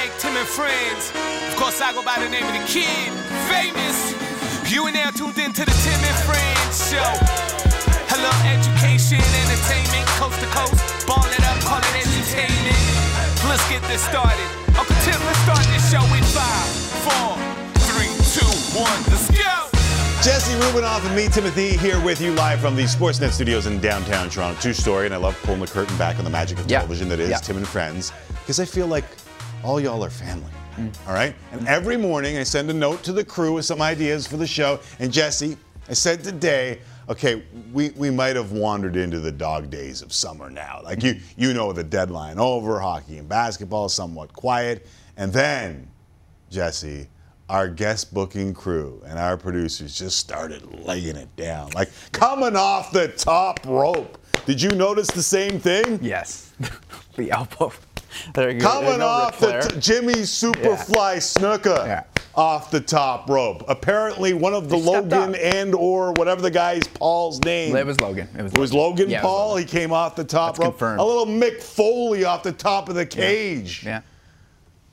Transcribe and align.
Hashtag 0.00 0.20
Tim 0.20 0.36
and 0.36 0.48
Friends. 0.48 1.12
Of 1.52 1.56
course, 1.60 1.80
I 1.80 1.92
go 1.92 2.02
by 2.02 2.16
the 2.16 2.28
name 2.32 2.44
of 2.48 2.56
the 2.56 2.64
kid, 2.64 3.12
famous. 3.52 4.16
You 4.72 4.86
and 4.86 4.96
now 4.96 5.10
tuned 5.10 5.36
into 5.36 5.60
the 5.60 5.76
Tim 5.84 6.00
and 6.00 6.18
Friends 6.24 6.88
show. 6.88 7.04
Hello, 8.08 8.32
education, 8.48 9.20
entertainment, 9.20 10.08
coast 10.16 10.40
to 10.40 10.48
coast. 10.56 10.80
Ball 11.04 11.20
it 11.28 11.44
up, 11.44 11.60
call 11.68 11.84
it 11.84 11.94
entertainment. 12.00 12.80
Let's 13.44 13.60
get 13.68 13.84
this 13.92 14.00
started. 14.00 14.48
Uncle 14.72 14.96
Tim, 15.04 15.20
let's 15.20 15.40
start 15.44 15.64
this 15.68 15.84
show 15.92 16.00
in 16.16 16.24
five, 16.32 16.68
four, 17.04 17.36
three, 17.92 18.08
two, 18.32 18.48
one. 18.72 19.00
Let's 19.12 19.28
go. 19.28 19.68
Jesse 20.24 20.56
Rubinoff 20.64 21.04
and 21.04 21.16
me, 21.16 21.28
Timothy, 21.28 21.76
here 21.76 22.00
with 22.00 22.22
you 22.22 22.32
live 22.32 22.60
from 22.60 22.74
the 22.74 22.84
Sportsnet 22.84 23.32
studios 23.32 23.66
in 23.66 23.80
downtown 23.80 24.30
Toronto. 24.30 24.58
Two 24.62 24.72
story, 24.72 25.04
and 25.04 25.14
I 25.14 25.18
love 25.18 25.36
pulling 25.42 25.60
the 25.60 25.66
curtain 25.66 25.96
back 25.98 26.16
on 26.16 26.24
the 26.24 26.30
magic 26.30 26.58
of 26.58 26.70
Yeah. 26.70 26.78
television 26.78 27.10
that 27.10 27.20
is 27.20 27.28
Yeah. 27.28 27.36
Tim 27.38 27.58
and 27.58 27.68
Friends, 27.68 28.12
because 28.40 28.60
I 28.60 28.64
feel 28.64 28.86
like 28.86 29.04
all 29.62 29.80
y'all 29.80 30.04
are 30.04 30.10
family. 30.10 30.50
Mm. 30.76 31.08
All 31.08 31.14
right? 31.14 31.34
And 31.52 31.66
every 31.68 31.96
morning 31.96 32.38
I 32.38 32.42
send 32.42 32.70
a 32.70 32.74
note 32.74 33.02
to 33.04 33.12
the 33.12 33.24
crew 33.24 33.54
with 33.54 33.64
some 33.64 33.82
ideas 33.82 34.26
for 34.26 34.36
the 34.36 34.46
show. 34.46 34.80
And 34.98 35.12
Jesse, 35.12 35.56
I 35.88 35.92
said 35.92 36.22
today, 36.22 36.80
okay, 37.08 37.42
we, 37.72 37.90
we 37.90 38.10
might 38.10 38.36
have 38.36 38.52
wandered 38.52 38.96
into 38.96 39.20
the 39.20 39.32
dog 39.32 39.70
days 39.70 40.02
of 40.02 40.12
summer 40.12 40.48
now. 40.48 40.80
Like 40.82 41.02
you 41.02 41.16
you 41.36 41.52
know 41.52 41.72
the 41.72 41.84
deadline 41.84 42.38
over, 42.38 42.78
hockey 42.78 43.18
and 43.18 43.28
basketball 43.28 43.88
somewhat 43.88 44.32
quiet. 44.32 44.86
And 45.16 45.32
then, 45.32 45.90
Jesse, 46.50 47.08
our 47.48 47.68
guest 47.68 48.14
booking 48.14 48.54
crew 48.54 49.02
and 49.06 49.18
our 49.18 49.36
producers 49.36 49.98
just 49.98 50.18
started 50.18 50.86
laying 50.86 51.16
it 51.16 51.34
down. 51.36 51.70
Like 51.72 51.90
coming 52.12 52.54
off 52.54 52.92
the 52.92 53.08
top 53.08 53.60
rope. 53.66 54.16
Did 54.46 54.62
you 54.62 54.70
notice 54.70 55.08
the 55.08 55.22
same 55.22 55.58
thing? 55.58 55.98
Yes. 56.00 56.52
the 57.16 57.32
elbow. 57.32 57.72
There 58.34 58.50
you. 58.50 58.60
Coming 58.60 58.84
There's 58.86 58.98
no 58.98 59.06
off 59.06 59.38
the 59.40 59.60
t- 59.60 59.80
Jimmy 59.80 60.14
Superfly 60.14 61.16
Snuka 61.18 61.86
Yeah. 61.86 62.02
off 62.34 62.70
the 62.70 62.80
top 62.80 63.28
rope. 63.30 63.64
Apparently, 63.68 64.32
one 64.34 64.52
of 64.54 64.68
the 64.68 64.76
He 64.76 64.82
Logan 64.82 65.34
up. 65.34 65.40
and 65.40 65.74
or 65.74 66.12
whatever 66.12 66.40
the 66.42 66.50
guy's 66.50 66.86
Paul's 66.88 67.40
name. 67.44 67.74
It 67.76 67.86
was 67.86 68.00
Logan. 68.00 68.28
It 68.36 68.42
was 68.42 68.52
It 68.52 68.58
was 68.58 68.72
Logan 68.74 69.08
Yeah, 69.10 69.18
it 69.18 69.22
was 69.22 69.30
Paul. 69.30 69.48
Logan. 69.50 69.66
He 69.66 69.70
came 69.70 69.92
off 69.92 70.16
the 70.16 70.24
top 70.24 70.54
That's 70.56 70.58
rope. 70.66 70.72
confirmed. 70.78 71.00
A 71.00 71.04
little 71.04 71.26
Mick 71.26 71.62
Foley 71.62 72.24
off 72.24 72.42
the 72.42 72.52
top 72.52 72.88
of 72.88 72.94
the 72.94 73.06
cage. 73.06 73.82
Yeah. 73.84 74.00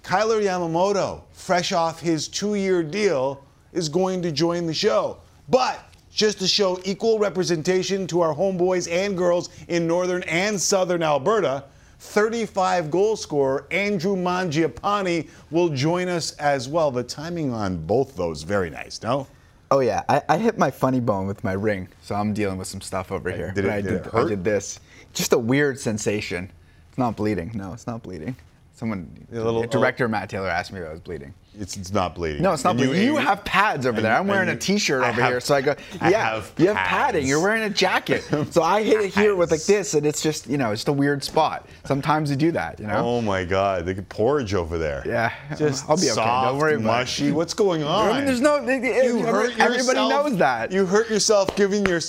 Kailer 0.03 0.41
Yamamoto, 0.41 1.21
fresh 1.33 1.71
off 1.73 1.99
his 1.99 2.27
two-year 2.27 2.81
deal, 2.83 3.43
is 3.73 3.89
going 3.89 4.21
to 4.21 4.31
join 4.31 4.65
the 4.65 4.73
show. 4.73 5.17
But 5.49 5.79
just 6.13 6.39
to 6.39 6.47
show 6.47 6.79
equal 6.85 7.19
representation 7.19 8.07
to 8.07 8.21
our 8.21 8.33
homeboys 8.33 8.89
and 8.91 9.17
girls 9.17 9.49
in 9.67 9.85
northern 9.85 10.23
and 10.23 10.59
southern 10.59 11.03
Alberta, 11.03 11.65
35 11.99 12.91
goal 12.91 13.15
scorer 13.15 13.65
Andrew 13.71 14.15
Mangiapane 14.15 15.29
will 15.51 15.69
join 15.69 16.07
us 16.07 16.31
as 16.33 16.69
well. 16.69 16.91
The 16.91 17.03
timing 17.03 17.53
on 17.53 17.77
both 17.85 18.15
those 18.15 18.43
very 18.43 18.69
nice, 18.69 19.01
no? 19.01 19.27
Oh 19.69 19.79
yeah, 19.79 20.03
I, 20.07 20.21
I 20.29 20.37
hit 20.37 20.57
my 20.57 20.71
funny 20.71 20.99
bone 21.01 21.27
with 21.27 21.43
my 21.43 21.51
ring, 21.51 21.89
so 22.01 22.15
I'm 22.15 22.33
dealing 22.33 22.57
with 22.57 22.67
some 22.67 22.81
stuff 22.81 23.11
over 23.11 23.29
here. 23.31 23.51
did 23.53 23.65
it- 23.65 23.71
I 23.71 23.81
did 23.81 24.03
did? 24.03 24.15
I 24.15 24.23
did 24.27 24.43
this. 24.43 24.79
Just 25.13 25.33
a 25.33 25.37
weird 25.37 25.79
sensation. 25.79 26.49
It's 26.89 26.97
not 26.97 27.15
bleeding. 27.15 27.51
No, 27.53 27.73
it's 27.73 27.87
not 27.87 28.01
bleeding. 28.03 28.35
Someone, 28.75 29.27
little- 29.31 29.63
director 29.63 30.05
oh. 30.05 30.09
Matt 30.09 30.29
Taylor 30.29 30.47
asked 30.49 30.71
me 30.71 30.79
if 30.79 30.87
I 30.87 30.91
was 30.91 30.99
bleeding. 31.01 31.33
It's, 31.59 31.75
it's 31.75 31.91
not 31.91 32.13
bleeding. 32.15 32.41
No, 32.43 32.53
it's 32.53 32.63
not 32.63 32.71
And 32.71 32.79
bleeding. 32.79 33.01
You, 33.03 33.17
aim- 33.17 33.25
have 33.25 33.43
pads 33.43 33.85
over 33.85 33.99
there. 33.99 34.15
I'm 34.15 34.27
wearing 34.27 34.49
and 34.49 34.57
a 34.57 34.61
T-shirt 34.61 35.01
over 35.03 35.11
have- 35.21 35.31
here, 35.31 35.39
so 35.39 35.55
I 35.55 35.61
go. 35.61 35.75
I 35.99 36.11
Yeah, 36.11 36.35
have 36.35 36.51
you 36.57 36.67
have 36.67 36.75
padding. 36.77 37.25
You're 37.25 37.41
wearing 37.41 37.63
a 37.63 37.69
jacket, 37.69 38.23
so 38.51 38.61
I 38.61 38.83
hit 38.83 39.01
it 39.01 39.13
here 39.13 39.35
with 39.35 39.49
like 39.51 39.63
this, 39.63 39.93
and 39.95 40.05
it's 40.05 40.21
just 40.21 40.47
you 40.47 40.57
know, 40.57 40.71
it's 40.71 40.81
just 40.81 40.87
a 40.89 40.93
weird 40.93 41.23
spot. 41.23 41.67
Sometimes 41.85 42.29
you 42.29 42.35
do 42.35 42.51
that, 42.51 42.79
you 42.79 42.85
know. 42.87 42.97
Oh 42.97 43.21
my 43.21 43.43
God, 43.43 43.85
the 43.85 43.95
porridge 44.03 44.53
over 44.53 44.77
there. 44.77 45.01
Yeah, 45.05 45.31
just 45.57 45.89
I'll 45.89 45.95
be 45.97 46.03
okay. 46.03 46.11
Soft, 46.13 46.47
Don't 46.51 46.57
worry 46.59 46.73
about 46.75 46.81
it. 46.81 46.83
mushy. 46.99 47.31
What's 47.31 47.53
going 47.53 47.83
on? 47.83 48.11
I 48.11 48.15
mean, 48.17 48.25
there's 48.25 48.41
no. 48.41 48.57
You 48.57 49.23
hurt 49.25 49.51
everybody 49.59 49.77
yourself- 49.99 50.09
knows 50.27 50.37
that. 50.37 50.71
You 50.71 50.85
hurt 50.85 51.09
yourself 51.09 51.55
giving 51.55 51.85
your. 51.85 51.99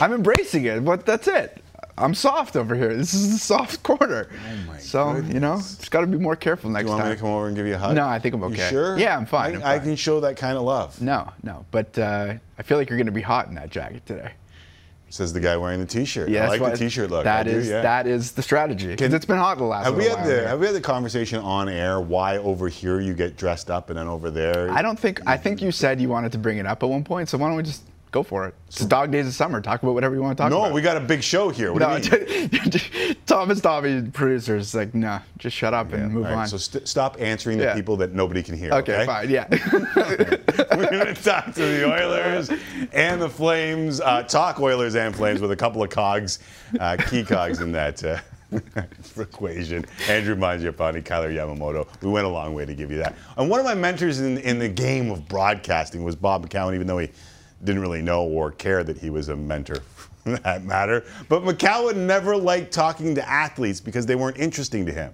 I'm 0.00 0.12
embracing 0.12 0.64
it, 0.64 0.84
but 0.84 1.04
that's 1.04 1.26
it. 1.28 1.62
I'm 1.98 2.14
soft 2.14 2.56
over 2.56 2.74
here. 2.74 2.94
This 2.96 3.14
is 3.14 3.32
the 3.32 3.38
soft 3.38 3.82
corner. 3.82 4.28
Oh 4.30 4.66
my 4.66 4.78
so 4.78 5.16
you 5.16 5.40
know, 5.40 5.56
just 5.56 5.90
got 5.90 6.00
to 6.02 6.06
be 6.06 6.18
more 6.18 6.36
careful 6.36 6.70
next 6.70 6.86
time. 6.86 6.86
You 6.86 6.92
want 6.92 7.02
time. 7.02 7.10
me 7.10 7.16
to 7.16 7.20
come 7.20 7.30
over 7.30 7.46
and 7.48 7.56
give 7.56 7.66
you 7.66 7.74
a 7.74 7.78
hug? 7.78 7.94
No, 7.94 8.06
I 8.06 8.18
think 8.18 8.34
I'm 8.34 8.42
okay. 8.44 8.64
You 8.64 8.70
sure? 8.70 8.98
Yeah, 8.98 9.16
I'm 9.16 9.26
fine, 9.26 9.56
I, 9.56 9.74
I'm 9.74 9.80
I 9.80 9.84
can 9.84 9.96
show 9.96 10.20
that 10.20 10.36
kind 10.36 10.56
of 10.56 10.62
love. 10.64 11.00
No, 11.00 11.32
no, 11.42 11.66
but 11.70 11.98
uh, 11.98 12.34
I 12.58 12.62
feel 12.62 12.78
like 12.78 12.88
you're 12.88 12.98
going 12.98 13.06
to 13.06 13.12
be 13.12 13.22
hot 13.22 13.48
in 13.48 13.54
that 13.54 13.70
jacket 13.70 14.06
today. 14.06 14.32
Says 15.10 15.32
the 15.32 15.40
guy 15.40 15.56
wearing 15.56 15.80
the 15.80 15.86
T-shirt. 15.86 16.28
Yeah, 16.28 16.44
I 16.44 16.56
like 16.58 16.72
the 16.72 16.76
T-shirt 16.76 17.10
look. 17.10 17.24
That 17.24 17.46
I 17.46 17.50
do, 17.50 17.56
is- 17.56 17.68
yeah. 17.68 17.80
that 17.80 18.06
is 18.06 18.32
the 18.32 18.42
strategy 18.42 18.88
because 18.88 19.14
it's 19.14 19.24
been 19.24 19.38
hot 19.38 19.56
the 19.56 19.64
last. 19.64 19.86
Have 19.86 19.96
we 19.96 20.04
had 20.04 20.18
the 20.18 20.24
here. 20.24 20.48
Have 20.48 20.60
we 20.60 20.66
had 20.66 20.74
the 20.74 20.82
conversation 20.82 21.38
on 21.40 21.70
air? 21.70 21.98
Why 21.98 22.36
over 22.36 22.68
here 22.68 23.00
you 23.00 23.14
get 23.14 23.38
dressed 23.38 23.70
up 23.70 23.88
and 23.88 23.98
then 23.98 24.06
over 24.06 24.30
there? 24.30 24.70
I 24.70 24.82
don't 24.82 24.98
think. 24.98 25.26
I 25.26 25.38
think 25.38 25.62
you 25.62 25.72
said 25.72 25.98
you 25.98 26.10
wanted 26.10 26.32
to 26.32 26.38
bring 26.38 26.58
it 26.58 26.66
up 26.66 26.82
at 26.82 26.88
one 26.90 27.04
point, 27.04 27.30
so 27.30 27.38
why 27.38 27.48
don't 27.48 27.56
we 27.56 27.62
just 27.62 27.84
go 28.10 28.22
for 28.22 28.46
it? 28.46 28.54
It's 28.68 28.84
dog 28.84 29.10
days 29.10 29.26
of 29.26 29.34
summer. 29.34 29.60
Talk 29.60 29.82
about 29.82 29.94
whatever 29.94 30.14
you 30.14 30.22
want 30.22 30.36
to 30.36 30.42
talk 30.42 30.50
No, 30.50 30.58
about. 30.60 30.68
No, 30.68 30.74
we 30.74 30.82
got 30.82 30.96
a 30.96 31.00
big 31.00 31.22
show 31.22 31.48
here. 31.50 31.72
What 31.72 31.80
no, 31.80 31.98
do 31.98 32.16
you 32.18 32.48
mean? 32.48 33.16
Thomas 33.26 33.60
Tommy, 33.60 34.02
producers, 34.10 34.74
like, 34.74 34.94
nah, 34.94 35.20
just 35.38 35.56
shut 35.56 35.74
up 35.74 35.92
and 35.92 36.12
move 36.12 36.24
right, 36.24 36.34
on. 36.34 36.48
so 36.48 36.56
st- 36.56 36.86
stop 36.88 37.16
answering 37.20 37.58
the 37.58 37.64
Yeah. 37.64 37.74
people 37.74 37.96
that 37.98 38.12
nobody 38.12 38.42
can 38.42 38.56
hear. 38.56 38.72
okay, 38.72 38.94
Okay, 38.94 39.06
fine, 39.06 39.30
yeah. 39.30 39.46
We're 40.76 40.90
going 40.90 41.14
to 41.14 41.22
talk 41.22 41.46
to 41.54 41.60
the 41.60 41.84
Oilers 41.86 42.50
and 42.92 43.20
the 43.20 43.28
Flames. 43.28 44.00
Uh, 44.00 44.22
talk 44.22 44.60
Oilers 44.60 44.94
and 44.96 45.14
Flames 45.14 45.40
with 45.40 45.50
a 45.52 45.56
couple 45.56 45.82
of 45.82 45.90
cogs, 45.90 46.38
uh, 46.80 46.96
key 47.08 47.24
cogs 47.24 47.60
in 47.60 47.72
that 47.72 48.02
uh, 48.04 48.18
equation. 49.20 49.84
Andrew 50.08 50.34
Mangiapane, 50.36 51.04
Kailer 51.04 51.30
Yamamoto. 51.30 51.86
We 52.02 52.10
went 52.10 52.26
a 52.26 52.30
long 52.30 52.54
way 52.54 52.64
to 52.64 52.74
give 52.74 52.90
you 52.90 52.98
that. 52.98 53.14
And 53.36 53.48
one 53.50 53.60
of 53.60 53.66
my 53.66 53.74
mentors 53.74 54.20
in, 54.20 54.38
in 54.38 54.58
the 54.58 54.68
game 54.68 55.10
of 55.10 55.28
broadcasting 55.28 56.02
was 56.04 56.16
Bob 56.16 56.48
McCown, 56.48 56.74
even 56.74 56.86
though 56.86 56.98
he 56.98 57.10
didn't 57.64 57.82
really 57.82 58.02
know 58.02 58.24
or 58.24 58.52
care 58.52 58.84
that 58.84 58.98
he 58.98 59.10
was 59.10 59.28
a 59.28 59.36
mentor 59.36 59.80
for 60.24 60.30
that 60.30 60.64
matter. 60.64 61.04
But 61.28 61.42
McCown 61.42 61.96
never 61.96 62.36
liked 62.36 62.72
talking 62.72 63.14
to 63.14 63.28
athletes 63.28 63.80
because 63.80 64.06
they 64.06 64.14
weren't 64.14 64.38
interesting 64.38 64.86
to 64.86 64.92
him 64.92 65.12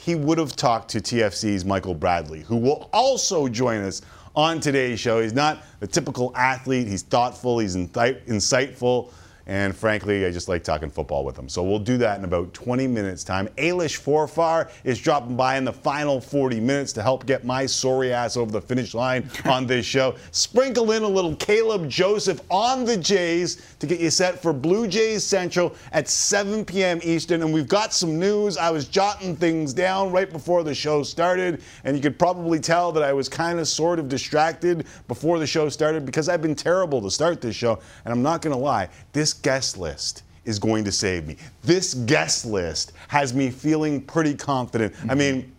he 0.00 0.14
would 0.14 0.38
have 0.38 0.54
talked 0.54 0.90
to 0.90 1.00
TFC's 1.00 1.64
Michael 1.64 1.94
Bradley, 1.94 2.42
who 2.42 2.56
will 2.56 2.88
also 2.92 3.48
join 3.48 3.82
us 3.82 4.00
on 4.36 4.60
today's 4.60 5.00
show. 5.00 5.20
He's 5.20 5.32
not 5.32 5.64
the 5.80 5.88
typical 5.88 6.32
athlete. 6.36 6.86
He's 6.86 7.02
thoughtful, 7.02 7.58
he's 7.58 7.74
insightful, 7.74 9.10
and 9.48 9.74
frankly, 9.74 10.26
I 10.26 10.30
just 10.30 10.46
like 10.46 10.62
talking 10.62 10.90
football 10.90 11.24
with 11.24 11.38
him. 11.38 11.48
So 11.48 11.62
we'll 11.62 11.78
do 11.78 11.96
that 11.98 12.18
in 12.18 12.24
about 12.24 12.52
20 12.52 12.86
minutes' 12.86 13.24
time. 13.24 13.48
Ailish 13.56 13.98
Forfar 13.98 14.70
is 14.84 15.00
dropping 15.00 15.36
by 15.36 15.56
in 15.56 15.64
the 15.64 15.72
final 15.72 16.20
40 16.20 16.60
minutes 16.60 16.92
to 16.92 17.02
help 17.02 17.24
get 17.24 17.44
my 17.44 17.64
sorry 17.64 18.12
ass 18.12 18.36
over 18.36 18.52
the 18.52 18.60
finish 18.60 18.92
line 18.92 19.28
on 19.46 19.66
this 19.66 19.86
show. 19.86 20.14
Sprinkle 20.32 20.92
in 20.92 21.02
a 21.02 21.08
little 21.08 21.34
Caleb 21.36 21.88
Joseph 21.88 22.42
on 22.50 22.84
the 22.84 22.98
Jays 22.98 23.74
to 23.78 23.86
get 23.86 24.00
you 24.00 24.10
set 24.10 24.38
for 24.42 24.52
Blue 24.52 24.86
Jays 24.86 25.24
Central 25.24 25.74
at 25.92 26.10
7 26.10 26.66
p.m. 26.66 27.00
Eastern. 27.02 27.40
And 27.40 27.50
we've 27.50 27.68
got 27.68 27.94
some 27.94 28.18
news. 28.18 28.58
I 28.58 28.70
was 28.70 28.86
jotting 28.86 29.34
things 29.34 29.72
down 29.72 30.12
right 30.12 30.30
before 30.30 30.62
the 30.62 30.74
show 30.74 31.02
started, 31.02 31.62
and 31.84 31.96
you 31.96 32.02
could 32.02 32.18
probably 32.18 32.60
tell 32.60 32.92
that 32.92 33.02
I 33.02 33.14
was 33.14 33.30
kind 33.30 33.58
of 33.58 33.66
sort 33.66 33.98
of 33.98 34.10
distracted 34.10 34.86
before 35.06 35.38
the 35.38 35.46
show 35.46 35.70
started 35.70 36.04
because 36.04 36.28
I've 36.28 36.42
been 36.42 36.54
terrible 36.54 37.00
to 37.00 37.10
start 37.10 37.40
this 37.40 37.56
show. 37.56 37.80
And 38.04 38.12
I'm 38.12 38.22
not 38.22 38.42
going 38.42 38.54
to 38.54 38.62
lie, 38.62 38.90
this 39.12 39.37
guest 39.42 39.78
list 39.78 40.22
is 40.44 40.58
going 40.58 40.84
to 40.84 40.92
save 40.92 41.26
me. 41.26 41.36
This 41.62 41.94
guest 41.94 42.46
list 42.46 42.92
has 43.08 43.34
me 43.34 43.50
feeling 43.50 44.00
pretty 44.00 44.34
confident. 44.34 44.94
I 44.94 44.98
mm-hmm. 44.98 45.18
mean, 45.18 45.52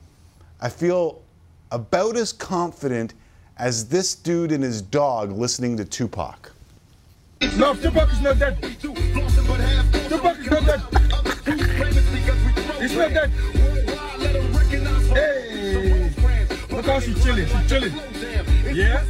I 0.62 0.70
feel 0.70 1.22
about 1.72 2.18
as 2.18 2.34
confident 2.34 3.14
as 3.58 3.88
this 3.88 4.16
dude 4.16 4.52
and 4.52 4.64
his 4.64 4.82
dog 4.82 5.32
listening 5.32 5.78
to 5.78 5.86
Tupac. 5.86 6.52
No, 7.58 7.74
Tupac 7.74 8.12
is 8.12 8.22
not 8.22 8.40
dead. 8.40 8.58
Tupac 8.82 8.98
is 10.40 10.50
not 10.50 10.66
dead. 10.66 10.82
He's 12.80 12.96
not 12.96 13.14
dead. 13.14 13.30
Hey, 15.14 16.12
look 16.72 16.86
how 16.86 17.00
she's 17.00 17.24
chilling. 17.24 17.48
She's 17.48 17.70
chilling. 17.70 17.94
Yeah. 18.76 19.04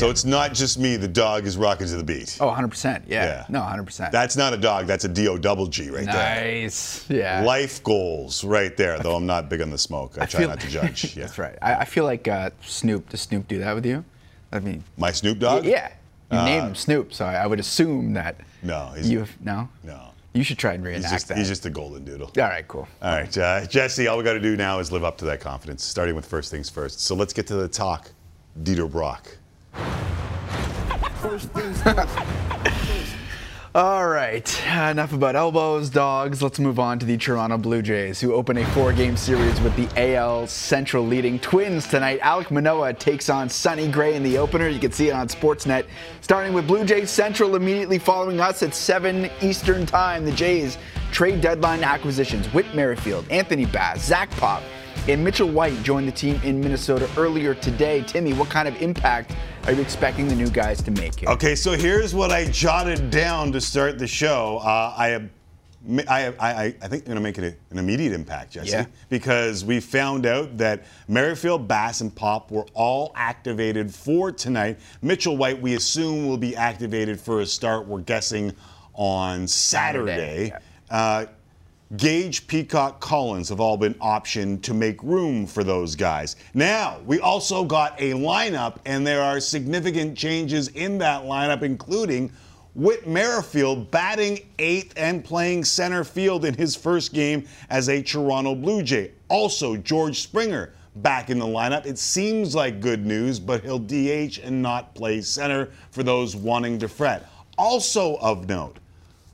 So 0.00 0.10
it's 0.10 0.24
not 0.24 0.52
just 0.54 0.78
me, 0.78 0.96
the 0.96 1.06
dog 1.08 1.46
is 1.46 1.56
rocking 1.56 1.86
to 1.86 1.96
the 1.96 2.04
beat. 2.04 2.36
oh, 2.40 2.48
100%. 2.50 3.04
Yeah. 3.06 3.24
Yeah. 3.24 3.44
No, 3.48 3.60
100%. 3.60 4.10
That's 4.10 4.36
not 4.36 4.52
a 4.52 4.56
dog, 4.56 4.86
that's 4.86 5.04
a 5.04 5.08
D-O 5.08 5.38
double 5.38 5.66
G 5.66 5.90
right 5.90 6.04
there. 6.04 6.14
nice. 6.62 7.08
Yeah. 7.08 7.42
Life 7.42 7.82
goals 7.84 8.42
right 8.44 8.76
there, 8.76 8.98
though 8.98 9.16
I'm 9.16 9.26
not 9.26 9.48
big 9.48 9.60
on 9.62 9.70
the 9.70 9.78
smoke. 9.78 10.16
I, 10.20 10.26
try 10.26 10.40
feel- 10.40 10.48
not 10.48 10.60
to 10.60 10.68
judge. 10.78 11.16
Yeah. 11.16 11.24
That's 11.26 11.38
right. 11.38 11.56
I, 11.62 11.74
I 11.76 11.84
feel 11.84 12.04
like 12.04 12.26
uh, 12.28 12.50
Snoop. 12.62 13.08
Does 13.10 13.20
Snoop 13.22 13.46
do 13.48 13.58
that 13.60 13.74
with 13.74 13.86
you? 13.86 14.04
I 14.52 14.58
mean, 14.58 14.82
My 14.96 15.12
Snoop 15.12 15.38
Dogg? 15.38 15.64
yeah. 15.64 15.92
You 16.32 16.38
named 16.42 16.68
him 16.68 16.74
Snoop, 16.76 17.12
so 17.12 17.24
I, 17.24 17.34
I 17.34 17.46
would 17.46 17.58
assume 17.60 18.12
that. 18.14 18.36
Uh, 18.40 18.44
No, 18.62 18.92
he's- 18.94 19.08
you 19.08 19.18
have, 19.20 19.40
no. 19.40 19.68
No. 19.82 20.06
You 20.32 20.44
should 20.44 20.58
try 20.58 20.74
and 20.74 20.84
reenact 20.84 21.02
He's 21.06 21.12
just, 21.12 21.28
that. 21.28 21.38
he's 21.38 21.48
just 21.48 21.66
a 21.66 21.70
golden 21.70 22.04
doodle. 22.04 22.30
All 22.38 22.44
right, 22.44 22.66
cool. 22.68 22.86
All 23.02 23.10
right, 23.16 23.36
uh, 23.36 23.66
Jesse, 23.66 24.06
all 24.06 24.16
we 24.16 24.22
got 24.22 24.34
to 24.34 24.40
do 24.40 24.56
now 24.56 24.78
is 24.78 24.92
live 24.92 25.02
up 25.02 25.18
to 25.18 25.24
that 25.24 25.40
confidence, 25.40 25.84
starting 25.84 26.14
with 26.14 26.24
first 26.24 26.52
things 26.52 26.70
first. 26.70 27.00
So 27.00 27.16
let's 27.16 27.32
get 27.32 27.48
to 27.48 27.56
the 27.56 27.66
talk. 27.66 28.12
Dieter 28.62 28.88
Brock. 28.88 29.36
All 33.72 34.08
right, 34.08 34.66
enough 34.66 35.12
about 35.12 35.36
elbows, 35.36 35.90
dogs. 35.90 36.42
Let's 36.42 36.58
move 36.58 36.80
on 36.80 36.98
to 36.98 37.06
the 37.06 37.16
Toronto 37.16 37.56
Blue 37.56 37.82
Jays, 37.82 38.20
who 38.20 38.34
open 38.34 38.58
a 38.58 38.66
four 38.72 38.92
game 38.92 39.16
series 39.16 39.60
with 39.60 39.76
the 39.76 40.16
AL 40.16 40.48
Central 40.48 41.06
leading 41.06 41.38
Twins 41.38 41.86
tonight. 41.86 42.18
Alek 42.20 42.50
Manoah 42.50 42.94
takes 42.94 43.28
on 43.28 43.48
Sonny 43.48 43.86
Gray 43.86 44.16
in 44.16 44.24
the 44.24 44.38
opener. 44.38 44.66
You 44.66 44.80
can 44.80 44.90
see 44.90 45.08
it 45.08 45.12
on 45.12 45.28
Sportsnet. 45.28 45.86
Starting 46.20 46.52
with 46.52 46.66
Blue 46.66 46.84
Jays 46.84 47.10
Central 47.10 47.54
immediately 47.54 48.00
following 48.00 48.40
us 48.40 48.64
at 48.64 48.74
7 48.74 49.30
Eastern 49.40 49.86
Time. 49.86 50.24
The 50.24 50.32
Jays 50.32 50.76
trade 51.12 51.40
deadline 51.40 51.84
acquisitions 51.84 52.48
Whit 52.48 52.74
Merrifield, 52.74 53.30
Anthony 53.30 53.66
Bass, 53.66 54.04
Zach 54.04 54.30
Pop, 54.32 54.64
and 55.08 55.24
Mitchell 55.24 55.48
White 55.48 55.82
joined 55.82 56.06
the 56.06 56.12
team 56.12 56.40
in 56.44 56.60
Minnesota 56.60 57.08
earlier 57.16 57.54
today. 57.54 58.02
Timmy, 58.02 58.32
what 58.32 58.48
kind 58.48 58.68
of 58.68 58.80
impact 58.80 59.34
are 59.66 59.72
you 59.72 59.80
expecting 59.80 60.28
the 60.28 60.34
new 60.34 60.48
guys 60.50 60.82
to 60.82 60.90
make 60.90 61.18
here? 61.20 61.28
Okay, 61.30 61.54
so 61.54 61.72
here's 61.72 62.14
what 62.14 62.30
I 62.30 62.46
jotted 62.46 63.10
down 63.10 63.52
to 63.52 63.60
start 63.60 63.98
the 63.98 64.06
show. 64.06 64.58
Uh, 64.62 64.94
I 64.96 65.08
have. 65.08 65.28
I, 66.08 66.26
I, 66.38 66.64
I 66.66 66.70
think 66.72 66.90
they're 67.06 67.14
going 67.14 67.16
to 67.16 67.20
make 67.22 67.38
it 67.38 67.44
a, 67.44 67.56
an 67.72 67.78
immediate 67.78 68.12
impact, 68.12 68.52
Jesse, 68.52 68.68
Yeah. 68.70 68.84
because 69.08 69.64
we 69.64 69.80
found 69.80 70.26
out 70.26 70.58
that 70.58 70.84
Merrifield, 71.08 71.66
Bass, 71.66 72.02
and 72.02 72.14
Pop 72.14 72.50
were 72.50 72.66
all 72.74 73.12
activated 73.14 73.90
for 73.92 74.30
tonight. 74.30 74.78
Mitchell 75.00 75.38
White, 75.38 75.58
we 75.58 75.76
assume, 75.76 76.28
will 76.28 76.36
be 76.36 76.54
activated 76.54 77.18
for 77.18 77.40
a 77.40 77.46
start. 77.46 77.86
We're 77.86 78.00
guessing 78.02 78.54
on 78.92 79.48
Saturday. 79.48 80.50
Saturday, 80.50 80.52
Uh, 80.90 81.24
Gage, 81.96 82.46
Peacock, 82.46 83.00
Collins 83.00 83.48
have 83.48 83.58
all 83.58 83.76
been 83.76 83.94
optioned 83.94 84.62
to 84.62 84.72
make 84.72 85.02
room 85.02 85.44
for 85.44 85.64
those 85.64 85.96
guys. 85.96 86.36
Now, 86.54 87.00
we 87.04 87.18
also 87.18 87.64
got 87.64 88.00
a 88.00 88.12
lineup, 88.12 88.76
and 88.84 89.04
there 89.04 89.22
are 89.22 89.40
significant 89.40 90.16
changes 90.16 90.68
in 90.68 90.98
that 90.98 91.24
lineup, 91.24 91.62
including 91.62 92.30
Whit 92.76 93.08
Merrifield 93.08 93.90
batting 93.90 94.38
eighth 94.60 94.92
and 94.96 95.24
playing 95.24 95.64
center 95.64 96.04
field 96.04 96.44
in 96.44 96.54
his 96.54 96.76
first 96.76 97.12
game 97.12 97.48
as 97.70 97.88
a 97.88 98.00
Toronto 98.00 98.54
Blue 98.54 98.84
Jay. 98.84 99.10
Also, 99.28 99.76
George 99.76 100.20
Springer 100.20 100.72
back 100.94 101.28
in 101.28 101.40
the 101.40 101.46
lineup. 101.46 101.86
It 101.86 101.98
seems 101.98 102.54
like 102.54 102.80
good 102.80 103.04
news, 103.04 103.40
but 103.40 103.64
he'll 103.64 103.80
DH 103.80 104.38
and 104.44 104.62
not 104.62 104.94
play 104.94 105.22
center 105.22 105.70
for 105.90 106.04
those 106.04 106.36
wanting 106.36 106.78
to 106.78 106.88
fret. 106.88 107.28
Also 107.58 108.14
of 108.18 108.48
note, 108.48 108.76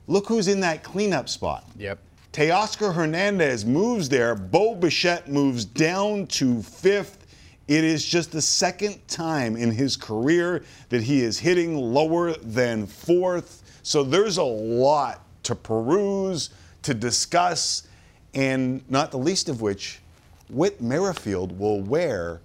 look 0.07 0.27
who's 0.27 0.47
in 0.47 0.59
that 0.61 0.83
cleanup 0.83 1.29
spot. 1.29 1.63
Yep. 1.77 1.99
Teoscar 2.37 2.93
Hernandez 2.93 3.65
moves 3.65 4.09
there. 4.09 4.35
Bo 4.35 4.75
Bichette 4.75 5.27
moves 5.27 5.65
down 5.65 6.27
to 6.27 6.61
fifth. 6.61 7.25
It 7.67 7.83
is 7.83 8.05
just 8.05 8.31
the 8.31 8.43
second 8.43 8.99
time 9.07 9.57
in 9.57 9.71
his 9.71 9.97
career 9.97 10.63
that 10.89 11.01
he 11.01 11.21
is 11.21 11.39
hitting 11.39 11.75
lower 11.75 12.33
than 12.33 12.85
fourth. 12.85 13.63
So 13.81 14.03
there's 14.03 14.37
a 14.37 14.43
lot 14.43 15.23
to 15.41 15.55
peruse, 15.55 16.51
to 16.83 16.93
discuss, 16.93 17.87
and 18.35 18.87
not 18.87 19.09
the 19.09 19.17
least 19.17 19.49
of 19.49 19.61
which, 19.61 19.99
Whit 20.47 20.79
Merrifield 20.79 21.57
will 21.57 21.81
wear 21.81 22.41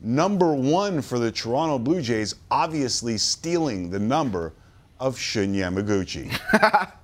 number 0.00 0.54
one 0.54 1.02
for 1.02 1.18
the 1.18 1.30
Toronto 1.30 1.78
Blue 1.78 2.00
Jays, 2.00 2.34
obviously 2.50 3.18
stealing 3.18 3.90
the 3.90 3.98
number 3.98 4.54
of 4.98 5.18
Shun 5.18 5.52
Yamaguchi. 5.52 6.32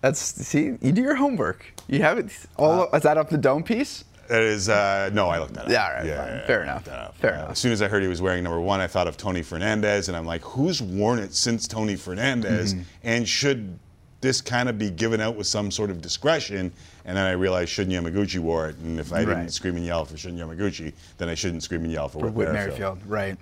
That's 0.00 0.18
see, 0.20 0.76
you 0.80 0.92
do 0.92 1.02
your 1.02 1.14
homework. 1.14 1.64
You 1.88 2.00
have 2.02 2.18
it 2.18 2.30
all. 2.56 2.88
is 2.94 3.02
that 3.02 3.16
up 3.18 3.28
the 3.30 3.38
dome 3.38 3.62
piece? 3.62 4.04
That 4.28 4.42
is, 4.42 4.68
uh, 4.68 5.10
no, 5.12 5.28
I 5.28 5.38
looked 5.38 5.54
that 5.54 5.66
up. 5.66 5.70
Yeah, 5.70 5.84
all 5.86 5.92
right, 5.92 6.38
fine. 6.38 6.46
Fair 6.46 6.62
enough. 6.62 6.76
looked 6.76 6.86
that 6.86 6.98
up. 6.98 7.16
Fair 7.16 7.32
Uh, 7.34 7.38
enough. 7.38 7.50
As 7.50 7.58
soon 7.58 7.72
as 7.72 7.82
I 7.82 7.88
heard 7.88 8.02
he 8.02 8.08
was 8.08 8.22
wearing 8.22 8.42
number 8.44 8.60
one, 8.60 8.80
I 8.80 8.86
thought 8.86 9.06
of 9.08 9.16
Tony 9.16 9.42
Fernandez, 9.42 10.08
and 10.08 10.16
I'm 10.16 10.24
like, 10.26 10.42
who's 10.42 10.80
worn 10.80 11.18
it 11.18 11.34
since 11.34 11.66
Tony 11.68 11.96
Fernandez? 11.96 12.74
Mm-hmm. 12.74 12.82
And 13.02 13.28
should 13.28 13.78
this 14.22 14.40
kind 14.40 14.68
of 14.68 14.78
be 14.78 14.88
given 14.90 15.20
out 15.20 15.34
with 15.36 15.46
some 15.48 15.70
sort 15.70 15.90
of 15.90 16.00
discretion? 16.00 16.72
And 17.04 17.16
then 17.16 17.26
I 17.26 17.32
realized 17.32 17.70
Shun 17.70 17.86
Yamaguchi 17.86 18.38
wore 18.38 18.68
it, 18.70 18.76
and 18.78 18.98
if 19.00 19.12
I 19.12 19.20
didn't 19.20 19.34
Right. 19.38 19.52
scream 19.52 19.76
and 19.76 19.84
yell 19.84 20.04
for 20.04 20.16
Shun 20.16 20.38
Yamaguchi, 20.38 20.92
then 21.18 21.28
I 21.28 21.34
shouldn't 21.34 21.62
scream 21.64 21.82
and 21.82 21.92
yell 21.92 22.08
for, 22.08 22.20
For 22.20 22.26
Whit 22.26 22.34
Whit 22.46 22.52
Merrifield. 22.52 22.78
Merrifield, 23.04 23.10
right? 23.10 23.36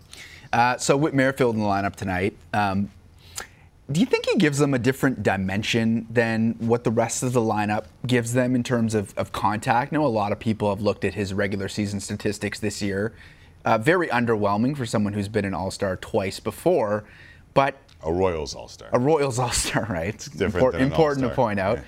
Uh, 0.53 0.77
so 0.79 0.97
Whit 0.97 1.15
Merrifield 1.15 1.55
in 1.55 1.61
the 1.61 1.67
lineup 1.69 1.95
tonight. 1.95 2.35
Um, 2.53 2.91
do 3.91 4.01
you 4.01 4.07
think 4.07 4.27
he 4.27 4.37
gives 4.37 4.59
them 4.59 4.73
a 4.73 4.79
different 4.79 5.23
dimension 5.23 6.07
than 6.11 6.55
what 6.59 6.85
the 6.85 6.91
rest 6.91 7.23
of 7.23 7.33
the 7.33 7.41
lineup 7.41 7.87
gives 8.07 8.33
them 8.33 8.55
in 8.55 8.63
terms 8.63 8.95
of, 8.95 9.13
of 9.17 9.33
contact? 9.33 9.93
I 9.93 9.97
know 9.97 10.07
a 10.07 10.09
lot 10.09 10.31
of 10.31 10.39
people 10.39 10.71
have 10.71 10.81
looked 10.81 11.05
at 11.05 11.15
his 11.15 11.35
regular 11.35 11.69
season 11.69 11.99
statistics 11.99 12.61
this 12.61 12.81
year. 12.81 13.13
Uh, 13.65 13.79
very 13.79 14.09
underwhelming 14.09 14.77
for 14.77 14.87
someone 14.87 15.13
who's 15.13 15.29
been 15.29 15.45
an 15.45 15.55
All 15.55 15.71
Star 15.71 15.97
twice 15.97 16.41
before, 16.41 17.05
but 17.53 17.77
A 18.05 18.13
Royals 18.13 18.55
All 18.55 18.69
Star. 18.69 18.89
a 18.93 18.99
Royals 18.99 19.39
All 19.39 19.51
Star, 19.51 19.87
right? 19.91 20.17
different 20.37 20.73
than 20.73 20.83
an 20.83 20.87
important 20.87 21.29
to 21.29 21.35
point 21.35 21.59
out. 21.59 21.79
yeah. 21.79 21.85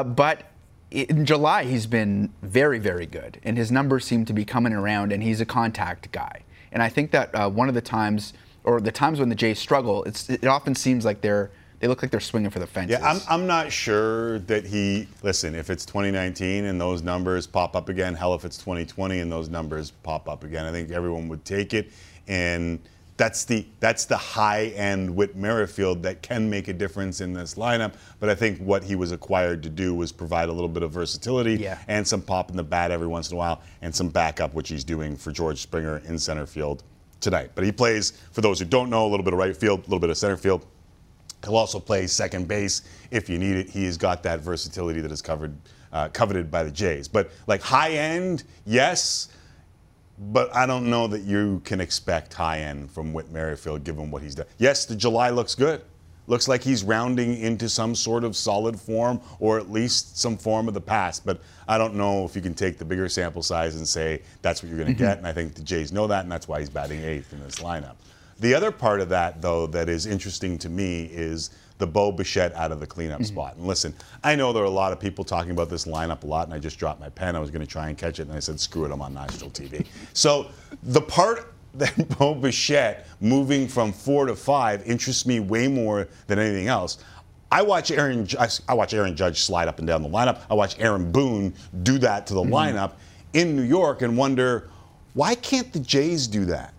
Uh, 0.00 0.04
but 0.04 0.50
in 0.90 1.26
July, 1.26 1.64
he's 1.64 1.86
been 1.86 2.32
very, 2.42 2.78
very 2.78 3.06
good, 3.06 3.40
and 3.44 3.56
his 3.56 3.70
numbers 3.70 4.04
seem 4.04 4.24
to 4.24 4.32
be 4.32 4.44
coming 4.44 4.72
around, 4.72 5.12
and 5.12 5.22
he's 5.22 5.40
a 5.40 5.46
contact 5.46 6.10
guy. 6.12 6.42
And 6.72 6.82
I 6.82 6.88
think 6.88 7.10
that 7.10 7.34
uh, 7.34 7.48
one 7.50 7.68
of 7.68 7.74
the 7.74 7.80
times, 7.80 8.32
or 8.66 8.80
the 8.80 8.92
times 8.92 9.18
when 9.20 9.28
the 9.30 9.34
Jays 9.34 9.58
struggle, 9.58 10.04
it's, 10.04 10.28
it 10.28 10.44
often 10.44 10.74
seems 10.74 11.04
like 11.04 11.20
they're 11.22 11.50
they 11.78 11.88
look 11.88 12.00
like 12.00 12.10
they're 12.10 12.20
swinging 12.20 12.50
for 12.50 12.58
the 12.58 12.66
fences. 12.66 12.98
Yeah, 12.98 13.06
I'm, 13.06 13.20
I'm 13.28 13.46
not 13.46 13.70
sure 13.70 14.38
that 14.40 14.64
he. 14.64 15.08
Listen, 15.22 15.54
if 15.54 15.68
it's 15.68 15.84
2019 15.84 16.64
and 16.64 16.80
those 16.80 17.02
numbers 17.02 17.46
pop 17.46 17.76
up 17.76 17.90
again, 17.90 18.14
hell, 18.14 18.34
if 18.34 18.46
it's 18.46 18.56
2020 18.56 19.20
and 19.20 19.30
those 19.30 19.50
numbers 19.50 19.90
pop 19.90 20.26
up 20.28 20.42
again, 20.42 20.64
I 20.64 20.72
think 20.72 20.90
everyone 20.90 21.28
would 21.28 21.44
take 21.44 21.74
it. 21.74 21.90
And 22.28 22.78
that's 23.18 23.44
the 23.44 23.66
that's 23.78 24.06
the 24.06 24.16
high 24.16 24.66
end 24.68 25.14
Whit 25.14 25.36
Merrifield 25.36 26.02
that 26.04 26.22
can 26.22 26.48
make 26.48 26.68
a 26.68 26.72
difference 26.72 27.20
in 27.20 27.34
this 27.34 27.56
lineup. 27.56 27.92
But 28.20 28.30
I 28.30 28.34
think 28.34 28.58
what 28.58 28.82
he 28.82 28.96
was 28.96 29.12
acquired 29.12 29.62
to 29.64 29.68
do 29.68 29.94
was 29.94 30.12
provide 30.12 30.48
a 30.48 30.52
little 30.52 30.68
bit 30.70 30.82
of 30.82 30.92
versatility 30.92 31.56
Yeah. 31.56 31.78
and 31.88 32.08
some 32.08 32.22
pop 32.22 32.50
in 32.50 32.56
the 32.56 32.64
bat 32.64 32.90
every 32.90 33.06
once 33.06 33.30
in 33.30 33.34
a 33.36 33.38
while 33.38 33.60
and 33.82 33.94
some 33.94 34.08
backup, 34.08 34.54
which 34.54 34.70
he's 34.70 34.82
doing 34.84 35.14
for 35.14 35.30
George 35.30 35.60
Springer 35.60 35.98
in 36.06 36.18
center 36.18 36.46
field 36.46 36.82
tonight. 37.26 37.50
But 37.56 37.64
he 37.64 37.72
plays, 37.72 38.12
for 38.30 38.40
those 38.40 38.60
who 38.60 38.64
don't 38.64 38.88
know, 38.88 39.04
a 39.04 39.08
little 39.08 39.24
bit 39.24 39.32
of 39.32 39.38
right 39.38 39.56
field, 39.56 39.80
a 39.80 39.82
little 39.82 39.98
bit 39.98 40.10
of 40.10 40.16
center 40.16 40.36
field. 40.36 40.64
He'll 41.44 41.56
also 41.56 41.80
play 41.80 42.06
second 42.06 42.46
base 42.46 42.82
if 43.10 43.28
you 43.28 43.36
need 43.36 43.56
it. 43.56 43.68
He 43.68 43.84
has 43.84 43.96
got 43.96 44.22
that 44.22 44.40
versatility 44.40 45.00
that 45.00 45.10
is 45.10 45.20
covered, 45.20 45.56
uh, 45.92 46.08
coveted 46.08 46.50
by 46.50 46.62
the 46.62 46.70
Jays. 46.70 47.08
But 47.08 47.30
like 47.48 47.60
high 47.60 47.90
end, 47.90 48.44
yes, 48.64 49.28
but 50.18 50.54
I 50.54 50.66
don't 50.66 50.88
know 50.88 51.08
that 51.08 51.22
you 51.22 51.60
can 51.64 51.80
expect 51.80 52.32
high 52.32 52.60
end 52.60 52.90
from 52.92 53.12
Whit 53.12 53.30
Merrifield 53.32 53.82
given 53.82 54.10
what 54.10 54.22
he's 54.22 54.36
done. 54.36 54.46
Yes, 54.58 54.86
the 54.86 54.94
July 54.94 55.30
looks 55.30 55.56
good. 55.56 55.82
Looks 56.26 56.48
like 56.48 56.62
he's 56.62 56.82
rounding 56.82 57.38
into 57.38 57.68
some 57.68 57.94
sort 57.94 58.24
of 58.24 58.36
solid 58.36 58.78
form 58.78 59.20
or 59.38 59.58
at 59.58 59.70
least 59.70 60.18
some 60.18 60.36
form 60.36 60.68
of 60.68 60.74
the 60.74 60.80
past. 60.80 61.24
But 61.24 61.40
I 61.68 61.78
don't 61.78 61.94
know 61.94 62.24
if 62.24 62.34
you 62.34 62.42
can 62.42 62.54
take 62.54 62.78
the 62.78 62.84
bigger 62.84 63.08
sample 63.08 63.42
size 63.42 63.76
and 63.76 63.86
say 63.86 64.22
that's 64.42 64.62
what 64.62 64.68
you're 64.68 64.78
going 64.78 64.88
to 64.88 64.94
mm-hmm. 64.94 65.10
get. 65.10 65.18
And 65.18 65.26
I 65.26 65.32
think 65.32 65.54
the 65.54 65.62
Jays 65.62 65.92
know 65.92 66.06
that, 66.06 66.22
and 66.22 66.32
that's 66.32 66.48
why 66.48 66.60
he's 66.60 66.70
batting 66.70 67.02
eighth 67.02 67.32
in 67.32 67.42
this 67.42 67.56
lineup. 67.56 67.94
The 68.38 68.54
other 68.54 68.70
part 68.70 69.00
of 69.00 69.08
that, 69.10 69.40
though, 69.40 69.66
that 69.68 69.88
is 69.88 70.06
interesting 70.06 70.58
to 70.58 70.68
me 70.68 71.04
is 71.04 71.50
the 71.78 71.86
Bo 71.86 72.12
Bichette 72.12 72.54
out 72.54 72.72
of 72.72 72.80
the 72.80 72.86
cleanup 72.86 73.20
mm-hmm. 73.20 73.26
spot. 73.26 73.56
And 73.56 73.66
listen, 73.66 73.94
I 74.24 74.34
know 74.34 74.52
there 74.52 74.62
are 74.62 74.66
a 74.66 74.70
lot 74.70 74.92
of 74.92 75.00
people 75.00 75.24
talking 75.24 75.52
about 75.52 75.70
this 75.70 75.86
lineup 75.86 76.22
a 76.22 76.26
lot, 76.26 76.46
and 76.46 76.54
I 76.54 76.58
just 76.58 76.78
dropped 76.78 77.00
my 77.00 77.08
pen. 77.08 77.36
I 77.36 77.38
was 77.38 77.50
going 77.50 77.64
to 77.64 77.70
try 77.70 77.88
and 77.88 77.96
catch 77.96 78.18
it, 78.18 78.22
and 78.22 78.32
I 78.32 78.40
said, 78.40 78.58
screw 78.60 78.84
it, 78.84 78.92
I'm 78.92 79.00
on 79.00 79.14
national 79.14 79.50
TV. 79.50 79.86
so 80.12 80.50
the 80.82 81.00
part 81.00 81.52
that 81.78 82.08
Bo 82.18 82.34
Bichette 82.34 83.06
moving 83.20 83.68
from 83.68 83.92
four 83.92 84.26
to 84.26 84.34
five 84.34 84.86
interests 84.86 85.26
me 85.26 85.40
way 85.40 85.68
more 85.68 86.08
than 86.26 86.38
anything 86.38 86.68
else. 86.68 86.98
I 87.50 87.62
watch 87.62 87.90
Aaron. 87.90 88.26
I 88.68 88.74
watch 88.74 88.92
Aaron 88.92 89.14
Judge 89.14 89.42
slide 89.42 89.68
up 89.68 89.78
and 89.78 89.86
down 89.86 90.02
the 90.02 90.08
lineup. 90.08 90.42
I 90.50 90.54
watch 90.54 90.78
Aaron 90.78 91.12
Boone 91.12 91.54
do 91.82 91.98
that 91.98 92.26
to 92.28 92.34
the 92.34 92.42
mm-hmm. 92.42 92.52
lineup 92.52 92.92
in 93.32 93.54
New 93.54 93.62
York, 93.62 94.02
and 94.02 94.16
wonder 94.16 94.68
why 95.14 95.34
can't 95.34 95.72
the 95.72 95.78
Jays 95.80 96.26
do 96.26 96.44
that? 96.46 96.74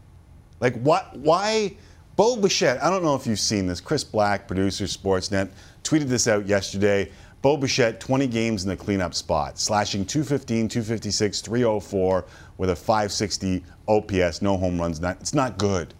Like, 0.59 0.75
what? 0.81 1.15
Why? 1.17 1.75
Bo 2.15 2.35
Bichette, 2.35 2.83
I 2.83 2.89
don't 2.89 3.03
know 3.03 3.15
if 3.15 3.27
you've 3.27 3.39
seen 3.39 3.67
this. 3.67 3.79
Chris 3.79 4.03
Black, 4.03 4.47
producer, 4.47 4.85
Sportsnet, 4.85 5.49
tweeted 5.83 6.07
this 6.07 6.27
out 6.27 6.47
yesterday. 6.47 7.11
Bo 7.41 7.56
Bichette, 7.56 8.00
20 8.00 8.27
games 8.27 8.63
in 8.63 8.70
the 8.70 8.75
cleanup 8.75 9.13
spot, 9.13 9.60
slashing 9.60 10.06
215, 10.06 10.67
256, 10.67 11.41
304 11.41 12.25
with 12.58 12.70
a 12.72 12.75
560 12.75 13.63
OPS, 13.88 14.41
no 14.41 14.58
home 14.58 14.79
runs. 14.79 15.00
Not, 15.00 15.17
it's 15.22 15.34
not 15.34 15.58
good. 15.58 15.94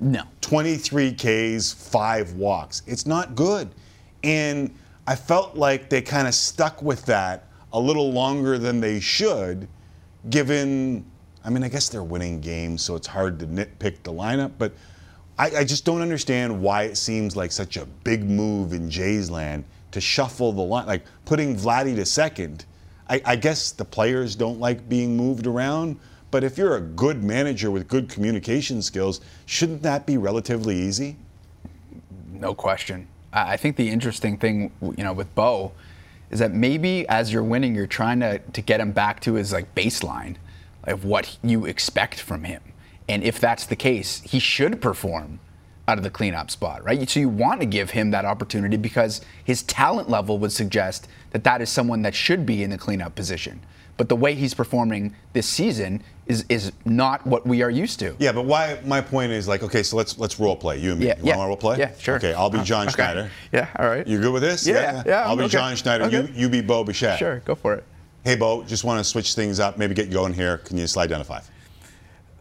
no. 0.00 0.22
23 0.40 1.12
Ks, 1.14 1.72
five 1.72 2.32
walks. 2.34 2.82
It's 2.86 3.06
not 3.06 3.34
good. 3.34 3.70
And 4.22 4.74
I 5.06 5.16
felt 5.16 5.56
like 5.56 5.90
they 5.90 6.00
kind 6.00 6.28
of 6.28 6.34
stuck 6.34 6.80
with 6.82 7.04
that 7.06 7.48
a 7.72 7.80
little 7.80 8.12
longer 8.12 8.56
than 8.56 8.80
they 8.80 9.00
should, 9.00 9.66
given, 10.30 11.04
I 11.44 11.50
mean, 11.50 11.64
I 11.64 11.68
guess 11.68 11.88
they're 11.88 12.04
winning 12.04 12.40
games, 12.40 12.82
so 12.82 12.94
it's 12.94 13.06
hard 13.08 13.38
to 13.40 13.46
nitpick 13.46 14.02
the 14.04 14.12
lineup, 14.12 14.52
but 14.58 14.72
I, 15.38 15.56
I 15.56 15.64
just 15.64 15.84
don't 15.84 16.00
understand 16.00 16.62
why 16.62 16.84
it 16.84 16.96
seems 16.96 17.34
like 17.36 17.50
such 17.50 17.76
a 17.76 17.84
big 17.84 18.22
move 18.24 18.72
in 18.72 18.88
Jays 18.88 19.28
land 19.28 19.64
to 19.94 20.00
shuffle 20.00 20.52
the 20.52 20.60
line, 20.60 20.86
like 20.86 21.04
putting 21.24 21.56
Vladdy 21.56 21.94
to 21.94 22.04
second. 22.04 22.66
I, 23.08 23.22
I 23.24 23.36
guess 23.36 23.70
the 23.70 23.84
players 23.84 24.34
don't 24.34 24.58
like 24.58 24.88
being 24.88 25.16
moved 25.16 25.46
around, 25.46 25.98
but 26.32 26.42
if 26.42 26.58
you're 26.58 26.76
a 26.76 26.80
good 26.80 27.22
manager 27.22 27.70
with 27.70 27.86
good 27.86 28.08
communication 28.08 28.82
skills, 28.82 29.20
shouldn't 29.46 29.82
that 29.82 30.04
be 30.04 30.16
relatively 30.16 30.76
easy? 30.76 31.16
No 32.32 32.54
question. 32.54 33.06
I 33.32 33.56
think 33.56 33.76
the 33.76 33.88
interesting 33.88 34.36
thing, 34.36 34.72
you 34.80 35.04
know, 35.04 35.12
with 35.12 35.32
Bo, 35.34 35.72
is 36.30 36.40
that 36.40 36.52
maybe 36.52 37.06
as 37.08 37.32
you're 37.32 37.44
winning, 37.44 37.74
you're 37.74 37.86
trying 37.86 38.18
to 38.20 38.38
to 38.38 38.60
get 38.60 38.80
him 38.80 38.90
back 38.90 39.20
to 39.20 39.34
his 39.34 39.52
like 39.52 39.74
baseline 39.76 40.36
of 40.84 41.04
what 41.04 41.38
you 41.42 41.66
expect 41.66 42.18
from 42.18 42.44
him. 42.44 42.62
And 43.08 43.22
if 43.22 43.38
that's 43.38 43.66
the 43.66 43.76
case, 43.76 44.22
he 44.22 44.40
should 44.40 44.80
perform 44.80 45.38
out 45.86 45.98
of 45.98 46.04
the 46.04 46.10
cleanup 46.10 46.50
spot, 46.50 46.82
right? 46.84 47.08
So 47.08 47.20
you 47.20 47.28
want 47.28 47.60
to 47.60 47.66
give 47.66 47.90
him 47.90 48.10
that 48.12 48.24
opportunity 48.24 48.76
because 48.76 49.20
his 49.44 49.62
talent 49.62 50.08
level 50.08 50.38
would 50.38 50.52
suggest 50.52 51.08
that 51.32 51.44
that 51.44 51.60
is 51.60 51.68
someone 51.70 52.02
that 52.02 52.14
should 52.14 52.46
be 52.46 52.62
in 52.62 52.70
the 52.70 52.78
cleanup 52.78 53.14
position. 53.14 53.60
But 53.96 54.08
the 54.08 54.16
way 54.16 54.34
he's 54.34 54.54
performing 54.54 55.14
this 55.34 55.46
season 55.48 56.02
is 56.26 56.44
is 56.48 56.72
not 56.84 57.24
what 57.26 57.46
we 57.46 57.62
are 57.62 57.70
used 57.70 58.00
to. 58.00 58.16
Yeah, 58.18 58.32
but 58.32 58.44
why? 58.44 58.80
My 58.84 59.00
point 59.00 59.30
is 59.30 59.46
like, 59.46 59.62
okay, 59.62 59.84
so 59.84 59.96
let's 59.96 60.18
let's 60.18 60.40
role 60.40 60.56
play. 60.56 60.78
You 60.78 60.92
and 60.92 61.00
me. 61.00 61.06
Yeah, 61.06 61.18
you 61.18 61.26
yeah. 61.26 61.36
want 61.36 61.46
to 61.46 61.48
role 61.48 61.56
play? 61.56 61.78
Yeah, 61.78 61.92
sure. 61.98 62.16
Okay, 62.16 62.32
I'll 62.34 62.50
be 62.50 62.58
Uh, 62.58 62.64
John 62.64 62.86
okay. 62.88 62.94
Schneider. 62.94 63.30
Yeah, 63.52 63.68
all 63.78 63.86
right. 63.86 64.04
You 64.04 64.18
good 64.20 64.32
with 64.32 64.42
this? 64.42 64.66
Yeah, 64.66 65.02
yeah, 65.06 65.24
I'll 65.24 65.36
be 65.36 65.44
okay. 65.44 65.52
John 65.52 65.76
Schneider. 65.76 66.04
Okay. 66.04 66.22
You 66.22 66.28
you 66.34 66.48
be 66.48 66.60
Bo 66.60 66.82
Bichette. 66.82 67.18
Sure, 67.20 67.38
go 67.44 67.54
for 67.54 67.74
it. 67.74 67.84
Hey, 68.24 68.34
Bo, 68.34 68.64
just 68.64 68.82
want 68.82 68.98
to 68.98 69.04
switch 69.04 69.34
things 69.34 69.60
up. 69.60 69.78
Maybe 69.78 69.94
get 69.94 70.06
you 70.06 70.12
going 70.14 70.32
here. 70.32 70.58
Can 70.58 70.76
you 70.78 70.86
slide 70.88 71.08
down 71.10 71.18
to 71.20 71.24
five? 71.24 71.48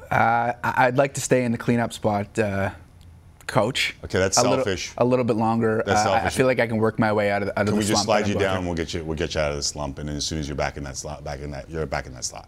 I- 0.10 0.56
I'd 0.64 0.98
like 0.98 1.14
to 1.16 1.22
stay 1.22 1.44
in 1.44 1.52
the 1.52 1.58
cleanup 1.58 1.94
spot, 1.94 2.38
uh, 2.40 2.72
coach. 3.48 3.96
Okay, 4.06 4.20
that's 4.20 4.38
a 4.38 4.42
little- 4.42 4.58
selfish. 4.58 4.92
a 4.98 5.06
little 5.06 5.26
bit 5.26 5.36
longer. 5.36 5.84
That's 5.86 6.06
Uh, 6.06 6.12
I- 6.12 6.26
I 6.26 6.30
feel 6.30 6.46
like 6.48 6.60
I 6.60 6.68
can 6.68 6.78
work 6.78 6.98
my 7.00 7.12
way 7.14 7.32
out 7.32 7.42
of 7.42 7.48
the, 7.48 7.60
out 7.60 7.64
of 7.64 7.68
Can 7.68 7.76
the 7.76 7.80
we 7.82 7.86
just 7.88 8.04
slide 8.04 8.28
you 8.28 8.36
down? 8.36 8.66
We'll 8.66 8.76
get 8.76 8.94
you. 8.94 9.04
We'll 9.04 9.18
get 9.18 9.36
you 9.36 9.42
out 9.42 9.52
of 9.52 9.58
the 9.58 9.64
slump, 9.64 10.00
and 10.00 10.08
then 10.10 10.16
as 10.18 10.26
soon 10.26 10.40
as 10.40 10.48
you're 10.48 10.56
back 10.58 10.78
in 10.78 10.84
that 10.86 10.98
slot, 10.98 11.24
back 11.24 11.40
in 11.42 11.52
that, 11.52 11.70
you're 11.70 11.86
back 11.86 12.06
in 12.06 12.14
that 12.14 12.24
slot. 12.26 12.48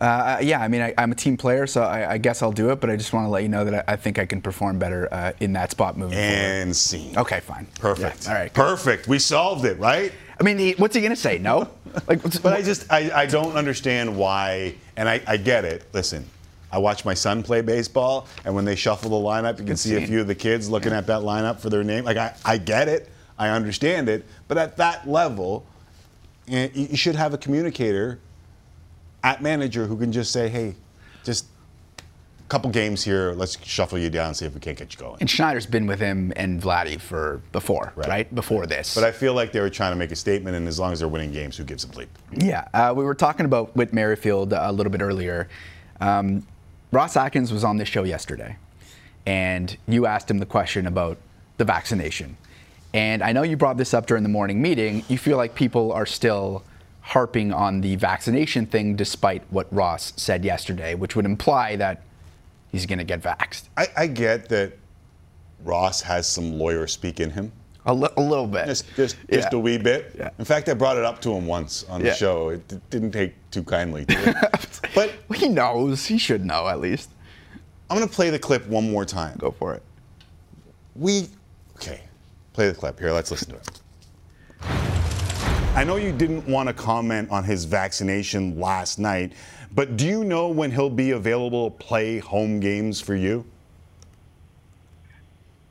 Uh, 0.00 0.38
yeah, 0.40 0.60
I 0.62 0.68
mean, 0.68 0.80
I, 0.80 0.94
I'm 0.96 1.12
a 1.12 1.14
team 1.14 1.36
player, 1.36 1.66
so 1.66 1.82
I, 1.82 2.12
I 2.12 2.18
guess 2.18 2.40
I'll 2.42 2.52
do 2.52 2.70
it. 2.70 2.80
But 2.80 2.88
I 2.88 2.96
just 2.96 3.12
want 3.12 3.26
to 3.26 3.30
let 3.30 3.42
you 3.42 3.50
know 3.50 3.66
that 3.66 3.86
I, 3.88 3.92
I 3.92 3.96
think 3.96 4.18
I 4.18 4.24
can 4.24 4.40
perform 4.40 4.78
better 4.78 5.08
uh, 5.12 5.32
in 5.40 5.52
that 5.52 5.70
spot 5.70 5.98
moving 5.98 6.16
And 6.16 6.74
scene. 6.74 7.18
Okay, 7.18 7.40
fine. 7.40 7.66
Perfect. 7.78 8.24
Yeah, 8.24 8.30
all 8.32 8.38
right. 8.38 8.52
Perfect. 8.54 9.08
We 9.08 9.18
solved 9.18 9.66
it, 9.66 9.78
right? 9.78 10.10
I 10.38 10.42
mean, 10.42 10.56
he, 10.56 10.72
what's 10.72 10.94
he 10.96 11.02
gonna 11.02 11.16
say? 11.16 11.36
No? 11.38 11.68
Like, 12.08 12.22
But 12.42 12.52
I 12.54 12.62
just 12.62 12.90
I, 12.90 13.10
I 13.12 13.26
don't 13.26 13.56
understand 13.56 14.16
why, 14.16 14.76
and 14.96 15.06
I, 15.08 15.20
I 15.26 15.36
get 15.36 15.64
it. 15.66 15.84
Listen, 15.92 16.24
I 16.72 16.78
watch 16.78 17.04
my 17.04 17.14
son 17.14 17.42
play 17.42 17.60
baseball, 17.62 18.26
and 18.44 18.54
when 18.54 18.64
they 18.64 18.76
shuffle 18.76 19.10
the 19.10 19.16
lineup, 19.28 19.58
you 19.58 19.64
can 19.64 19.76
see 19.76 19.96
a 19.96 20.06
few 20.06 20.20
of 20.20 20.26
the 20.26 20.34
kids 20.34 20.68
looking 20.70 20.92
at 20.92 21.06
that 21.08 21.20
lineup 21.22 21.58
for 21.60 21.68
their 21.70 21.82
name. 21.84 22.04
Like 22.04 22.16
I, 22.16 22.34
I 22.44 22.58
get 22.58 22.88
it, 22.88 23.08
I 23.38 23.48
understand 23.48 24.08
it, 24.08 24.24
but 24.48 24.56
at 24.58 24.76
that 24.76 25.08
level, 25.08 25.66
you 26.46 26.96
should 26.96 27.14
have 27.16 27.34
a 27.34 27.38
communicator 27.38 28.18
at 29.22 29.42
manager 29.42 29.86
who 29.86 29.96
can 29.96 30.12
just 30.12 30.32
say, 30.32 30.48
hey, 30.48 30.74
just 31.24 31.46
a 31.98 32.48
couple 32.48 32.70
games 32.70 33.04
here, 33.04 33.32
let's 33.32 33.62
shuffle 33.64 33.98
you 33.98 34.08
down, 34.10 34.28
and 34.28 34.36
see 34.36 34.46
if 34.46 34.54
we 34.54 34.60
can't 34.60 34.78
get 34.78 34.92
you 34.92 34.98
going. 34.98 35.16
and 35.20 35.28
Schneider's 35.28 35.66
been 35.66 35.86
with 35.86 36.00
him 36.00 36.32
and 36.36 36.60
Vladdy 36.62 37.00
for 37.00 37.40
before, 37.52 37.92
Right. 37.96 38.08
right? 38.08 38.34
Before 38.34 38.66
this. 38.66 38.94
But 38.94 39.04
I 39.04 39.12
feel 39.12 39.34
like 39.34 39.52
they 39.52 39.60
were 39.60 39.70
trying 39.70 39.92
to 39.92 39.96
make 39.96 40.10
a 40.12 40.16
statement, 40.16 40.56
and 40.56 40.66
as 40.68 40.78
long 40.78 40.92
as 40.92 41.00
they're 41.00 41.08
winning 41.08 41.32
games, 41.32 41.56
who 41.56 41.64
gives 41.64 41.84
a 41.84 41.88
bleep? 41.88 42.08
Yeah, 42.32 42.66
uh, 42.74 42.92
we 42.96 43.04
were 43.04 43.14
talking 43.14 43.44
about 43.46 43.74
Whit 43.76 43.92
Merrifield 43.92 44.52
a 44.52 44.72
little 44.72 44.90
bit 44.92 45.02
earlier. 45.02 45.48
Um, 46.00 46.46
Ross 46.92 47.16
Atkins 47.16 47.52
was 47.52 47.62
on 47.64 47.76
this 47.76 47.88
show 47.88 48.02
yesterday, 48.04 48.56
and 49.26 49.76
you 49.86 50.06
asked 50.06 50.30
him 50.30 50.38
the 50.38 50.46
question 50.46 50.86
about 50.86 51.18
the 51.56 51.64
vaccination. 51.64 52.36
And 52.92 53.22
I 53.22 53.32
know 53.32 53.42
you 53.42 53.56
brought 53.56 53.76
this 53.76 53.94
up 53.94 54.06
during 54.06 54.22
the 54.24 54.28
morning 54.28 54.60
meeting. 54.60 55.04
You 55.08 55.16
feel 55.18 55.36
like 55.36 55.54
people 55.54 55.92
are 55.92 56.06
still 56.06 56.64
harping 57.02 57.52
on 57.52 57.80
the 57.80 57.94
vaccination 57.96 58.66
thing 58.66 58.96
despite 58.96 59.42
what 59.50 59.72
Ross 59.72 60.12
said 60.16 60.44
yesterday, 60.44 60.94
which 60.94 61.14
would 61.14 61.24
imply 61.24 61.76
that 61.76 62.02
he's 62.72 62.86
going 62.86 62.98
to 62.98 63.04
get 63.04 63.22
vaxxed. 63.22 63.64
I, 63.76 63.86
I 63.96 64.06
get 64.08 64.48
that 64.48 64.72
Ross 65.64 66.02
has 66.02 66.26
some 66.26 66.58
lawyer 66.58 66.86
speak 66.88 67.20
in 67.20 67.30
him. 67.30 67.52
A, 67.86 67.94
li- 67.94 68.08
a 68.16 68.20
little 68.20 68.46
bit. 68.46 68.66
Just, 68.66 68.84
just, 68.96 69.16
just 69.30 69.48
Yeah. 69.52 69.56
a 69.56 69.60
wee 69.60 69.78
bit. 69.78 70.14
Yeah. 70.18 70.30
In 70.38 70.44
fact, 70.44 70.68
I 70.68 70.74
brought 70.74 70.98
it 70.98 71.04
up 71.04 71.20
to 71.22 71.32
him 71.32 71.46
once 71.46 71.84
on 71.84 72.00
the 72.02 72.08
Yeah. 72.08 72.14
show. 72.14 72.48
It 72.50 72.66
d- 72.68 72.80
didn't 72.90 73.12
take 73.12 73.34
too 73.50 73.62
kindly 73.62 74.04
to 74.06 74.14
it. 74.16 74.80
but 74.94 75.12
he 75.36 75.48
knows. 75.48 76.06
He 76.06 76.18
should 76.18 76.44
know 76.44 76.68
at 76.68 76.80
least. 76.80 77.10
I'm 77.88 77.96
going 77.96 78.08
to 78.08 78.14
play 78.14 78.30
the 78.30 78.38
clip 78.38 78.66
one 78.68 78.90
more 78.90 79.04
time. 79.04 79.36
Go 79.38 79.50
for 79.50 79.74
it. 79.74 79.82
We, 80.94 81.28
okay, 81.76 82.02
play 82.52 82.68
the 82.68 82.74
clip 82.74 82.98
here. 82.98 83.12
Let's 83.12 83.30
listen 83.30 83.50
to 83.50 83.56
it. 83.56 83.80
I 85.74 85.84
know 85.84 85.96
you 85.96 86.12
didn't 86.12 86.46
want 86.46 86.68
to 86.68 86.72
comment 86.72 87.30
on 87.30 87.44
his 87.44 87.64
vaccination 87.64 88.58
last 88.58 88.98
night, 88.98 89.32
but 89.72 89.96
do 89.96 90.06
you 90.06 90.24
know 90.24 90.48
when 90.48 90.70
he'll 90.70 90.90
be 90.90 91.12
available 91.12 91.70
to 91.70 91.76
play 91.76 92.18
home 92.18 92.60
games 92.60 93.00
for 93.00 93.14
you? 93.14 93.44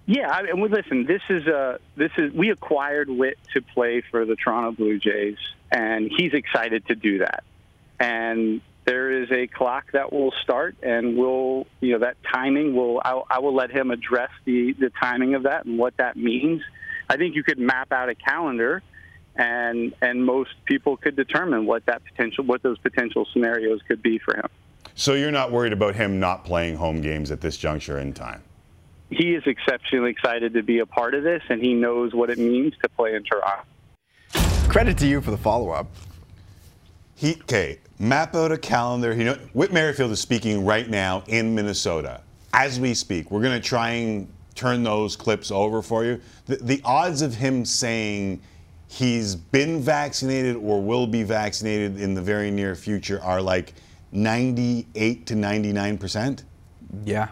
Yeah, 0.06 0.32
I 0.32 0.42
mean, 0.42 0.72
listen. 0.72 1.06
This 1.06 1.22
is 1.30 1.46
uh, 1.48 1.78
this 1.96 2.12
is 2.18 2.34
we 2.34 2.50
acquired 2.50 3.10
Whit 3.10 3.38
to 3.54 3.62
play 3.62 4.02
for 4.02 4.26
the 4.26 4.36
Toronto 4.36 4.72
Blue 4.72 4.98
Jays, 4.98 5.38
and 5.72 6.10
he's 6.10 6.34
excited 6.34 6.88
to 6.88 6.96
do 6.96 7.20
that. 7.20 7.44
And 8.00 8.62
there 8.86 9.22
is 9.22 9.30
a 9.32 9.48
clock 9.48 9.92
that 9.94 10.12
will 10.12 10.34
start, 10.44 10.76
and 10.82 11.18
we'll 11.18 11.68
you 11.80 11.94
know 11.94 12.00
that 12.00 12.18
timing 12.34 12.76
will 12.76 13.02
I, 13.04 13.22
I 13.30 13.40
will 13.40 13.54
let 13.54 13.72
him 13.72 13.92
address 13.92 14.32
the 14.46 14.74
the 14.74 14.92
timing 15.02 15.36
of 15.36 15.44
that 15.44 15.66
and 15.66 15.78
what 15.78 15.98
that 15.98 16.18
means. 16.18 16.62
I 17.10 17.18
think 17.18 17.36
you 17.36 17.44
could 17.44 17.60
map 17.60 17.92
out 17.92 18.10
a 18.10 18.16
calendar, 18.16 18.82
and 19.36 19.94
and 20.02 20.26
most 20.26 20.52
people 20.66 20.98
could 20.98 21.16
determine 21.16 21.66
what 21.66 21.86
that 21.86 22.04
potential 22.04 22.46
what 22.46 22.64
those 22.64 22.78
potential 22.80 23.28
scenarios 23.32 23.82
could 23.88 24.02
be 24.02 24.18
for 24.18 24.36
him. 24.36 24.48
So 24.96 25.14
you're 25.14 25.32
not 25.32 25.52
worried 25.52 25.72
about 25.72 25.96
him 25.96 26.20
not 26.20 26.44
playing 26.44 26.76
home 26.76 27.02
games 27.02 27.32
at 27.32 27.42
this 27.42 27.58
juncture 27.58 28.00
in 28.00 28.14
time? 28.14 28.44
He 29.10 29.34
is 29.34 29.44
exceptionally 29.46 30.12
excited 30.12 30.54
to 30.54 30.62
be 30.62 30.80
a 30.80 30.86
part 30.86 31.16
of 31.16 31.24
this, 31.24 31.42
and 31.50 31.62
he 31.62 31.74
knows 31.74 32.14
what 32.14 32.30
it 32.30 32.38
means 32.38 32.74
to 32.82 32.90
play 32.90 33.16
in 33.16 33.24
Toronto. 33.24 33.64
Credit 34.68 34.98
to 34.98 35.08
you 35.08 35.22
for 35.22 35.32
the 35.32 35.38
follow 35.38 35.70
up. 35.70 35.88
He 37.20 37.34
okay. 37.42 37.80
Map 38.00 38.34
out 38.34 38.54
a 38.54 38.58
calendar. 38.58 39.14
You 39.14 39.26
know, 39.26 39.34
Whit 39.52 39.74
Merrifield 39.74 40.10
is 40.12 40.22
speaking 40.22 40.64
right 40.64 40.90
now 40.90 41.22
in 41.28 41.54
Minnesota 41.54 42.22
as 42.54 42.80
we 42.80 42.94
speak. 42.94 43.30
We're 43.30 43.42
going 43.42 43.62
to 43.62 43.68
try 43.68 43.90
and 43.90 44.32
turn 44.56 44.84
those 44.84 45.18
clips 45.18 45.52
over 45.52 45.82
for 45.82 46.06
you. 46.06 46.22
The, 46.46 46.56
the 46.56 46.82
odds 46.86 47.22
of 47.22 47.36
him 47.36 47.66
saying 47.66 48.40
he's 48.88 49.36
been 49.36 49.82
vaccinated 49.82 50.56
or 50.56 50.82
will 50.82 51.06
be 51.08 51.24
vaccinated 51.24 52.00
in 52.00 52.14
the 52.14 52.22
very 52.22 52.52
near 52.52 52.74
future 52.74 53.22
are 53.22 53.42
like 53.42 53.74
98 54.14 55.26
to 55.26 55.36
99 55.36 55.98
percent. 55.98 56.46
Yeah. 57.04 57.28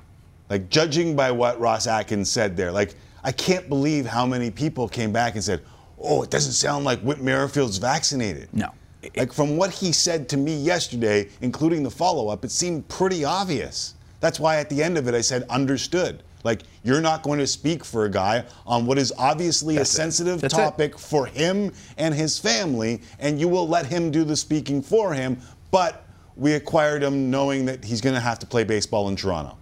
Like 0.49 0.69
judging 0.69 1.15
by 1.15 1.31
what 1.31 1.61
Ross 1.61 1.87
Atkins 1.87 2.29
said 2.29 2.57
there, 2.57 2.73
like 2.73 2.95
I 3.23 3.31
can't 3.31 3.69
believe 3.69 4.05
how 4.05 4.25
many 4.25 4.51
people 4.51 4.89
came 4.89 5.13
back 5.13 5.35
and 5.35 5.43
said, 5.43 5.61
"Oh, 5.97 6.23
it 6.23 6.29
doesn't 6.29 6.51
sound 6.51 6.83
like 6.83 6.99
Whit 6.99 7.21
Merrifield's 7.21 7.77
vaccinated." 7.77 8.49
No. 8.51 8.73
Like 9.15 9.31
from 9.33 9.57
what 9.57 9.71
he 9.71 9.91
said 9.91 10.27
to 10.29 10.37
me 10.37 10.55
yesterday, 10.55 11.29
including 11.41 11.83
the 11.83 11.91
follow-up, 11.91 12.43
it 12.43 12.51
seemed 12.51 12.87
pretty 12.87 13.23
obvious. 13.23 13.95
That's 14.19 14.39
why 14.39 14.57
at 14.57 14.69
the 14.69 14.81
end 14.81 14.97
of 14.97 15.07
it 15.07 15.13
I 15.13 15.21
said 15.21 15.43
understood. 15.49 16.23
Like 16.43 16.63
you're 16.83 17.01
not 17.01 17.23
going 17.23 17.39
to 17.39 17.47
speak 17.47 17.83
for 17.83 18.05
a 18.05 18.09
guy 18.09 18.45
on 18.65 18.85
what 18.85 18.97
is 18.97 19.13
obviously 19.17 19.75
That's 19.75 19.91
a 19.91 19.95
sensitive 19.95 20.41
That's 20.41 20.53
it. 20.53 20.57
topic 20.57 20.97
for 20.97 21.25
him 21.25 21.71
and 21.97 22.13
his 22.13 22.39
family, 22.39 23.01
and 23.19 23.39
you 23.39 23.47
will 23.47 23.67
let 23.67 23.85
him 23.85 24.11
do 24.11 24.23
the 24.23 24.35
speaking 24.35 24.81
for 24.81 25.13
him. 25.13 25.37
But 25.71 26.05
we 26.35 26.53
acquired 26.53 27.03
him 27.03 27.29
knowing 27.29 27.65
that 27.65 27.83
he's 27.83 28.01
going 28.01 28.15
to 28.15 28.21
have 28.21 28.39
to 28.39 28.45
play 28.45 28.63
baseball 28.63 29.09
in 29.09 29.15
Toronto. 29.15 29.57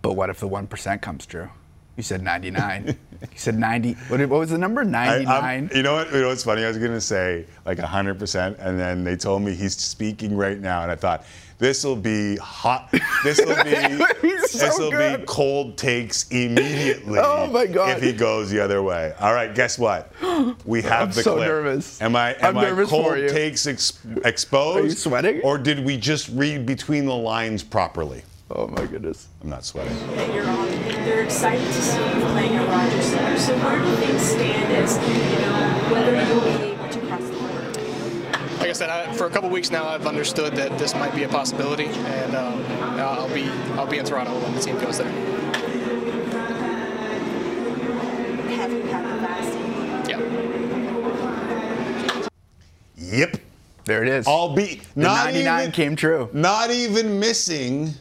But 0.00 0.12
what 0.14 0.30
if 0.30 0.38
the 0.40 0.48
1% 0.48 1.02
comes 1.02 1.26
true? 1.26 1.48
You 1.96 2.02
said 2.02 2.22
99. 2.22 2.96
you 3.22 3.28
said 3.36 3.56
90. 3.58 3.92
What, 4.08 4.20
what 4.20 4.38
was 4.40 4.50
the 4.50 4.58
number? 4.58 4.80
I- 4.82 4.84
99? 4.84 5.28
I'm- 5.28 5.70
you 5.74 5.82
know 5.82 5.94
what? 5.94 6.12
You 6.12 6.20
know 6.20 6.28
what's 6.28 6.44
funny? 6.44 6.64
I 6.64 6.68
was 6.68 6.78
gonna 6.78 7.00
say 7.00 7.46
like 7.66 7.78
100, 7.78 8.18
percent 8.18 8.56
and 8.60 8.78
then 8.78 9.04
they 9.04 9.16
told 9.16 9.42
me 9.42 9.54
he's 9.54 9.76
speaking 9.76 10.36
right 10.36 10.58
now, 10.58 10.82
and 10.82 10.90
I 10.90 10.94
thought 10.96 11.24
this 11.58 11.82
will 11.84 11.96
be 11.96 12.36
hot. 12.36 12.88
This 13.24 13.40
will 13.44 13.62
be 13.64 13.70
He's 14.22 14.50
so 14.52 14.58
this 14.58 14.78
will 14.78 14.90
be 14.92 15.24
cold 15.26 15.76
takes 15.76 16.28
immediately. 16.28 17.18
Oh, 17.22 17.48
my 17.48 17.66
God. 17.66 17.96
If 17.96 18.02
he 18.02 18.12
goes 18.12 18.48
the 18.50 18.60
other 18.60 18.80
way. 18.82 19.12
All 19.18 19.34
right. 19.34 19.52
Guess 19.54 19.76
what? 19.78 20.12
We 20.64 20.82
have 20.82 21.08
I'm 21.08 21.10
the 21.14 21.22
so 21.22 21.34
clip. 21.34 21.48
nervous. 21.48 22.00
Am 22.00 22.14
I? 22.14 22.36
I'm 22.36 22.44
Am 22.56 22.58
I 22.58 22.62
nervous 22.64 22.88
cold 22.88 23.06
for 23.06 23.16
you. 23.18 23.28
takes 23.28 23.66
ex- 23.66 23.98
exposed? 24.24 24.78
Are 24.78 24.84
you 24.84 24.90
sweating? 24.90 25.40
Or 25.42 25.58
did 25.58 25.84
we 25.84 25.96
just 25.96 26.28
read 26.28 26.64
between 26.64 27.06
the 27.06 27.14
lines 27.16 27.64
properly? 27.64 28.22
Oh 28.50 28.66
my 28.68 28.86
goodness. 28.86 29.28
I'm 29.42 29.50
not 29.50 29.64
sweating. 29.64 29.96
that 30.16 30.34
you're 30.34 30.48
on, 30.48 30.68
they're 31.04 31.24
excited 31.24 31.64
to 31.66 31.72
see 31.72 31.98
you 31.98 32.24
playing 32.26 32.54
at 32.54 32.68
Rogers 32.68 33.04
Center. 33.04 33.38
So 33.38 33.56
where 33.58 33.78
do 33.78 33.96
things 33.96 34.22
stand 34.22 34.72
as, 34.72 34.96
you 34.96 35.38
know, 35.40 35.92
whether 35.92 36.14
you'll 36.26 36.44
be 36.44 36.74
able 36.74 36.88
to 36.88 37.00
cross 37.06 37.22
the 37.22 37.36
border? 37.36 37.58
like 38.58 38.70
I 38.70 38.72
said, 38.72 38.90
I, 38.90 39.12
for 39.14 39.26
a 39.26 39.30
couple 39.30 39.48
weeks 39.50 39.70
now, 39.70 39.86
I've 39.88 40.06
understood 40.06 40.54
that 40.56 40.76
this 40.78 40.94
might 40.94 41.14
be 41.14 41.22
a 41.22 41.28
possibility, 41.28 41.86
and 41.86 42.34
um, 42.34 42.64
I'll 42.98 43.32
be 43.32 43.48
I'll 43.76 43.86
be 43.86 43.98
in 43.98 44.04
Toronto 44.04 44.38
when 44.40 44.54
the 44.54 44.60
team 44.60 44.78
goes 44.80 44.98
there. 44.98 45.08
Have 48.56 48.72
you 48.72 48.82
had 48.82 49.04
the 49.04 49.18
vaccine? 49.20 50.10
Yeah. 50.10 50.20
Yep. 52.96 53.40
There 53.84 54.02
it 54.02 54.08
is. 54.08 54.26
I'll 54.26 54.54
be 54.54 54.82
the 54.94 55.00
not 55.00 55.26
99 55.26 55.60
even, 55.60 55.72
came 55.72 55.96
true. 55.96 56.28
Not 56.32 56.70
even 56.70 57.20
missing 57.20 57.94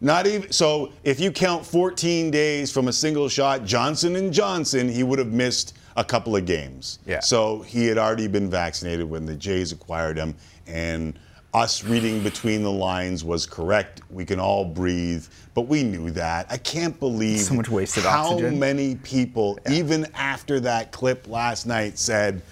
Not 0.00 0.26
even 0.26 0.52
so. 0.52 0.92
If 1.04 1.18
you 1.20 1.32
count 1.32 1.64
14 1.64 2.30
days 2.30 2.70
from 2.70 2.88
a 2.88 2.92
single 2.92 3.28
shot, 3.28 3.64
Johnson 3.64 4.16
and 4.16 4.32
Johnson, 4.32 4.88
he 4.88 5.02
would 5.02 5.18
have 5.18 5.32
missed 5.32 5.76
a 5.96 6.04
couple 6.04 6.36
of 6.36 6.44
games. 6.44 6.98
Yeah. 7.06 7.20
So 7.20 7.62
he 7.62 7.86
had 7.86 7.96
already 7.96 8.28
been 8.28 8.50
vaccinated 8.50 9.08
when 9.08 9.24
the 9.24 9.34
Jays 9.34 9.72
acquired 9.72 10.18
him, 10.18 10.34
and 10.66 11.18
us 11.54 11.82
reading 11.82 12.22
between 12.22 12.62
the 12.62 12.70
lines 12.70 13.24
was 13.24 13.46
correct. 13.46 14.02
We 14.10 14.26
can 14.26 14.38
all 14.38 14.66
breathe, 14.66 15.24
but 15.54 15.62
we 15.62 15.82
knew 15.82 16.10
that. 16.10 16.46
I 16.50 16.58
can't 16.58 16.98
believe 17.00 17.40
So 17.40 17.54
much 17.54 17.70
wasted 17.70 18.04
how 18.04 18.32
oxygen. 18.32 18.58
many 18.58 18.96
people, 18.96 19.58
even 19.70 20.06
after 20.14 20.60
that 20.60 20.92
clip 20.92 21.26
last 21.28 21.66
night, 21.66 21.98
said. 21.98 22.42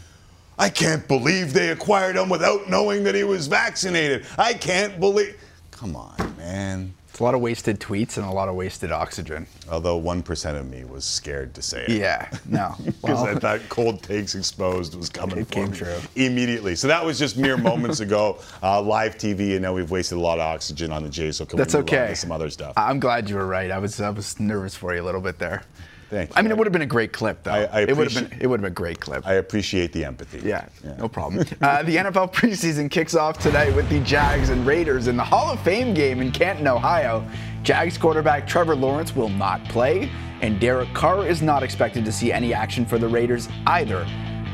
I 0.56 0.68
can't 0.68 1.06
believe 1.08 1.52
they 1.52 1.70
acquired 1.70 2.14
him 2.14 2.28
without 2.28 2.70
knowing 2.70 3.02
that 3.04 3.16
he 3.16 3.24
was 3.24 3.48
vaccinated. 3.48 4.24
I 4.38 4.54
can't 4.54 5.00
believe. 5.00 5.36
Come 5.72 5.96
on, 5.96 6.14
man. 6.36 6.94
It's 7.14 7.20
a 7.20 7.22
lot 7.22 7.36
of 7.36 7.40
wasted 7.42 7.78
tweets 7.78 8.16
and 8.16 8.26
a 8.26 8.30
lot 8.32 8.48
of 8.48 8.56
wasted 8.56 8.90
oxygen. 8.90 9.46
Although 9.70 10.02
1% 10.02 10.58
of 10.58 10.68
me 10.68 10.82
was 10.82 11.04
scared 11.04 11.54
to 11.54 11.62
say 11.62 11.84
it. 11.84 11.90
Yeah, 11.90 12.28
no. 12.44 12.74
Because 12.84 13.02
Well, 13.02 13.26
I 13.26 13.34
thought 13.36 13.60
cold 13.68 14.02
takes 14.02 14.34
exposed 14.34 14.96
was 14.96 15.10
coming 15.10 15.38
It 15.38 15.46
for 15.46 15.52
came 15.52 15.70
me 15.70 15.76
true. 15.76 15.96
immediately. 16.16 16.74
So 16.74 16.88
that 16.88 17.04
was 17.06 17.16
just 17.16 17.36
mere 17.36 17.56
moments 17.56 18.00
ago. 18.00 18.40
Uh, 18.60 18.82
live 18.82 19.16
TV, 19.16 19.52
and 19.52 19.62
now 19.62 19.72
we've 19.72 19.92
wasted 19.92 20.18
a 20.18 20.20
lot 20.20 20.40
of 20.40 20.44
oxygen 20.44 20.90
on 20.90 21.04
the 21.04 21.08
Jays. 21.08 21.36
So 21.36 21.46
can 21.46 21.56
that's 21.56 21.74
we 21.74 21.82
move 21.82 21.88
on 21.90 21.94
okay. 22.00 22.08
to 22.08 22.16
some 22.16 22.32
other 22.32 22.50
stuff? 22.50 22.72
I'm 22.76 22.98
glad 22.98 23.30
you 23.30 23.36
were 23.36 23.46
right. 23.46 23.70
I 23.70 23.78
was 23.78 24.00
I 24.00 24.10
was 24.10 24.40
nervous 24.40 24.74
for 24.74 24.92
you 24.92 25.00
a 25.00 25.04
little 25.04 25.20
bit 25.20 25.38
there. 25.38 25.62
Thank 26.10 26.30
you. 26.30 26.34
I 26.36 26.42
mean, 26.42 26.50
it 26.50 26.56
would 26.58 26.66
have 26.66 26.72
been 26.72 26.82
a 26.82 26.86
great 26.86 27.12
clip, 27.12 27.42
though. 27.42 27.52
I- 27.52 27.64
I 27.64 27.80
it 27.82 27.96
would 27.96 28.10
have 28.12 28.30
been 28.30 28.38
it 28.40 28.46
would 28.46 28.60
have 28.60 28.62
been 28.62 28.72
a 28.72 28.74
great 28.74 29.00
clip. 29.00 29.26
I 29.26 29.34
appreciate 29.34 29.92
the 29.92 30.04
empathy. 30.04 30.40
Yeah, 30.46 30.66
no 30.98 31.08
problem. 31.08 31.46
uh, 31.62 31.82
the 31.82 31.96
NFL 31.96 32.32
preseason 32.32 32.90
kicks 32.90 33.14
off 33.14 33.38
tonight 33.38 33.74
with 33.74 33.88
the 33.88 34.00
Jags 34.00 34.48
and 34.50 34.66
Raiders 34.66 35.08
in 35.08 35.16
the 35.16 35.24
Hall 35.24 35.50
of 35.52 35.60
Fame 35.60 35.94
game 35.94 36.20
in 36.20 36.30
Canton, 36.32 36.66
Ohio. 36.68 37.24
Jags 37.62 37.96
quarterback 37.96 38.46
Trevor 38.46 38.76
Lawrence 38.76 39.16
will 39.16 39.30
not 39.30 39.64
play, 39.68 40.10
and 40.42 40.60
Derek 40.60 40.92
Carr 40.92 41.26
is 41.26 41.40
not 41.42 41.62
expected 41.62 42.04
to 42.04 42.12
see 42.12 42.30
any 42.32 42.52
action 42.52 42.84
for 42.84 42.98
the 42.98 43.08
Raiders 43.08 43.48
either. 43.66 44.06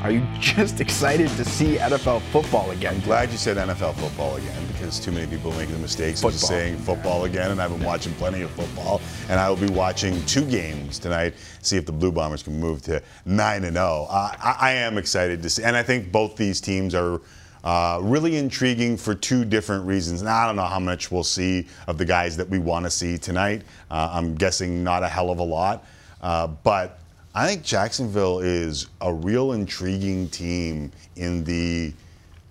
Are 0.03 0.11
you 0.11 0.27
just 0.41 0.81
excited 0.81 1.29
to 1.29 1.45
see 1.45 1.77
NFL 1.77 2.23
football 2.33 2.71
again? 2.71 2.95
I'm 2.95 3.01
Glad 3.01 3.31
you 3.31 3.37
said 3.37 3.59
NFL 3.59 3.95
football 3.97 4.37
again 4.37 4.67
because 4.69 4.99
too 4.99 5.13
many 5.13 5.27
people 5.27 5.53
make 5.53 5.69
the 5.69 5.77
mistakes 5.79 6.25
of 6.25 6.33
just 6.33 6.47
saying 6.47 6.79
football 6.79 7.25
again, 7.25 7.51
and 7.51 7.61
I've 7.61 7.71
been 7.71 7.85
watching 7.85 8.15
plenty 8.15 8.41
of 8.41 8.51
football, 8.53 9.03
and 9.29 9.39
I 9.39 9.51
will 9.51 9.57
be 9.57 9.69
watching 9.69 10.25
two 10.25 10.47
games 10.47 10.99
tonight. 10.99 11.35
See 11.61 11.77
if 11.77 11.85
the 11.85 11.93
Blue 11.93 12.11
Bombers 12.11 12.43
can 12.43 12.59
move 12.59 12.81
to 12.83 13.03
nine 13.27 13.65
and 13.65 13.77
zero. 13.77 14.07
Uh, 14.09 14.33
I, 14.43 14.73
am 14.73 14.97
excited 14.97 15.43
to 15.43 15.51
see, 15.51 15.65
and 15.65 15.77
I 15.77 15.83
think 15.83 16.11
both 16.11 16.37
these 16.37 16.61
teams 16.61 16.95
are. 16.95 17.21
Uh, 17.63 18.01
really 18.03 18.39
intriguing 18.39 18.97
for 18.97 19.15
two 19.15 19.45
different 19.45 19.85
reasons. 19.85 20.23
And 20.23 20.31
I 20.31 20.47
don't 20.47 20.57
know 20.57 20.65
how 20.65 20.81
much 20.81 21.11
we'll 21.11 21.23
see 21.23 21.67
of 21.89 21.99
the 21.99 22.07
guys 22.07 22.35
that 22.39 22.49
we 22.49 22.59
want 22.59 22.87
to 22.87 22.91
see 22.91 23.19
tonight. 23.19 23.61
Uh, 23.91 24.09
I'm 24.11 24.35
guessing 24.35 24.83
not 24.83 25.03
a 25.03 25.09
hell 25.09 25.31
of 25.31 25.41
a 25.41 25.43
lot. 25.43 25.85
Uh, 26.23 26.47
but 26.47 27.00
I 27.35 27.47
think 27.47 27.63
Jacksonville 27.63 28.41
is 28.41 28.89
a 29.01 29.13
real 29.13 29.53
intriguing 29.53 30.29
team 30.29 30.91
in 31.17 31.45
the 31.45 31.93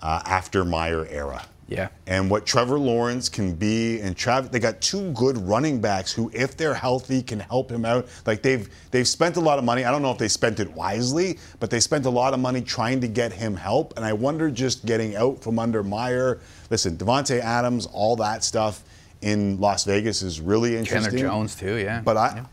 uh, 0.02 0.22
after 0.26 0.64
Meyer 0.64 1.06
era. 1.08 1.46
Yeah. 1.68 1.90
And 2.08 2.32
what 2.32 2.48
Trevor 2.48 2.80
Lawrence 2.80 3.30
can 3.30 3.54
be, 3.54 4.00
and 4.02 4.16
Trav, 4.16 4.52
they 4.52 4.60
got 4.60 4.82
two 4.82 5.12
good 5.12 5.38
running 5.38 5.80
backs 5.80 6.12
who, 6.12 6.32
if 6.34 6.58
they're 6.58 6.74
healthy, 6.74 7.22
can 7.22 7.40
help 7.40 7.70
him 7.72 7.86
out. 7.86 8.08
Like 8.26 8.42
they've 8.42 8.68
they've 8.90 9.08
spent 9.08 9.38
a 9.38 9.40
lot 9.40 9.60
of 9.60 9.66
money. 9.66 9.86
I 9.86 9.92
don't 9.92 10.02
know 10.02 10.12
if 10.12 10.18
they 10.18 10.30
spent 10.30 10.60
it 10.60 10.72
wisely, 10.72 11.38
but 11.60 11.70
they 11.70 11.80
spent 11.80 12.06
a 12.06 12.10
lot 12.10 12.34
of 12.34 12.40
money 12.40 12.62
trying 12.62 13.02
to 13.02 13.08
get 13.08 13.32
him 13.32 13.56
help. 13.56 13.96
And 13.98 14.06
I 14.06 14.14
wonder 14.14 14.50
just 14.50 14.86
getting 14.86 15.16
out 15.16 15.44
from 15.44 15.60
under 15.60 15.84
Meyer. 15.84 16.40
Listen, 16.72 16.98
Davante 16.98 17.40
Adams, 17.40 17.86
all 17.86 18.16
that 18.16 18.44
stuff 18.44 18.84
in 19.22 19.60
Las 19.60 19.84
Vegas 19.84 20.24
is 20.24 20.42
really 20.42 20.76
interesting. 20.76 21.20
Jones 21.20 21.56
too, 21.56 21.76
yeah. 21.76 22.02
But 22.02 22.18
I, 22.18 22.46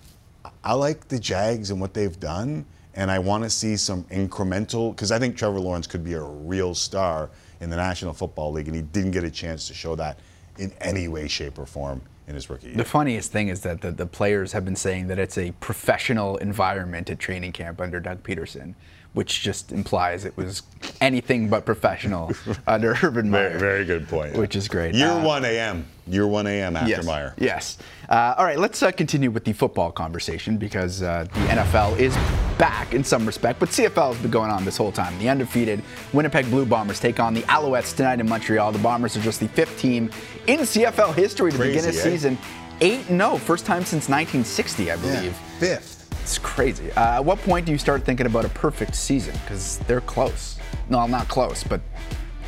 I 0.65 0.75
like 0.75 1.09
the 1.09 1.19
Jags 1.19 1.71
and 1.71 1.81
what 1.81 1.95
they've 1.95 2.19
done, 2.19 2.65
and 2.95 3.11
I 3.11 3.19
want 3.19 3.45
to 3.45 3.50
see 3.50 3.76
some 3.76 4.05
incremental 4.05 4.91
because 4.93 5.12
I 5.12 5.19
think 5.19 5.37
Trevor 5.37 5.61
Lawrence 5.61 5.87
could 5.87 6.05
be 6.05 6.15
a 6.15 6.23
real 6.23 6.75
star 6.75 7.31
in 7.61 7.71
the 7.71 7.76
National 7.76 8.12
Football 8.12 8.53
League, 8.53 8.67
and 8.67 8.76
he 8.76 8.83
didn't 8.83 9.12
get 9.12 9.25
a 9.25 9.31
chance 9.31 9.67
to 9.69 9.75
show 9.75 9.95
that 9.97 10.19
in 10.59 10.73
any 10.81 11.09
way, 11.09 11.29
shape, 11.29 11.59
or 11.59 11.67
form 11.67 12.02
in 12.26 12.35
his 12.35 12.50
rookie 12.50 12.69
year. 12.69 12.76
The 12.76 12.85
funniest 12.85 13.32
thing 13.32 13.49
is 13.49 13.61
that 13.61 13.80
the, 13.80 13.93
the 13.93 14.06
players 14.06 14.52
have 14.52 14.65
been 14.65 14.76
saying 14.76 15.06
that 15.09 15.19
it's 15.19 15.39
a 15.39 15.52
professional 15.52 16.37
environment 16.39 17.09
at 17.11 17.19
training 17.19 17.52
camp 17.52 17.80
under 17.80 18.00
Doug 18.00 18.23
Pederson, 18.23 18.75
which 19.17 19.41
just 19.41 19.73
implies 19.73 20.26
it 20.26 20.37
was 20.37 20.63
anything 21.00 21.49
but 21.49 21.65
professional 21.65 22.31
under 22.67 22.95
Urban 23.02 23.31
Meyer. 23.31 23.49
Very, 23.49 23.59
very 23.59 23.85
good 23.87 24.07
point. 24.09 24.37
Which 24.37 24.55
is 24.55 24.69
great. 24.69 24.95
Year 24.95 25.09
Uh, 25.09 25.25
1 25.25 25.45
a.m. 25.47 25.87
Year 26.07 26.26
1 26.26 26.47
a.m. 26.47 26.76
after 26.76 26.91
yes, 26.91 27.07
Meyer. 27.07 27.35
Yes. 27.39 27.79
Uh, 28.11 28.35
all 28.37 28.45
right, 28.45 28.59
let's 28.59 28.83
uh, 28.83 28.91
continue 28.91 29.31
with 29.31 29.45
the 29.45 29.55
football 29.55 29.91
conversation 29.91 30.59
because 30.59 31.00
uh, 31.00 31.25
the 31.33 31.41
NFL 31.47 31.99
is 31.99 32.15
back 32.59 32.93
in 32.93 33.02
some 33.02 33.25
respect, 33.25 33.59
but 33.59 33.71
CFL 33.71 34.13
has 34.13 34.21
been 34.21 34.31
going 34.31 34.50
on 34.50 34.67
this 34.67 34.76
whole 34.76 34.93
time. 34.93 35.19
The 35.19 35.31
undefeated 35.31 35.83
Winnipeg 36.13 36.45
Blue 36.50 36.67
Bombers 36.67 37.00
take 37.00 37.19
on 37.19 37.33
the 37.33 37.43
Alouettes 37.45 37.97
tonight 37.97 38.21
in 38.21 38.29
Montreal. 38.29 38.71
The 38.71 38.79
Bombers 38.81 39.17
are 39.17 39.23
just 39.23 39.41
the 39.41 39.49
fifth 39.49 39.79
team 39.79 40.11
in 40.47 40.61
CFL 40.61 41.15
history 41.15 41.52
to 41.52 41.59
begin 41.59 41.87
a 41.87 41.89
eh? 41.89 41.93
season 41.93 42.37
8 42.83 43.07
0, 43.07 43.37
first 43.39 43.65
time 43.65 43.83
since 43.83 44.11
1960, 44.11 44.91
I 44.91 44.97
believe. 44.97 45.35
Fifth. 45.59 45.96
It's 46.26 46.39
crazy. 46.39 46.91
Uh, 46.91 47.19
at 47.19 47.25
what 47.25 47.39
point 47.43 47.67
do 47.67 47.71
you 47.73 47.78
start 47.78 48.04
thinking 48.04 48.26
about 48.26 48.45
a 48.45 48.49
perfect 48.49 48.97
season? 48.97 49.32
Because 49.45 49.78
they're 49.86 50.00
close. 50.00 50.58
No, 50.91 51.06
not 51.06 51.28
close, 51.28 51.62
but 51.62 51.80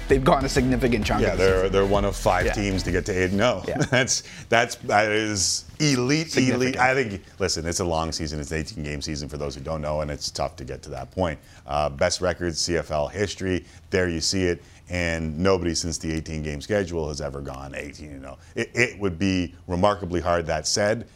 they've 0.08 0.24
gone 0.24 0.44
a 0.44 0.48
significant 0.48 1.04
chunk 1.06 1.22
Yeah, 1.22 1.28
of 1.34 1.38
the 1.38 1.44
they're 1.44 1.56
season. 1.58 1.72
they're 1.72 1.86
one 1.86 2.04
of 2.04 2.16
five 2.16 2.46
Yeah. 2.46 2.54
teams 2.54 2.82
to 2.82 2.90
get 2.90 3.06
to 3.06 3.12
eight. 3.12 3.30
No, 3.30 3.62
Yeah. 3.68 3.76
that's 3.90 4.24
that's 4.48 4.74
that 4.86 5.12
is 5.12 5.64
elite, 5.78 6.36
elite. 6.36 6.76
I 6.76 6.92
think. 6.92 7.22
Listen, 7.38 7.66
it's 7.66 7.78
a 7.78 7.84
long 7.84 8.10
season. 8.10 8.40
It's 8.40 8.50
an 8.50 8.58
18 8.58 8.82
game 8.82 9.00
season 9.00 9.28
for 9.28 9.36
those 9.36 9.54
who 9.54 9.60
don't 9.60 9.80
know, 9.80 10.00
and 10.00 10.10
it's 10.10 10.28
tough 10.28 10.56
to 10.56 10.64
get 10.64 10.82
to 10.82 10.90
that 10.90 11.12
point. 11.12 11.38
Uh, 11.64 11.88
best 11.88 12.20
records 12.20 12.60
CFL 12.60 13.12
history. 13.12 13.64
There 13.90 14.08
you 14.08 14.20
see 14.20 14.42
it. 14.42 14.60
And 14.88 15.38
nobody 15.38 15.72
since 15.76 15.98
the 15.98 16.12
18 16.12 16.42
game 16.42 16.60
schedule 16.62 17.06
has 17.10 17.20
ever 17.20 17.40
gone 17.42 17.76
18 17.76 18.10
and 18.10 18.22
0. 18.22 18.38
It, 18.56 18.70
it 18.74 18.98
would 18.98 19.20
be 19.20 19.54
remarkably 19.68 20.20
hard. 20.20 20.46
That 20.46 20.66
said, 20.66 21.06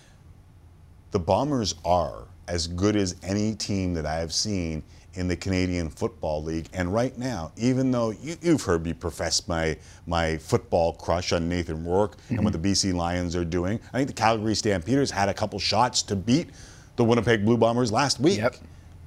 the 1.10 1.18
Bombers 1.18 1.74
are 1.84 2.28
as 2.48 2.66
good 2.66 2.96
as 2.96 3.16
any 3.22 3.54
team 3.54 3.94
that 3.94 4.06
I 4.06 4.16
have 4.16 4.32
seen 4.32 4.82
in 5.14 5.28
the 5.28 5.36
Canadian 5.36 5.88
Football 5.88 6.42
League. 6.42 6.68
And 6.72 6.92
right 6.92 7.16
now, 7.18 7.52
even 7.56 7.90
though 7.90 8.10
you, 8.10 8.36
you've 8.40 8.62
heard 8.62 8.84
me 8.84 8.92
profess 8.92 9.46
my 9.46 9.76
my 10.06 10.38
football 10.38 10.94
crush 10.94 11.32
on 11.32 11.48
Nathan 11.48 11.84
Rourke 11.84 12.16
and 12.30 12.44
what 12.44 12.52
the 12.52 12.58
mm-hmm. 12.58 12.90
BC 12.90 12.94
Lions 12.94 13.36
are 13.36 13.44
doing, 13.44 13.78
I 13.92 13.98
think 13.98 14.08
the 14.08 14.14
Calgary 14.14 14.54
Stampeders 14.54 15.10
had 15.10 15.28
a 15.28 15.34
couple 15.34 15.58
shots 15.58 16.02
to 16.04 16.16
beat 16.16 16.50
the 16.96 17.04
Winnipeg 17.04 17.44
Blue 17.44 17.56
Bombers 17.56 17.92
last 17.92 18.20
week. 18.20 18.38
Yep. 18.38 18.56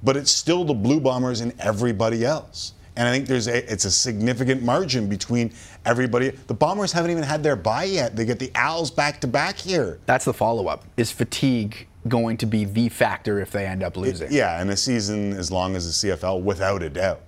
But 0.02 0.16
it's 0.16 0.30
still 0.30 0.64
the 0.64 0.74
Blue 0.74 1.00
Bombers 1.00 1.40
and 1.40 1.52
everybody 1.58 2.24
else. 2.24 2.74
And 2.96 3.06
I 3.06 3.12
think 3.12 3.26
there's 3.26 3.46
a 3.46 3.70
it's 3.70 3.84
a 3.84 3.90
significant 3.90 4.62
margin 4.62 5.08
between 5.08 5.52
everybody. 5.84 6.30
The 6.30 6.54
Bombers 6.54 6.92
haven't 6.92 7.10
even 7.10 7.24
had 7.24 7.42
their 7.42 7.56
bye 7.56 7.84
yet. 7.84 8.16
They 8.16 8.24
get 8.24 8.38
the 8.38 8.50
Owls 8.54 8.90
back 8.90 9.20
to 9.20 9.26
back 9.26 9.58
here. 9.58 9.98
That's 10.06 10.24
the 10.24 10.32
follow 10.32 10.68
up. 10.68 10.84
Is 10.96 11.12
fatigue 11.12 11.88
going 12.08 12.36
to 12.38 12.46
be 12.46 12.64
the 12.64 12.88
factor 12.88 13.40
if 13.40 13.50
they 13.50 13.66
end 13.66 13.82
up 13.82 13.96
losing? 13.96 14.32
Yeah, 14.32 14.60
and 14.60 14.70
a 14.70 14.76
season 14.76 15.32
as 15.32 15.50
long 15.50 15.76
as 15.76 16.00
the 16.00 16.08
CFL, 16.08 16.42
without 16.42 16.82
a 16.82 16.90
doubt. 16.90 17.22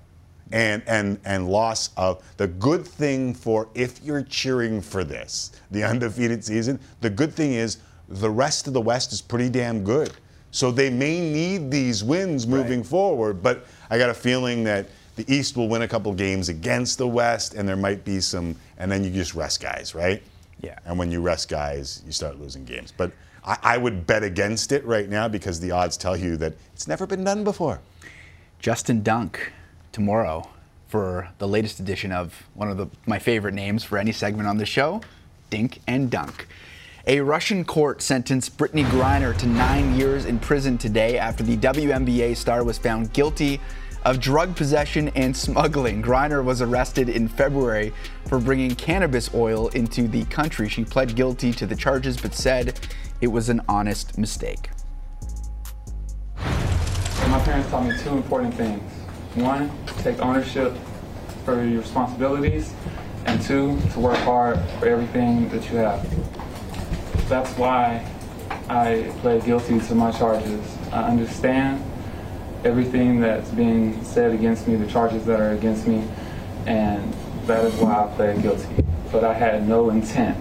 And 0.50 0.82
and 0.86 1.20
and 1.26 1.46
loss 1.50 1.90
of 1.98 2.22
the 2.38 2.48
good 2.48 2.86
thing 2.86 3.34
for 3.34 3.68
if 3.74 4.02
you're 4.02 4.22
cheering 4.22 4.80
for 4.80 5.04
this, 5.04 5.52
the 5.70 5.84
undefeated 5.84 6.42
season, 6.42 6.80
the 7.02 7.10
good 7.10 7.34
thing 7.34 7.52
is 7.52 7.78
the 8.08 8.30
rest 8.30 8.66
of 8.66 8.72
the 8.72 8.80
West 8.80 9.12
is 9.12 9.20
pretty 9.20 9.50
damn 9.50 9.84
good. 9.84 10.10
So 10.50 10.70
they 10.70 10.88
may 10.88 11.20
need 11.20 11.70
these 11.70 12.02
wins 12.02 12.46
moving 12.46 12.82
forward, 12.82 13.42
but 13.42 13.66
I 13.90 13.98
got 13.98 14.08
a 14.08 14.14
feeling 14.14 14.64
that 14.64 14.88
the 15.16 15.24
East 15.32 15.56
will 15.56 15.68
win 15.68 15.82
a 15.82 15.88
couple 15.88 16.12
games 16.14 16.48
against 16.48 16.96
the 16.96 17.06
West, 17.06 17.54
and 17.54 17.68
there 17.68 17.76
might 17.76 18.04
be 18.04 18.20
some, 18.20 18.56
and 18.78 18.90
then 18.90 19.04
you 19.04 19.10
just 19.10 19.34
rest 19.34 19.60
guys, 19.60 19.94
right? 19.94 20.22
Yeah. 20.60 20.78
And 20.86 20.98
when 20.98 21.10
you 21.10 21.20
rest 21.20 21.48
guys, 21.48 22.02
you 22.06 22.12
start 22.12 22.38
losing 22.40 22.64
games. 22.64 22.92
But 22.96 23.12
I, 23.48 23.58
I 23.62 23.78
would 23.78 24.06
bet 24.06 24.22
against 24.22 24.70
it 24.70 24.84
right 24.84 25.08
now 25.08 25.26
because 25.26 25.58
the 25.58 25.70
odds 25.70 25.96
tell 25.96 26.16
you 26.16 26.36
that 26.36 26.54
it's 26.74 26.86
never 26.86 27.06
been 27.06 27.24
done 27.24 27.42
before. 27.42 27.80
Justin 28.60 29.02
Dunk 29.02 29.52
tomorrow 29.90 30.48
for 30.88 31.30
the 31.38 31.48
latest 31.48 31.80
edition 31.80 32.12
of 32.12 32.44
one 32.54 32.70
of 32.70 32.76
the, 32.76 32.86
my 33.06 33.18
favorite 33.18 33.54
names 33.54 33.82
for 33.84 33.98
any 33.98 34.12
segment 34.12 34.48
on 34.48 34.58
the 34.58 34.66
show, 34.66 35.00
Dink 35.50 35.80
and 35.86 36.10
Dunk. 36.10 36.46
A 37.06 37.20
Russian 37.20 37.64
court 37.64 38.02
sentenced 38.02 38.58
Brittney 38.58 38.84
Griner 38.84 39.36
to 39.38 39.46
nine 39.46 39.98
years 39.98 40.26
in 40.26 40.38
prison 40.38 40.76
today 40.76 41.18
after 41.18 41.42
the 41.42 41.56
WNBA 41.56 42.36
star 42.36 42.62
was 42.62 42.76
found 42.76 43.14
guilty 43.14 43.60
of 44.04 44.20
drug 44.20 44.56
possession 44.56 45.08
and 45.16 45.36
smuggling. 45.36 46.02
Griner 46.02 46.42
was 46.44 46.62
arrested 46.62 47.08
in 47.08 47.28
February 47.28 47.92
for 48.26 48.38
bringing 48.38 48.74
cannabis 48.74 49.32
oil 49.34 49.68
into 49.68 50.08
the 50.08 50.24
country. 50.26 50.68
She 50.68 50.84
pled 50.84 51.14
guilty 51.14 51.52
to 51.52 51.66
the 51.66 51.76
charges 51.76 52.16
but 52.16 52.34
said 52.34 52.78
it 53.20 53.28
was 53.28 53.48
an 53.48 53.60
honest 53.68 54.16
mistake. 54.16 54.70
My 56.36 57.40
parents 57.44 57.68
taught 57.70 57.86
me 57.86 57.96
two 57.98 58.10
important 58.10 58.54
things. 58.54 58.82
One, 59.34 59.70
take 59.98 60.18
ownership 60.20 60.74
for 61.44 61.62
your 61.64 61.80
responsibilities, 61.80 62.72
and 63.26 63.40
two, 63.42 63.78
to 63.92 64.00
work 64.00 64.16
hard 64.18 64.58
for 64.78 64.86
everything 64.86 65.48
that 65.50 65.70
you 65.70 65.76
have. 65.76 67.28
that's 67.28 67.50
why 67.58 68.06
I 68.68 69.12
pled 69.20 69.44
guilty 69.44 69.78
to 69.80 69.94
my 69.94 70.10
charges. 70.10 70.76
I 70.92 71.04
understand 71.04 71.82
everything 72.64 73.20
that's 73.20 73.50
being 73.50 74.02
said 74.04 74.32
against 74.32 74.66
me, 74.66 74.76
the 74.76 74.86
charges 74.86 75.24
that 75.26 75.40
are 75.40 75.52
against 75.52 75.86
me, 75.86 76.06
and 76.66 77.12
that 77.46 77.64
is 77.64 77.74
why 77.74 78.04
I 78.04 78.14
pled 78.14 78.42
guilty. 78.42 78.84
But 79.10 79.24
I 79.24 79.32
had 79.32 79.66
no 79.68 79.90
intent 79.90 80.36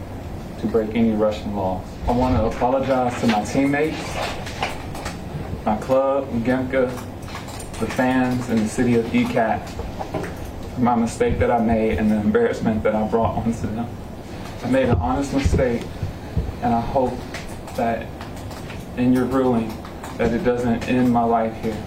to 0.59 0.67
break 0.67 0.95
any 0.95 1.11
Russian 1.11 1.55
law. 1.55 1.81
I 2.07 2.11
want 2.11 2.35
to 2.35 2.45
apologize 2.45 3.19
to 3.21 3.27
my 3.27 3.43
teammates, 3.43 3.97
my 5.65 5.77
club, 5.77 6.27
Gemka, 6.43 6.89
the 7.79 7.87
fans, 7.87 8.49
and 8.49 8.59
the 8.59 8.67
city 8.67 8.95
of 8.95 9.05
Ekat 9.05 9.67
for 10.73 10.81
my 10.81 10.95
mistake 10.95 11.39
that 11.39 11.51
I 11.51 11.59
made 11.59 11.97
and 11.97 12.11
the 12.11 12.15
embarrassment 12.15 12.83
that 12.83 12.95
I 12.95 13.07
brought 13.07 13.37
onto 13.37 13.67
them. 13.67 13.87
I 14.63 14.69
made 14.69 14.89
an 14.89 14.97
honest 14.97 15.33
mistake, 15.33 15.83
and 16.61 16.73
I 16.73 16.81
hope 16.81 17.13
that 17.75 18.07
in 18.97 19.13
your 19.13 19.25
ruling 19.25 19.71
that 20.17 20.33
it 20.33 20.43
doesn't 20.43 20.89
end 20.89 21.11
my 21.13 21.23
life 21.23 21.55
here. 21.61 21.77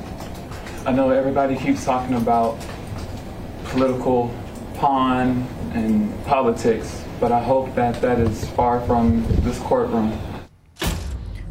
I 0.87 0.93
know 0.93 1.11
everybody 1.11 1.57
keeps 1.57 1.85
talking 1.85 2.17
about 2.17 2.59
political 3.65 4.35
pawn 4.77 5.47
and 5.75 6.25
politics, 6.25 7.05
but 7.21 7.33
I 7.33 7.43
hope 7.43 7.75
that 7.75 8.01
that 8.01 8.19
is 8.19 8.49
far 8.51 8.81
from 8.87 9.23
this 9.43 9.59
courtroom. 9.59 10.19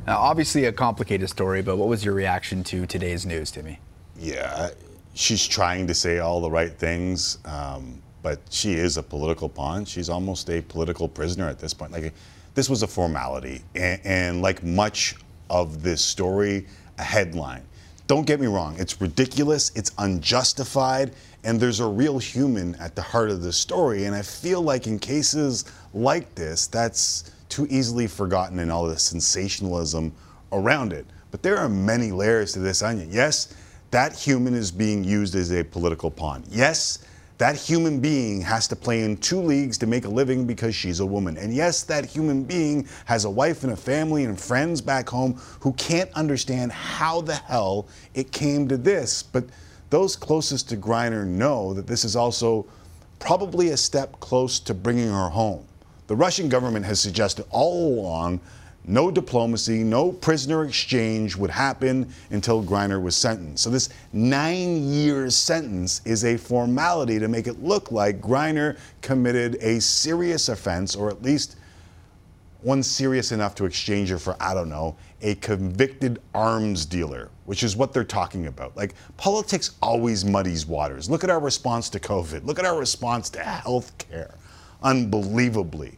Now, 0.07 0.17
obviously 0.17 0.65
a 0.65 0.71
complicated 0.71 1.29
story, 1.29 1.61
but 1.61 1.77
what 1.77 1.87
was 1.87 2.03
your 2.03 2.15
reaction 2.15 2.63
to 2.65 2.87
today's 2.87 3.27
news, 3.27 3.51
Timmy? 3.51 3.79
Yeah, 4.17 4.71
she's 5.13 5.45
trying 5.45 5.85
to 5.85 5.93
say 5.93 6.17
all 6.17 6.41
the 6.41 6.49
right 6.49 6.73
things, 6.73 7.37
um, 7.45 8.01
but 8.23 8.39
she 8.49 8.73
is 8.73 8.97
a 8.97 9.03
political 9.03 9.47
pawn. 9.47 9.85
She's 9.85 10.09
almost 10.09 10.49
a 10.49 10.61
political 10.61 11.07
prisoner 11.07 11.47
at 11.47 11.59
this 11.59 11.75
point. 11.75 11.91
Like, 11.91 12.15
this 12.55 12.67
was 12.67 12.81
a 12.81 12.87
formality, 12.87 13.61
and, 13.75 14.01
and 14.03 14.41
like 14.41 14.63
much 14.63 15.17
of 15.51 15.83
this 15.83 16.03
story, 16.03 16.65
a 16.97 17.03
headline. 17.03 17.63
Don't 18.09 18.25
get 18.25 18.39
me 18.39 18.47
wrong, 18.47 18.75
it's 18.79 18.99
ridiculous, 18.99 19.71
it's 19.75 19.91
unjustified, 19.99 21.11
and 21.43 21.59
there's 21.59 21.79
a 21.79 21.85
real 21.85 22.17
human 22.17 22.73
at 22.77 22.95
the 22.95 23.03
heart 23.03 23.29
of 23.29 23.43
the 23.43 23.53
story. 23.53 24.05
And 24.05 24.15
I 24.15 24.23
feel 24.23 24.63
like 24.63 24.87
in 24.87 24.97
cases 24.97 25.65
like 25.93 26.33
this, 26.33 26.65
that's 26.65 27.29
too 27.49 27.67
easily 27.69 28.07
forgotten 28.07 28.57
in 28.57 28.71
all 28.71 28.87
the 28.87 28.97
sensationalism 28.97 30.11
around 30.51 30.91
it. 30.91 31.05
But 31.29 31.43
there 31.43 31.57
are 31.57 31.69
many 31.69 32.11
layers 32.11 32.51
to 32.53 32.59
this 32.59 32.81
onion. 32.81 33.09
Yes, 33.11 33.53
that 33.91 34.15
human 34.17 34.55
is 34.55 34.71
being 34.71 35.03
used 35.03 35.35
as 35.35 35.51
a 35.51 35.63
political 35.63 36.09
pawn. 36.09 36.43
Yes, 36.49 37.05
that 37.39 37.55
human 37.55 38.01
being 38.01 38.41
has 38.41 38.67
to 38.67 38.75
play 38.75 39.01
in 39.01 39.15
two 39.15 39.41
leagues 39.41 39.77
to 39.77 39.87
make 39.87 40.03
a 40.03 40.09
living 40.09 40.45
because 40.45 40.75
she's 40.75 40.99
a 40.99 41.05
woman. 41.05 41.37
And 41.37 41.53
yes, 41.53 41.83
that 41.83 42.03
human 42.05 42.43
being 42.43 42.85
has 43.05 43.23
a 43.23 43.29
wife 43.29 43.63
and 43.63 43.71
a 43.71 43.77
family 43.77 44.25
and 44.25 44.37
friends 44.37 44.81
back 44.81 45.07
home 45.07 45.39
who 45.61 45.71
can't 45.73 46.11
understand 46.13 46.73
how 46.73 47.21
the 47.21 47.35
hell 47.35 47.87
it 48.13 48.33
came 48.33 48.67
to 48.67 48.75
this. 48.75 49.23
But 49.23 49.45
those 49.89 50.17
closest 50.17 50.67
to 50.69 50.77
Griner 50.77 51.25
know 51.25 51.73
that 51.73 51.87
this 51.87 52.03
is 52.03 52.17
also 52.17 52.67
probably 53.19 53.69
a 53.69 53.77
step 53.77 54.19
close 54.19 54.59
to 54.59 54.73
bringing 54.73 55.07
her 55.07 55.29
home. 55.29 55.65
The 56.07 56.17
Russian 56.17 56.49
government 56.49 56.85
has 56.87 56.99
suggested 56.99 57.45
all 57.51 57.99
along 57.99 58.41
no 58.85 59.11
diplomacy, 59.11 59.83
no 59.83 60.11
prisoner 60.11 60.63
exchange 60.63 61.35
would 61.35 61.51
happen 61.51 62.11
until 62.31 62.63
Griner 62.63 63.01
was 63.01 63.15
sentenced. 63.15 63.63
So 63.63 63.69
this 63.69 63.89
nine 64.13 64.91
year 64.91 65.29
sentence 65.29 66.01
is 66.05 66.25
a 66.25 66.37
formality 66.37 67.19
to 67.19 67.27
make 67.27 67.47
it 67.47 67.61
look 67.63 67.91
like 67.91 68.19
Griner 68.19 68.77
committed 69.01 69.57
a 69.61 69.79
serious 69.79 70.49
offense, 70.49 70.95
or 70.95 71.09
at 71.09 71.21
least 71.21 71.57
one 72.61 72.83
serious 72.83 73.31
enough 73.31 73.55
to 73.55 73.65
exchange 73.65 74.09
her 74.09 74.17
for, 74.17 74.35
I 74.39 74.53
don't 74.53 74.69
know, 74.69 74.95
a 75.21 75.35
convicted 75.35 76.21
arms 76.33 76.85
dealer, 76.85 77.29
which 77.45 77.63
is 77.63 77.75
what 77.75 77.93
they're 77.93 78.03
talking 78.03 78.47
about. 78.47 78.75
Like, 78.75 78.95
politics 79.17 79.71
always 79.81 80.25
muddies 80.25 80.65
waters. 80.65 81.09
Look 81.09 81.23
at 81.23 81.29
our 81.29 81.39
response 81.39 81.89
to 81.91 81.99
COVID. 81.99 82.45
Look 82.45 82.59
at 82.59 82.65
our 82.65 82.77
response 82.77 83.29
to 83.31 83.39
health 83.39 83.97
care. 83.97 84.35
Unbelievably. 84.83 85.97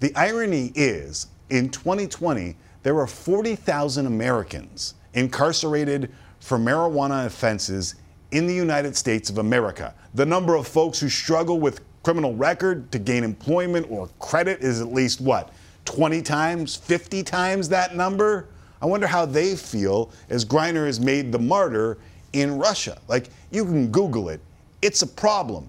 The 0.00 0.14
irony 0.14 0.72
is, 0.74 1.28
in 1.54 1.68
2020, 1.68 2.56
there 2.82 2.96
were 2.96 3.06
40,000 3.06 4.06
Americans 4.06 4.94
incarcerated 5.14 6.12
for 6.40 6.58
marijuana 6.58 7.26
offenses 7.26 7.94
in 8.32 8.48
the 8.48 8.54
United 8.54 8.96
States 8.96 9.30
of 9.30 9.38
America. 9.38 9.94
The 10.14 10.26
number 10.26 10.56
of 10.56 10.66
folks 10.66 10.98
who 10.98 11.08
struggle 11.08 11.60
with 11.60 11.80
criminal 12.02 12.34
record 12.34 12.90
to 12.90 12.98
gain 12.98 13.22
employment 13.22 13.86
or 13.88 14.08
credit 14.18 14.62
is 14.62 14.80
at 14.80 14.92
least 14.92 15.20
what? 15.20 15.52
20 15.84 16.22
times, 16.22 16.74
50 16.74 17.22
times 17.22 17.68
that 17.68 17.94
number? 17.94 18.48
I 18.82 18.86
wonder 18.86 19.06
how 19.06 19.24
they 19.24 19.54
feel 19.54 20.10
as 20.30 20.44
Griner 20.44 20.88
is 20.88 20.98
made 20.98 21.30
the 21.30 21.38
martyr 21.38 21.98
in 22.32 22.58
Russia. 22.58 22.98
Like, 23.06 23.28
you 23.52 23.64
can 23.64 23.92
Google 23.92 24.28
it, 24.28 24.40
it's 24.82 25.02
a 25.02 25.06
problem. 25.06 25.68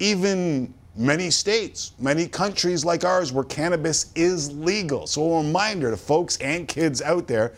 Even 0.00 0.74
many 0.96 1.30
states, 1.30 1.92
many 1.98 2.26
countries 2.26 2.84
like 2.84 3.04
ours 3.04 3.32
where 3.32 3.44
cannabis 3.44 4.12
is 4.14 4.52
legal. 4.52 5.06
So, 5.06 5.34
a 5.34 5.42
reminder 5.42 5.90
to 5.90 5.96
folks 5.96 6.36
and 6.38 6.68
kids 6.68 7.02
out 7.02 7.26
there 7.26 7.54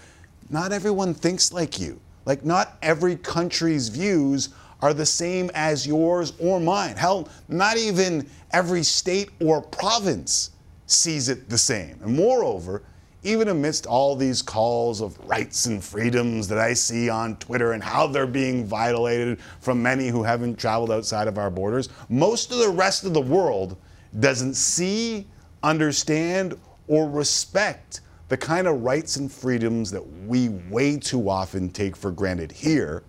not 0.51 0.72
everyone 0.72 1.14
thinks 1.14 1.53
like 1.53 1.81
you. 1.81 2.01
Like, 2.25 2.44
not 2.44 2.77
every 2.83 3.16
country's 3.16 3.88
views 3.88 4.51
are 4.81 4.94
the 4.94 5.07
same 5.07 5.51
as 5.55 5.87
yours 5.87 6.33
or 6.38 6.61
mine. 6.61 6.96
Hell, 6.96 7.29
not 7.49 7.77
even 7.77 8.29
every 8.53 8.83
state 8.83 9.31
or 9.40 9.62
province 9.62 10.51
sees 10.87 11.29
it 11.29 11.49
the 11.49 11.59
same. 11.59 11.99
And 12.03 12.14
moreover, 12.14 12.83
even 13.27 13.49
amidst 13.49 13.87
all 13.87 14.15
these 14.15 14.41
calls 14.41 15.01
of 15.01 15.19
rights 15.27 15.67
and 15.67 15.83
freedoms 15.83 16.47
that 16.49 16.59
I 16.59 16.73
see 16.73 17.09
on 17.09 17.37
Twitter 17.37 17.73
and 17.73 17.83
how 17.83 18.07
they're 18.07 18.27
being 18.27 18.65
violated 18.65 19.41
from 19.61 19.83
many 19.83 20.09
who 20.09 20.23
haven't 20.23 20.59
traveled 20.59 20.93
outside 20.93 21.27
of 21.27 21.37
our 21.37 21.51
borders, 21.51 21.89
most 22.09 22.53
of 22.53 22.59
the 22.59 22.69
rest 22.69 23.05
of 23.05 23.15
the 23.15 23.21
world 23.21 23.77
doesn't 24.21 24.55
see, 24.55 25.27
understand, 25.62 26.59
or 26.87 27.11
respect 27.11 28.01
the 28.29 28.37
kind 28.37 28.67
of 28.67 28.83
rights 28.83 29.17
and 29.17 29.31
freedoms 29.31 29.91
that 29.91 30.07
we 30.27 30.49
way 30.71 30.97
too 30.97 31.29
often 31.29 31.69
take 31.69 31.97
for 31.97 32.11
granted 32.11 32.51
here. 32.53 33.03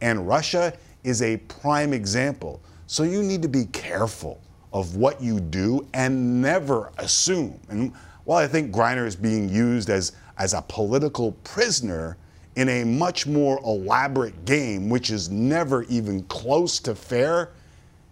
And 0.00 0.26
Russia 0.28 0.74
is 1.04 1.22
a 1.22 1.38
prime 1.38 1.92
example. 1.92 2.62
So 2.86 3.02
you 3.02 3.22
need 3.22 3.42
to 3.42 3.48
be 3.48 3.64
careful 3.66 4.40
of 4.72 4.96
what 4.96 5.22
you 5.22 5.40
do 5.40 5.86
and 5.94 6.42
never 6.42 6.92
assume. 6.98 7.58
And 7.68 7.92
while 8.24 8.38
I 8.42 8.46
think 8.46 8.72
Griner 8.72 9.06
is 9.06 9.16
being 9.16 9.48
used 9.48 9.90
as, 9.90 10.12
as 10.38 10.54
a 10.54 10.62
political 10.62 11.32
prisoner 11.44 12.16
in 12.56 12.68
a 12.68 12.84
much 12.84 13.26
more 13.26 13.58
elaborate 13.64 14.44
game, 14.44 14.88
which 14.88 15.10
is 15.10 15.28
never 15.30 15.82
even 15.84 16.22
close 16.24 16.78
to 16.80 16.94
fair, 16.94 17.50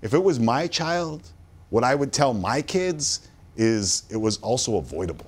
if 0.02 0.14
it 0.14 0.22
was 0.22 0.40
my 0.40 0.66
child, 0.66 1.28
what 1.70 1.84
I 1.84 1.94
would 1.94 2.12
tell 2.12 2.34
my 2.34 2.60
kids 2.60 3.28
is 3.56 4.02
it 4.10 4.16
was 4.16 4.38
also 4.38 4.76
avoidable. 4.76 5.26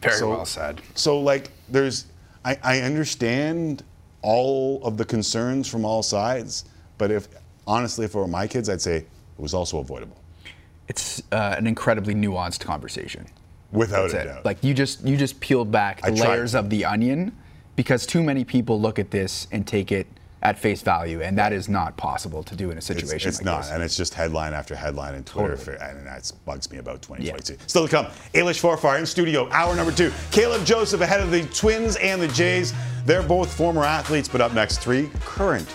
Very 0.00 0.16
So- 0.16 0.30
well 0.30 0.46
said. 0.46 0.80
So, 0.94 1.20
like, 1.20 1.50
there's, 1.68 2.06
I, 2.44 2.58
I 2.62 2.80
understand 2.80 3.82
all 4.22 4.82
of 4.84 4.96
the 4.96 5.04
concerns 5.04 5.68
from 5.68 5.84
all 5.84 6.02
sides, 6.02 6.64
but 6.98 7.10
if, 7.10 7.28
honestly, 7.66 8.04
if 8.04 8.14
it 8.14 8.18
were 8.18 8.26
my 8.26 8.46
kids, 8.46 8.68
I'd 8.68 8.80
say 8.80 8.96
it 8.96 9.06
was 9.38 9.54
also 9.54 9.78
avoidable. 9.78 10.16
It's 10.90 11.22
uh, 11.30 11.54
an 11.56 11.68
incredibly 11.68 12.14
nuanced 12.16 12.58
conversation. 12.60 13.26
Without 13.70 14.10
That's 14.10 14.14
a 14.14 14.20
it. 14.20 14.24
doubt. 14.24 14.44
Like 14.44 14.64
you 14.64 14.74
just 14.74 15.06
you 15.06 15.16
just 15.16 15.38
peeled 15.38 15.70
back 15.70 16.02
the 16.02 16.10
layers 16.10 16.56
of 16.56 16.68
the 16.68 16.84
onion 16.84 17.30
because 17.76 18.04
too 18.04 18.24
many 18.24 18.44
people 18.44 18.80
look 18.80 18.98
at 18.98 19.12
this 19.12 19.46
and 19.52 19.64
take 19.64 19.92
it 19.92 20.08
at 20.42 20.58
face 20.58 20.82
value, 20.82 21.20
and 21.22 21.38
that 21.38 21.52
is 21.52 21.68
not 21.68 21.96
possible 21.96 22.42
to 22.42 22.56
do 22.56 22.70
in 22.70 22.76
a 22.76 22.78
It's, 22.78 22.86
situation 22.86 23.28
it's 23.28 23.38
like 23.38 23.44
not, 23.44 23.60
this. 23.62 23.70
and 23.70 23.82
it's 23.82 23.96
just 23.96 24.14
headline 24.14 24.52
after 24.54 24.74
headline 24.74 25.14
in 25.14 25.22
Twitter, 25.22 25.72
and 25.74 26.04
that 26.06 26.32
bugs 26.46 26.68
me 26.72 26.78
about 26.78 27.02
2022. 27.02 27.62
Still 27.68 27.86
to 27.86 27.90
come, 27.90 28.06
Ailish 28.34 28.58
Forfar 28.60 28.98
in 28.98 29.04
studio, 29.06 29.48
hour 29.52 29.76
number 29.76 29.92
two. 29.92 30.10
Caleb 30.32 30.64
Joseph 30.64 31.02
ahead 31.02 31.20
of 31.20 31.30
the 31.30 31.42
Twins 31.54 31.96
and 31.96 32.20
the 32.20 32.28
Jays. 32.28 32.72
They're 33.04 33.22
both 33.22 33.52
former 33.52 33.84
athletes, 33.84 34.28
but 34.28 34.40
up 34.40 34.54
next, 34.54 34.78
three 34.78 35.10
current 35.26 35.68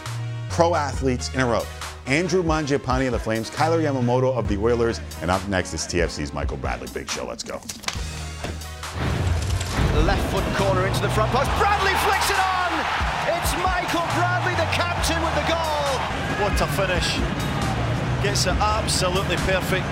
pro 0.49 0.73
athletes 0.75 1.31
in 1.35 1.39
a 1.41 1.45
row. 1.45 1.63
Andrew 2.07 2.43
Mangiapane 2.43 3.07
of 3.07 3.13
the 3.13 3.19
Flames, 3.19 3.49
Kailer 3.49 3.81
Yamamoto 3.81 4.35
of 4.35 4.47
the 4.47 4.57
Oilers, 4.57 5.01
and 5.21 5.31
up 5.31 5.45
next 5.47 5.73
is 5.73 5.81
TFC's 5.81 6.33
Michael 6.33 6.57
Bradley. 6.57 6.87
Big 6.93 7.09
show. 7.09 7.25
Let's 7.25 7.41
go. 7.41 7.55
Left 10.05 10.21
foot 10.31 10.45
corner 10.55 10.85
into 10.85 11.01
the 11.01 11.09
front 11.09 11.31
post. 11.31 11.49
Bradley 11.57 11.93
flicks 12.05 12.29
it 12.29 12.37
on. 12.37 12.71
It's 13.33 13.53
Michael 13.57 14.05
Bradley, 14.13 14.53
the 14.53 14.69
captain, 14.69 15.17
with 15.23 15.33
the 15.33 15.49
goal. 15.49 15.97
What 16.45 16.61
a 16.61 16.67
finish. 16.77 17.17
Gets 18.21 18.45
it 18.45 18.57
absolutely 18.61 19.37
perfect. 19.37 19.85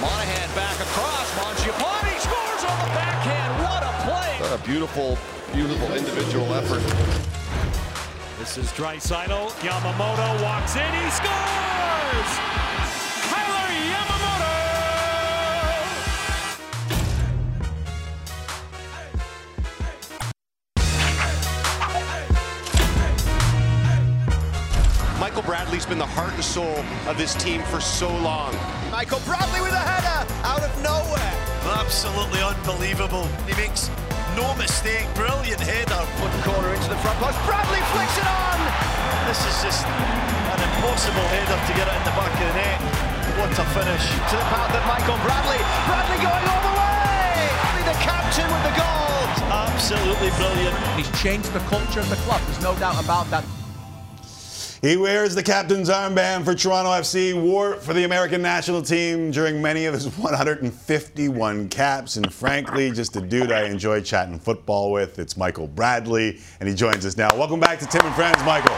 Monahan 0.00 0.50
back 0.56 0.74
across. 0.80 1.30
Mangiapane 1.38 2.18
scores 2.18 2.64
on 2.66 2.78
the 2.82 2.90
backhand. 2.98 3.62
What 3.62 3.82
a 3.84 3.92
play. 4.10 4.36
What 4.40 4.58
a 4.58 4.64
beautiful, 4.64 5.16
beautiful 5.52 5.94
individual 5.94 6.52
effort. 6.54 7.39
This 8.40 8.56
is 8.56 8.72
Draisaitl. 8.72 9.50
Yamamoto 9.60 10.42
walks 10.42 10.74
in. 10.74 10.80
He 10.80 11.10
scores! 11.10 12.30
Tyler 13.28 13.68
Yamamoto! 13.92 14.54
Michael 25.20 25.42
Bradley's 25.42 25.84
been 25.84 25.98
the 25.98 26.06
heart 26.06 26.32
and 26.32 26.42
soul 26.42 26.82
of 27.06 27.18
this 27.18 27.34
team 27.34 27.62
for 27.64 27.78
so 27.78 28.08
long. 28.08 28.56
Michael 28.90 29.20
Bradley 29.26 29.60
with 29.60 29.74
a 29.74 29.78
header 29.78 30.26
out 30.44 30.62
of 30.62 30.82
nowhere. 30.82 31.34
Absolutely 31.78 32.40
unbelievable. 32.40 33.28
He 33.46 33.54
makes 33.60 33.90
no 34.40 34.54
mistake. 34.56 35.04
Brilliant 35.14 35.60
header. 35.60 36.00
One 36.24 36.32
corner 36.42 36.72
into 36.72 36.88
the 36.88 36.96
front 37.04 37.18
post. 37.20 37.36
Bradley 37.44 37.82
flicks 37.92 38.16
it 38.16 38.28
on. 38.28 38.58
This 39.28 39.40
is 39.44 39.56
just 39.60 39.84
an 39.84 40.60
impossible 40.64 41.26
header 41.28 41.58
to 41.60 41.72
get 41.76 41.84
it 41.84 41.94
in 41.94 42.04
the 42.08 42.14
back 42.16 42.32
of 42.32 42.40
the 42.40 42.56
net. 42.56 42.80
What 43.36 43.52
a 43.52 43.64
finish. 43.76 44.04
To 44.32 44.34
the 44.40 44.48
path 44.48 44.72
of 44.72 44.84
Michael 44.88 45.20
Bradley. 45.20 45.60
Bradley 45.84 46.18
going 46.24 46.46
all 46.48 46.62
the 46.64 46.74
way. 46.80 47.52
The 47.84 47.96
captain 48.00 48.48
with 48.48 48.64
the 48.64 48.74
goal. 48.80 49.20
Absolutely 49.52 50.30
brilliant. 50.40 50.76
He's 50.96 51.10
changed 51.20 51.52
the 51.52 51.64
culture 51.68 52.00
of 52.00 52.08
the 52.08 52.20
club. 52.24 52.40
There's 52.48 52.64
no 52.64 52.74
doubt 52.80 53.02
about 53.02 53.28
that. 53.30 53.44
He 54.82 54.96
wears 54.96 55.34
the 55.34 55.42
captain's 55.42 55.90
armband 55.90 56.46
for 56.46 56.54
Toronto 56.54 56.90
FC, 56.92 57.38
wore 57.38 57.74
for 57.74 57.92
the 57.92 58.04
American 58.04 58.40
national 58.40 58.80
team 58.80 59.30
during 59.30 59.60
many 59.60 59.84
of 59.84 59.92
his 59.92 60.08
151 60.16 61.68
caps, 61.68 62.16
and 62.16 62.32
frankly, 62.32 62.90
just 62.90 63.14
a 63.14 63.20
dude 63.20 63.52
I 63.52 63.64
enjoy 63.64 64.00
chatting 64.00 64.38
football 64.38 64.90
with. 64.90 65.18
It's 65.18 65.36
Michael 65.36 65.66
Bradley, 65.66 66.40
and 66.60 66.68
he 66.68 66.74
joins 66.74 67.04
us 67.04 67.18
now. 67.18 67.28
Welcome 67.36 67.60
back 67.60 67.78
to 67.80 67.86
Tim 67.86 68.06
and 68.06 68.14
Friends, 68.14 68.42
Michael. 68.46 68.74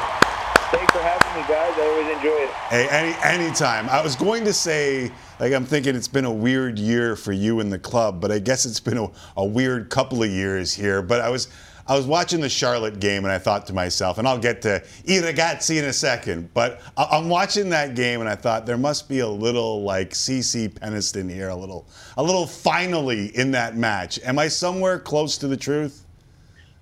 Thanks 0.72 0.92
for 0.92 0.98
having 1.02 1.40
me, 1.40 1.46
guys. 1.46 1.72
I 1.76 1.86
always 1.86 2.16
enjoy 2.16 2.30
it. 2.30 2.50
Hey, 2.50 2.88
any 2.88 3.14
anytime. 3.22 3.88
I 3.88 4.02
was 4.02 4.16
going 4.16 4.44
to 4.44 4.52
say, 4.52 5.12
like, 5.38 5.52
I'm 5.52 5.64
thinking 5.64 5.94
it's 5.94 6.08
been 6.08 6.24
a 6.24 6.32
weird 6.32 6.80
year 6.80 7.14
for 7.14 7.30
you 7.30 7.60
in 7.60 7.70
the 7.70 7.78
club, 7.78 8.20
but 8.20 8.32
I 8.32 8.40
guess 8.40 8.66
it's 8.66 8.80
been 8.80 8.98
a, 8.98 9.06
a 9.36 9.44
weird 9.44 9.88
couple 9.88 10.24
of 10.24 10.30
years 10.30 10.74
here. 10.74 11.00
But 11.00 11.20
I 11.20 11.28
was. 11.28 11.46
I 11.86 11.96
was 11.96 12.06
watching 12.06 12.40
the 12.40 12.48
Charlotte 12.48 13.00
game 13.00 13.24
and 13.24 13.32
I 13.32 13.38
thought 13.38 13.66
to 13.66 13.72
myself, 13.72 14.18
and 14.18 14.28
I'll 14.28 14.38
get 14.38 14.62
to 14.62 14.76
I 14.76 15.10
ragazzi 15.10 15.78
in 15.78 15.84
a 15.84 15.92
second, 15.92 16.52
but 16.54 16.80
I- 16.96 17.08
I'm 17.12 17.28
watching 17.28 17.70
that 17.70 17.94
game 17.94 18.20
and 18.20 18.28
I 18.28 18.34
thought 18.36 18.66
there 18.66 18.78
must 18.78 19.08
be 19.08 19.18
a 19.20 19.28
little 19.28 19.82
like 19.82 20.10
CeCe 20.10 20.68
Peniston 20.74 21.30
here, 21.30 21.48
a 21.48 21.56
little, 21.56 21.86
a 22.16 22.22
little 22.22 22.46
finally 22.46 23.36
in 23.36 23.50
that 23.52 23.76
match. 23.76 24.20
Am 24.24 24.38
I 24.38 24.48
somewhere 24.48 24.98
close 24.98 25.36
to 25.38 25.48
the 25.48 25.56
truth? 25.56 26.04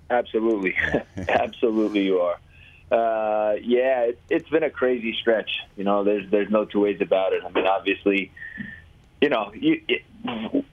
Absolutely, 0.09 0.75
absolutely, 1.29 2.03
you 2.03 2.19
are. 2.19 2.37
Uh, 2.91 3.53
yeah, 3.61 4.01
it, 4.01 4.19
it's 4.29 4.49
been 4.49 4.63
a 4.63 4.69
crazy 4.69 5.15
stretch. 5.19 5.49
You 5.77 5.85
know, 5.85 6.03
there's 6.03 6.29
there's 6.29 6.49
no 6.49 6.65
two 6.65 6.81
ways 6.81 6.99
about 6.99 7.31
it. 7.31 7.41
I 7.45 7.49
mean, 7.49 7.65
obviously, 7.65 8.31
you 9.21 9.29
know, 9.29 9.53
you, 9.55 9.81
it, 9.87 10.03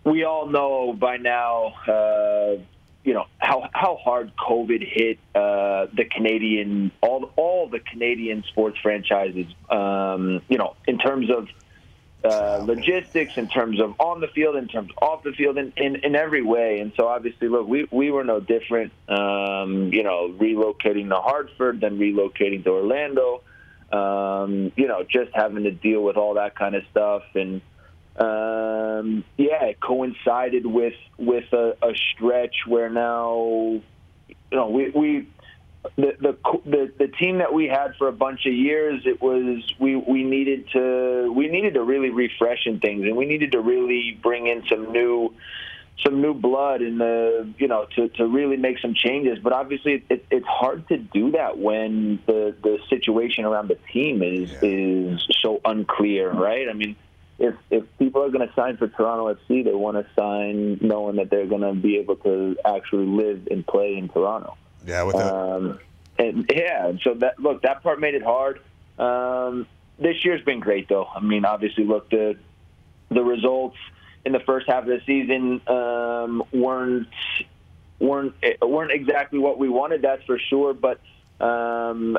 we 0.03 0.25
all 0.25 0.47
know 0.47 0.93
by 0.93 1.17
now. 1.17 1.67
Uh, 1.87 2.57
you 3.05 3.15
know 3.15 3.27
how 3.79 3.95
hard 3.95 4.33
COVID 4.37 4.85
hit 4.85 5.19
uh, 5.37 5.87
the 5.95 6.05
Canadian 6.05 6.91
all 7.01 7.31
all 7.37 7.69
the 7.69 7.79
Canadian 7.79 8.43
sports 8.49 8.77
franchises. 8.83 9.47
Um, 9.71 10.43
you 10.49 10.59
know, 10.59 10.75
in 10.89 10.99
terms 10.99 11.31
of 11.31 11.47
uh, 12.25 12.59
logistics, 12.65 13.37
in 13.37 13.47
terms 13.47 13.81
of 13.81 13.95
on 14.01 14.21
the 14.21 14.27
field, 14.27 14.57
in 14.57 14.67
terms 14.67 14.91
of 14.91 15.09
off 15.09 15.23
the 15.23 15.33
field, 15.33 15.59
in, 15.59 15.73
in, 15.77 15.97
in 15.97 16.17
every 16.17 16.43
way. 16.43 16.81
And 16.81 16.93
so 16.97 17.07
obviously, 17.07 17.47
look, 17.47 17.69
we, 17.69 17.87
we 17.93 18.11
were 18.11 18.25
no 18.25 18.41
different. 18.41 18.93
Um, 19.09 19.93
you 19.93 20.03
know, 20.03 20.35
relocating 20.37 21.09
to 21.11 21.17
Hartford, 21.17 21.81
then 21.81 21.99
relocating 21.99 22.65
to 22.65 22.71
Orlando. 22.71 23.43
Um, 23.93 24.73
you 24.77 24.89
know, 24.89 25.05
just 25.05 25.31
having 25.33 25.63
to 25.63 25.71
deal 25.71 26.03
with 26.03 26.17
all 26.17 26.35
that 26.35 26.57
kind 26.57 26.75
of 26.75 26.83
stuff 26.91 27.23
and 27.35 27.63
um, 28.19 29.25
yeah, 29.37 29.65
it 29.67 29.81
coincided 29.81 30.67
with 30.67 30.95
with 31.19 31.53
a, 31.53 31.77
a 31.83 31.95
stretch 32.13 32.57
where 32.67 32.91
now, 32.91 33.37
you 33.39 34.35
know, 34.51 34.69
we, 34.71 34.91
we 34.91 35.29
the, 35.97 36.17
the 36.21 36.37
the 36.65 36.93
the 36.99 37.09
team 37.09 37.39
that 37.39 37.55
we 37.55 37.67
had 37.67 37.95
for 37.97 38.09
a 38.09 38.13
bunch 38.13 38.45
of 38.47 38.53
years, 38.53 39.03
it 39.07 39.23
was 39.23 39.63
we 39.79 39.95
we 39.95 40.25
needed 40.25 40.69
to 40.73 41.33
we 41.33 41.47
needed 41.47 41.75
to 41.75 41.83
really 41.83 42.11
refreshen 42.11 42.81
things, 42.81 43.03
and 43.05 43.17
we 43.17 43.25
needed 43.25 43.53
to 43.53 43.61
really 43.61 44.19
bring 44.21 44.49
in 44.49 44.65
some 44.69 44.91
new 44.91 45.33
some 46.05 46.21
new 46.21 46.35
blood 46.35 46.83
in 46.83 46.99
the 46.99 47.49
you 47.59 47.69
know 47.69 47.87
to, 47.95 48.09
to 48.09 48.27
really 48.27 48.57
make 48.57 48.81
some 48.81 48.95
changes. 48.95 49.39
But 49.39 49.53
obviously, 49.53 50.05
it, 50.11 50.27
it's 50.29 50.47
hard 50.47 50.89
to 50.89 50.99
do 50.99 51.31
that 51.33 51.57
when 51.57 52.21
the 52.27 52.57
the 52.63 52.79
situation 52.91 53.45
around 53.45 53.69
the 53.69 53.79
team 53.93 54.25
is 54.25 54.51
is 54.61 55.25
so 55.41 55.61
unclear, 55.65 56.33
right? 56.33 56.69
I 56.69 56.73
mean 56.73 56.97
if 57.39 57.55
if 57.71 57.85
people 57.99 58.23
are 58.23 58.31
going 58.31 58.47
to 58.47 58.55
sign 58.55 58.77
for 58.77 58.89
Toronto 58.89 59.33
FC, 59.35 59.65
they 59.65 59.73
want 59.73 59.97
to 59.97 60.07
sign 60.15 60.79
knowing 60.81 61.17
that 61.17 61.31
they're 61.31 61.47
going 61.47 61.63
to 61.63 61.73
be 61.73 61.97
able 61.99 62.17
to 62.17 62.57
actually 62.65 63.07
live 63.07 63.47
and 63.51 63.67
play 63.67 63.97
in 63.97 64.09
Toronto. 64.09 64.57
Yeah, 64.85 65.05
with 65.05 65.17
that. 65.17 65.33
Um, 65.33 65.79
and 66.19 66.51
yeah, 66.53 66.93
so 67.03 67.15
that 67.15 67.39
look 67.39 67.63
that 67.63 67.83
part 67.83 68.01
made 68.01 68.15
it 68.15 68.23
hard. 68.23 68.61
Um, 68.99 69.67
this 69.99 70.25
year's 70.25 70.43
been 70.43 70.61
great 70.61 70.89
though. 70.89 71.07
I 71.07 71.21
mean, 71.21 71.45
obviously, 71.45 71.85
look 71.85 72.11
the 72.11 72.37
the 73.09 73.23
results 73.23 73.77
in 74.25 74.33
the 74.33 74.41
first 74.41 74.69
half 74.69 74.83
of 74.83 74.89
the 74.89 75.01
season 75.07 75.61
um, 75.69 76.43
weren't 76.53 77.09
weren't 78.01 78.35
weren't 78.61 78.91
exactly 78.91 79.39
what 79.39 79.59
we 79.59 79.69
wanted. 79.69 80.03
That's 80.03 80.25
for 80.25 80.39
sure, 80.39 80.75
but. 80.75 81.01
Um, 81.41 82.19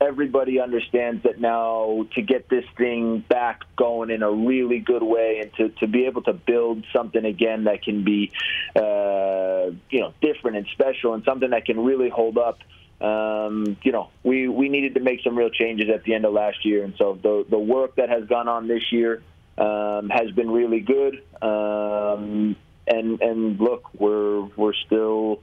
everybody 0.00 0.60
understands 0.60 1.24
that 1.24 1.40
now 1.40 2.06
to 2.14 2.22
get 2.22 2.48
this 2.48 2.64
thing 2.76 3.20
back 3.28 3.62
going 3.76 4.10
in 4.10 4.22
a 4.22 4.30
really 4.30 4.78
good 4.78 5.02
way 5.02 5.40
and 5.42 5.52
to, 5.54 5.68
to 5.80 5.88
be 5.88 6.06
able 6.06 6.22
to 6.22 6.32
build 6.32 6.84
something 6.92 7.24
again 7.24 7.64
that 7.64 7.82
can 7.82 8.04
be 8.04 8.30
uh, 8.76 9.70
you 9.90 10.00
know 10.00 10.14
different 10.20 10.56
and 10.56 10.66
special 10.72 11.14
and 11.14 11.24
something 11.24 11.50
that 11.50 11.64
can 11.64 11.80
really 11.80 12.08
hold 12.08 12.38
up 12.38 12.58
um, 13.00 13.76
you 13.82 13.92
know 13.92 14.10
we, 14.22 14.48
we 14.48 14.68
needed 14.68 14.94
to 14.94 15.00
make 15.00 15.20
some 15.22 15.36
real 15.36 15.50
changes 15.50 15.88
at 15.92 16.04
the 16.04 16.14
end 16.14 16.24
of 16.24 16.32
last 16.32 16.64
year. 16.64 16.84
And 16.84 16.94
so 16.96 17.18
the, 17.20 17.44
the 17.48 17.58
work 17.58 17.96
that 17.96 18.08
has 18.08 18.26
gone 18.28 18.48
on 18.48 18.68
this 18.68 18.92
year 18.92 19.22
um, 19.56 20.10
has 20.10 20.30
been 20.30 20.50
really 20.50 20.80
good. 20.80 21.22
Um, 21.42 22.56
and 22.86 23.20
and 23.20 23.60
look 23.60 23.90
we're 23.98 24.40
we're 24.56 24.72
still 24.72 25.42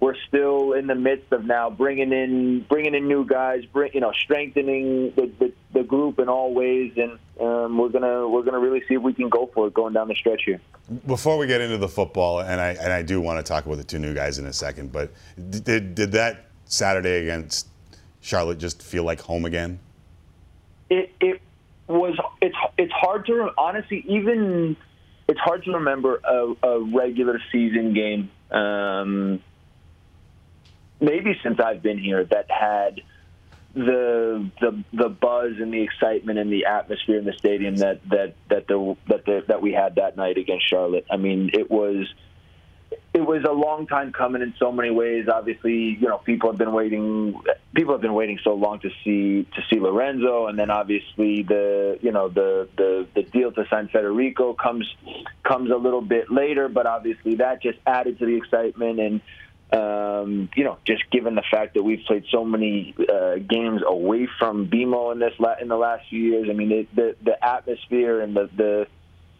we're 0.00 0.16
still 0.26 0.72
in 0.72 0.86
the 0.86 0.94
midst 0.94 1.30
of 1.30 1.44
now 1.44 1.68
bringing 1.68 2.12
in 2.12 2.64
bringing 2.68 2.94
in 2.94 3.06
new 3.06 3.24
guys, 3.26 3.64
bring, 3.66 3.92
you 3.92 4.00
know, 4.00 4.12
strengthening 4.12 5.12
the, 5.14 5.30
the, 5.38 5.52
the 5.74 5.82
group 5.82 6.18
in 6.18 6.28
all 6.28 6.54
ways, 6.54 6.92
and 6.96 7.18
um, 7.38 7.76
we're 7.76 7.90
gonna 7.90 8.26
we're 8.26 8.42
gonna 8.42 8.58
really 8.58 8.82
see 8.88 8.94
if 8.94 9.02
we 9.02 9.12
can 9.12 9.28
go 9.28 9.50
for 9.54 9.66
it 9.68 9.74
going 9.74 9.92
down 9.92 10.08
the 10.08 10.14
stretch 10.14 10.42
here. 10.46 10.60
Before 11.06 11.36
we 11.36 11.46
get 11.46 11.60
into 11.60 11.76
the 11.76 11.88
football, 11.88 12.40
and 12.40 12.60
I 12.60 12.70
and 12.70 12.92
I 12.92 13.02
do 13.02 13.20
want 13.20 13.44
to 13.44 13.48
talk 13.48 13.66
about 13.66 13.76
the 13.76 13.84
two 13.84 13.98
new 13.98 14.14
guys 14.14 14.38
in 14.38 14.46
a 14.46 14.52
second, 14.52 14.90
but 14.90 15.12
did 15.50 15.94
did 15.94 16.12
that 16.12 16.46
Saturday 16.64 17.22
against 17.22 17.68
Charlotte 18.22 18.58
just 18.58 18.82
feel 18.82 19.04
like 19.04 19.20
home 19.20 19.44
again? 19.44 19.78
It 20.88 21.12
it 21.20 21.42
was 21.88 22.16
it's 22.40 22.56
it's 22.78 22.92
hard 22.92 23.26
to 23.26 23.50
honestly 23.58 24.02
even 24.08 24.76
it's 25.28 25.40
hard 25.40 25.62
to 25.64 25.72
remember 25.72 26.20
a, 26.24 26.54
a 26.66 26.80
regular 26.80 27.38
season 27.52 27.92
game. 27.92 28.30
Um, 28.50 29.40
maybe 31.00 31.38
since 31.42 31.60
I've 31.60 31.82
been 31.82 31.98
here 31.98 32.24
that 32.24 32.50
had 32.50 33.00
the 33.74 34.50
the 34.60 34.84
the 34.92 35.08
buzz 35.08 35.52
and 35.58 35.72
the 35.72 35.82
excitement 35.82 36.38
and 36.38 36.52
the 36.52 36.66
atmosphere 36.66 37.18
in 37.18 37.24
the 37.24 37.34
stadium 37.34 37.76
that 37.76 38.00
that 38.08 38.34
that 38.48 38.66
the 38.66 38.96
that 39.08 39.24
the 39.24 39.44
that 39.46 39.62
we 39.62 39.72
had 39.72 39.94
that 39.96 40.16
night 40.16 40.38
against 40.38 40.68
Charlotte. 40.68 41.06
I 41.10 41.16
mean, 41.16 41.50
it 41.52 41.70
was 41.70 42.12
it 43.12 43.20
was 43.20 43.44
a 43.44 43.52
long 43.52 43.86
time 43.86 44.12
coming 44.12 44.42
in 44.42 44.54
so 44.58 44.72
many 44.72 44.90
ways. 44.90 45.26
Obviously, 45.28 45.96
you 46.00 46.08
know, 46.08 46.18
people 46.18 46.50
have 46.50 46.58
been 46.58 46.72
waiting. 46.72 47.40
People 47.74 47.94
have 47.94 48.00
been 48.00 48.14
waiting 48.14 48.38
so 48.42 48.54
long 48.54 48.80
to 48.80 48.90
see 49.04 49.46
to 49.54 49.62
see 49.70 49.78
Lorenzo, 49.78 50.46
and 50.46 50.58
then 50.58 50.70
obviously 50.70 51.42
the 51.42 51.98
you 52.02 52.10
know 52.10 52.28
the 52.28 52.68
the 52.76 53.06
the 53.14 53.22
deal 53.22 53.52
to 53.52 53.66
sign 53.68 53.88
Federico 53.88 54.54
comes 54.54 54.92
comes 55.44 55.70
a 55.70 55.76
little 55.76 56.02
bit 56.02 56.30
later. 56.30 56.68
But 56.68 56.86
obviously, 56.86 57.36
that 57.36 57.62
just 57.62 57.78
added 57.86 58.18
to 58.18 58.26
the 58.26 58.36
excitement 58.36 58.98
and 58.98 59.20
um, 59.72 60.48
you 60.56 60.64
know, 60.64 60.78
just 60.84 61.08
given 61.10 61.34
the 61.34 61.44
fact 61.50 61.74
that 61.74 61.82
we've 61.82 62.04
played 62.06 62.24
so 62.30 62.44
many 62.44 62.94
uh, 63.08 63.36
games 63.36 63.82
away 63.86 64.28
from 64.38 64.68
BMO 64.68 65.12
in 65.12 65.18
this 65.20 65.34
la- 65.38 65.56
in 65.60 65.68
the 65.68 65.76
last 65.76 66.08
few 66.08 66.20
years, 66.20 66.48
I 66.50 66.54
mean, 66.54 66.72
it, 66.72 66.94
the 66.94 67.16
the 67.22 67.42
atmosphere 67.44 68.20
and 68.20 68.34
the, 68.34 68.50
the 68.56 68.86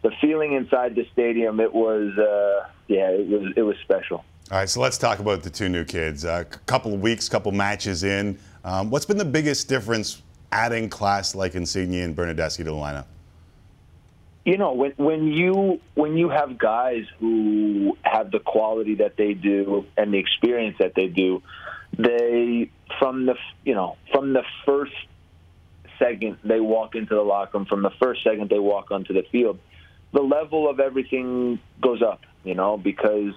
the 0.03 0.11
feeling 0.21 0.53
inside 0.53 0.95
the 0.95 1.05
stadium, 1.11 1.59
it 1.59 1.73
was 1.73 2.17
uh, 2.17 2.69
yeah, 2.87 3.09
it 3.09 3.27
was 3.27 3.53
it 3.55 3.61
was 3.61 3.75
special. 3.83 4.23
All 4.51 4.57
right, 4.57 4.69
so 4.69 4.81
let's 4.81 4.97
talk 4.97 5.19
about 5.19 5.43
the 5.43 5.49
two 5.49 5.69
new 5.69 5.85
kids. 5.85 6.25
A 6.25 6.31
uh, 6.31 6.43
couple 6.65 6.93
of 6.93 7.01
weeks, 7.01 7.29
couple 7.29 7.51
matches 7.51 8.03
in. 8.03 8.37
Um, 8.63 8.89
what's 8.89 9.05
been 9.05 9.17
the 9.17 9.25
biggest 9.25 9.69
difference 9.69 10.21
adding 10.51 10.89
class 10.89 11.35
like 11.35 11.55
Insigne 11.55 12.03
and 12.03 12.15
Bernardeschi 12.15 12.57
to 12.57 12.63
the 12.65 12.71
lineup? 12.71 13.05
You 14.43 14.57
know 14.57 14.73
when 14.73 14.93
when 14.97 15.27
you 15.27 15.79
when 15.95 16.17
you 16.17 16.29
have 16.29 16.57
guys 16.57 17.05
who 17.19 17.97
have 18.01 18.31
the 18.31 18.39
quality 18.39 18.95
that 18.95 19.15
they 19.17 19.33
do 19.33 19.85
and 19.97 20.13
the 20.13 20.17
experience 20.17 20.77
that 20.79 20.93
they 20.95 21.07
do 21.07 21.41
they 21.97 22.69
from 22.99 23.25
the 23.25 23.35
you 23.63 23.75
know 23.75 23.97
from 24.11 24.33
the 24.33 24.43
first 24.65 24.93
second 25.99 26.37
they 26.43 26.59
walk 26.59 26.95
into 26.95 27.13
the 27.13 27.21
locker 27.21 27.57
room 27.57 27.67
from 27.67 27.83
the 27.83 27.91
first 28.01 28.23
second 28.23 28.49
they 28.49 28.59
walk 28.59 28.91
onto 28.91 29.13
the 29.13 29.23
field 29.31 29.59
the 30.13 30.21
level 30.21 30.69
of 30.69 30.79
everything 30.79 31.59
goes 31.79 32.01
up 32.01 32.21
you 32.43 32.55
know 32.55 32.77
because 32.77 33.33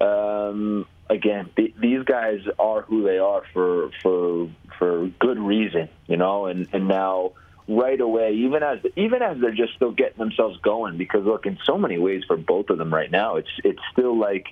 um 0.00 0.84
again 1.08 1.48
th- 1.56 1.74
these 1.80 2.02
guys 2.04 2.40
are 2.58 2.82
who 2.82 3.04
they 3.04 3.18
are 3.18 3.42
for 3.52 3.90
for 4.02 4.50
for 4.78 5.08
good 5.20 5.38
reason 5.38 5.88
you 6.08 6.16
know 6.16 6.46
and 6.46 6.68
and 6.72 6.88
now 6.88 7.32
right 7.70 8.00
away, 8.00 8.32
even 8.34 8.62
as 8.62 8.78
even 8.96 9.22
as 9.22 9.38
they're 9.40 9.54
just 9.54 9.74
still 9.74 9.92
getting 9.92 10.18
themselves 10.18 10.58
going. 10.62 10.96
Because 10.98 11.24
look, 11.24 11.46
in 11.46 11.58
so 11.64 11.78
many 11.78 11.98
ways 11.98 12.24
for 12.26 12.36
both 12.36 12.70
of 12.70 12.78
them 12.78 12.92
right 12.92 13.10
now, 13.10 13.36
it's 13.36 13.50
it's 13.64 13.80
still 13.92 14.18
like 14.18 14.46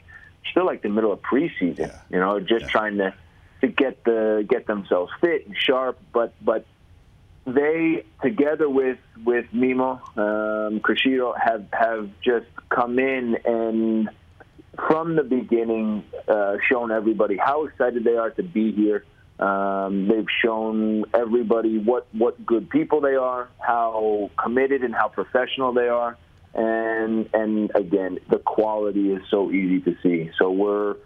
still 0.50 0.64
like 0.64 0.82
the 0.82 0.88
middle 0.88 1.12
of 1.12 1.20
preseason. 1.22 1.78
Yeah. 1.78 1.98
You 2.10 2.18
know, 2.20 2.40
just 2.40 2.62
Yeah. 2.62 2.68
trying 2.68 2.98
to 2.98 3.14
to 3.60 3.66
get 3.66 4.04
the 4.04 4.46
get 4.48 4.66
themselves 4.66 5.12
fit 5.20 5.46
and 5.46 5.56
sharp. 5.56 5.98
But 6.12 6.32
but 6.40 6.64
they 7.44 8.04
together 8.22 8.68
with 8.68 8.98
with 9.24 9.46
Mimmo, 9.52 10.00
um, 10.16 10.80
Criscito 10.80 11.34
have 11.38 11.66
have 11.72 12.10
just 12.22 12.46
come 12.68 12.98
in 12.98 13.36
and 13.44 14.10
from 14.86 15.16
the 15.16 15.24
beginning 15.24 16.04
uh, 16.28 16.56
shown 16.70 16.92
everybody 16.92 17.36
how 17.36 17.64
excited 17.64 18.04
they 18.04 18.16
are 18.16 18.30
to 18.30 18.42
be 18.44 18.70
here. 18.72 19.04
Um, 19.38 20.08
they've 20.08 20.26
shown 20.42 21.04
everybody 21.14 21.78
what 21.78 22.06
what 22.12 22.44
good 22.44 22.68
people 22.70 23.00
they 23.00 23.14
are, 23.14 23.48
how 23.60 24.30
committed 24.42 24.82
and 24.82 24.94
how 24.94 25.08
professional 25.08 25.72
they 25.72 25.88
are, 25.88 26.16
and 26.54 27.28
and 27.32 27.70
again 27.74 28.18
the 28.30 28.38
quality 28.38 29.12
is 29.12 29.22
so 29.30 29.52
easy 29.52 29.80
to 29.82 29.96
see. 30.02 30.30
So 30.38 30.50
we're 30.50 30.96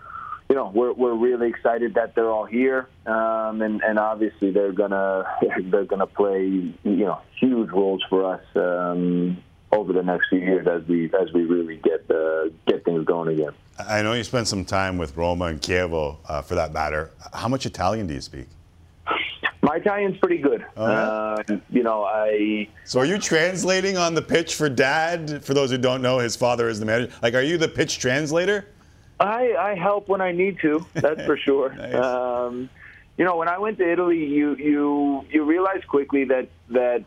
you 0.48 0.56
know 0.56 0.72
we're 0.74 0.92
we're 0.92 1.14
really 1.14 1.48
excited 1.48 1.94
that 1.94 2.14
they're 2.14 2.30
all 2.30 2.46
here, 2.46 2.88
um, 3.04 3.60
and 3.60 3.82
and 3.82 3.98
obviously 3.98 4.50
they're 4.50 4.72
gonna 4.72 5.24
they're 5.64 5.84
gonna 5.84 6.06
play 6.06 6.44
you 6.44 6.74
know 6.84 7.20
huge 7.38 7.70
roles 7.70 8.02
for 8.08 8.34
us. 8.34 8.44
Um, 8.54 9.42
over 9.72 9.92
the 9.92 10.02
next 10.02 10.28
few 10.28 10.38
years 10.38 10.66
as 10.66 10.86
we 10.86 11.06
as 11.20 11.32
we 11.32 11.44
really 11.44 11.76
get 11.78 12.08
uh, 12.10 12.48
get 12.66 12.84
things 12.84 13.04
going 13.04 13.28
again. 13.34 13.52
I 13.78 14.02
know 14.02 14.12
you 14.12 14.22
spent 14.22 14.46
some 14.48 14.64
time 14.64 14.98
with 14.98 15.16
Roma 15.16 15.46
and 15.46 15.60
Chievo, 15.60 16.18
uh, 16.28 16.42
for 16.42 16.54
that 16.54 16.72
matter. 16.72 17.10
How 17.32 17.48
much 17.48 17.66
Italian 17.66 18.06
do 18.06 18.14
you 18.14 18.20
speak? 18.20 18.46
My 19.62 19.76
Italian's 19.76 20.18
pretty 20.18 20.38
good. 20.38 20.66
Oh, 20.76 20.86
yeah? 20.88 21.02
uh, 21.02 21.42
you 21.70 21.82
know, 21.82 22.04
I 22.04 22.68
So 22.84 23.00
are 23.00 23.04
you 23.04 23.18
translating 23.18 23.96
on 23.96 24.14
the 24.14 24.22
pitch 24.22 24.56
for 24.56 24.68
Dad? 24.68 25.44
For 25.44 25.54
those 25.54 25.70
who 25.70 25.78
don't 25.78 26.02
know, 26.02 26.18
his 26.18 26.36
father 26.36 26.68
is 26.68 26.78
the 26.80 26.86
manager. 26.86 27.12
Like, 27.22 27.34
are 27.34 27.42
you 27.42 27.58
the 27.58 27.68
pitch 27.68 27.98
translator? 27.98 28.66
I, 29.20 29.54
I 29.54 29.74
help 29.76 30.08
when 30.08 30.20
I 30.20 30.32
need 30.32 30.58
to. 30.62 30.84
That's 30.94 31.24
for 31.24 31.36
sure. 31.46 31.72
Nice. 31.74 31.94
um, 31.94 32.68
you 33.16 33.24
know, 33.24 33.36
when 33.36 33.48
I 33.48 33.58
went 33.58 33.78
to 33.78 33.90
Italy, 33.90 34.24
you 34.24 34.56
you 34.56 35.24
you 35.30 35.44
realize 35.44 35.82
quickly 35.86 36.24
that 36.24 36.48
that 36.70 37.04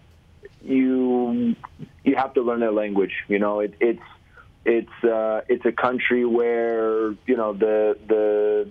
you 0.63 1.55
you 2.03 2.15
have 2.15 2.33
to 2.35 2.41
learn 2.41 2.59
their 2.59 2.71
language. 2.71 3.13
You 3.27 3.39
know, 3.39 3.59
it, 3.59 3.75
it's 3.79 4.01
it's 4.65 5.03
uh, 5.03 5.41
it's 5.47 5.65
a 5.65 5.71
country 5.71 6.25
where 6.25 7.11
you 7.25 7.37
know 7.37 7.53
the 7.53 7.97
the 8.07 8.69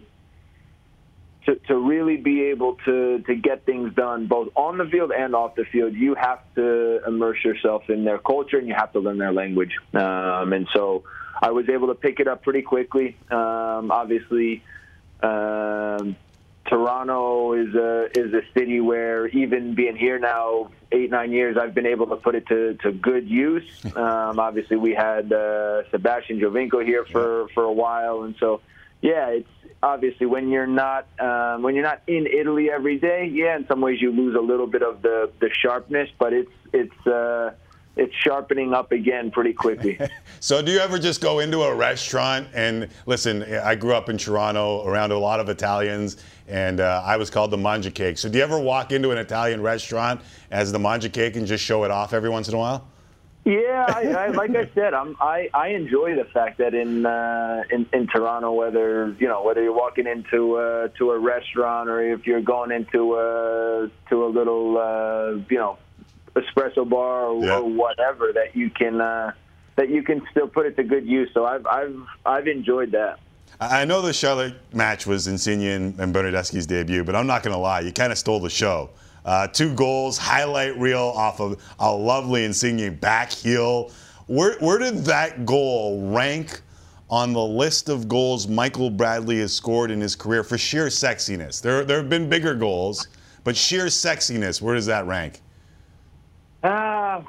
to, 1.46 1.56
to 1.56 1.76
really 1.76 2.16
be 2.16 2.42
able 2.44 2.76
to, 2.84 3.18
to 3.20 3.34
get 3.34 3.66
things 3.66 3.94
done 3.94 4.26
both 4.26 4.48
on 4.54 4.78
the 4.78 4.86
field 4.86 5.12
and 5.12 5.34
off 5.34 5.54
the 5.56 5.64
field, 5.64 5.94
you 5.94 6.14
have 6.14 6.40
to 6.54 7.00
immerse 7.06 7.44
yourself 7.44 7.90
in 7.90 8.04
their 8.04 8.18
culture 8.18 8.58
and 8.58 8.66
you 8.66 8.74
have 8.74 8.92
to 8.92 9.00
learn 9.00 9.18
their 9.18 9.32
language. 9.32 9.76
Um, 9.92 10.52
and 10.52 10.66
so 10.72 11.04
I 11.42 11.50
was 11.50 11.68
able 11.68 11.88
to 11.88 11.94
pick 11.94 12.20
it 12.20 12.28
up 12.28 12.42
pretty 12.42 12.62
quickly. 12.62 13.16
Um, 13.30 13.90
obviously, 13.90 14.62
um, 15.22 16.16
Toronto 16.66 17.52
is 17.52 17.74
a 17.74 18.08
is 18.18 18.32
a 18.32 18.40
city 18.56 18.80
where 18.80 19.26
even 19.28 19.74
being 19.74 19.96
here 19.96 20.18
now 20.18 20.70
eight 20.94 21.10
nine 21.10 21.32
years, 21.32 21.56
I've 21.56 21.74
been 21.74 21.86
able 21.86 22.06
to 22.06 22.16
put 22.16 22.34
it 22.34 22.46
to, 22.48 22.74
to 22.82 22.92
good 22.92 23.28
use. 23.28 23.64
Um, 23.94 24.40
obviously, 24.40 24.76
we 24.76 24.92
had 24.92 25.32
uh, 25.32 25.88
Sebastian 25.90 26.40
Giovinco 26.40 26.84
here 26.84 27.04
for, 27.04 27.48
for 27.54 27.62
a 27.62 27.72
while, 27.72 28.24
and 28.24 28.34
so 28.40 28.60
yeah, 29.00 29.28
it's 29.28 29.48
obviously 29.82 30.26
when 30.26 30.48
you're 30.48 30.66
not 30.66 31.06
um, 31.20 31.62
when 31.62 31.74
you're 31.74 31.84
not 31.84 32.02
in 32.06 32.26
Italy 32.26 32.70
every 32.70 32.98
day. 32.98 33.30
Yeah, 33.32 33.56
in 33.56 33.66
some 33.68 33.80
ways 33.80 34.00
you 34.00 34.10
lose 34.10 34.34
a 34.34 34.40
little 34.40 34.66
bit 34.66 34.82
of 34.82 35.02
the, 35.02 35.30
the 35.40 35.50
sharpness, 35.52 36.10
but 36.18 36.32
it's 36.32 36.50
it's 36.72 37.06
uh, 37.06 37.52
it's 37.96 38.14
sharpening 38.14 38.74
up 38.74 38.92
again 38.92 39.30
pretty 39.30 39.52
quickly. 39.52 39.98
So 40.40 40.60
do 40.60 40.70
you 40.70 40.78
ever 40.78 40.98
just 40.98 41.22
go 41.22 41.38
into 41.38 41.62
a 41.62 41.74
restaurant 41.74 42.48
and 42.52 42.88
listen? 43.06 43.44
I 43.44 43.76
grew 43.76 43.94
up 43.94 44.10
in 44.10 44.18
Toronto 44.18 44.86
around 44.86 45.10
a 45.10 45.18
lot 45.18 45.40
of 45.40 45.48
Italians, 45.48 46.22
and 46.48 46.80
uh, 46.80 47.02
I 47.04 47.16
was 47.16 47.30
called 47.30 47.50
the 47.50 47.56
manja 47.56 47.90
cake. 47.90 48.18
So 48.18 48.28
do 48.28 48.38
you 48.38 48.44
ever 48.44 48.58
walk 48.58 48.92
into 48.92 49.10
an 49.10 49.18
Italian 49.18 49.62
restaurant 49.62 50.20
as 50.50 50.72
the 50.72 50.78
manja 50.78 51.08
cake 51.08 51.36
and 51.36 51.46
just 51.46 51.64
show 51.64 51.84
it 51.84 51.90
off 51.90 52.12
every 52.12 52.30
once 52.30 52.48
in 52.48 52.54
a 52.54 52.58
while? 52.58 52.86
Yeah, 53.44 53.84
I, 53.88 54.08
I, 54.08 54.26
like 54.42 54.56
I 54.56 54.70
said, 54.74 54.94
I'm, 54.94 55.16
I 55.20 55.48
I 55.52 55.68
enjoy 55.68 56.14
the 56.16 56.24
fact 56.24 56.58
that 56.58 56.74
in 56.74 57.04
uh, 57.04 57.62
in 57.70 57.86
in 57.92 58.06
Toronto, 58.06 58.52
whether 58.52 59.14
you 59.18 59.28
know 59.28 59.42
whether 59.42 59.62
you're 59.62 59.74
walking 59.76 60.06
into 60.06 60.56
uh, 60.56 60.88
to 60.98 61.10
a 61.12 61.18
restaurant 61.18 61.88
or 61.88 62.00
if 62.12 62.26
you're 62.26 62.40
going 62.40 62.70
into 62.72 63.14
a 63.16 63.90
to 64.10 64.24
a 64.24 64.28
little 64.28 64.78
uh, 64.78 65.44
you 65.50 65.58
know 65.58 65.78
espresso 66.34 66.88
bar 66.88 67.26
or, 67.26 67.44
Yeah. 67.44 67.58
or 67.58 67.64
whatever, 67.70 68.32
that 68.32 68.56
you 68.56 68.70
can 68.70 69.00
uh, 69.00 69.32
that 69.76 69.90
you 69.90 70.02
can 70.02 70.22
still 70.30 70.48
put 70.48 70.64
it 70.66 70.76
to 70.76 70.82
good 70.84 71.06
use. 71.06 71.28
So 71.34 71.44
I've 71.44 71.66
I've 71.66 71.96
I've 72.24 72.46
enjoyed 72.46 72.92
that. 72.92 73.18
I 73.60 73.84
know 73.84 74.02
the 74.02 74.12
Charlotte 74.12 74.54
match 74.72 75.06
was 75.06 75.28
Insigne 75.28 75.62
and, 75.62 76.00
and 76.00 76.12
debut, 76.66 77.04
but 77.04 77.14
I'm 77.14 77.26
not 77.26 77.42
going 77.42 77.54
to 77.54 77.60
lie, 77.60 77.80
you 77.80 77.92
kind 77.92 78.12
of 78.12 78.18
stole 78.18 78.40
the 78.40 78.50
show. 78.50 78.90
Uh, 79.24 79.46
two 79.46 79.74
goals, 79.74 80.18
highlight 80.18 80.76
reel 80.78 81.12
off 81.16 81.40
of 81.40 81.62
a 81.78 81.90
lovely 81.90 82.44
Insigne 82.44 82.94
back 82.94 83.30
heel. 83.30 83.90
Where, 84.26 84.58
where 84.58 84.78
did 84.78 84.98
that 85.04 85.46
goal 85.46 86.10
rank 86.10 86.60
on 87.08 87.32
the 87.32 87.42
list 87.42 87.88
of 87.88 88.08
goals 88.08 88.48
Michael 88.48 88.90
Bradley 88.90 89.38
has 89.38 89.52
scored 89.52 89.90
in 89.90 90.00
his 90.00 90.16
career 90.16 90.42
for 90.42 90.58
sheer 90.58 90.86
sexiness? 90.86 91.62
There, 91.62 91.84
there 91.84 91.98
have 91.98 92.10
been 92.10 92.28
bigger 92.28 92.54
goals, 92.54 93.08
but 93.44 93.56
sheer 93.56 93.86
sexiness, 93.86 94.60
where 94.60 94.74
does 94.74 94.86
that 94.86 95.06
rank? 95.06 95.40
Ah, 96.62 97.22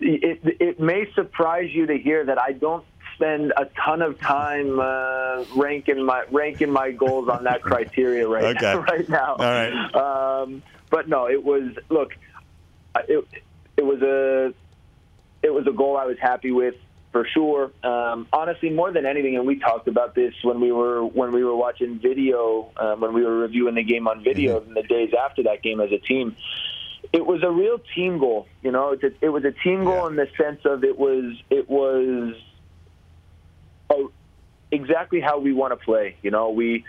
it, 0.00 0.40
it 0.60 0.80
may 0.80 1.12
surprise 1.14 1.70
you 1.72 1.86
to 1.86 1.98
hear 1.98 2.24
that 2.24 2.40
I 2.40 2.52
don't 2.52 2.84
spend 3.24 3.52
a 3.56 3.66
ton 3.84 4.02
of 4.02 4.18
time 4.20 4.78
uh, 4.78 5.44
ranking 5.56 6.04
my 6.04 6.24
ranking 6.30 6.70
my 6.70 6.90
goals 6.90 7.28
on 7.28 7.44
that 7.44 7.62
criteria 7.62 8.26
right 8.28 8.56
Okay. 8.56 8.74
right 8.90 9.08
now. 9.08 9.34
All 9.34 9.38
right. 9.38 9.94
Um, 9.94 10.62
but 10.90 11.08
no, 11.08 11.28
it 11.28 11.42
was 11.42 11.72
look, 11.88 12.10
it 13.08 13.24
it 13.76 13.84
was 13.84 14.02
a 14.02 14.54
it 15.42 15.52
was 15.52 15.66
a 15.66 15.72
goal 15.72 15.96
I 15.96 16.04
was 16.06 16.16
happy 16.20 16.50
with 16.50 16.74
for 17.12 17.26
sure. 17.32 17.70
Um, 17.82 18.26
honestly, 18.32 18.70
more 18.70 18.92
than 18.92 19.06
anything, 19.06 19.36
and 19.36 19.46
we 19.46 19.58
talked 19.58 19.88
about 19.88 20.14
this 20.14 20.34
when 20.42 20.60
we 20.60 20.72
were 20.72 21.04
when 21.04 21.32
we 21.32 21.44
were 21.44 21.56
watching 21.56 21.98
video 21.98 22.70
um, 22.76 23.00
when 23.00 23.14
we 23.14 23.22
were 23.24 23.36
reviewing 23.38 23.74
the 23.76 23.82
game 23.84 24.06
on 24.08 24.22
video 24.22 24.60
in 24.62 24.74
the 24.74 24.82
days 24.82 25.12
after 25.18 25.44
that 25.44 25.62
game 25.62 25.80
as 25.80 25.90
a 25.92 25.98
team. 25.98 26.36
It 27.12 27.24
was 27.24 27.44
a 27.44 27.50
real 27.50 27.78
team 27.94 28.18
goal, 28.18 28.48
you 28.62 28.72
know. 28.72 28.92
It, 29.00 29.16
it 29.20 29.28
was 29.28 29.44
a 29.44 29.52
team 29.52 29.84
goal 29.84 30.04
Yeah. 30.04 30.08
in 30.08 30.16
the 30.16 30.28
sense 30.36 30.60
of 30.64 30.82
it 30.82 30.98
was 30.98 31.36
it 31.50 31.68
was 31.70 32.34
exactly 34.70 35.20
how 35.20 35.38
we 35.38 35.52
want 35.52 35.78
to 35.78 35.84
play. 35.84 36.16
You 36.22 36.30
know, 36.30 36.50
we 36.50 36.84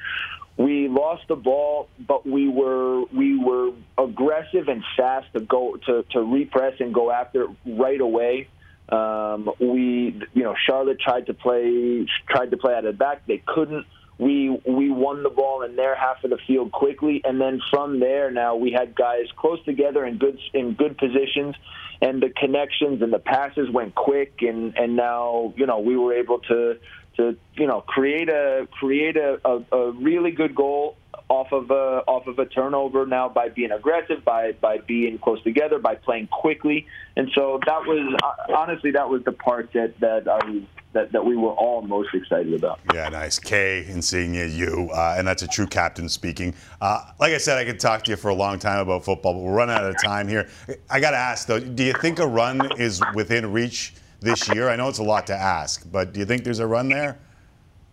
we 0.57 0.87
lost 0.87 1.27
the 1.27 1.35
ball, 1.35 1.89
but 1.99 2.25
we 2.25 2.47
were 2.47 3.03
we 3.05 3.37
were 3.37 3.71
aggressive 3.97 4.67
and 4.67 4.83
fast 4.97 5.27
to 5.33 5.41
go 5.41 5.77
to 5.85 6.03
to 6.11 6.19
repress 6.21 6.73
and 6.79 6.93
go 6.93 7.11
after 7.11 7.43
it 7.43 7.49
right 7.65 7.99
away. 7.99 8.47
Um, 8.87 9.49
we, 9.59 10.21
you 10.33 10.43
know, 10.43 10.55
Charlotte 10.67 10.99
tried 10.99 11.25
to 11.27 11.33
play 11.33 12.05
tried 12.29 12.51
to 12.51 12.57
play 12.57 12.73
out 12.73 12.85
of 12.85 12.93
the 12.93 12.97
back. 12.97 13.25
They 13.27 13.41
couldn't. 13.45 13.85
We 14.17 14.49
we 14.65 14.89
won 14.89 15.23
the 15.23 15.29
ball 15.29 15.63
in 15.63 15.75
their 15.75 15.95
half 15.95 16.23
of 16.23 16.29
the 16.29 16.37
field 16.47 16.71
quickly, 16.71 17.21
and 17.25 17.39
then 17.39 17.59
from 17.69 17.99
there, 17.99 18.31
now 18.31 18.55
we 18.55 18.71
had 18.71 18.95
guys 18.95 19.25
close 19.35 19.63
together 19.65 20.05
in 20.05 20.17
good 20.17 20.39
in 20.53 20.73
good 20.73 20.97
positions, 20.97 21.55
and 22.01 22.21
the 22.21 22.29
connections 22.29 23.01
and 23.01 23.11
the 23.11 23.19
passes 23.19 23.69
went 23.69 23.93
quick, 23.93 24.35
and 24.41 24.77
and 24.77 24.95
now 24.95 25.53
you 25.57 25.65
know 25.65 25.79
we 25.79 25.97
were 25.97 26.13
able 26.13 26.39
to 26.39 26.77
to 27.17 27.35
you 27.55 27.67
know 27.67 27.81
create 27.81 28.29
a 28.29 28.67
create 28.71 29.17
a, 29.17 29.39
a, 29.43 29.75
a 29.75 29.91
really 29.91 30.31
good 30.31 30.55
goal 30.55 30.95
off 31.29 31.51
of 31.51 31.71
a 31.71 32.03
off 32.07 32.27
of 32.27 32.39
a 32.39 32.45
turnover 32.45 33.05
now 33.05 33.29
by 33.29 33.49
being 33.49 33.71
aggressive 33.71 34.23
by 34.23 34.51
by 34.53 34.77
being 34.79 35.17
close 35.17 35.41
together 35.43 35.79
by 35.79 35.95
playing 35.95 36.27
quickly 36.27 36.85
and 37.15 37.29
so 37.33 37.59
that 37.65 37.85
was 37.85 38.15
uh, 38.23 38.55
honestly 38.55 38.91
that 38.91 39.09
was 39.09 39.23
the 39.23 39.31
part 39.31 39.71
that 39.73 39.99
that 39.99 40.27
I 40.27 40.49
was 40.49 40.63
that, 40.95 41.11
that 41.11 41.23
we 41.23 41.35
were 41.35 41.51
all 41.51 41.81
most 41.81 42.13
excited 42.15 42.53
about. 42.53 42.79
Yeah, 42.93 43.09
nice. 43.09 43.37
Kay, 43.37 43.85
Insigne, 43.85 44.33
you, 44.33 44.89
uh, 44.93 45.15
and 45.17 45.27
that's 45.27 45.43
a 45.43 45.47
true 45.47 45.67
captain 45.67 46.07
speaking. 46.07 46.55
Uh, 46.79 47.01
like 47.19 47.33
I 47.33 47.37
said, 47.37 47.57
I 47.57 47.65
could 47.65 47.81
talk 47.81 48.05
to 48.05 48.11
you 48.11 48.17
for 48.17 48.29
a 48.29 48.33
long 48.33 48.57
time 48.59 48.79
about 48.79 49.03
football, 49.03 49.33
but 49.33 49.41
we're 49.41 49.53
running 49.53 49.75
out 49.75 49.83
of 49.83 50.01
time 50.01 50.27
here. 50.27 50.47
I 50.89 51.01
got 51.01 51.11
to 51.11 51.17
ask, 51.17 51.47
though, 51.47 51.59
do 51.59 51.83
you 51.83 51.93
think 51.93 52.19
a 52.19 52.25
run 52.25 52.79
is 52.79 53.01
within 53.13 53.51
reach 53.51 53.93
this 54.21 54.47
year? 54.47 54.69
I 54.69 54.77
know 54.77 54.87
it's 54.87 54.99
a 54.99 55.03
lot 55.03 55.27
to 55.27 55.35
ask, 55.35 55.85
but 55.91 56.13
do 56.13 56.21
you 56.21 56.25
think 56.25 56.45
there's 56.45 56.59
a 56.59 56.67
run 56.67 56.87
there? 56.87 57.19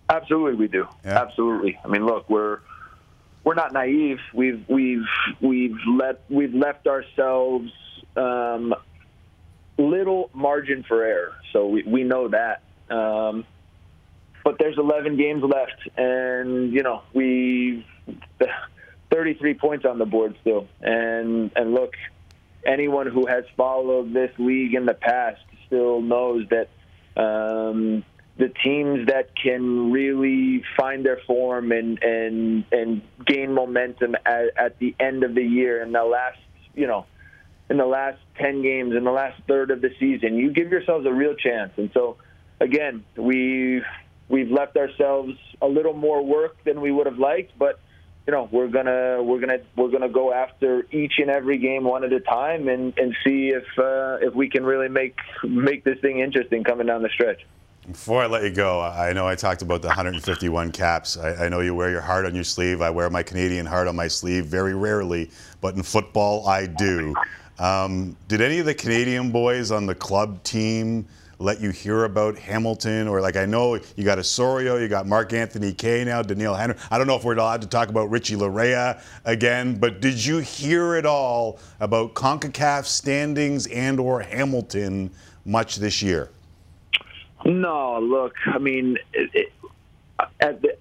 Absolutely, 0.09 0.55
we 0.55 0.69
do. 0.69 0.87
Yeah. 1.05 1.21
Absolutely. 1.21 1.79
I 1.85 1.89
mean, 1.89 2.07
look, 2.07 2.31
we're 2.31 2.61
we're 3.45 3.55
not 3.55 3.73
naive. 3.73 4.19
We've 4.35 4.65
we've 4.69 5.07
we've 5.41 5.77
let 5.87 6.23
we've 6.29 6.55
left 6.55 6.87
ourselves 6.87 7.71
um, 8.17 8.75
little 9.79 10.31
margin 10.33 10.85
for 10.87 11.05
error, 11.05 11.33
so 11.53 11.67
we, 11.67 11.83
we 11.83 12.05
know 12.05 12.29
that. 12.29 12.63
Um, 12.95 13.45
but 14.45 14.57
there's 14.59 14.77
11 14.77 15.17
games 15.17 15.43
left, 15.43 15.97
and 15.97 16.73
you 16.73 16.83
know 16.83 17.03
we 17.13 17.87
33 19.11 19.55
points 19.55 19.85
on 19.85 19.99
the 19.99 20.07
board 20.07 20.37
still, 20.41 20.69
and 20.81 21.51
and 21.57 21.75
look, 21.75 21.95
anyone 22.67 23.07
who 23.07 23.27
has 23.27 23.45
followed 23.57 24.13
this 24.13 24.31
league 24.39 24.75
in 24.75 24.87
the 24.87 24.95
past 24.95 25.41
still 25.67 26.01
knows 26.01 26.47
that 26.51 26.69
um, 27.21 28.05
the 28.39 28.49
teams 28.65 29.09
that 29.09 29.31
can 29.37 29.93
really 29.93 30.65
find 30.77 31.05
their 31.05 31.19
form 31.27 31.71
and 31.71 32.03
and 32.03 32.65
and 32.73 33.03
gain 33.27 33.53
momentum 33.53 34.15
at, 34.25 34.57
at 34.57 34.79
the 34.79 34.95
end 34.99 35.23
of 35.23 35.35
the 35.35 35.43
year 35.43 35.83
in 35.83 35.93
the 35.93 36.03
last 36.03 36.39
you 36.75 36.87
know 36.87 37.07
in 37.69 37.77
the 37.77 37.87
last 37.87 38.19
10 38.39 38.63
games 38.63 38.95
in 38.95 39.05
the 39.05 39.11
last 39.11 39.41
third 39.47 39.71
of 39.71 39.81
the 39.81 39.91
season 40.01 40.37
you 40.37 40.53
give 40.53 40.71
yourselves 40.71 41.07
a 41.07 41.13
real 41.13 41.35
chance. 41.35 41.73
And 41.77 41.91
so 41.93 42.17
again 42.61 43.05
we've 43.17 43.85
we've 44.29 44.51
left 44.51 44.77
ourselves 44.77 45.35
a 45.61 45.67
little 45.67 45.95
more 45.95 46.25
work 46.25 46.57
than 46.65 46.81
we 46.81 46.91
would 46.91 47.07
have 47.07 47.19
liked 47.19 47.53
but 47.59 47.81
you 48.27 48.33
know 48.33 48.49
we're 48.51 48.69
gonna 48.69 49.23
we're 49.23 49.41
gonna 49.41 49.59
we're 49.77 49.91
gonna 49.91 50.09
go 50.09 50.33
after 50.33 50.87
each 50.91 51.15
and 51.19 51.29
every 51.29 51.59
game 51.59 51.85
one 51.85 52.03
at 52.05 52.13
a 52.13 52.21
time 52.21 52.69
and 52.69 52.97
and 52.97 53.15
see 53.27 53.49
if 53.49 53.65
uh, 53.79 54.27
if 54.27 54.35
we 54.35 54.49
can 54.49 54.65
really 54.65 54.89
make 54.89 55.17
make 55.45 55.85
this 55.85 55.99
thing 56.01 56.21
interesting 56.21 56.65
coming 56.65 56.87
down 56.87 57.03
the 57.03 57.11
stretch 57.11 57.41
before 57.91 58.23
I 58.23 58.27
let 58.27 58.45
you 58.45 58.51
go, 58.51 58.81
I 58.81 59.13
know 59.13 59.27
I 59.27 59.35
talked 59.35 59.63
about 59.63 59.83
the 59.83 59.89
151 59.89 60.71
caps. 60.71 61.17
I, 61.17 61.47
I, 61.47 61.49
know 61.49 61.61
you 61.61 61.75
wear 61.75 61.91
your 61.91 62.01
heart 62.01 62.27
on 62.27 62.35
your 62.35 62.45
sleeve. 62.45 62.81
I 62.81 62.91
wear 62.91 63.11
my 63.11 63.25
Canadian 63.25 63.67
heart 63.67 63.89
on 63.89 63.97
my 63.97 64.07
sleeve 64.07 64.47
very 64.47 64.75
rarely, 64.75 65.31
but 65.61 65.75
in 65.75 65.83
football, 65.83 66.47
I 66.47 66.67
do. 66.67 67.13
Um, 67.59 68.17
did 68.29 68.41
any 68.41 68.61
of 68.61 68.67
the 68.67 68.75
Canadian 68.75 69.33
boys 69.33 69.73
on 69.73 69.87
the 69.87 69.97
club 69.97 70.43
team 70.45 71.07
let 71.41 71.61
you 71.61 71.71
hear 71.71 72.05
about 72.05 72.39
Hamilton? 72.39 73.09
Or, 73.09 73.21
like, 73.21 73.35
I 73.35 73.47
know 73.47 73.75
you 73.97 74.05
got 74.05 74.17
Osorio, 74.21 74.77
you 74.77 74.87
got 74.87 75.09
Mark 75.09 75.33
Anthony 75.33 75.73
Kaye 75.73 76.05
now, 76.05 76.23
Doneil 76.23 76.57
Henry. 76.57 76.77
I 76.89 76.99
don't 76.99 77.09
know 77.09 77.17
if 77.17 77.25
we're 77.25 77.35
allowed 77.35 77.63
to 77.63 77.69
talk 77.69 77.89
about 77.89 78.11
Richie 78.11 78.37
Laryea 78.37 79.03
again, 79.25 79.77
but 79.77 80.01
did 80.01 80.25
you 80.25 80.39
hear 80.39 80.95
at 80.95 81.05
all 81.05 81.59
about 81.81 82.15
CONCACAF 82.15 82.85
standings 82.85 83.67
and 83.67 83.99
or 83.99 84.21
Hamilton 84.21 85.11
much 85.45 85.77
this 85.77 86.01
year? 86.01 86.31
No, 87.45 87.99
look, 88.01 88.35
I 88.47 88.59
mean, 88.59 88.99
it, 89.13 89.31
it, 89.35 89.53
at 90.41 90.63
the, 90.63 90.77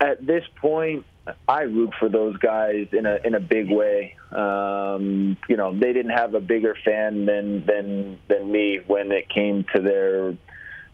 at 0.00 0.24
this 0.24 0.44
point, 0.56 1.04
I 1.48 1.62
root 1.62 1.92
for 1.98 2.08
those 2.08 2.36
guys 2.36 2.86
in 2.92 3.06
a 3.06 3.18
in 3.24 3.34
a 3.34 3.40
big 3.40 3.70
way. 3.70 4.16
Um, 4.30 5.36
you 5.48 5.56
know, 5.56 5.76
they 5.76 5.92
didn't 5.92 6.12
have 6.12 6.34
a 6.34 6.40
bigger 6.40 6.76
fan 6.84 7.26
than 7.26 7.66
than 7.66 8.18
than 8.28 8.50
me 8.50 8.80
when 8.86 9.10
it 9.10 9.28
came 9.28 9.64
to 9.74 9.80
their 9.80 10.36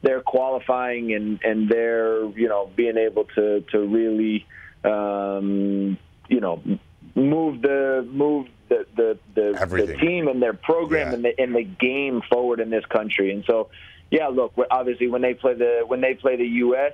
their 0.02 0.20
qualifying 0.22 1.12
and 1.12 1.40
and 1.42 1.68
their 1.68 2.24
you 2.30 2.48
know 2.48 2.70
being 2.74 2.96
able 2.96 3.24
to 3.34 3.60
to 3.72 3.80
really 3.80 4.46
um, 4.84 5.98
you 6.28 6.40
know 6.40 6.62
move 7.14 7.60
the 7.60 8.08
move 8.10 8.48
the 8.68 8.86
the 8.96 9.18
the, 9.34 9.86
the 9.86 9.96
team 9.98 10.28
and 10.28 10.42
their 10.42 10.54
program 10.54 11.08
yeah. 11.08 11.14
and 11.14 11.24
the 11.24 11.40
and 11.40 11.54
the 11.54 11.64
game 11.64 12.22
forward 12.30 12.60
in 12.60 12.70
this 12.70 12.84
country. 12.86 13.32
And 13.32 13.44
so 13.44 13.68
yeah, 14.12 14.28
look, 14.28 14.52
obviously 14.70 15.08
when 15.08 15.22
they 15.22 15.32
play 15.32 15.54
the 15.54 15.84
when 15.86 16.02
they 16.02 16.12
play 16.12 16.36
the 16.36 16.44
U.S. 16.44 16.92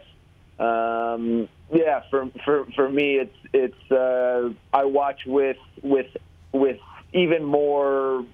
Um, 0.60 1.48
yeah, 1.74 2.02
for 2.10 2.30
for 2.44 2.66
for 2.76 2.88
me, 2.88 3.16
it's 3.16 3.36
it's 3.52 3.90
uh, 3.90 4.50
I 4.72 4.84
watch 4.84 5.22
with 5.26 5.56
with 5.82 6.06
with 6.52 6.78
even 7.12 7.44
more 7.44 8.24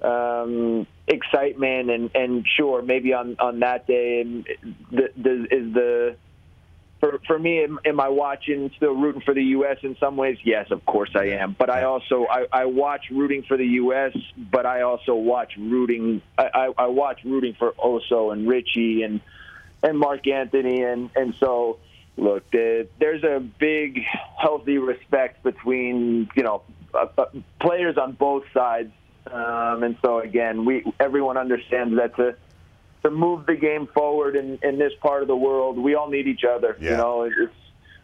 um, 0.00 0.86
excitement 1.06 1.90
and 1.90 2.10
and 2.14 2.46
sure 2.56 2.80
maybe 2.80 3.12
on 3.12 3.36
on 3.38 3.60
that 3.60 3.86
day 3.86 4.22
and 4.22 4.46
the, 4.90 5.10
the, 5.18 5.32
is 5.50 5.74
the 5.74 6.16
for 7.00 7.18
for 7.26 7.38
me, 7.38 7.64
am, 7.64 7.80
am, 7.84 7.98
I 7.98 8.08
watching 8.10 8.70
still 8.76 8.94
rooting 8.94 9.22
for 9.22 9.34
the 9.34 9.42
U.S. 9.42 9.78
in 9.82 9.96
some 9.98 10.16
ways? 10.16 10.38
Yes, 10.44 10.70
of 10.70 10.84
course 10.84 11.10
I 11.14 11.30
am. 11.30 11.56
But 11.58 11.70
I 11.70 11.84
also 11.84 12.26
I, 12.30 12.46
I 12.52 12.64
watch 12.66 13.06
rooting 13.10 13.42
for 13.42 13.56
the 13.56 13.66
U.S. 13.66 14.12
But 14.36 14.66
I 14.66 14.82
also 14.82 15.14
watch 15.14 15.54
rooting 15.56 16.22
I, 16.38 16.50
I, 16.54 16.84
I 16.84 16.86
watch 16.86 17.20
rooting 17.24 17.56
for 17.58 17.72
Oso 17.72 18.32
and 18.32 18.46
Richie 18.46 19.02
and 19.02 19.20
and 19.82 19.98
Mark 19.98 20.26
Anthony 20.26 20.82
and 20.82 21.10
and 21.16 21.34
so 21.40 21.78
look 22.16 22.48
the, 22.50 22.86
there's 22.98 23.24
a 23.24 23.40
big 23.40 24.00
healthy 24.38 24.78
respect 24.78 25.42
between 25.42 26.28
you 26.36 26.42
know 26.42 26.62
uh, 26.92 27.06
uh, 27.16 27.24
players 27.60 27.96
on 27.96 28.12
both 28.12 28.44
sides 28.52 28.92
um, 29.26 29.82
and 29.82 29.96
so 30.04 30.18
again 30.18 30.64
we 30.64 30.84
everyone 30.98 31.38
understands 31.38 31.96
that 31.96 32.14
to 32.16 32.36
to 33.02 33.10
move 33.10 33.46
the 33.46 33.56
game 33.56 33.86
forward 33.86 34.36
in, 34.36 34.58
in 34.62 34.78
this 34.78 34.92
part 35.00 35.22
of 35.22 35.28
the 35.28 35.36
world. 35.36 35.78
We 35.78 35.94
all 35.94 36.08
need 36.08 36.26
each 36.26 36.44
other. 36.44 36.76
Yeah. 36.80 36.90
You 36.90 36.96
know, 36.96 37.22
it's 37.22 37.52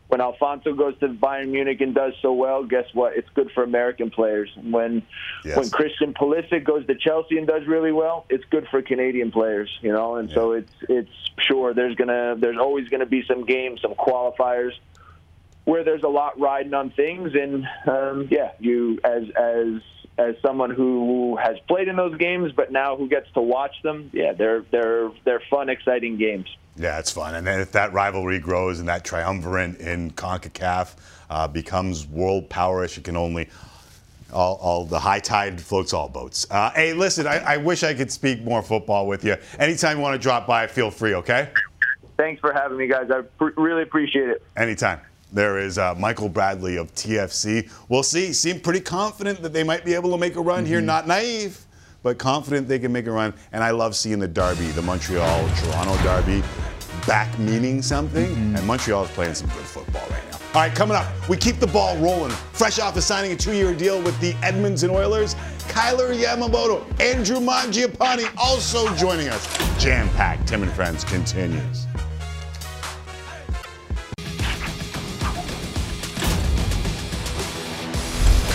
when 0.08 0.20
Alphonso 0.20 0.72
goes 0.72 0.98
to 1.00 1.08
Bayern 1.08 1.50
Munich 1.50 1.80
and 1.80 1.94
does 1.94 2.12
so 2.22 2.32
well. 2.32 2.64
Guess 2.64 2.86
what? 2.92 3.16
It's 3.16 3.28
good 3.34 3.50
for 3.52 3.64
American 3.64 4.10
players. 4.10 4.50
When 4.62 5.02
yes. 5.44 5.56
when 5.56 5.70
Christian 5.70 6.14
Pulisic 6.14 6.64
goes 6.64 6.86
to 6.86 6.94
Chelsea 6.94 7.38
and 7.38 7.46
does 7.46 7.66
really 7.66 7.92
well, 7.92 8.24
it's 8.28 8.44
good 8.50 8.68
for 8.70 8.82
Canadian 8.82 9.32
players. 9.32 9.70
You 9.82 9.92
know, 9.92 10.16
and 10.16 10.28
yeah. 10.28 10.34
so 10.34 10.52
it's 10.52 10.72
it's 10.88 11.10
sure 11.38 11.74
there's 11.74 11.96
gonna 11.96 12.36
there's 12.38 12.58
always 12.58 12.88
gonna 12.88 13.06
be 13.06 13.24
some 13.26 13.44
games, 13.44 13.80
some 13.82 13.94
qualifiers 13.94 14.72
where 15.64 15.82
there's 15.82 16.04
a 16.04 16.08
lot 16.08 16.38
riding 16.38 16.74
on 16.74 16.90
things, 16.90 17.32
and 17.34 17.66
um, 17.88 18.28
yeah, 18.30 18.52
you 18.60 19.00
as 19.04 19.24
as 19.36 19.82
as 20.18 20.34
someone 20.40 20.70
who 20.70 21.36
has 21.36 21.56
played 21.68 21.88
in 21.88 21.96
those 21.96 22.16
games, 22.16 22.52
but 22.52 22.72
now 22.72 22.96
who 22.96 23.08
gets 23.08 23.30
to 23.32 23.40
watch 23.40 23.82
them, 23.82 24.10
yeah, 24.12 24.32
they're 24.32 24.62
they're 24.70 25.10
they're 25.24 25.42
fun, 25.50 25.68
exciting 25.68 26.16
games. 26.16 26.46
Yeah, 26.76 26.98
it's 26.98 27.10
fun, 27.10 27.34
and 27.34 27.46
then 27.46 27.60
if 27.60 27.72
that 27.72 27.92
rivalry 27.92 28.38
grows 28.38 28.80
and 28.80 28.88
that 28.88 29.04
triumvirate 29.04 29.80
in 29.80 30.10
Concacaf 30.12 30.94
uh, 31.30 31.48
becomes 31.48 32.06
world 32.06 32.48
powerish, 32.48 32.98
it 32.98 33.04
can 33.04 33.16
only. 33.16 33.48
All, 34.32 34.56
all, 34.56 34.84
the 34.84 34.98
high 34.98 35.20
tide 35.20 35.60
floats 35.60 35.92
all 35.92 36.08
boats. 36.08 36.48
Uh, 36.50 36.70
hey, 36.72 36.92
listen, 36.92 37.28
I, 37.28 37.36
I 37.36 37.56
wish 37.58 37.84
I 37.84 37.94
could 37.94 38.10
speak 38.10 38.42
more 38.42 38.60
football 38.60 39.06
with 39.06 39.24
you. 39.24 39.36
Anytime 39.56 39.98
you 39.98 40.02
want 40.02 40.14
to 40.14 40.18
drop 40.18 40.48
by, 40.48 40.66
feel 40.66 40.90
free. 40.90 41.14
Okay. 41.14 41.48
Thanks 42.16 42.40
for 42.40 42.52
having 42.52 42.76
me, 42.76 42.88
guys. 42.88 43.08
I 43.08 43.20
pr- 43.20 43.50
really 43.56 43.82
appreciate 43.82 44.28
it. 44.28 44.42
Anytime. 44.56 45.00
There 45.36 45.58
is 45.58 45.76
uh, 45.76 45.94
Michael 45.96 46.30
Bradley 46.30 46.78
of 46.78 46.94
TFC. 46.94 47.70
We'll 47.90 48.02
see. 48.02 48.32
Seem 48.32 48.58
pretty 48.58 48.80
confident 48.80 49.42
that 49.42 49.52
they 49.52 49.64
might 49.64 49.84
be 49.84 49.92
able 49.92 50.10
to 50.12 50.16
make 50.16 50.34
a 50.36 50.40
run 50.40 50.60
mm-hmm. 50.60 50.66
here. 50.66 50.80
Not 50.80 51.06
naive, 51.06 51.62
but 52.02 52.16
confident 52.16 52.68
they 52.68 52.78
can 52.78 52.90
make 52.90 53.06
a 53.06 53.10
run. 53.10 53.34
And 53.52 53.62
I 53.62 53.70
love 53.72 53.94
seeing 53.94 54.18
the 54.18 54.28
derby, 54.28 54.68
the 54.68 54.80
Montreal 54.80 55.46
Toronto 55.56 55.94
derby, 56.02 56.42
back 57.06 57.38
meaning 57.38 57.82
something. 57.82 58.30
Mm-hmm. 58.30 58.56
And 58.56 58.66
Montreal 58.66 59.04
is 59.04 59.10
playing 59.10 59.34
some 59.34 59.48
good 59.48 59.66
football 59.66 60.08
right 60.08 60.22
now. 60.30 60.38
All 60.54 60.62
right, 60.62 60.74
coming 60.74 60.96
up, 60.96 61.04
we 61.28 61.36
keep 61.36 61.56
the 61.56 61.66
ball 61.66 61.98
rolling. 61.98 62.30
Fresh 62.54 62.78
off 62.78 62.96
of 62.96 63.02
signing 63.02 63.32
a 63.32 63.36
two-year 63.36 63.74
deal 63.74 64.00
with 64.00 64.18
the 64.20 64.32
Edmonton 64.42 64.88
Oilers, 64.88 65.36
Kailer 65.68 66.14
Yamamoto, 66.14 66.82
Andrew 66.98 67.40
Mangiapane 67.40 68.34
also 68.38 68.90
joining 68.94 69.28
us. 69.28 69.46
Jam-packed 69.78 70.48
Tim 70.48 70.62
and 70.62 70.72
Friends 70.72 71.04
continues. 71.04 71.86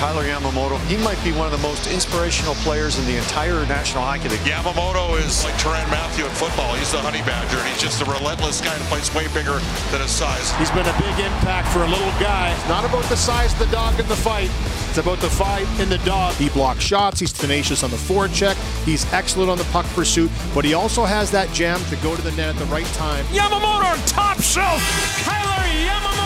Kailer 0.01 0.23
Yamamoto, 0.25 0.79
he 0.89 0.97
might 0.97 1.23
be 1.23 1.31
one 1.31 1.45
of 1.45 1.51
the 1.51 1.61
most 1.61 1.85
inspirational 1.85 2.55
players 2.65 2.97
in 2.97 3.05
the 3.05 3.17
entire 3.17 3.63
National 3.67 4.01
Hockey 4.01 4.29
League. 4.29 4.39
Yamamoto 4.39 5.13
is 5.21 5.45
like 5.45 5.53
Tyrann 5.61 5.87
Mathieu 5.91 6.25
in 6.25 6.31
football. 6.31 6.73
He's 6.73 6.91
the 6.91 6.97
honey 6.97 7.21
badger, 7.21 7.57
and 7.57 7.67
he's 7.69 7.79
just 7.79 8.01
a 8.01 8.05
relentless 8.05 8.61
guy 8.61 8.75
that 8.75 8.87
plays 8.89 9.13
way 9.13 9.27
bigger 9.29 9.61
than 9.93 10.01
his 10.01 10.09
size. 10.09 10.49
He's 10.57 10.71
been 10.71 10.89
a 10.89 10.97
big 10.97 11.21
impact 11.21 11.67
for 11.67 11.83
a 11.83 11.87
little 11.87 12.09
guy. 12.17 12.49
It's 12.49 12.67
not 12.67 12.83
about 12.83 13.03
the 13.13 13.15
size 13.15 13.53
of 13.53 13.59
the 13.59 13.69
dog 13.69 13.99
in 13.99 14.07
the 14.07 14.15
fight. 14.15 14.49
It's 14.89 14.97
about 14.97 15.19
the 15.19 15.29
fight 15.29 15.69
in 15.79 15.87
the 15.87 15.99
dog. 15.99 16.33
He 16.33 16.49
blocks 16.49 16.81
shots. 16.81 17.19
He's 17.19 17.31
tenacious 17.31 17.83
on 17.83 17.91
the 17.91 18.01
forecheck. 18.01 18.57
He's 18.83 19.05
excellent 19.13 19.51
on 19.51 19.59
the 19.59 19.69
puck 19.69 19.85
pursuit, 19.93 20.31
but 20.55 20.65
he 20.65 20.73
also 20.73 21.05
has 21.05 21.29
that 21.29 21.53
jam 21.53 21.79
to 21.93 21.95
go 21.97 22.15
to 22.15 22.21
the 22.23 22.31
net 22.31 22.49
at 22.49 22.55
the 22.55 22.65
right 22.73 22.89
time. 22.97 23.23
Yamamoto 23.25 23.93
top 24.09 24.41
shelf. 24.41 24.81
Kailer 25.21 25.61
Yamamoto. 25.85 26.20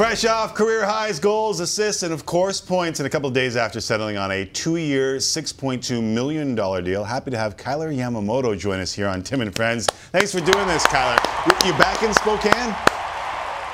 Fresh 0.00 0.24
off 0.24 0.54
career 0.54 0.82
highs, 0.82 1.20
goals, 1.20 1.60
assists, 1.60 2.04
and 2.04 2.10
of 2.10 2.24
course 2.24 2.58
points, 2.58 3.00
and 3.00 3.06
a 3.06 3.10
couple 3.10 3.28
of 3.28 3.34
days 3.34 3.54
after 3.54 3.82
settling 3.82 4.16
on 4.16 4.30
a 4.30 4.46
two-year, 4.46 5.16
$6.2 5.16 6.02
million 6.02 6.54
deal. 6.54 7.04
Happy 7.04 7.30
to 7.30 7.36
have 7.36 7.58
Kailer 7.58 7.92
Yamamoto 7.92 8.58
join 8.58 8.80
us 8.80 8.94
here 8.94 9.06
on 9.06 9.22
Tim 9.22 9.42
and 9.42 9.54
Friends. 9.54 9.84
Thanks 9.84 10.32
for 10.32 10.40
doing 10.40 10.66
this, 10.68 10.86
Kailer. 10.86 11.18
You 11.66 11.72
back 11.72 12.02
in 12.02 12.14
Spokane? 12.14 12.74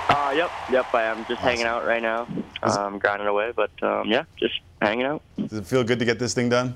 Uh, 0.08 0.32
yep, 0.34 0.50
yep, 0.68 0.92
I 0.92 1.04
am. 1.04 1.18
Just 1.18 1.30
awesome. 1.30 1.44
hanging 1.44 1.66
out 1.66 1.86
right 1.86 2.02
now. 2.02 2.26
Um, 2.64 2.98
grinding 2.98 3.28
away, 3.28 3.52
but 3.54 3.70
um, 3.84 4.08
yeah, 4.08 4.24
just 4.36 4.58
hanging 4.82 5.06
out. 5.06 5.22
Does 5.38 5.52
it 5.52 5.64
feel 5.64 5.84
good 5.84 6.00
to 6.00 6.04
get 6.04 6.18
this 6.18 6.34
thing 6.34 6.48
done? 6.48 6.74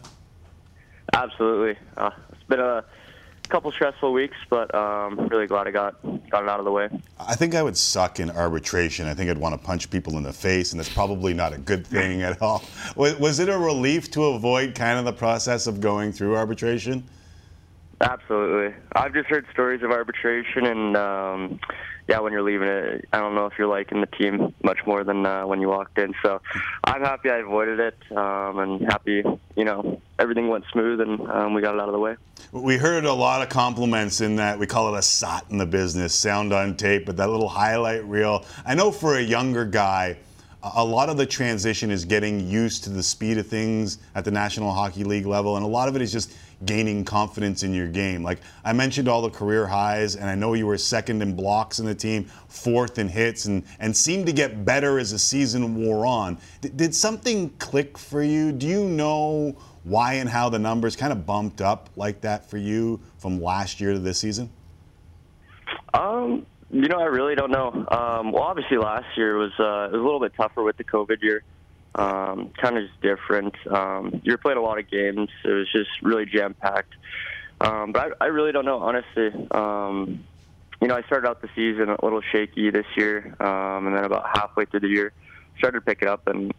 Absolutely. 1.12 1.76
Uh, 1.96 2.12
it's 2.30 2.44
been 2.44 2.60
a 2.60 2.84
couple 3.50 3.70
stressful 3.72 4.12
weeks, 4.12 4.36
but 4.48 4.74
um, 4.74 5.28
really 5.28 5.46
glad 5.46 5.66
I 5.66 5.70
got 5.70 6.02
got 6.30 6.44
it 6.44 6.48
out 6.48 6.58
of 6.58 6.64
the 6.64 6.70
way. 6.70 6.88
I 7.18 7.34
think 7.34 7.54
I 7.54 7.62
would 7.62 7.76
suck 7.76 8.20
in 8.20 8.30
arbitration. 8.30 9.06
I 9.06 9.14
think 9.14 9.30
I'd 9.30 9.38
want 9.38 9.60
to 9.60 9.66
punch 9.66 9.90
people 9.90 10.16
in 10.16 10.22
the 10.22 10.32
face, 10.32 10.72
and 10.72 10.80
that's 10.80 10.92
probably 10.92 11.34
not 11.34 11.52
a 11.52 11.58
good 11.58 11.86
thing 11.86 12.22
at 12.22 12.40
all. 12.40 12.62
Was, 12.96 13.18
was 13.18 13.38
it 13.38 13.48
a 13.48 13.58
relief 13.58 14.10
to 14.12 14.24
avoid 14.24 14.74
kind 14.74 14.98
of 14.98 15.04
the 15.04 15.12
process 15.12 15.66
of 15.66 15.80
going 15.80 16.12
through 16.12 16.36
arbitration? 16.36 17.04
Absolutely. 18.00 18.74
I've 18.94 19.12
just 19.12 19.28
heard 19.28 19.46
stories 19.52 19.82
of 19.82 19.90
arbitration, 19.90 20.64
and 20.64 20.96
um, 20.96 21.60
yeah, 22.08 22.18
when 22.20 22.32
you're 22.32 22.42
leaving 22.42 22.66
it, 22.66 23.06
I 23.12 23.18
don't 23.18 23.34
know 23.34 23.44
if 23.44 23.52
you're 23.58 23.68
liking 23.68 24.00
the 24.00 24.06
team 24.06 24.54
much 24.64 24.78
more 24.86 25.04
than 25.04 25.26
uh, 25.26 25.46
when 25.46 25.60
you 25.60 25.68
walked 25.68 25.98
in. 25.98 26.14
So 26.22 26.40
I'm 26.82 27.02
happy 27.02 27.28
I 27.28 27.38
avoided 27.38 27.78
it, 27.78 28.16
um, 28.16 28.58
and 28.58 28.80
happy 28.80 29.22
you 29.54 29.64
know 29.64 30.00
everything 30.18 30.48
went 30.48 30.64
smooth 30.72 31.00
and 31.00 31.20
um, 31.30 31.54
we 31.54 31.60
got 31.60 31.74
it 31.74 31.80
out 31.80 31.88
of 31.88 31.92
the 31.92 31.98
way. 31.98 32.16
We 32.52 32.78
heard 32.78 33.04
a 33.04 33.12
lot 33.12 33.42
of 33.42 33.48
compliments 33.50 34.22
in 34.22 34.36
that 34.36 34.58
we 34.58 34.66
call 34.66 34.94
it 34.94 34.98
a 34.98 35.02
SOT 35.02 35.50
in 35.50 35.58
the 35.58 35.66
business, 35.66 36.14
sound 36.14 36.54
on 36.54 36.76
tape, 36.76 37.04
but 37.04 37.18
that 37.18 37.28
little 37.28 37.48
highlight 37.48 38.04
reel. 38.06 38.46
I 38.64 38.74
know 38.74 38.90
for 38.90 39.16
a 39.16 39.22
younger 39.22 39.66
guy 39.66 40.16
a 40.62 40.84
lot 40.84 41.08
of 41.08 41.16
the 41.16 41.24
transition 41.24 41.90
is 41.90 42.04
getting 42.04 42.46
used 42.46 42.84
to 42.84 42.90
the 42.90 43.02
speed 43.02 43.38
of 43.38 43.46
things 43.46 43.98
at 44.14 44.24
the 44.24 44.30
National 44.30 44.72
Hockey 44.72 45.04
League 45.04 45.26
level, 45.26 45.56
and 45.56 45.64
a 45.64 45.68
lot 45.68 45.88
of 45.88 45.96
it 45.96 46.02
is 46.02 46.12
just 46.12 46.34
gaining 46.64 47.04
confidence 47.04 47.62
in 47.62 47.72
your 47.72 47.88
game. 47.88 48.22
Like 48.22 48.40
I 48.64 48.72
mentioned 48.72 49.08
all 49.08 49.22
the 49.22 49.30
career 49.30 49.66
highs, 49.66 50.16
and 50.16 50.28
I 50.28 50.34
know 50.34 50.54
you 50.54 50.66
were 50.66 50.78
second 50.78 51.22
in 51.22 51.34
blocks 51.34 51.78
in 51.78 51.86
the 51.86 51.94
team, 51.94 52.24
fourth 52.48 52.98
in 52.98 53.08
hits, 53.08 53.46
and, 53.46 53.64
and 53.78 53.96
seemed 53.96 54.26
to 54.26 54.32
get 54.32 54.64
better 54.64 54.98
as 54.98 55.12
the 55.12 55.18
season 55.18 55.76
wore 55.76 56.04
on. 56.06 56.38
D- 56.60 56.70
did 56.74 56.94
something 56.94 57.50
click 57.58 57.96
for 57.96 58.22
you? 58.22 58.52
Do 58.52 58.66
you 58.66 58.84
know 58.84 59.56
why 59.84 60.14
and 60.14 60.28
how 60.28 60.48
the 60.48 60.58
numbers 60.58 60.96
kind 60.96 61.12
of 61.12 61.24
bumped 61.24 61.60
up 61.60 61.88
like 61.96 62.20
that 62.20 62.48
for 62.48 62.58
you 62.58 63.00
from 63.18 63.40
last 63.40 63.80
year 63.80 63.92
to 63.92 63.98
this 63.98 64.18
season? 64.18 64.50
Um, 65.94 66.46
you 66.70 66.88
know, 66.88 67.00
I 67.00 67.06
really 67.06 67.34
don't 67.34 67.50
know. 67.50 67.68
Um, 67.90 68.32
well, 68.32 68.42
obviously 68.42 68.76
last 68.76 69.16
year 69.16 69.38
was 69.38 69.52
uh, 69.58 69.90
was 69.90 69.94
a 69.94 69.96
little 69.96 70.20
bit 70.20 70.34
tougher 70.36 70.62
with 70.62 70.76
the 70.76 70.84
COVID 70.84 71.22
year. 71.22 71.42
Um, 71.94 72.50
kind 72.60 72.78
of 72.78 72.84
just 72.86 73.00
different. 73.00 73.54
Um, 73.66 74.20
you 74.24 74.36
playing 74.38 74.58
a 74.58 74.62
lot 74.62 74.78
of 74.78 74.88
games. 74.90 75.28
It 75.44 75.50
was 75.50 75.70
just 75.72 75.90
really 76.02 76.24
jam 76.24 76.54
packed. 76.54 76.94
Um, 77.60 77.92
but 77.92 78.14
I, 78.20 78.24
I 78.24 78.28
really 78.28 78.52
don't 78.52 78.64
know, 78.64 78.78
honestly. 78.78 79.28
Um, 79.50 80.24
you 80.80 80.88
know, 80.88 80.96
I 80.96 81.02
started 81.02 81.28
out 81.28 81.42
the 81.42 81.48
season 81.54 81.90
a 81.90 82.02
little 82.02 82.22
shaky 82.32 82.70
this 82.70 82.86
year, 82.96 83.36
um, 83.38 83.86
and 83.86 83.94
then 83.94 84.04
about 84.04 84.24
halfway 84.34 84.64
through 84.64 84.80
the 84.80 84.88
year, 84.88 85.12
started 85.58 85.80
to 85.80 85.84
pick 85.84 86.00
it 86.02 86.08
up. 86.08 86.26
And 86.26 86.54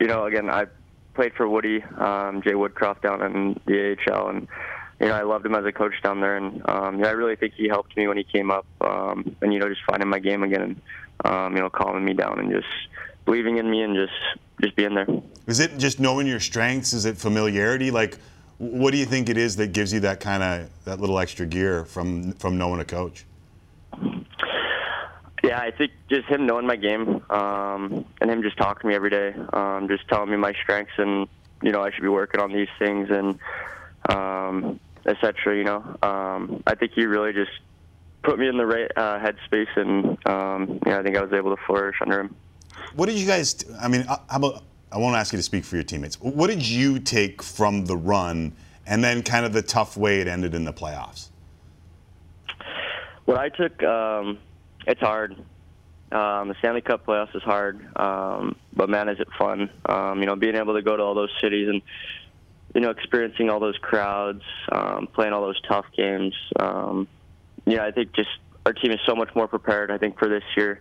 you 0.00 0.06
know, 0.06 0.24
again, 0.24 0.48
I 0.48 0.66
played 1.14 1.34
for 1.34 1.46
Woody, 1.46 1.82
um, 1.82 2.40
Jay 2.42 2.52
Woodcroft 2.52 3.02
down 3.02 3.22
in 3.22 3.60
the 3.66 3.96
AHL, 4.08 4.28
and 4.28 4.48
you 5.00 5.08
know, 5.08 5.14
I 5.14 5.22
loved 5.22 5.44
him 5.44 5.54
as 5.54 5.66
a 5.66 5.72
coach 5.72 5.94
down 6.02 6.20
there, 6.20 6.36
and 6.36 6.62
um, 6.68 7.00
yeah, 7.00 7.08
I 7.08 7.12
really 7.12 7.36
think 7.36 7.54
he 7.54 7.68
helped 7.68 7.96
me 7.96 8.08
when 8.08 8.16
he 8.16 8.24
came 8.24 8.50
up, 8.50 8.66
um, 8.80 9.36
and 9.42 9.52
you 9.52 9.58
know, 9.58 9.68
just 9.68 9.82
finding 9.88 10.08
my 10.08 10.18
game 10.18 10.42
again, 10.42 10.62
and 10.62 10.80
um, 11.24 11.54
you 11.54 11.60
know, 11.60 11.68
calming 11.68 12.04
me 12.04 12.14
down, 12.14 12.38
and 12.38 12.50
just 12.50 12.66
believing 13.26 13.58
in 13.58 13.70
me, 13.70 13.82
and 13.82 13.94
just 13.94 14.12
just 14.60 14.76
being 14.76 14.94
there. 14.94 15.06
Is 15.46 15.60
it 15.60 15.78
just 15.78 16.00
knowing 16.00 16.26
your 16.26 16.40
strengths? 16.40 16.92
Is 16.92 17.04
it 17.04 17.16
familiarity? 17.16 17.90
Like, 17.90 18.18
what 18.58 18.90
do 18.90 18.98
you 18.98 19.06
think 19.06 19.28
it 19.28 19.36
is 19.36 19.56
that 19.56 19.72
gives 19.72 19.92
you 19.92 20.00
that 20.00 20.20
kind 20.20 20.42
of 20.42 20.70
that 20.84 21.00
little 21.00 21.18
extra 21.18 21.46
gear 21.46 21.84
from 21.84 22.32
from 22.32 22.58
knowing 22.58 22.80
a 22.80 22.84
coach? 22.84 23.24
Yeah, 25.44 25.60
I 25.60 25.70
think 25.70 25.92
just 26.10 26.26
him 26.26 26.46
knowing 26.46 26.66
my 26.66 26.76
game, 26.76 27.22
um, 27.30 28.04
and 28.20 28.30
him 28.30 28.42
just 28.42 28.56
talking 28.56 28.82
to 28.82 28.86
me 28.88 28.94
every 28.94 29.10
day, 29.10 29.34
um, 29.52 29.86
just 29.88 30.06
telling 30.08 30.30
me 30.30 30.36
my 30.36 30.52
strengths, 30.52 30.92
and 30.98 31.28
you 31.62 31.70
know, 31.70 31.82
I 31.82 31.90
should 31.92 32.02
be 32.02 32.08
working 32.08 32.40
on 32.40 32.52
these 32.52 32.68
things, 32.78 33.08
and 33.10 33.38
um, 34.08 34.80
etc. 35.06 35.56
You 35.56 35.64
know, 35.64 35.96
um, 36.02 36.62
I 36.66 36.74
think 36.74 36.92
he 36.94 37.06
really 37.06 37.32
just 37.32 37.52
put 38.24 38.38
me 38.38 38.48
in 38.48 38.56
the 38.56 38.66
right 38.66 38.90
uh, 38.96 39.20
headspace, 39.20 39.76
and 39.76 40.18
um, 40.26 40.80
yeah, 40.84 40.98
I 40.98 41.02
think 41.02 41.16
I 41.16 41.22
was 41.22 41.32
able 41.32 41.56
to 41.56 41.62
flourish 41.64 41.96
under 42.00 42.20
him. 42.20 42.34
What 42.94 43.06
did 43.06 43.18
you 43.18 43.26
guys? 43.26 43.64
I 43.80 43.88
mean, 43.88 44.02
uh, 44.02 44.18
how 44.28 44.36
about? 44.36 44.62
I 44.90 44.98
won't 44.98 45.16
ask 45.16 45.32
you 45.32 45.38
to 45.38 45.42
speak 45.42 45.64
for 45.64 45.76
your 45.76 45.84
teammates. 45.84 46.20
What 46.20 46.46
did 46.46 46.66
you 46.66 46.98
take 46.98 47.42
from 47.42 47.84
the 47.84 47.96
run, 47.96 48.52
and 48.86 49.04
then 49.04 49.22
kind 49.22 49.44
of 49.44 49.52
the 49.52 49.62
tough 49.62 49.96
way 49.96 50.20
it 50.20 50.28
ended 50.28 50.54
in 50.54 50.64
the 50.64 50.72
playoffs? 50.72 51.28
What 53.26 53.36
I 53.36 53.50
took, 53.50 53.82
um, 53.82 54.38
it's 54.86 55.00
hard. 55.00 55.32
Um, 56.10 56.48
the 56.48 56.54
Stanley 56.60 56.80
Cup 56.80 57.04
playoffs 57.04 57.36
is 57.36 57.42
hard, 57.42 57.86
um, 57.96 58.56
but 58.74 58.88
man, 58.88 59.10
is 59.10 59.20
it 59.20 59.28
fun! 59.38 59.68
Um, 59.86 60.20
you 60.20 60.26
know, 60.26 60.36
being 60.36 60.54
able 60.54 60.74
to 60.74 60.82
go 60.82 60.96
to 60.96 61.02
all 61.02 61.14
those 61.14 61.32
cities 61.40 61.68
and 61.68 61.82
you 62.74 62.80
know, 62.80 62.90
experiencing 62.90 63.50
all 63.50 63.60
those 63.60 63.78
crowds, 63.78 64.42
um, 64.72 65.08
playing 65.12 65.32
all 65.32 65.42
those 65.42 65.60
tough 65.62 65.86
games. 65.96 66.34
Um, 66.58 67.08
yeah, 67.66 67.84
I 67.84 67.90
think 67.90 68.12
just 68.12 68.28
our 68.66 68.72
team 68.72 68.92
is 68.92 69.00
so 69.06 69.14
much 69.14 69.34
more 69.34 69.48
prepared. 69.48 69.90
I 69.90 69.98
think 69.98 70.18
for 70.18 70.28
this 70.28 70.44
year, 70.56 70.80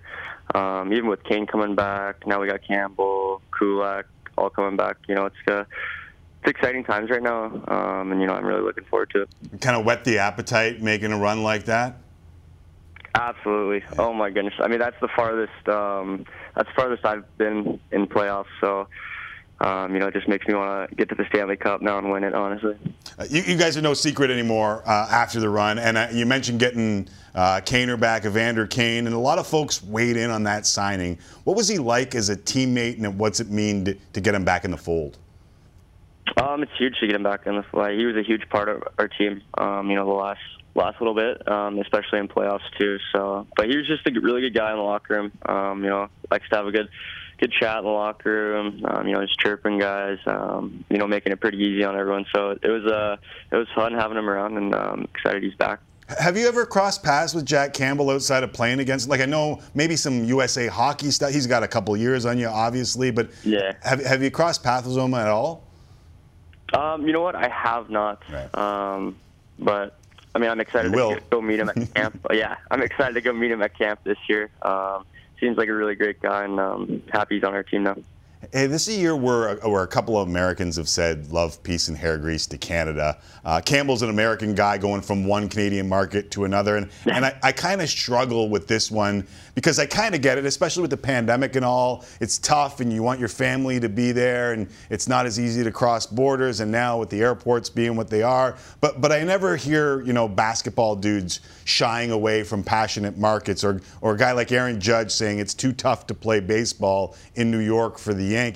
um, 0.55 0.93
even 0.93 1.07
with 1.07 1.23
Kane 1.23 1.45
coming 1.45 1.75
back, 1.75 2.25
now 2.25 2.39
we 2.39 2.47
got 2.47 2.61
Campbell, 2.65 3.41
Kulak, 3.57 4.05
all 4.37 4.49
coming 4.49 4.77
back. 4.77 4.97
You 5.07 5.15
know, 5.15 5.25
it's 5.25 5.35
uh, 5.47 5.65
it's 6.43 6.51
exciting 6.51 6.83
times 6.83 7.09
right 7.09 7.21
now, 7.21 7.45
um, 7.67 8.11
and 8.11 8.21
you 8.21 8.27
know, 8.27 8.33
I'm 8.33 8.45
really 8.45 8.61
looking 8.61 8.85
forward 8.85 9.09
to 9.11 9.23
it. 9.23 9.61
Kind 9.61 9.75
of 9.75 9.85
whet 9.85 10.03
the 10.03 10.19
appetite 10.19 10.81
making 10.81 11.11
a 11.11 11.17
run 11.17 11.43
like 11.43 11.65
that. 11.65 11.97
Absolutely. 13.15 13.83
Oh 13.97 14.13
my 14.13 14.29
goodness. 14.29 14.53
I 14.59 14.67
mean, 14.67 14.79
that's 14.79 14.99
the 15.01 15.07
farthest. 15.15 15.67
Um, 15.67 16.25
that's 16.55 16.69
the 16.69 16.75
farthest 16.75 17.05
I've 17.05 17.37
been 17.37 17.79
in 17.91 18.07
playoffs. 18.07 18.45
So 18.61 18.87
um, 19.59 19.93
you 19.93 19.99
know, 19.99 20.07
it 20.07 20.13
just 20.13 20.27
makes 20.27 20.47
me 20.47 20.53
want 20.53 20.89
to 20.89 20.95
get 20.95 21.09
to 21.09 21.15
the 21.15 21.25
Stanley 21.29 21.57
Cup 21.57 21.81
now 21.81 21.97
and 21.97 22.11
win 22.11 22.23
it, 22.23 22.33
honestly. 22.35 22.75
Uh, 23.17 23.25
you, 23.29 23.41
you, 23.41 23.57
guys 23.57 23.75
are 23.75 23.81
no 23.81 23.95
secret 23.95 24.29
anymore 24.29 24.83
uh, 24.85 25.07
after 25.09 25.39
the 25.39 25.49
run. 25.49 25.79
And 25.79 25.97
uh, 25.97 26.07
you 26.11 26.27
mentioned 26.27 26.59
getting 26.59 27.09
uh, 27.33 27.61
Kaner 27.65 27.99
back, 27.99 28.25
Evander 28.25 28.67
Kane, 28.67 29.07
and 29.07 29.15
a 29.15 29.19
lot 29.19 29.39
of 29.39 29.47
folks 29.47 29.81
weighed 29.81 30.15
in 30.15 30.29
on 30.29 30.43
that 30.43 30.67
signing. 30.67 31.17
What 31.43 31.57
was 31.57 31.67
he 31.67 31.79
like 31.79 32.13
as 32.13 32.29
a 32.29 32.35
teammate, 32.35 32.97
and 32.97 33.17
what's 33.17 33.39
it 33.39 33.49
mean 33.49 33.85
to, 33.85 33.97
to 34.13 34.21
get 34.21 34.35
him 34.35 34.45
back 34.45 34.63
in 34.63 34.69
the 34.69 34.77
fold? 34.77 35.17
Um, 36.39 36.61
it's 36.61 36.71
huge 36.77 36.99
to 36.99 37.07
get 37.07 37.15
him 37.15 37.23
back 37.23 37.47
in 37.47 37.55
the 37.55 37.63
fold. 37.63 37.89
He 37.91 38.05
was 38.05 38.15
a 38.15 38.23
huge 38.23 38.47
part 38.49 38.69
of 38.69 38.83
our 38.99 39.07
team, 39.07 39.41
um, 39.57 39.89
you 39.89 39.95
know, 39.95 40.05
the 40.05 40.11
last 40.11 40.41
last 40.75 41.01
little 41.01 41.15
bit, 41.15 41.47
um, 41.47 41.79
especially 41.79 42.19
in 42.19 42.27
playoffs 42.27 42.69
too. 42.77 42.99
So, 43.11 43.47
but 43.55 43.67
he 43.67 43.75
was 43.75 43.87
just 43.87 44.05
a 44.05 44.19
really 44.19 44.41
good 44.41 44.53
guy 44.53 44.69
in 44.69 44.77
the 44.77 44.83
locker 44.83 45.15
room. 45.15 45.31
Um, 45.43 45.83
you 45.83 45.89
know, 45.89 46.09
likes 46.29 46.47
to 46.49 46.55
have 46.57 46.67
a 46.67 46.71
good 46.71 46.89
good 47.37 47.51
chat 47.51 47.79
in 47.79 47.85
the 47.85 47.89
locker 47.89 48.31
room. 48.31 48.83
Um, 48.85 49.07
you 49.07 49.13
know, 49.13 49.21
just 49.21 49.39
chirping 49.39 49.79
guys. 49.79 50.17
Um, 50.25 50.83
you 50.89 50.97
know, 50.97 51.07
making 51.07 51.31
it 51.31 51.39
pretty 51.39 51.57
easy 51.57 51.83
on 51.83 51.97
everyone. 51.97 52.25
So 52.33 52.51
it 52.51 52.67
was 52.67 52.85
uh, 52.85 53.17
it 53.51 53.55
was 53.55 53.67
fun 53.75 53.93
having 53.93 54.17
him 54.17 54.29
around, 54.29 54.57
and 54.57 54.73
um, 54.75 55.07
excited 55.15 55.43
he's 55.43 55.55
back. 55.55 55.79
Have 56.19 56.37
you 56.37 56.47
ever 56.47 56.65
crossed 56.65 57.03
paths 57.03 57.33
with 57.33 57.45
Jack 57.45 57.73
Campbell 57.73 58.09
outside 58.09 58.41
of 58.41 58.53
playing 58.53 58.79
against? 58.79 59.09
Like 59.09 59.19
I 59.19 59.25
know 59.25 59.61
maybe 59.73 59.95
some 59.97 60.23
USA 60.23 60.67
hockey 60.67 61.11
stuff. 61.11 61.31
He's 61.31 61.47
got 61.47 61.63
a 61.63 61.67
couple 61.67 61.95
years 61.97 62.25
on 62.25 62.37
you, 62.37 62.47
obviously, 62.47 63.11
but 63.11 63.29
yeah. 63.43 63.73
Have 63.83 64.03
Have 64.05 64.23
you 64.23 64.31
crossed 64.31 64.63
paths 64.63 64.87
with 64.87 64.97
him 64.97 65.13
at 65.13 65.27
all? 65.27 65.63
Um, 66.73 67.05
you 67.05 67.13
know 67.13 67.21
what? 67.21 67.35
I 67.35 67.49
have 67.49 67.89
not. 67.89 68.23
Right. 68.29 68.55
Um, 68.57 69.17
but 69.59 69.97
I 70.33 70.39
mean, 70.39 70.49
I'm 70.49 70.59
excited 70.59 70.93
you 70.93 71.15
to 71.15 71.21
go 71.29 71.41
meet 71.41 71.59
him 71.59 71.69
at 71.69 71.93
camp. 71.93 72.25
yeah, 72.31 72.55
I'm 72.71 72.81
excited 72.81 73.13
to 73.15 73.21
go 73.21 73.33
meet 73.33 73.51
him 73.51 73.61
at 73.61 73.77
camp 73.77 74.01
this 74.03 74.17
year. 74.29 74.49
Um, 74.61 75.05
seems 75.39 75.57
like 75.57 75.69
a 75.69 75.73
really 75.73 75.95
great 75.95 76.21
guy, 76.21 76.43
and 76.43 76.59
um, 76.59 77.03
happy 77.11 77.35
he's 77.35 77.43
on 77.43 77.53
our 77.53 77.63
team 77.63 77.83
now. 77.83 77.95
Hey, 78.57 78.65
this 78.65 78.87
is 78.87 78.97
a 78.97 78.99
year 78.99 79.15
where, 79.15 79.57
where 79.57 79.83
a 79.83 79.87
couple 79.87 80.19
of 80.19 80.27
Americans 80.27 80.77
have 80.77 80.89
said 80.89 81.31
love, 81.31 81.61
peace, 81.61 81.89
and 81.89 81.95
hair 81.95 82.17
grease 82.17 82.47
to 82.47 82.57
Canada. 82.57 83.19
Uh, 83.45 83.61
Campbell's 83.61 84.01
an 84.01 84.09
American 84.09 84.55
guy 84.55 84.79
going 84.79 85.03
from 85.03 85.25
one 85.25 85.47
Canadian 85.47 85.87
market 85.87 86.31
to 86.31 86.43
another. 86.43 86.77
And, 86.77 86.89
and 87.05 87.23
I, 87.23 87.37
I 87.43 87.51
kind 87.51 87.83
of 87.83 87.87
struggle 87.87 88.49
with 88.49 88.67
this 88.67 88.89
one 88.89 89.27
because 89.53 89.77
I 89.77 89.85
kind 89.85 90.15
of 90.15 90.23
get 90.23 90.39
it, 90.39 90.45
especially 90.47 90.81
with 90.81 90.89
the 90.89 90.97
pandemic 90.97 91.55
and 91.55 91.63
all. 91.63 92.03
It's 92.19 92.39
tough 92.39 92.79
and 92.79 92.91
you 92.91 93.03
want 93.03 93.19
your 93.19 93.29
family 93.29 93.79
to 93.79 93.89
be 93.89 94.11
there 94.11 94.53
and 94.53 94.67
it's 94.89 95.07
not 95.07 95.27
as 95.27 95.39
easy 95.39 95.63
to 95.63 95.71
cross 95.71 96.07
borders. 96.07 96.59
And 96.59 96.71
now 96.71 96.97
with 96.97 97.11
the 97.11 97.21
airports 97.21 97.69
being 97.69 97.95
what 97.95 98.09
they 98.09 98.23
are. 98.23 98.57
But, 98.81 99.01
but 99.01 99.11
I 99.11 99.23
never 99.23 99.55
hear, 99.55 100.01
you 100.01 100.13
know, 100.13 100.27
basketball 100.27 100.95
dudes 100.95 101.41
shying 101.65 102.09
away 102.09 102.41
from 102.41 102.63
passionate 102.63 103.19
markets 103.19 103.63
or, 103.63 103.81
or 104.01 104.15
a 104.15 104.17
guy 104.17 104.31
like 104.31 104.51
Aaron 104.51 104.79
Judge 104.79 105.11
saying 105.11 105.37
it's 105.37 105.53
too 105.53 105.73
tough 105.73 106.07
to 106.07 106.15
play 106.15 106.39
baseball 106.39 107.15
in 107.35 107.51
New 107.51 107.59
York 107.59 107.99
for 107.99 108.15
the 108.15 108.23
Yankees. 108.23 108.46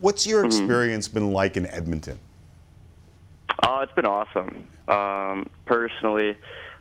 What's 0.00 0.26
your 0.26 0.40
mm-hmm. 0.40 0.46
experience 0.46 1.08
been 1.08 1.32
like 1.32 1.56
in 1.56 1.66
Edmonton? 1.66 2.18
Oh, 3.62 3.80
it's 3.80 3.92
been 3.92 4.06
awesome. 4.06 4.66
Um, 4.88 5.48
personally, 5.66 6.36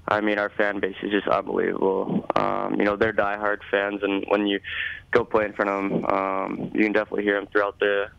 I 0.07 0.21
mean, 0.21 0.39
our 0.39 0.49
fan 0.49 0.79
base 0.79 0.95
is 1.03 1.11
just 1.11 1.27
unbelievable. 1.27 2.25
Um, 2.35 2.75
you 2.75 2.83
know, 2.83 2.95
they're 2.95 3.13
diehard 3.13 3.59
fans, 3.69 4.01
and 4.03 4.25
when 4.27 4.47
you 4.47 4.59
go 5.11 5.23
play 5.23 5.45
in 5.45 5.53
front 5.53 5.69
of 5.69 5.83
them, 5.83 6.05
um, 6.05 6.71
you 6.73 6.83
can 6.83 6.91
definitely 6.91 7.23
hear 7.23 7.35
them 7.35 7.47
throughout 7.47 7.79
the 7.79 8.09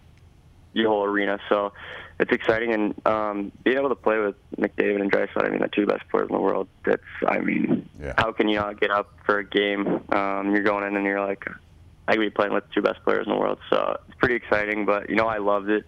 the 0.74 0.84
whole 0.84 1.04
arena. 1.04 1.38
So 1.48 1.72
it's 2.18 2.32
exciting, 2.32 2.72
and 2.72 3.06
um, 3.06 3.52
being 3.64 3.76
able 3.76 3.88
to 3.88 3.94
play 3.94 4.18
with 4.18 4.36
McDavid 4.56 5.00
and 5.00 5.12
Draisaitl, 5.12 5.44
I 5.44 5.50
mean, 5.50 5.60
the 5.60 5.68
two 5.68 5.86
best 5.86 6.08
players 6.08 6.28
in 6.28 6.34
the 6.34 6.40
world. 6.40 6.68
That's, 6.84 7.02
I 7.26 7.40
mean, 7.40 7.88
yeah. 8.00 8.14
how 8.16 8.32
can 8.32 8.48
you 8.48 8.56
not 8.56 8.80
get 8.80 8.90
up 8.90 9.12
for 9.26 9.38
a 9.38 9.44
game? 9.44 9.86
Um, 10.10 10.52
you're 10.52 10.62
going 10.62 10.84
in 10.86 10.96
and 10.96 11.04
you're 11.04 11.20
like, 11.20 11.44
I 12.08 12.12
could 12.14 12.20
be 12.20 12.30
playing 12.30 12.52
with 12.52 12.66
the 12.68 12.74
two 12.74 12.82
best 12.82 13.02
players 13.04 13.26
in 13.26 13.32
the 13.32 13.38
world. 13.38 13.58
So 13.70 13.98
it's 14.08 14.18
pretty 14.18 14.34
exciting. 14.34 14.84
But 14.84 15.08
you 15.08 15.16
know, 15.16 15.26
I 15.26 15.38
loved 15.38 15.68
it. 15.70 15.84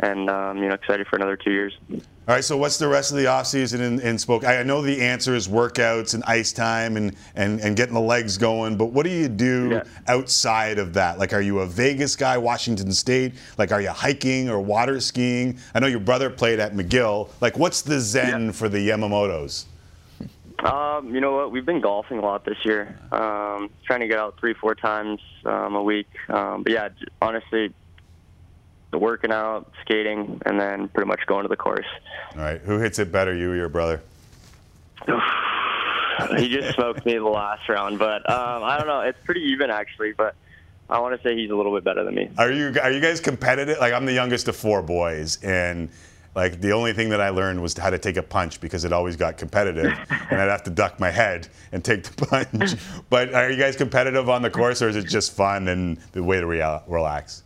and 0.00 0.30
um, 0.30 0.58
you 0.58 0.68
know 0.68 0.74
excited 0.74 1.06
for 1.08 1.16
another 1.16 1.36
two 1.36 1.50
years. 1.50 1.72
All 1.90 2.34
right, 2.34 2.44
so 2.44 2.58
what's 2.58 2.76
the 2.76 2.86
rest 2.86 3.10
of 3.10 3.16
the 3.16 3.24
offseason 3.24 3.80
in, 3.80 4.00
in 4.00 4.18
Spoke? 4.18 4.44
I 4.44 4.62
know 4.62 4.82
the 4.82 5.00
answer 5.00 5.34
is 5.34 5.48
workouts 5.48 6.12
and 6.12 6.22
ice 6.24 6.52
time 6.52 6.98
and, 6.98 7.16
and, 7.34 7.58
and 7.60 7.74
getting 7.74 7.94
the 7.94 8.00
legs 8.02 8.36
going, 8.36 8.76
but 8.76 8.92
what 8.92 9.04
do 9.04 9.10
you 9.10 9.28
do 9.28 9.70
Yeah. 9.72 9.84
outside 10.06 10.78
of 10.78 10.92
that? 10.92 11.18
Like, 11.18 11.32
are 11.32 11.40
you 11.40 11.60
a 11.60 11.66
Vegas 11.66 12.16
guy, 12.16 12.36
Washington 12.36 12.92
State? 12.92 13.32
Like, 13.56 13.72
are 13.72 13.80
you 13.80 13.88
hiking 13.88 14.50
or 14.50 14.60
water 14.60 15.00
skiing? 15.00 15.58
I 15.74 15.80
know 15.80 15.86
your 15.86 16.00
brother 16.00 16.28
played 16.28 16.60
at 16.60 16.74
McGill. 16.74 17.30
Like, 17.40 17.56
what's 17.56 17.80
the 17.80 17.98
zen 17.98 18.52
for 18.52 18.68
the 18.68 18.86
Yamamotos? 18.90 19.64
Um, 20.64 21.14
you 21.14 21.20
know 21.20 21.36
what? 21.36 21.52
We've 21.52 21.64
been 21.64 21.80
golfing 21.80 22.18
a 22.18 22.22
lot 22.22 22.44
this 22.44 22.58
year. 22.64 22.98
Um, 23.12 23.70
trying 23.84 24.00
to 24.00 24.08
get 24.08 24.18
out 24.18 24.38
three, 24.40 24.54
four 24.54 24.74
times 24.74 25.20
um, 25.44 25.76
a 25.76 25.82
week. 25.82 26.08
Um, 26.28 26.64
but 26.64 26.72
yeah, 26.72 26.88
honestly, 27.22 27.72
the 28.90 28.98
working 28.98 29.30
out, 29.30 29.70
skating, 29.82 30.40
and 30.46 30.58
then 30.58 30.88
pretty 30.88 31.08
much 31.08 31.20
going 31.26 31.42
to 31.42 31.48
the 31.48 31.56
course. 31.56 31.86
All 32.34 32.42
right, 32.42 32.60
who 32.60 32.78
hits 32.78 32.98
it 32.98 33.12
better, 33.12 33.34
you 33.34 33.52
or 33.52 33.56
your 33.56 33.68
brother? 33.68 34.02
he 36.38 36.48
just 36.48 36.74
smoked 36.74 37.06
me 37.06 37.14
the 37.14 37.24
last 37.24 37.68
round, 37.68 37.98
but 37.98 38.28
um, 38.28 38.64
I 38.64 38.76
don't 38.78 38.88
know. 38.88 39.00
It's 39.00 39.18
pretty 39.24 39.42
even 39.42 39.70
actually, 39.70 40.12
but 40.12 40.34
I 40.90 40.98
want 41.00 41.20
to 41.20 41.28
say 41.28 41.36
he's 41.36 41.50
a 41.50 41.54
little 41.54 41.74
bit 41.74 41.84
better 41.84 42.02
than 42.02 42.14
me. 42.14 42.30
Are 42.38 42.50
you 42.50 42.74
are 42.82 42.90
you 42.90 43.00
guys 43.00 43.20
competitive? 43.20 43.78
Like 43.78 43.92
I'm 43.92 44.06
the 44.06 44.12
youngest 44.12 44.48
of 44.48 44.56
four 44.56 44.82
boys, 44.82 45.38
and 45.42 45.90
like 46.38 46.60
the 46.60 46.70
only 46.70 46.92
thing 46.92 47.08
that 47.08 47.20
I 47.20 47.30
learned 47.30 47.60
was 47.60 47.76
how 47.76 47.90
to 47.90 47.98
take 47.98 48.16
a 48.16 48.22
punch 48.22 48.60
because 48.60 48.84
it 48.84 48.92
always 48.92 49.16
got 49.16 49.38
competitive, 49.38 49.86
and 50.30 50.40
I'd 50.40 50.48
have 50.48 50.62
to 50.64 50.70
duck 50.70 51.00
my 51.00 51.10
head 51.10 51.48
and 51.72 51.84
take 51.84 52.04
the 52.04 52.26
punch. 52.26 52.74
but 53.10 53.34
are 53.34 53.50
you 53.50 53.58
guys 53.58 53.74
competitive 53.74 54.28
on 54.28 54.42
the 54.42 54.50
course, 54.50 54.80
or 54.80 54.88
is 54.88 54.94
it 54.94 55.08
just 55.08 55.34
fun 55.34 55.66
and 55.66 55.96
the 56.12 56.22
way 56.22 56.38
to 56.38 56.46
rea- 56.46 56.80
relax? 56.86 57.42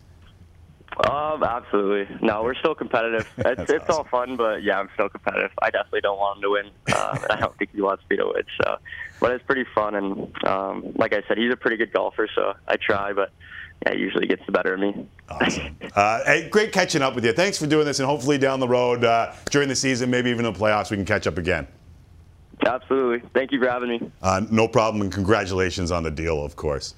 Um, 1.09 1.43
absolutely. 1.43 2.19
No, 2.21 2.43
we're 2.43 2.55
still 2.55 2.75
competitive. 2.75 3.27
It's, 3.39 3.71
it's 3.71 3.89
all 3.89 4.05
fun, 4.05 4.37
but 4.37 4.63
yeah, 4.63 4.79
I'm 4.79 4.91
still 4.93 5.09
competitive. 5.09 5.53
I 5.63 5.71
definitely 5.71 6.03
don't 6.03 6.19
want 6.19 6.37
him 6.37 6.43
to 6.43 6.51
win, 6.51 6.67
and 6.67 7.33
I 7.33 7.41
don't 7.41 7.57
think 7.57 7.71
he 7.75 7.81
wants 7.81 8.05
me 8.11 8.19
to 8.19 8.27
win. 8.27 8.45
So, 8.63 8.77
but 9.21 9.33
it's 9.33 9.45
pretty 9.45 9.65
fun, 9.75 9.95
and 9.95 10.47
um, 10.47 10.93
like 10.97 11.15
I 11.15 11.23
said, 11.27 11.39
he's 11.39 11.53
a 11.53 11.57
pretty 11.57 11.79
good 11.79 11.95
golfer, 11.95 12.29
so 12.35 12.53
I 12.69 12.77
try, 12.77 13.15
but 13.15 13.33
yeah, 13.87 13.93
usually 13.93 14.27
gets 14.27 14.45
the 14.47 14.53
better 14.53 14.75
of 14.75 14.81
me. 14.81 15.07
Awesome. 15.29 15.77
Uh, 15.95 16.25
hey, 16.25 16.49
great 16.49 16.73
catching 16.73 17.03
up 17.03 17.15
with 17.15 17.23
you. 17.23 17.35
Thanks 17.35 17.59
for 17.59 17.67
doing 17.67 17.85
this, 17.85 17.99
and 17.99 18.09
hopefully 18.09 18.39
down 18.39 18.61
the 18.61 18.69
road 18.69 19.05
uh, 19.05 19.35
during 19.51 19.69
the 19.69 19.77
season, 19.77 20.11
maybe 20.11 20.31
even 20.31 20.47
in 20.47 20.51
the 20.51 20.59
playoffs, 20.59 20.91
we 20.91 20.97
can 20.97 21.05
catch 21.05 21.27
up 21.27 21.37
again. 21.37 21.67
Absolutely. 22.65 23.29
Thank 23.35 23.53
you 23.53 23.61
for 23.61 23.69
having 23.69 23.91
me. 23.91 24.11
Uh, 24.23 24.41
no 24.51 24.67
problem, 24.67 25.03
and 25.03 25.13
congratulations 25.13 25.91
on 25.91 26.03
the 26.03 26.11
deal, 26.11 26.43
of 26.43 26.57
course. 26.57 26.95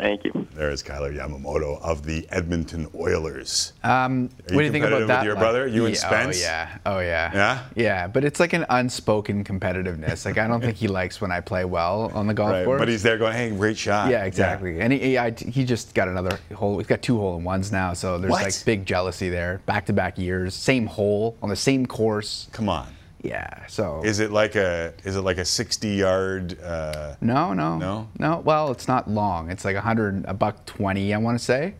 Thank 0.00 0.24
you. 0.24 0.46
There 0.54 0.70
is 0.70 0.82
Kailer 0.82 1.12
Yamamoto 1.12 1.80
of 1.82 2.04
the 2.04 2.26
Edmonton 2.30 2.86
Oilers. 2.94 3.72
Um, 3.84 4.30
Are 4.50 4.54
what 4.54 4.60
do 4.60 4.64
you 4.64 4.72
think 4.72 4.84
about 4.84 5.06
that? 5.06 5.18
with 5.20 5.24
your 5.26 5.34
like- 5.34 5.42
brother? 5.42 5.66
You 5.66 5.86
and 5.86 5.96
Spence? 5.96 6.38
Oh 6.38 6.40
yeah. 6.40 6.78
Oh 6.86 6.98
yeah. 7.00 7.30
Yeah? 7.34 7.62
Yeah, 7.76 8.06
but 8.08 8.24
it's 8.24 8.40
like 8.40 8.52
an 8.52 8.64
unspoken 8.70 9.44
competitiveness. 9.44 10.24
Like 10.24 10.38
I 10.38 10.46
don't 10.46 10.60
think 10.60 10.76
he 10.76 10.88
likes 11.00 11.20
when 11.20 11.30
I 11.32 11.40
play 11.40 11.64
well 11.64 12.10
on 12.14 12.26
the 12.26 12.34
golf 12.34 12.50
Right, 12.52 12.64
course. 12.64 12.78
but 12.80 12.88
he's 12.88 13.02
there 13.02 13.18
going, 13.18 13.34
hey, 13.34 13.50
great 13.50 13.76
shot. 13.76 14.10
Yeah, 14.10 14.24
exactly. 14.24 14.80
And 14.80 14.92
he, 14.92 14.98
he, 14.98 15.18
I, 15.18 15.30
he 15.32 15.64
just 15.64 15.94
got 15.94 16.08
another 16.08 16.38
hole. 16.54 16.78
He's 16.78 16.86
got 16.86 17.02
two 17.02 17.18
hole 17.18 17.36
in 17.36 17.44
ones 17.44 17.70
now, 17.72 17.92
so 17.92 18.18
there's 18.18 18.30
What? 18.30 18.42
like 18.44 18.64
big 18.64 18.86
jealousy 18.86 19.28
there. 19.28 19.60
Back 19.66 19.86
to 19.86 19.92
back 19.92 20.18
years, 20.18 20.54
same 20.54 20.86
hole 20.86 21.36
on 21.42 21.48
the 21.48 21.56
same 21.56 21.86
course. 21.86 22.48
Come 22.52 22.68
on. 22.68 22.88
Yeah. 23.22 23.66
So 23.66 24.02
Is 24.04 24.20
it 24.20 24.30
like 24.30 24.54
a 24.54 24.92
is 25.04 25.16
it 25.16 25.22
like 25.22 25.38
a 25.38 25.44
60 25.44 25.88
yard? 25.88 26.58
Uh, 26.62 27.16
no, 27.20 27.52
no, 27.52 27.76
No? 27.78 28.08
no. 28.18 28.38
Well, 28.44 28.70
it's 28.70 28.86
not 28.88 29.10
long. 29.10 29.50
It's 29.50 29.64
like 29.64 29.76
a 29.76 29.80
hundred, 29.80 30.24
a 30.26 30.34
buck 30.34 30.64
twenty, 30.66 31.12
I 31.12 31.18
want 31.18 31.38
to 31.38 31.44
say. 31.44 31.74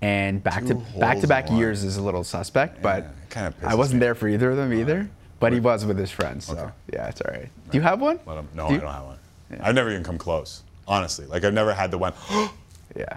And 0.00 0.42
back 0.42 0.62
Two 0.62 0.68
to 0.68 0.98
back 0.98 1.20
to 1.20 1.26
back 1.26 1.50
years 1.50 1.82
is 1.84 1.96
a 1.96 2.02
little 2.02 2.24
suspect, 2.24 2.82
but 2.82 3.06
kinda 3.30 3.54
I 3.62 3.74
wasn't 3.74 4.00
me 4.00 4.06
there 4.06 4.14
for 4.14 4.28
either 4.28 4.50
of 4.50 4.56
them 4.56 4.72
either. 4.72 5.08
But 5.40 5.52
he 5.52 5.60
was 5.60 5.84
with 5.84 5.98
his 5.98 6.10
friends, 6.10 6.46
so 6.46 6.72
yeah, 6.92 7.08
it's 7.08 7.20
all 7.20 7.32
right. 7.34 7.48
Do 7.70 7.76
you 7.78 7.82
have 7.82 8.00
one? 8.00 8.18
him, 8.18 8.48
no, 8.54 8.68
Do 8.68 8.74
I 8.76 8.78
don't 8.78 8.92
have 8.92 9.04
one. 9.04 9.18
I've 9.60 9.74
never 9.74 9.90
even 9.90 10.02
come 10.04 10.18
close. 10.18 10.62
Honestly, 10.88 11.26
like 11.26 11.44
I've 11.44 11.54
never 11.54 11.74
had 11.74 11.90
the 11.90 11.98
one. 11.98 12.12
Yeah. 12.96 13.16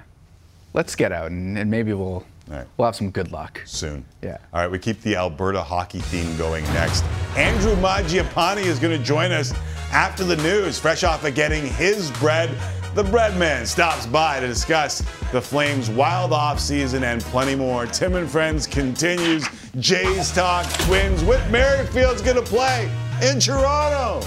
Let's 0.74 0.96
get 0.96 1.12
out 1.12 1.30
and, 1.30 1.58
and 1.58 1.70
maybe 1.70 1.94
we'll 1.94 2.26
we'll 2.50 2.86
have 2.86 2.96
some 2.96 3.12
good 3.12 3.32
luck 3.32 3.62
soon. 3.66 4.06
Yeah. 4.22 4.38
All 4.54 4.62
right, 4.62 4.72
we 4.72 4.80
keep 4.80 5.02
the 5.02 5.16
Alberta 5.16 5.62
hockey 5.62 6.00
theme 6.00 6.36
going 6.38 6.64
next. 6.66 7.04
Andrew 7.36 7.76
Mangiapane 7.76 8.64
is 8.66 8.80
going 8.80 8.98
to 8.98 9.04
join 9.04 9.32
us 9.32 9.54
after 9.92 10.24
the 10.24 10.38
news, 10.38 10.80
fresh 10.80 11.04
off 11.04 11.24
of 11.24 11.36
getting 11.36 11.66
his 11.66 12.12
bread. 12.12 12.50
The 12.96 13.04
Breadman 13.04 13.68
stops 13.68 14.08
by 14.08 14.40
to 14.40 14.48
discuss 14.48 15.00
the 15.32 15.42
Flames' 15.42 15.90
wild 15.90 16.32
offseason 16.32 17.04
and 17.04 17.22
plenty 17.22 17.54
more. 17.54 17.86
Tim 17.86 18.16
and 18.16 18.30
Friends 18.30 18.66
continues. 18.66 19.48
Jays 19.78 20.32
Talk 20.32 20.66
Twins. 20.80 21.24
Whit 21.24 21.48
Merrifield's 21.52 22.24
going 22.24 22.38
to 22.38 22.42
play 22.42 22.90
in 23.22 23.40
Toronto. 23.40 24.26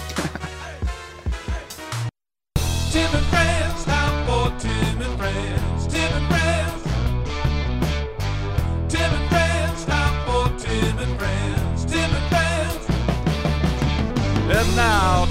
Tim 2.90 3.10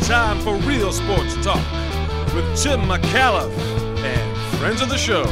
time 0.10 0.40
for 0.40 0.56
real 0.68 0.92
sports 0.92 1.36
talk 1.44 1.64
with 2.34 2.44
Tim 2.60 2.80
McAuliffe 2.82 3.56
and 4.00 4.58
friends 4.58 4.82
of 4.82 4.90
the 4.90 4.98
show. 4.98 5.24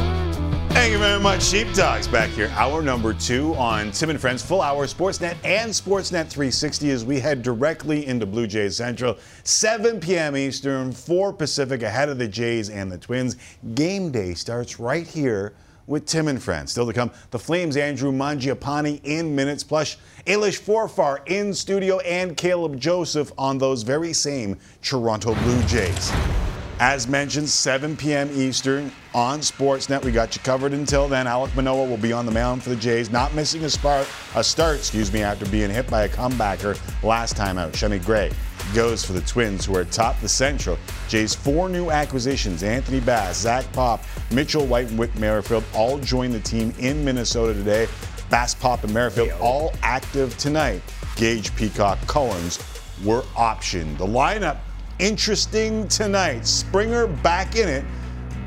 Thank 0.68 0.92
you 0.92 0.98
very 0.98 1.18
much, 1.18 1.42
Sheepdogs. 1.42 2.06
Back 2.06 2.30
here, 2.30 2.48
hour 2.54 2.80
number 2.80 3.12
two 3.12 3.56
on 3.56 3.90
Tim 3.90 4.10
and 4.10 4.20
Friends, 4.20 4.40
full 4.40 4.62
hour 4.62 4.86
Sportsnet 4.86 5.36
and 5.42 5.72
Sportsnet 5.72 6.28
360 6.28 6.90
as 6.90 7.04
we 7.04 7.18
head 7.18 7.42
directly 7.42 8.06
into 8.06 8.24
Blue 8.24 8.46
Jays 8.46 8.76
Central. 8.76 9.18
7 9.42 9.98
p.m. 9.98 10.36
Eastern, 10.36 10.92
4 10.92 11.32
Pacific, 11.32 11.82
ahead 11.82 12.08
of 12.08 12.18
the 12.18 12.28
Jays 12.28 12.70
and 12.70 12.92
the 12.92 12.98
Twins. 12.98 13.34
Game 13.74 14.12
day 14.12 14.32
starts 14.32 14.78
right 14.78 15.08
here 15.08 15.54
with 15.88 16.06
Tim 16.06 16.28
and 16.28 16.40
Friends. 16.40 16.70
Still 16.70 16.86
to 16.86 16.92
come, 16.92 17.10
the 17.32 17.38
Flames' 17.38 17.76
Andrew 17.76 18.12
Mangiapane 18.12 19.00
in 19.02 19.34
minutes, 19.34 19.64
plus 19.64 19.96
Ailish 20.26 20.60
Forfar 20.60 21.26
in 21.26 21.52
studio 21.52 21.98
and 22.00 22.36
Caleb 22.36 22.78
Joseph 22.78 23.32
on 23.36 23.58
those 23.58 23.82
very 23.82 24.12
same 24.12 24.56
Toronto 24.82 25.34
Blue 25.34 25.62
Jays. 25.62 26.12
As 26.80 27.08
mentioned, 27.08 27.48
7 27.48 27.96
p.m. 27.96 28.30
Eastern 28.32 28.92
on 29.12 29.40
Sportsnet. 29.40 30.04
We 30.04 30.12
got 30.12 30.36
you 30.36 30.42
covered 30.42 30.72
until 30.72 31.08
then. 31.08 31.26
Alek 31.26 31.52
Manoah 31.56 31.88
will 31.88 31.96
be 31.96 32.12
on 32.12 32.24
the 32.24 32.30
mound 32.30 32.62
for 32.62 32.68
the 32.68 32.76
Jays, 32.76 33.10
not 33.10 33.34
missing 33.34 33.64
a, 33.64 33.70
spar- 33.70 34.06
a 34.36 34.44
start, 34.44 34.76
excuse 34.76 35.12
me, 35.12 35.22
after 35.22 35.44
being 35.46 35.70
hit 35.70 35.90
by 35.90 36.04
a 36.04 36.08
comebacker 36.08 36.78
last 37.02 37.36
time 37.36 37.58
out. 37.58 37.74
Shemmy 37.74 37.98
Gray 37.98 38.30
goes 38.74 39.04
for 39.04 39.12
the 39.12 39.22
Twins, 39.22 39.66
who 39.66 39.74
are 39.74 39.80
atop 39.80 40.20
the 40.20 40.28
Central. 40.28 40.78
Jays' 41.08 41.34
four 41.34 41.68
new 41.68 41.90
acquisitions: 41.90 42.62
Anthony 42.62 43.00
Bass, 43.00 43.38
Zach 43.38 43.70
Pop, 43.72 44.04
Mitchell 44.30 44.64
White, 44.64 44.88
and 44.88 44.98
Whit 44.98 45.14
Merrifield 45.18 45.64
all 45.74 45.98
joined 45.98 46.32
the 46.32 46.40
team 46.40 46.72
in 46.78 47.04
Minnesota 47.04 47.54
today. 47.54 47.88
Bass, 48.30 48.54
Pop, 48.54 48.84
and 48.84 48.94
Merrifield 48.94 49.32
all 49.40 49.72
active 49.82 50.36
tonight. 50.38 50.80
Gage, 51.16 51.54
Peacock, 51.56 51.98
Collins 52.06 52.60
were 53.02 53.22
optioned. 53.34 53.98
The 53.98 54.06
lineup 54.06 54.58
interesting 54.98 55.86
tonight. 55.88 56.46
Springer 56.46 57.06
back 57.06 57.56
in 57.56 57.68
it, 57.68 57.84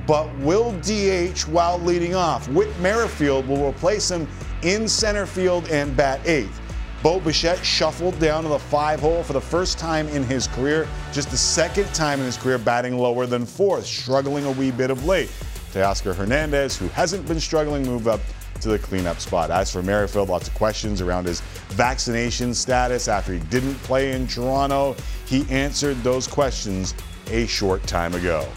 but 0.07 0.33
will 0.39 0.71
DH 0.81 1.41
while 1.47 1.79
leading 1.79 2.15
off. 2.15 2.47
Whit 2.49 2.69
Merrifield 2.79 3.47
will 3.47 3.67
replace 3.67 4.09
him 4.09 4.27
in 4.63 4.87
center 4.87 5.25
field 5.25 5.67
and 5.69 5.95
bat 5.95 6.19
eighth. 6.27 6.59
Bo 7.03 7.19
Bichette 7.19 7.65
shuffled 7.65 8.19
down 8.19 8.43
to 8.43 8.49
the 8.49 8.59
five 8.59 8.99
hole 8.99 9.23
for 9.23 9.33
the 9.33 9.41
first 9.41 9.79
time 9.79 10.07
in 10.09 10.23
his 10.23 10.47
career, 10.47 10.87
just 11.11 11.31
the 11.31 11.37
second 11.37 11.91
time 11.95 12.19
in 12.19 12.25
his 12.25 12.37
career 12.37 12.59
batting 12.59 12.95
lower 12.97 13.25
than 13.25 13.43
fourth, 13.43 13.85
struggling 13.85 14.45
a 14.45 14.51
wee 14.51 14.69
bit 14.69 14.91
of 14.91 15.05
late. 15.05 15.31
Teoscar 15.73 16.13
Hernandez, 16.13 16.77
who 16.77 16.87
hasn't 16.89 17.27
been 17.27 17.39
struggling, 17.39 17.83
moved 17.83 18.07
up 18.07 18.19
to 18.61 18.69
the 18.69 18.79
cleanup 18.79 19.19
spot. 19.19 19.51
As 19.51 19.71
for 19.71 19.83
Merrifield, 19.83 20.29
lots 20.29 20.47
of 20.47 20.53
questions 20.53 21.01
around 21.01 21.27
his 21.27 21.41
vaccination 21.69 22.53
status 22.53 23.07
after 23.07 23.33
he 23.33 23.39
didn't 23.39 23.75
play 23.83 24.11
in 24.11 24.27
Toronto. 24.27 24.95
He 25.25 25.45
answered 25.49 25.97
those 26.03 26.27
questions 26.27 26.93
a 27.27 27.45
short 27.47 27.83
time 27.83 28.13
ago. 28.13 28.47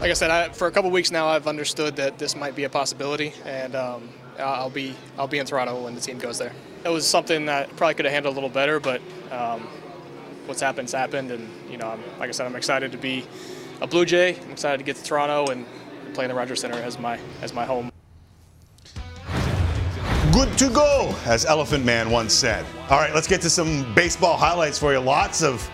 Like 0.00 0.10
I 0.10 0.14
said, 0.14 0.30
I, 0.30 0.48
for 0.50 0.66
a 0.66 0.70
couple 0.70 0.90
weeks 0.90 1.10
now, 1.10 1.28
I've 1.28 1.46
understood 1.46 1.96
that 1.96 2.18
this 2.18 2.36
might 2.36 2.54
be 2.54 2.64
a 2.64 2.68
possibility, 2.68 3.32
and 3.46 3.74
um, 3.74 4.08
I'll 4.38 4.68
be 4.68 4.94
I'll 5.16 5.28
be 5.28 5.38
in 5.38 5.46
Toronto 5.46 5.82
when 5.82 5.94
the 5.94 6.00
team 6.00 6.18
goes 6.18 6.36
there. 6.36 6.52
It 6.84 6.90
was 6.90 7.06
something 7.06 7.46
that 7.46 7.74
probably 7.76 7.94
could 7.94 8.04
have 8.04 8.12
handled 8.12 8.34
a 8.34 8.36
little 8.36 8.50
better, 8.50 8.78
but 8.78 9.00
um, 9.30 9.66
what's 10.44 10.60
happened's 10.60 10.92
happened, 10.92 11.30
and 11.30 11.48
you 11.70 11.78
know, 11.78 11.88
I'm, 11.88 12.02
like 12.18 12.28
I 12.28 12.32
said, 12.32 12.46
I'm 12.46 12.56
excited 12.56 12.92
to 12.92 12.98
be 12.98 13.24
a 13.80 13.86
Blue 13.86 14.04
Jay. 14.04 14.36
I'm 14.38 14.50
excited 14.50 14.78
to 14.78 14.84
get 14.84 14.96
to 14.96 15.02
Toronto 15.02 15.50
and 15.50 15.64
play 16.14 16.24
in 16.24 16.30
the 16.30 16.34
Rogers 16.34 16.60
Center 16.60 16.78
as 16.78 16.98
my 16.98 17.18
as 17.42 17.52
my 17.52 17.64
home. 17.64 17.90
Good 20.32 20.56
to 20.58 20.68
go, 20.70 21.14
as 21.26 21.44
Elephant 21.44 21.84
Man 21.84 22.10
once 22.10 22.32
said. 22.32 22.64
All 22.90 22.98
right, 22.98 23.14
let's 23.14 23.28
get 23.28 23.40
to 23.42 23.50
some 23.50 23.92
baseball 23.94 24.36
highlights 24.36 24.78
for 24.78 24.92
you. 24.92 24.98
Lots 24.98 25.42
of 25.42 25.68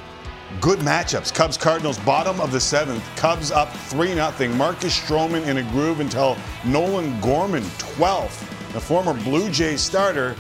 good 0.61 0.81
matchups. 0.81 1.33
Cubs 1.33 1.57
Cardinals, 1.57 1.99
bottom 2.01 2.41
of 2.41 2.53
the 2.53 2.61
seventh. 2.61 3.03
Cubs 3.17 3.51
up 3.51 3.73
3 3.73 4.15
0. 4.15 4.55
Marcus 4.55 4.99
Stroman 4.99 5.47
in 5.47 5.59
a 5.59 5.63
groove 5.71 6.01
until 6.01 6.37
Nolan 6.65 7.19
Gorman, 7.21 7.63
12th. 7.63 8.73
The 8.73 8.81
former 8.81 9.15
Blue 9.15 9.51
Jays 9.51 9.81
starter 9.81 10.37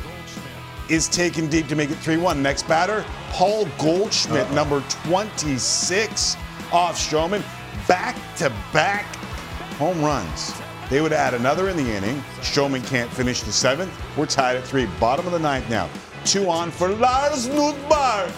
is 0.88 1.08
taken 1.08 1.48
deep 1.48 1.68
to 1.68 1.76
make 1.76 1.90
it 1.90 1.98
3 1.98 2.16
1. 2.18 2.42
Next 2.42 2.68
batter, 2.68 3.04
Paul 3.30 3.66
Goldschmidt, 3.78 4.50
number 4.52 4.82
26, 5.04 6.36
off 6.72 6.98
Stroman. 6.98 7.42
Back 7.88 8.16
to 8.36 8.50
back 8.72 9.06
home 9.80 10.02
runs. 10.02 10.52
They 10.90 11.00
would 11.00 11.14
add 11.14 11.32
another 11.32 11.70
in 11.70 11.76
the 11.78 11.90
inning. 11.90 12.22
Stroman 12.40 12.86
can't 12.86 13.10
finish 13.10 13.40
the 13.40 13.50
seventh. 13.50 13.90
We're 14.14 14.26
tied 14.26 14.56
at 14.56 14.64
three. 14.64 14.84
Bottom 15.00 15.24
of 15.24 15.32
the 15.32 15.38
ninth 15.38 15.70
now. 15.70 15.88
Two 16.26 16.50
on 16.50 16.70
for 16.70 16.90
Lars 16.90 17.48
Nootbaar. 17.48 18.30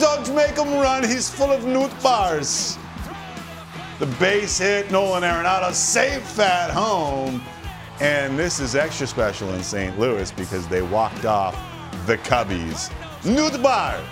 Don't 0.00 0.34
make 0.34 0.56
him 0.56 0.74
run. 0.74 1.04
He's 1.04 1.30
full 1.30 1.52
of 1.52 1.60
Nootbaars. 1.60 2.76
The 4.00 4.06
base 4.18 4.58
hit, 4.58 4.90
Nolan 4.90 5.22
Arenado 5.22 5.72
safe 5.72 6.36
at 6.40 6.70
home. 6.72 7.42
And 8.00 8.36
this 8.36 8.58
is 8.58 8.74
extra 8.74 9.06
special 9.06 9.54
in 9.54 9.62
St. 9.62 9.96
Louis 10.00 10.32
because 10.32 10.66
they 10.66 10.82
walked 10.82 11.24
off 11.24 11.54
the 12.06 12.18
Cubbies. 12.18 12.90
Nootbaar 13.22 14.02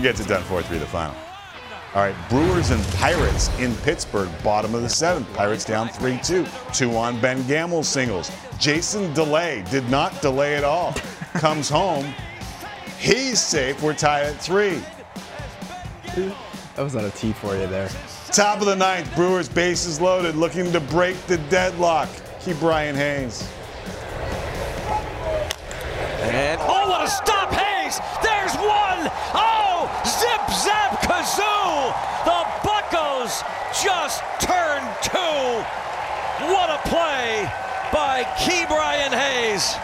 gets 0.00 0.20
it 0.20 0.28
done 0.28 0.44
4 0.44 0.62
3 0.62 0.78
the 0.78 0.86
final. 0.86 1.16
All 1.92 2.02
right, 2.02 2.14
Brewers 2.28 2.70
and 2.70 2.80
Pirates 2.94 3.48
in 3.58 3.74
Pittsburgh, 3.76 4.30
bottom 4.44 4.76
of 4.76 4.82
the 4.82 4.88
seventh. 4.88 5.32
Pirates 5.34 5.64
down 5.64 5.88
3 5.88 6.20
2. 6.22 6.46
Two 6.72 6.96
on 6.96 7.20
Ben 7.20 7.44
Gamel 7.48 7.82
singles. 7.82 8.30
Jason 8.60 9.12
Delay 9.12 9.64
did 9.72 9.88
not 9.90 10.22
delay 10.22 10.54
at 10.54 10.62
all. 10.62 10.92
Comes 11.34 11.68
home. 11.68 12.14
He's 13.00 13.40
safe. 13.40 13.82
We're 13.82 13.94
tied 13.94 14.26
at 14.26 14.40
three. 14.40 14.80
That 16.14 16.82
was 16.82 16.94
not 16.94 17.04
a 17.04 17.10
T 17.10 17.32
for 17.32 17.56
you 17.56 17.66
there. 17.66 17.88
Top 18.30 18.60
of 18.60 18.66
the 18.66 18.76
ninth, 18.76 19.12
Brewers 19.16 19.48
bases 19.48 20.00
loaded, 20.00 20.36
looking 20.36 20.70
to 20.70 20.80
break 20.80 21.16
the 21.26 21.38
deadlock. 21.48 22.08
Ke'Bryan 22.40 22.94
Hayes. 22.94 23.50
And 26.22 26.60
oh, 26.62 26.88
what 26.88 27.04
a 27.04 27.08
stop, 27.08 27.50
Hayes! 27.52 27.98
There's 28.22 28.54
one! 28.54 29.10
Oh, 29.34 29.40
zip 29.40 29.40
zap 29.40 29.50
kazoo! 29.50 29.59
The 32.24 32.46
Buckos 32.64 33.42
just 33.82 34.22
turned 34.40 34.86
two. 35.02 35.64
What 36.46 36.70
a 36.70 36.78
play 36.88 37.50
by 37.92 38.24
Ke'Bryan 38.38 39.12
Hayes. 39.12 39.74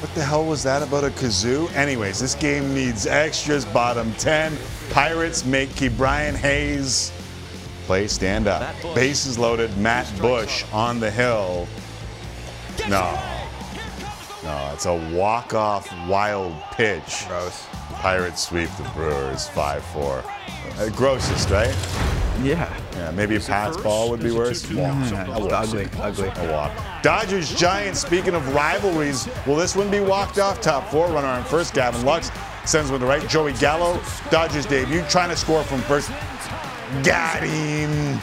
What 0.00 0.14
the 0.14 0.24
hell 0.24 0.44
was 0.44 0.62
that 0.64 0.82
about 0.82 1.04
a 1.04 1.10
kazoo? 1.10 1.72
Anyways, 1.74 2.18
this 2.18 2.34
game 2.34 2.74
needs 2.74 3.06
extras. 3.06 3.64
Bottom 3.64 4.12
10. 4.14 4.56
Pirates 4.90 5.44
make 5.44 5.68
Ke'Bryan 5.70 6.34
Hayes 6.34 7.12
play 7.86 8.08
stand 8.08 8.48
up. 8.48 8.74
Bases 8.94 9.38
loaded. 9.38 9.76
Matt 9.78 10.10
Bush 10.20 10.64
on 10.72 10.98
the 10.98 11.10
hill. 11.10 11.68
No. 12.88 13.18
No, 14.42 14.70
it's 14.72 14.86
a 14.86 14.94
walk-off 15.14 15.88
wild 16.08 16.54
pitch. 16.72 17.26
Gross. 17.28 17.66
Pirates 18.02 18.42
sweep 18.48 18.68
the 18.78 18.82
Brewers 18.96 19.48
5-4. 19.50 20.24
Uh, 20.76 20.88
grossest, 20.88 21.50
right? 21.50 21.72
Yeah. 22.42 22.68
Yeah, 22.94 23.12
maybe 23.12 23.36
a 23.36 23.40
pass 23.40 23.76
ball 23.76 24.10
would 24.10 24.20
be 24.20 24.32
worse. 24.32 24.68
Walk. 24.72 24.76
Yeah, 25.08 25.24
ugly, 25.30 25.88
ugly. 26.00 26.28
A 26.34 26.52
walk. 26.52 26.72
Dodgers 27.04 27.54
Giants. 27.54 28.00
Speaking 28.00 28.34
of 28.34 28.52
rivalries, 28.52 29.28
will 29.46 29.54
this 29.54 29.76
one 29.76 29.88
be 29.88 30.00
walked 30.00 30.40
off? 30.40 30.60
Top 30.60 30.90
four 30.90 31.06
runner 31.12 31.28
on 31.28 31.44
first. 31.44 31.74
Gavin 31.74 32.04
Lux 32.04 32.32
sends 32.64 32.90
one 32.90 32.98
to 32.98 33.06
right. 33.06 33.28
Joey 33.28 33.52
Gallo. 33.52 34.02
Dodgers 34.30 34.66
debut 34.66 35.04
trying 35.08 35.30
to 35.30 35.36
score 35.36 35.62
from 35.62 35.80
first. 35.82 36.08
Got 37.04 37.44
him. 37.44 38.18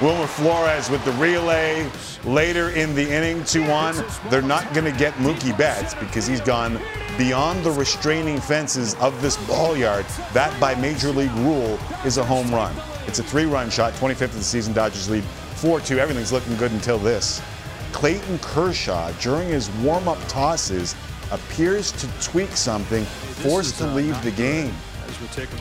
Wilmer 0.00 0.28
Flores 0.28 0.88
with 0.90 1.04
the 1.04 1.10
relay 1.12 1.90
later 2.24 2.70
in 2.70 2.94
the 2.94 3.02
inning, 3.02 3.42
2 3.42 3.66
1. 3.66 3.96
They're 4.30 4.40
not 4.40 4.72
going 4.72 4.84
to 4.84 4.96
get 4.96 5.12
Mookie 5.14 5.56
Betts 5.58 5.92
because 5.94 6.24
he's 6.24 6.40
gone 6.40 6.80
beyond 7.16 7.64
the 7.64 7.72
restraining 7.72 8.40
fences 8.40 8.94
of 8.96 9.20
this 9.20 9.36
ball 9.48 9.76
yard. 9.76 10.06
That, 10.34 10.58
by 10.60 10.76
major 10.76 11.08
league 11.08 11.32
rule, 11.38 11.80
is 12.04 12.16
a 12.16 12.24
home 12.24 12.48
run. 12.52 12.72
It's 13.08 13.18
a 13.18 13.24
three 13.24 13.46
run 13.46 13.70
shot, 13.70 13.92
25th 13.94 14.22
of 14.22 14.34
the 14.34 14.44
season. 14.44 14.72
Dodgers 14.72 15.10
lead 15.10 15.24
4 15.24 15.80
2. 15.80 15.98
Everything's 15.98 16.30
looking 16.30 16.56
good 16.58 16.70
until 16.70 16.98
this. 16.98 17.42
Clayton 17.90 18.38
Kershaw, 18.38 19.10
during 19.20 19.48
his 19.48 19.68
warm 19.82 20.06
up 20.06 20.18
tosses, 20.28 20.94
appears 21.32 21.90
to 21.90 22.06
tweak 22.22 22.50
something, 22.50 23.04
forced 23.04 23.78
to 23.78 23.86
leave 23.88 24.22
the 24.22 24.30
game. 24.30 24.72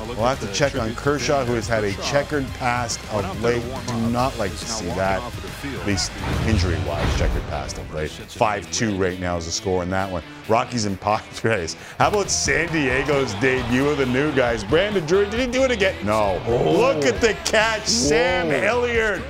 We'll 0.07 0.15
have 0.25 0.39
to 0.41 0.53
check 0.53 0.77
on 0.77 0.93
Kershaw, 0.95 1.43
who 1.43 1.53
has 1.53 1.67
had 1.67 1.83
a 1.83 1.93
checkered 2.03 2.45
past 2.59 2.99
of 3.11 3.41
late. 3.41 3.63
Do 3.87 4.09
not 4.09 4.37
like 4.37 4.51
to 4.51 4.57
see 4.57 4.85
that, 4.89 5.21
at 5.21 5.87
least 5.87 6.11
injury-wise, 6.45 7.17
checkered 7.17 7.41
past 7.47 7.77
of 7.77 7.93
late. 7.93 8.11
5-2 8.11 8.99
right 8.99 9.19
now 9.19 9.37
is 9.37 9.45
the 9.45 9.51
score 9.51 9.81
in 9.81 9.89
that 9.89 10.11
one. 10.11 10.21
Rockies 10.47 10.85
and 10.85 10.99
Padres. 10.99 11.75
How 11.97 12.09
about 12.09 12.29
San 12.29 12.71
Diego's 12.71 13.33
debut 13.35 13.87
of 13.87 13.97
the 13.97 14.05
new 14.05 14.31
guys? 14.33 14.63
Brandon 14.63 15.05
Drury, 15.05 15.29
did 15.29 15.39
he 15.39 15.47
do 15.47 15.63
it 15.63 15.71
again? 15.71 15.95
No. 16.05 16.39
Look 16.47 17.05
at 17.05 17.19
the 17.19 17.33
catch. 17.45 17.87
Sam 17.87 18.49
Hilliard 18.49 19.23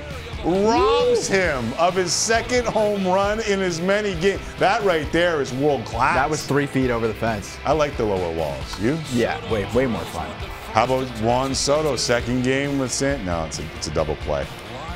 robs 0.48 1.26
him 1.28 1.72
of 1.74 1.94
his 1.94 2.12
second 2.12 2.66
home 2.66 3.06
run 3.06 3.40
in 3.40 3.60
as 3.60 3.80
many 3.80 4.14
games. 4.20 4.40
That 4.58 4.82
right 4.84 5.10
there 5.12 5.40
is 5.40 5.52
world 5.54 5.84
class. 5.84 6.16
That 6.16 6.30
was 6.30 6.44
three 6.46 6.66
feet 6.66 6.90
over 6.90 7.06
the 7.06 7.14
fence. 7.14 7.58
I 7.64 7.72
like 7.72 7.96
the 7.96 8.04
lower 8.04 8.32
walls. 8.34 8.80
You? 8.80 8.98
Yeah, 9.12 9.38
way, 9.52 9.66
way 9.74 9.86
more 9.86 10.00
fun. 10.06 10.28
How 10.72 10.84
about 10.84 11.06
Juan 11.20 11.54
Soto, 11.54 11.96
second 11.96 12.42
game 12.44 12.78
with 12.78 12.92
San? 12.92 13.24
No, 13.24 13.44
it's 13.44 13.58
a, 13.58 13.64
it's 13.76 13.86
a 13.88 13.90
double 13.92 14.16
play. 14.16 14.46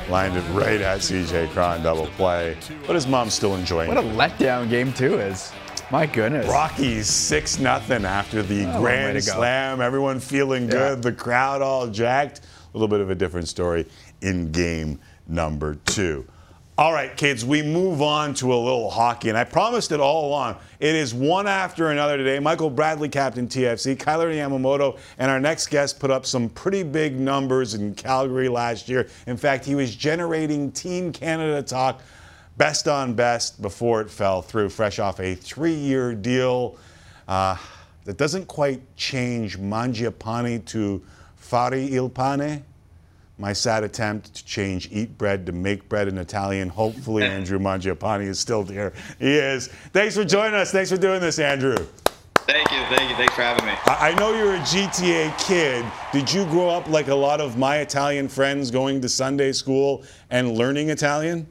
Lined 0.09 0.35
it 0.35 0.41
right 0.51 0.81
at 0.81 0.99
CJ 0.99 1.49
Cron, 1.51 1.81
double 1.83 2.07
play. 2.07 2.57
But 2.85 2.95
his 2.95 3.07
mom's 3.07 3.33
still 3.33 3.55
enjoying 3.55 3.87
What 3.87 3.97
a 3.97 4.01
it. 4.07 4.15
letdown 4.15 4.69
game 4.69 4.91
two 4.93 5.17
is. 5.19 5.51
My 5.91 6.05
goodness. 6.05 6.47
Rockies 6.47 7.07
6 7.07 7.59
nothing 7.59 8.03
after 8.03 8.41
the 8.41 8.65
Oh, 8.65 8.81
grand 8.81 9.23
slam. 9.23 9.79
Everyone 9.81 10.19
feeling 10.19 10.67
good. 10.67 11.01
The 11.03 11.11
crowd 11.11 11.61
all 11.61 11.87
jacked. 11.87 12.41
A 12.41 12.77
little 12.77 12.87
bit 12.87 12.99
of 13.01 13.11
a 13.11 13.15
different 13.15 13.47
story 13.47 13.85
in 14.21 14.51
game 14.51 14.99
number 15.27 15.75
two. 15.85 16.25
All 16.75 16.91
right, 16.91 17.15
kids, 17.15 17.45
we 17.45 17.61
move 17.61 18.01
on 18.01 18.33
to 18.35 18.51
a 18.51 18.57
little 18.57 18.89
hockey, 18.89 19.29
and 19.29 19.37
I 19.37 19.43
promised 19.43 19.91
it 19.91 19.99
all 19.99 20.27
along. 20.27 20.55
It 20.79 20.95
is 20.95 21.13
one 21.13 21.45
after 21.45 21.91
another 21.91 22.17
today. 22.17 22.39
Michael 22.39 22.71
Bradley, 22.71 23.09
captain 23.09 23.47
TFC, 23.47 23.97
Kailer 23.97 24.31
Yamamoto, 24.31 24.97
and 25.19 25.29
our 25.29 25.39
next 25.39 25.67
guest 25.67 25.99
put 25.99 26.09
up 26.09 26.25
some 26.25 26.49
pretty 26.49 26.81
big 26.81 27.19
numbers 27.19 27.75
in 27.75 27.93
Calgary 27.93 28.49
last 28.49 28.89
year. 28.89 29.07
In 29.27 29.37
fact, 29.37 29.65
he 29.65 29.75
was 29.75 29.95
generating 29.95 30.71
Team 30.71 31.11
Canada 31.11 31.61
talk 31.61 32.01
best 32.57 32.87
on 32.87 33.13
best 33.13 33.61
before 33.61 34.01
it 34.01 34.09
fell 34.09 34.41
through, 34.41 34.69
fresh 34.69 34.97
off 34.97 35.19
a 35.19 35.35
three 35.35 35.75
year 35.75 36.15
deal 36.15 36.75
uh, 37.27 37.55
that 38.05 38.17
doesn't 38.17 38.47
quite 38.47 38.81
change 38.95 39.59
Mangiapane 39.59 40.65
to 40.65 41.03
Fari 41.39 41.91
il 41.91 42.09
pane. 42.09 42.63
My 43.37 43.51
sad 43.51 43.83
attempt 43.83 44.35
to 44.35 44.45
change 44.45 44.89
eat 44.91 45.17
bread 45.17 45.45
to 45.47 45.51
make 45.51 45.89
bread 45.89 46.07
in 46.07 46.17
Italian. 46.17 46.69
Hopefully, 46.69 47.23
Andrew 47.37 47.59
Mangiapane 47.59 48.27
is 48.27 48.39
still 48.39 48.63
here. 48.63 48.93
He 49.19 49.33
is. 49.33 49.67
Thanks 49.91 50.15
for 50.15 50.23
joining 50.23 50.53
us. 50.53 50.71
Thanks 50.71 50.91
for 50.91 50.97
doing 50.97 51.19
this, 51.19 51.39
Andrew. 51.39 51.77
Thank 52.45 52.71
you, 52.71 52.79
thank 52.95 53.09
you. 53.09 53.15
Thanks 53.15 53.33
for 53.33 53.41
having 53.41 53.65
me. 53.65 53.71
I 53.85 54.11
I 54.11 54.15
know 54.15 54.33
you're 54.33 54.55
a 54.55 54.59
GTA 54.59 55.37
kid. 55.39 55.85
Did 56.11 56.31
you 56.31 56.45
grow 56.45 56.69
up 56.69 56.87
like 56.89 57.07
a 57.07 57.15
lot 57.15 57.39
of 57.39 57.57
my 57.57 57.77
Italian 57.77 58.27
friends 58.27 58.69
going 58.69 59.01
to 59.01 59.09
Sunday 59.09 59.53
school 59.53 60.03
and 60.29 60.51
learning 60.51 60.89
Italian? 60.89 61.47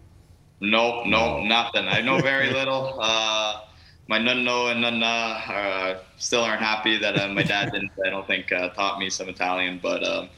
Nope, 0.60 1.06
nope, 1.06 1.44
nothing. 1.44 1.88
I 1.88 2.02
know 2.02 2.20
very 2.20 2.50
little. 2.58 2.98
Uh, 3.00 3.62
my 4.06 4.18
nonno 4.18 4.70
and 4.70 4.82
nonna 4.82 5.06
uh, 5.06 5.98
still 6.18 6.42
aren't 6.42 6.60
happy 6.60 6.98
that 6.98 7.18
uh, 7.18 7.28
my 7.28 7.42
dad 7.42 7.72
didn't, 7.72 7.90
I 8.04 8.10
don't 8.10 8.26
think, 8.26 8.52
uh, 8.52 8.68
taught 8.68 8.98
me 8.98 9.08
some 9.08 9.28
Italian. 9.28 9.80
But 9.82 10.06
um, 10.06 10.28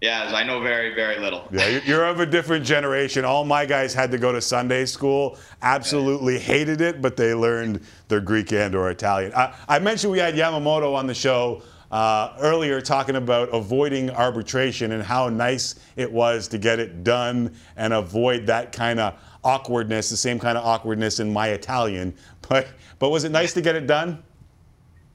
yeah, 0.00 0.32
I 0.34 0.42
know 0.44 0.60
very, 0.60 0.94
very 0.94 1.18
little. 1.18 1.46
Yeah, 1.50 1.66
you- 1.68 1.82
you're 1.84 2.04
of 2.06 2.20
a 2.20 2.26
different 2.26 2.64
generation. 2.64 3.24
All 3.24 3.44
my 3.44 3.66
guys 3.66 3.92
had 3.92 4.10
to 4.12 4.18
go 4.18 4.32
to 4.32 4.40
Sunday 4.40 4.86
school. 4.86 5.38
Absolutely 5.62 6.38
hated 6.38 6.80
it, 6.80 7.02
but 7.02 7.16
they 7.16 7.34
learned 7.34 7.80
their 8.08 8.20
Greek 8.20 8.52
and 8.52 8.74
or 8.74 8.90
Italian. 8.90 9.32
I, 9.34 9.52
I 9.68 9.78
mentioned 9.78 10.10
we 10.12 10.18
had 10.18 10.34
Yamamoto 10.34 10.94
on 10.94 11.06
the 11.06 11.14
show 11.14 11.62
uh, 11.90 12.34
earlier 12.40 12.80
talking 12.80 13.16
about 13.16 13.48
avoiding 13.52 14.10
arbitration 14.10 14.92
and 14.92 15.02
how 15.02 15.28
nice 15.28 15.74
it 15.96 16.10
was 16.10 16.46
to 16.48 16.56
get 16.58 16.78
it 16.78 17.02
done 17.04 17.54
and 17.76 17.92
avoid 17.92 18.46
that 18.46 18.70
kind 18.72 19.00
of 19.00 19.14
awkwardness, 19.42 20.08
the 20.08 20.16
same 20.16 20.38
kind 20.38 20.56
of 20.56 20.64
awkwardness 20.64 21.18
in 21.20 21.32
my 21.32 21.48
Italian. 21.48 22.14
But 22.48 22.66
but 22.98 23.10
was 23.10 23.22
it 23.24 23.30
nice 23.30 23.52
to 23.52 23.60
get 23.60 23.76
it 23.76 23.86
done? 23.86 24.22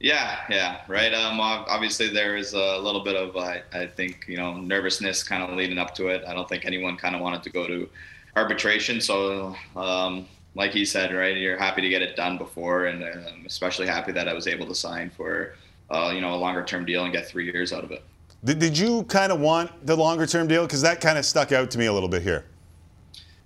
Yeah, 0.06 0.38
yeah, 0.48 0.82
right. 0.86 1.12
Um, 1.12 1.40
ob- 1.40 1.66
obviously, 1.68 2.06
there 2.06 2.36
is 2.36 2.52
a 2.52 2.78
little 2.78 3.02
bit 3.02 3.16
of, 3.16 3.36
I, 3.36 3.62
I 3.72 3.88
think, 3.88 4.24
you 4.28 4.36
know, 4.36 4.54
nervousness 4.54 5.24
kind 5.24 5.42
of 5.42 5.56
leading 5.56 5.78
up 5.78 5.96
to 5.96 6.06
it. 6.06 6.22
I 6.28 6.32
don't 6.32 6.48
think 6.48 6.64
anyone 6.64 6.96
kind 6.96 7.16
of 7.16 7.20
wanted 7.20 7.42
to 7.42 7.50
go 7.50 7.66
to 7.66 7.88
arbitration. 8.36 9.00
So, 9.00 9.56
um, 9.74 10.28
like 10.54 10.70
he 10.70 10.84
said, 10.84 11.12
right, 11.12 11.36
you're 11.36 11.58
happy 11.58 11.82
to 11.82 11.88
get 11.88 12.02
it 12.02 12.14
done 12.14 12.38
before, 12.38 12.86
and 12.86 13.02
um, 13.02 13.42
especially 13.46 13.88
happy 13.88 14.12
that 14.12 14.28
I 14.28 14.32
was 14.32 14.46
able 14.46 14.64
to 14.68 14.76
sign 14.76 15.10
for, 15.10 15.56
uh, 15.90 16.12
you 16.14 16.20
know, 16.20 16.34
a 16.34 16.38
longer 16.38 16.62
term 16.62 16.84
deal 16.84 17.02
and 17.02 17.12
get 17.12 17.26
three 17.26 17.50
years 17.50 17.72
out 17.72 17.82
of 17.82 17.90
it. 17.90 18.04
Did, 18.44 18.60
did 18.60 18.78
you 18.78 19.02
kind 19.08 19.32
of 19.32 19.40
want 19.40 19.72
the 19.84 19.96
longer 19.96 20.24
term 20.24 20.46
deal? 20.46 20.62
Because 20.62 20.82
that 20.82 21.00
kind 21.00 21.18
of 21.18 21.26
stuck 21.26 21.50
out 21.50 21.68
to 21.72 21.78
me 21.78 21.86
a 21.86 21.92
little 21.92 22.08
bit 22.08 22.22
here. 22.22 22.44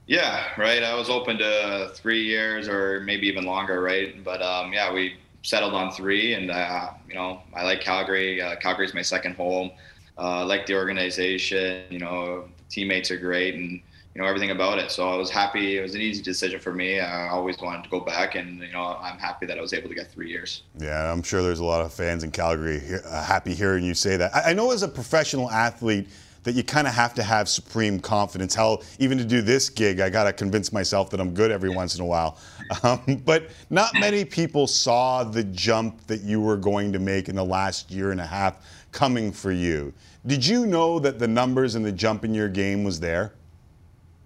Yeah, 0.07 0.45
right. 0.59 0.83
I 0.83 0.95
was 0.95 1.09
open 1.09 1.39
to 1.39 1.91
three 1.95 2.23
years 2.23 2.69
or 2.69 3.01
maybe 3.01 3.29
even 3.29 3.47
longer, 3.47 3.81
right? 3.81 4.23
But 4.23 4.43
um, 4.43 4.75
yeah, 4.75 4.93
we 4.93 5.17
settled 5.43 5.75
on 5.75 5.91
three, 5.93 6.35
and 6.35 6.51
uh, 6.51 6.91
you 7.09 7.15
know, 7.15 7.41
I 7.55 7.65
like 7.65 7.81
Calgary. 7.81 8.41
Uh, 8.41 8.57
Calgary's 8.57 8.95
my 8.95 9.03
second 9.03 9.37
home. 9.37 9.71
Uh, 10.19 10.41
I 10.41 10.43
like 10.43 10.67
the 10.67 10.75
organization. 10.75 11.85
You 11.91 11.99
know, 11.99 12.49
teammates 12.69 13.11
are 13.11 13.17
great, 13.17 13.55
and 13.55 13.81
you 14.15 14.21
know 14.21 14.25
everything 14.25 14.51
about 14.51 14.79
it. 14.79 14.91
So 14.91 15.09
I 15.09 15.17
was 15.17 15.31
happy. 15.31 15.79
It 15.79 15.83
was 15.83 15.95
an 15.95 16.01
easy 16.01 16.23
decision 16.23 16.61
for 16.61 16.73
me. 16.73 17.01
I 17.01 17.29
always 17.29 17.59
wanted 17.59 17.85
to 17.85 17.91
go 17.91 18.01
back, 18.01 18.35
and 18.35 18.61
you 18.61 18.73
know 18.73 18.99
I'm 19.01 19.19
happy 19.19 19.47
that 19.47 19.59
I 19.59 19.61
was 19.61 19.73
able 19.73 19.89
to 19.89 19.95
get 19.95 20.11
three 20.11 20.29
years. 20.29 20.63
Yeah, 20.79 21.11
I'm 21.13 21.23
sure 21.23 21.43
there's 21.43 21.61
a 21.61 21.65
lot 21.65 21.85
of 21.85 21.93
fans 21.93 22.25
in 22.25 22.31
Calgary 22.31 22.83
uh, 23.07 23.23
happy 23.23 23.55
hearing 23.55 23.85
you 23.85 23.95
say 23.95 24.17
that. 24.17 24.33
I 24.35 24.53
know 24.53 24.73
as 24.73 24.83
a 24.83 24.89
professional 24.89 25.51
athlete 25.51 26.09
that 26.43 26.55
you 26.55 26.63
kind 26.63 26.87
of 26.87 26.95
have 26.95 27.15
to 27.15 27.23
have 27.23 27.49
supreme 27.49 28.01
confidence. 28.01 28.55
Hell, 28.55 28.83
even 28.99 29.19
to 29.19 29.25
do 29.25 29.43
this 29.43 29.69
gig, 29.69 30.01
I 30.01 30.09
got 30.09 30.25
to 30.25 30.33
convince 30.33 30.73
myself 30.73 31.11
that 31.11 31.21
I'm 31.21 31.35
good 31.35 31.51
every 31.51 31.71
once 31.71 31.95
in 31.95 32.03
a 32.03 32.07
while. 32.07 32.39
Um, 32.85 33.21
but 33.25 33.51
not 33.69 33.93
many 33.95 34.25
people 34.25 34.69
saw 34.69 35.25
the 35.25 35.43
jump 35.43 36.07
that 36.07 36.21
you 36.21 36.41
were 36.41 36.57
going 36.57 36.93
to 36.93 37.01
make 37.01 37.29
in 37.29 37.35
the 37.35 37.45
last 37.45 37.91
year 37.91 38.13
and 38.13 38.21
a 38.21 38.27
half 38.27 38.65
coming 38.93 39.33
for 39.33 39.51
you. 39.51 39.93
Did 40.25 40.47
you 40.47 40.67
know 40.67 41.01
that 41.01 41.19
the 41.19 41.27
numbers 41.27 41.75
and 41.75 41.85
the 41.85 41.91
jump 41.91 42.25
in 42.25 42.33
your 42.33 42.49
game 42.49 42.85
was 42.85 43.01
there? 43.01 43.33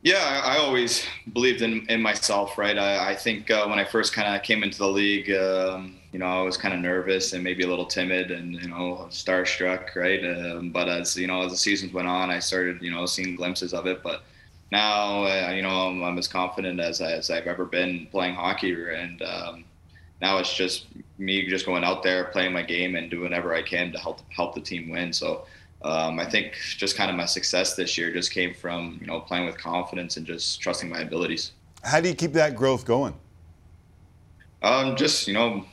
Yeah, 0.02 0.42
I 0.44 0.58
always 0.58 1.06
believed 1.32 1.62
in, 1.62 1.86
in 1.88 2.02
myself, 2.02 2.58
right? 2.58 2.76
I, 2.76 3.12
I 3.12 3.14
think 3.14 3.50
uh, 3.50 3.66
when 3.66 3.78
I 3.78 3.84
first 3.84 4.12
kind 4.12 4.36
of 4.36 4.42
came 4.42 4.62
into 4.62 4.76
the 4.76 4.88
league, 4.88 5.30
um, 5.30 5.96
you 6.14 6.20
know, 6.20 6.26
I 6.26 6.42
was 6.42 6.56
kind 6.56 6.72
of 6.72 6.78
nervous 6.78 7.32
and 7.32 7.42
maybe 7.42 7.64
a 7.64 7.66
little 7.66 7.86
timid 7.86 8.30
and, 8.30 8.54
you 8.54 8.68
know, 8.68 9.08
starstruck, 9.10 9.96
right? 9.96 10.24
Um, 10.24 10.70
but 10.70 10.88
as, 10.88 11.16
you 11.16 11.26
know, 11.26 11.42
as 11.42 11.50
the 11.50 11.58
seasons 11.58 11.92
went 11.92 12.06
on, 12.06 12.30
I 12.30 12.38
started, 12.38 12.80
you 12.80 12.92
know, 12.92 13.04
seeing 13.04 13.34
glimpses 13.34 13.74
of 13.74 13.88
it. 13.88 14.00
But 14.00 14.22
now, 14.70 15.24
uh, 15.24 15.50
you 15.50 15.62
know, 15.62 15.88
I'm, 15.88 16.04
I'm, 16.04 16.16
as 16.16 16.28
confident 16.28 16.78
as, 16.78 17.00
as 17.00 17.30
I've 17.30 17.48
ever 17.48 17.64
been 17.64 18.06
playing 18.12 18.36
hockey. 18.36 18.72
And 18.94 19.22
um, 19.22 19.64
now 20.20 20.38
it's 20.38 20.54
just 20.54 20.86
me 21.18 21.48
just 21.48 21.66
going 21.66 21.82
out 21.82 22.04
there, 22.04 22.26
playing 22.26 22.52
my 22.52 22.62
game 22.62 22.94
and 22.94 23.10
doing 23.10 23.24
whatever 23.24 23.52
I 23.52 23.62
can 23.62 23.90
to 23.90 23.98
help 23.98 24.20
help 24.30 24.54
the 24.54 24.60
team 24.60 24.90
win. 24.90 25.12
So 25.12 25.46
um, 25.82 26.20
I 26.20 26.30
think 26.30 26.54
just 26.76 26.96
kind 26.96 27.10
of 27.10 27.16
my 27.16 27.26
success 27.26 27.74
this 27.74 27.98
year 27.98 28.12
just 28.12 28.30
came 28.30 28.54
from 28.54 28.98
you 29.00 29.08
know 29.08 29.18
playing 29.18 29.46
with 29.46 29.58
confidence 29.58 30.16
and 30.16 30.24
just 30.24 30.60
trusting 30.60 30.88
my 30.88 31.00
abilities. 31.00 31.50
How 31.82 32.00
do 32.00 32.08
you 32.08 32.14
keep 32.14 32.34
that 32.34 32.54
growth 32.54 32.84
going? 32.84 33.14
Um, 34.62 34.94
just 34.94 35.26
you 35.26 35.34
know, 35.34 35.64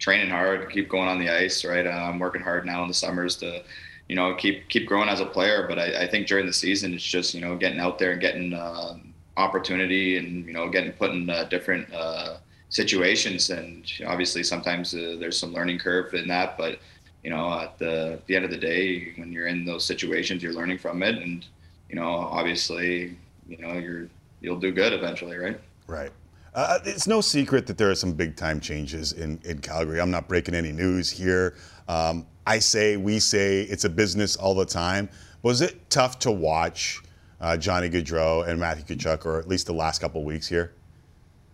training 0.00 0.30
hard, 0.30 0.68
keep 0.70 0.88
going 0.88 1.08
on 1.08 1.20
the 1.20 1.30
ice. 1.30 1.64
Right, 1.64 1.86
uh, 1.86 1.90
I'm 1.90 2.18
working 2.18 2.42
hard 2.42 2.66
now 2.66 2.82
in 2.82 2.88
the 2.88 2.94
summers 2.94 3.36
to, 3.36 3.62
you 4.08 4.16
know, 4.16 4.34
keep 4.34 4.68
keep 4.68 4.86
growing 4.86 5.08
as 5.08 5.20
a 5.20 5.26
player. 5.26 5.66
But 5.68 5.78
I, 5.78 6.02
I 6.02 6.06
think 6.08 6.26
during 6.26 6.46
the 6.46 6.52
season, 6.52 6.92
it's 6.92 7.04
just 7.04 7.34
you 7.34 7.40
know 7.40 7.56
getting 7.56 7.78
out 7.78 7.98
there 7.98 8.12
and 8.12 8.20
getting 8.20 8.52
uh, 8.52 8.98
opportunity 9.36 10.16
and 10.16 10.44
you 10.46 10.52
know 10.52 10.68
getting 10.68 10.92
put 10.92 11.12
in 11.12 11.30
uh, 11.30 11.44
different 11.44 11.92
uh, 11.94 12.38
situations. 12.70 13.50
And 13.50 13.90
obviously, 14.06 14.42
sometimes 14.42 14.92
uh, 14.94 15.16
there's 15.20 15.38
some 15.38 15.52
learning 15.52 15.78
curve 15.78 16.14
in 16.14 16.26
that, 16.28 16.58
but 16.58 16.80
you 17.22 17.30
know, 17.30 17.60
at 17.60 17.78
the, 17.78 18.18
the 18.26 18.36
end 18.36 18.44
of 18.44 18.50
the 18.50 18.56
day, 18.56 19.12
when 19.16 19.30
you're 19.30 19.46
in 19.46 19.64
those 19.64 19.84
situations, 19.84 20.42
you're 20.42 20.54
learning 20.54 20.78
from 20.78 21.02
it, 21.02 21.16
and 21.16 21.46
you 21.88 21.96
know, 21.96 22.08
obviously, 22.08 23.16
you 23.46 23.58
know, 23.58 23.74
you're 23.74 24.08
you'll 24.40 24.58
do 24.58 24.72
good 24.72 24.92
eventually, 24.92 25.36
right? 25.36 25.60
Right. 25.86 26.10
Uh, 26.54 26.78
it's 26.84 27.06
no 27.06 27.20
secret 27.20 27.66
that 27.66 27.78
there 27.78 27.90
are 27.90 27.94
some 27.94 28.12
big 28.12 28.36
time 28.36 28.60
changes 28.60 29.12
in, 29.12 29.40
in 29.44 29.58
Calgary. 29.60 30.00
I'm 30.00 30.10
not 30.10 30.28
breaking 30.28 30.54
any 30.54 30.72
news 30.72 31.10
here. 31.10 31.54
Um, 31.88 32.26
I 32.46 32.58
say, 32.58 32.96
we 32.96 33.20
say, 33.20 33.62
it's 33.62 33.84
a 33.84 33.90
business 33.90 34.36
all 34.36 34.54
the 34.54 34.66
time. 34.66 35.08
Was 35.42 35.60
it 35.60 35.88
tough 35.90 36.18
to 36.20 36.32
watch 36.32 37.00
uh, 37.40 37.56
Johnny 37.56 37.88
Gaudreau 37.88 38.46
and 38.46 38.58
Matthew 38.58 38.96
Tkachuk, 38.96 39.24
or 39.24 39.38
at 39.38 39.48
least 39.48 39.66
the 39.66 39.72
last 39.72 40.00
couple 40.00 40.24
weeks 40.24 40.48
here? 40.48 40.72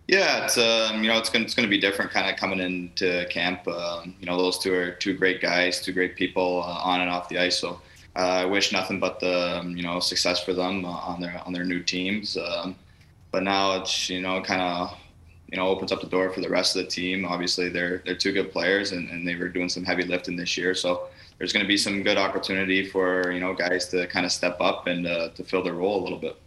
Yeah, 0.07 0.45
it's 0.45 0.57
um, 0.57 1.03
you 1.03 1.09
know 1.09 1.17
it's 1.17 1.29
going 1.29 1.43
it's 1.43 1.53
to 1.53 1.67
be 1.67 1.79
different 1.79 2.11
kind 2.11 2.29
of 2.29 2.37
coming 2.37 2.59
into 2.61 3.25
camp. 3.29 3.67
Um, 3.67 4.15
you 4.19 4.25
know 4.25 4.37
those 4.37 4.57
two 4.57 4.73
are 4.73 4.91
two 4.91 5.13
great 5.13 5.41
guys, 5.41 5.81
two 5.81 5.91
great 5.91 6.15
people 6.15 6.63
uh, 6.63 6.79
on 6.81 7.01
and 7.01 7.09
off 7.09 7.27
the 7.27 7.37
ice. 7.37 7.59
So 7.59 7.81
uh, 8.15 8.19
I 8.19 8.45
wish 8.45 8.71
nothing 8.71 9.01
but 9.01 9.19
the 9.19 9.59
um, 9.59 9.75
you 9.75 9.83
know 9.83 9.99
success 9.99 10.41
for 10.41 10.53
them 10.53 10.85
uh, 10.85 10.89
on 10.89 11.19
their 11.19 11.41
on 11.45 11.51
their 11.51 11.65
new 11.65 11.83
teams. 11.83 12.37
Um, 12.37 12.75
but 13.31 13.43
now 13.43 13.79
it's 13.79 14.09
you 14.09 14.21
know 14.21 14.41
kind 14.41 14.61
of 14.61 14.97
you 15.51 15.57
know 15.57 15.67
opens 15.67 15.91
up 15.91 16.01
the 16.01 16.07
door 16.07 16.29
for 16.31 16.41
the 16.41 16.49
rest 16.49 16.75
of 16.75 16.83
the 16.83 16.89
team. 16.89 17.25
Obviously 17.25 17.69
they're 17.69 18.01
they're 18.05 18.15
two 18.15 18.31
good 18.31 18.51
players 18.51 18.91
and, 18.91 19.09
and 19.09 19.27
they 19.27 19.35
were 19.35 19.49
doing 19.49 19.69
some 19.69 19.83
heavy 19.83 20.03
lifting 20.03 20.35
this 20.35 20.57
year. 20.57 20.73
So 20.73 21.07
there's 21.37 21.53
going 21.53 21.63
to 21.63 21.67
be 21.67 21.77
some 21.77 22.03
good 22.03 22.17
opportunity 22.17 22.85
for 22.85 23.31
you 23.31 23.39
know 23.39 23.53
guys 23.53 23.87
to 23.89 24.07
kind 24.07 24.25
of 24.25 24.31
step 24.31 24.57
up 24.59 24.87
and 24.87 25.07
uh, 25.07 25.29
to 25.29 25.43
fill 25.43 25.63
their 25.63 25.73
role 25.73 26.01
a 26.01 26.03
little 26.03 26.19
bit. 26.19 26.37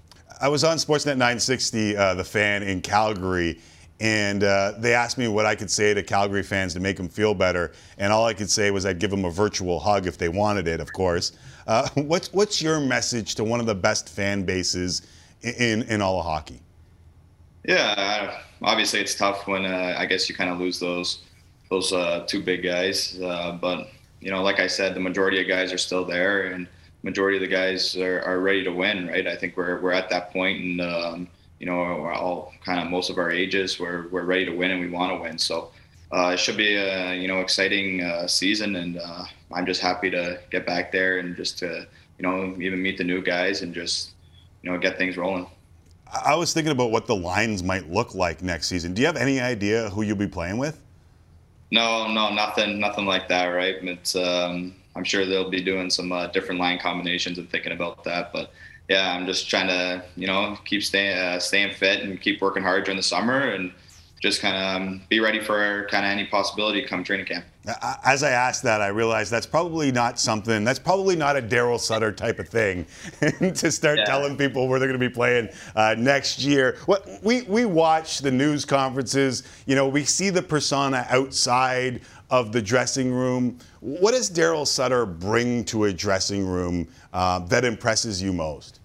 I 0.41 0.49
was 0.49 0.65
on 0.65 0.79
Sportsnet 0.79 1.19
960, 1.19 1.97
uh, 1.97 2.15
the 2.15 2.25
fan 2.25 2.63
in 2.63 2.81
Calgary, 2.81 3.61
and 4.01 4.43
uh, 4.43 4.73
they 4.79 4.95
asked 4.95 5.19
me 5.19 5.29
what 5.29 5.45
I 5.45 5.55
could 5.55 5.71
say 5.71 5.93
to 5.93 6.03
Calgary 6.03 6.43
fans 6.43 6.73
to 6.75 6.81
make 6.81 6.97
them 6.97 7.09
feel 7.09 7.35
better. 7.35 7.73
And 7.99 8.11
all 8.11 8.25
I 8.25 8.33
could 8.33 8.51
say 8.51 8.71
was 8.71 8.87
I'd 8.87 8.99
give 8.99 9.11
them 9.11 9.27
a 9.27 9.31
virtual 9.31 9.79
hug 9.79 10.07
if 10.07 10.17
they 10.17 10.31
wanted 10.31 10.67
it, 10.67 10.81
of 10.81 10.93
course. 10.95 11.33
Uh, 11.67 11.89
what's, 11.95 12.33
what's 12.33 12.63
your 12.63 12.81
message 12.81 13.35
to 13.35 13.45
one 13.45 13.61
of 13.61 13.67
the 13.67 13.75
best 13.75 14.09
fan 14.09 14.45
bases 14.45 15.03
in, 15.43 15.83
in 15.83 16.01
all 16.01 16.19
of 16.19 16.25
hockey? 16.25 16.63
Yeah, 17.65 18.41
obviously 18.63 19.01
it's 19.01 19.15
tough 19.15 19.47
when 19.47 19.65
uh, 19.67 19.95
I 19.99 20.07
guess 20.07 20.29
you 20.29 20.35
kind 20.35 20.51
of 20.51 20.59
lose 20.59 20.79
those 20.79 21.23
those 21.71 21.93
uh, 21.93 22.25
two 22.27 22.43
big 22.43 22.63
guys. 22.63 23.19
Uh, 23.21 23.53
but 23.61 23.89
you 24.21 24.31
know, 24.31 24.43
like 24.43 24.61
I 24.61 24.67
said, 24.67 24.95
the 24.95 25.01
majority 25.01 25.41
of 25.41 25.49
guys 25.49 25.73
are 25.73 25.79
still 25.79 26.05
there, 26.05 26.47
and 26.47 26.67
majority 27.03 27.37
of 27.37 27.43
the 27.43 27.49
guys 27.49 27.97
are, 27.97 28.23
are 28.23 28.41
ready 28.41 28.65
to 28.65 28.71
win, 28.71 29.09
right? 29.09 29.27
I 29.27 29.37
think 29.37 29.57
we're 29.57 29.81
we're 29.81 29.93
at 29.93 30.09
that 30.11 30.33
point, 30.33 30.61
and 30.61 30.81
um, 30.81 31.29
you 31.59 31.67
know, 31.67 31.77
we're 31.77 32.13
all 32.13 32.53
kind 32.65 32.81
of 32.81 32.89
most 32.91 33.11
of 33.11 33.19
our 33.19 33.31
ages, 33.31 33.79
we're 33.79 34.09
we're 34.09 34.25
ready 34.25 34.47
to 34.47 34.53
win 34.53 34.71
and 34.71 34.81
we 34.81 34.89
want 34.89 35.13
to 35.13 35.23
win. 35.23 35.39
So 35.39 35.71
uh, 36.13 36.31
it 36.35 36.41
should 36.41 36.57
be 36.57 36.77
a 36.77 37.15
you 37.15 37.29
know 37.29 37.41
exciting 37.41 38.03
uh, 38.03 38.27
season, 38.27 38.77
and 38.77 38.99
uh, 38.99 39.25
I'm 39.53 39.67
just 39.67 39.81
happy 39.81 40.11
to 40.11 40.41
get 40.51 40.67
back 40.67 40.93
there 40.93 41.19
and 41.19 41.37
just 41.37 41.59
to 41.59 41.87
you 42.19 42.23
know 42.23 42.57
even 42.61 42.83
meet 42.83 42.99
the 42.99 43.05
new 43.05 43.23
guys 43.23 43.63
and 43.63 43.75
just 43.75 44.13
you 44.63 44.71
know 44.71 44.79
get 44.79 44.97
things 44.99 45.17
rolling. 45.17 45.47
I 46.13 46.35
was 46.35 46.53
thinking 46.53 46.73
about 46.73 46.91
what 46.91 47.07
the 47.07 47.17
lines 47.17 47.63
might 47.63 47.91
look 47.91 48.15
like 48.15 48.43
next 48.43 48.69
season. 48.69 48.95
Do 48.95 49.01
you 49.01 49.07
have 49.07 49.17
any 49.17 49.41
idea 49.41 49.91
who 49.91 50.03
you'll 50.03 50.17
be 50.17 50.27
playing 50.27 50.59
with? 50.59 50.81
No, 51.71 52.13
no, 52.13 52.33
nothing, 52.33 52.81
nothing 52.81 53.07
like 53.07 53.29
that. 53.29 53.47
Right? 53.47 53.77
It's 53.83 54.17
um, 54.17 54.75
I'm 54.97 55.05
sure 55.05 55.25
they'll 55.25 55.51
be 55.51 55.63
doing 55.63 55.91
some 55.91 56.13
uh, 56.13 56.27
different 56.29 56.61
line 56.61 56.79
combinations 56.79 57.39
and 57.39 57.49
thinking 57.49 57.73
about 57.73 58.03
that. 58.05 58.33
But 58.33 58.53
yeah, 58.89 59.13
I'm 59.13 59.25
just 59.27 59.49
trying 59.49 59.69
to 59.69 60.05
you 60.17 60.27
know 60.27 60.59
keep 60.65 60.83
staying 60.83 61.17
uh, 61.17 61.39
staying 61.39 61.75
fit 61.75 62.03
and 62.03 62.21
keep 62.21 62.41
working 62.41 62.63
hard 62.63 62.85
during 62.85 62.97
the 62.97 63.03
summer 63.03 63.51
and 63.51 63.73
just 64.21 64.43
kind 64.43 64.55
of 64.55 64.83
um, 64.83 65.03
be 65.09 65.19
ready 65.19 65.41
for 65.41 65.89
kind 65.91 66.05
of 66.05 66.13
any 66.13 66.27
possibility 66.27 66.83
to 66.83 66.87
come 66.87 67.03
training 67.03 67.25
camp. 67.25 67.45
As 68.05 68.23
I 68.23 68.31
asked 68.31 68.63
that, 68.65 68.83
I 68.83 68.89
realized 68.89 69.31
that's 69.31 69.47
probably 69.47 69.91
not 69.91 70.19
something, 70.19 70.63
that's 70.63 70.79
probably 70.79 71.17
not 71.17 71.37
a 71.37 71.43
Daryl 71.43 71.81
Sutter 71.81 72.13
type 72.13 72.39
of 72.39 72.49
thing 72.49 72.87
to 73.55 73.71
start 73.71 73.99
yeah. 73.99 74.05
telling 74.05 74.37
people 74.37 74.69
where 74.69 74.79
they're 74.79 74.89
going 74.89 75.01
to 75.01 75.09
be 75.09 75.13
playing 75.13 75.49
uh, 75.75 75.95
next 75.99 76.41
year. 76.41 76.77
What, 76.85 77.09
we, 77.23 77.43
we 77.43 77.65
watch 77.65 78.19
the 78.19 78.31
news 78.31 78.67
conferences, 78.67 79.43
you 79.67 79.75
know, 79.75 79.89
we 79.89 80.05
see 80.05 80.29
the 80.29 80.43
persona 80.43 81.07
outside 81.09 82.03
of 82.31 82.53
the 82.53 82.61
dressing 82.61 83.13
room. 83.13 83.59
What 83.81 84.13
does 84.13 84.31
Daryl 84.31 84.67
Sutter 84.67 85.07
bring 85.07 85.65
to 85.65 85.85
a 85.85 85.93
dressing 85.93 86.47
room 86.47 86.89
uh, 87.13 87.41
that 87.41 87.65
impresses 87.65 88.23
you 88.23 88.35
most? 88.35 88.81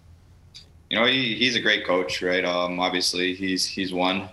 You 0.90 1.00
know, 1.00 1.06
he, 1.06 1.36
he's 1.36 1.56
a 1.56 1.62
great 1.62 1.86
coach, 1.86 2.22
right? 2.22 2.46
Um, 2.46 2.80
obviously, 2.80 3.34
he's 3.34 3.66
he's 3.66 3.92
won, 3.92 4.30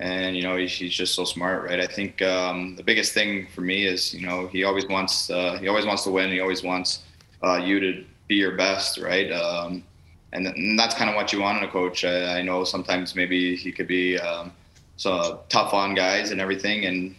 and 0.00 0.34
you 0.34 0.42
know 0.42 0.56
he's, 0.56 0.72
he's 0.72 0.94
just 0.94 1.14
so 1.14 1.24
smart, 1.24 1.64
right? 1.64 1.78
I 1.78 1.86
think 1.86 2.22
um, 2.22 2.74
the 2.74 2.82
biggest 2.82 3.12
thing 3.12 3.46
for 3.54 3.60
me 3.60 3.84
is 3.84 4.12
you 4.14 4.26
know 4.26 4.46
he 4.48 4.64
always 4.64 4.86
wants 4.86 5.30
uh, 5.30 5.58
he 5.60 5.68
always 5.68 5.86
wants 5.86 6.04
to 6.04 6.10
win. 6.10 6.30
He 6.30 6.40
always 6.40 6.62
wants 6.62 7.02
uh, 7.44 7.56
you 7.56 7.78
to 7.80 8.04
be 8.26 8.36
your 8.36 8.56
best, 8.56 8.98
right? 8.98 9.30
Um, 9.30 9.84
and, 10.32 10.46
and, 10.46 10.78
that's 10.78 10.94
kind 10.94 11.10
of 11.10 11.16
what 11.16 11.32
you 11.32 11.40
want 11.40 11.58
in 11.58 11.64
a 11.64 11.70
coach. 11.70 12.04
I, 12.04 12.38
I 12.38 12.42
know 12.42 12.62
sometimes 12.64 13.16
maybe 13.16 13.56
he 13.56 13.72
could 13.72 13.88
be 13.88 14.18
um, 14.18 14.52
so 14.96 15.40
tough 15.48 15.74
on 15.74 15.94
guys 15.94 16.30
and 16.30 16.40
everything, 16.40 16.86
and 16.86 17.14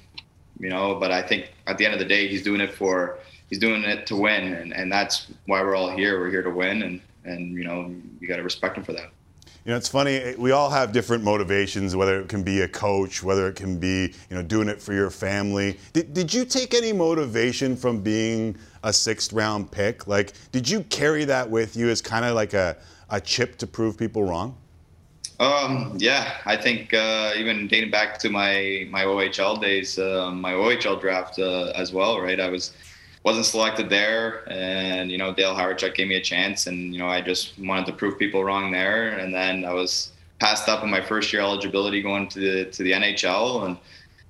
you 0.59 0.69
know. 0.69 0.95
But 0.95 1.11
I 1.11 1.21
think 1.21 1.51
at 1.67 1.77
the 1.77 1.85
end 1.85 1.93
of 1.93 1.99
the 1.99 2.05
day, 2.05 2.27
he's 2.27 2.41
doing 2.41 2.61
it 2.61 2.73
for 2.73 3.19
he's 3.49 3.59
doing 3.59 3.83
it 3.83 4.07
to 4.07 4.15
win, 4.15 4.53
and, 4.53 4.73
and 4.73 4.91
that's 4.91 5.27
why 5.45 5.61
we're 5.61 5.75
all 5.75 5.95
here. 5.95 6.19
We're 6.19 6.31
here 6.31 6.43
to 6.43 6.49
win, 6.49 6.81
and 6.81 7.01
and 7.25 7.53
you 7.53 7.63
know 7.63 7.93
you 8.19 8.27
got 8.27 8.37
to 8.37 8.43
respect 8.43 8.77
him 8.77 8.83
for 8.83 8.93
that. 8.93 9.11
You 9.63 9.71
know, 9.71 9.77
it's 9.77 9.89
funny. 9.89 10.33
We 10.39 10.51
all 10.51 10.71
have 10.71 10.91
different 10.91 11.23
motivations. 11.23 11.95
Whether 11.95 12.19
it 12.19 12.29
can 12.29 12.41
be 12.41 12.61
a 12.61 12.67
coach, 12.67 13.21
whether 13.21 13.47
it 13.47 13.55
can 13.55 13.77
be 13.77 14.13
you 14.29 14.35
know 14.35 14.41
doing 14.41 14.67
it 14.67 14.81
for 14.81 14.93
your 14.93 15.11
family. 15.11 15.77
Did, 15.93 16.15
did 16.15 16.33
you 16.33 16.45
take 16.45 16.73
any 16.73 16.91
motivation 16.91 17.75
from 17.75 18.01
being 18.01 18.57
a 18.83 18.91
sixth 18.91 19.33
round 19.33 19.69
pick? 19.71 20.07
Like, 20.07 20.33
did 20.51 20.67
you 20.67 20.81
carry 20.85 21.25
that 21.25 21.47
with 21.47 21.75
you 21.75 21.89
as 21.89 22.01
kind 22.01 22.25
of 22.25 22.33
like 22.33 22.55
a, 22.55 22.75
a 23.11 23.21
chip 23.21 23.59
to 23.59 23.67
prove 23.67 23.99
people 23.99 24.23
wrong? 24.23 24.57
Um, 25.39 25.95
yeah, 25.99 26.37
I 26.45 26.55
think 26.55 26.91
uh, 26.95 27.33
even 27.35 27.67
dating 27.67 27.91
back 27.91 28.17
to 28.19 28.29
my 28.29 28.87
my 28.89 29.03
OHL 29.03 29.61
days, 29.61 29.99
uh, 29.99 30.31
my 30.31 30.53
OHL 30.53 30.99
draft 30.99 31.37
uh, 31.37 31.71
as 31.75 31.93
well, 31.93 32.19
right? 32.19 32.39
I 32.39 32.49
was 32.49 32.73
wasn't 33.23 33.45
selected 33.45 33.89
there, 33.89 34.49
and 34.49 35.11
you 35.11 35.17
know 35.17 35.33
Dale 35.33 35.53
Hawerchuk 35.53 35.95
gave 35.95 36.07
me 36.07 36.15
a 36.15 36.21
chance, 36.21 36.67
and 36.67 36.93
you 36.93 36.99
know 36.99 37.07
I 37.07 37.21
just 37.21 37.57
wanted 37.59 37.85
to 37.87 37.93
prove 37.93 38.17
people 38.17 38.43
wrong 38.43 38.71
there, 38.71 39.17
and 39.17 39.33
then 39.33 39.65
I 39.65 39.73
was 39.73 40.11
passed 40.39 40.67
up 40.67 40.83
in 40.83 40.89
my 40.89 41.01
first 41.01 41.31
year 41.31 41.41
eligibility 41.41 42.01
going 42.01 42.27
to 42.29 42.39
the 42.39 42.65
to 42.71 42.83
the 42.83 42.91
NHL 42.91 43.65
and. 43.65 43.77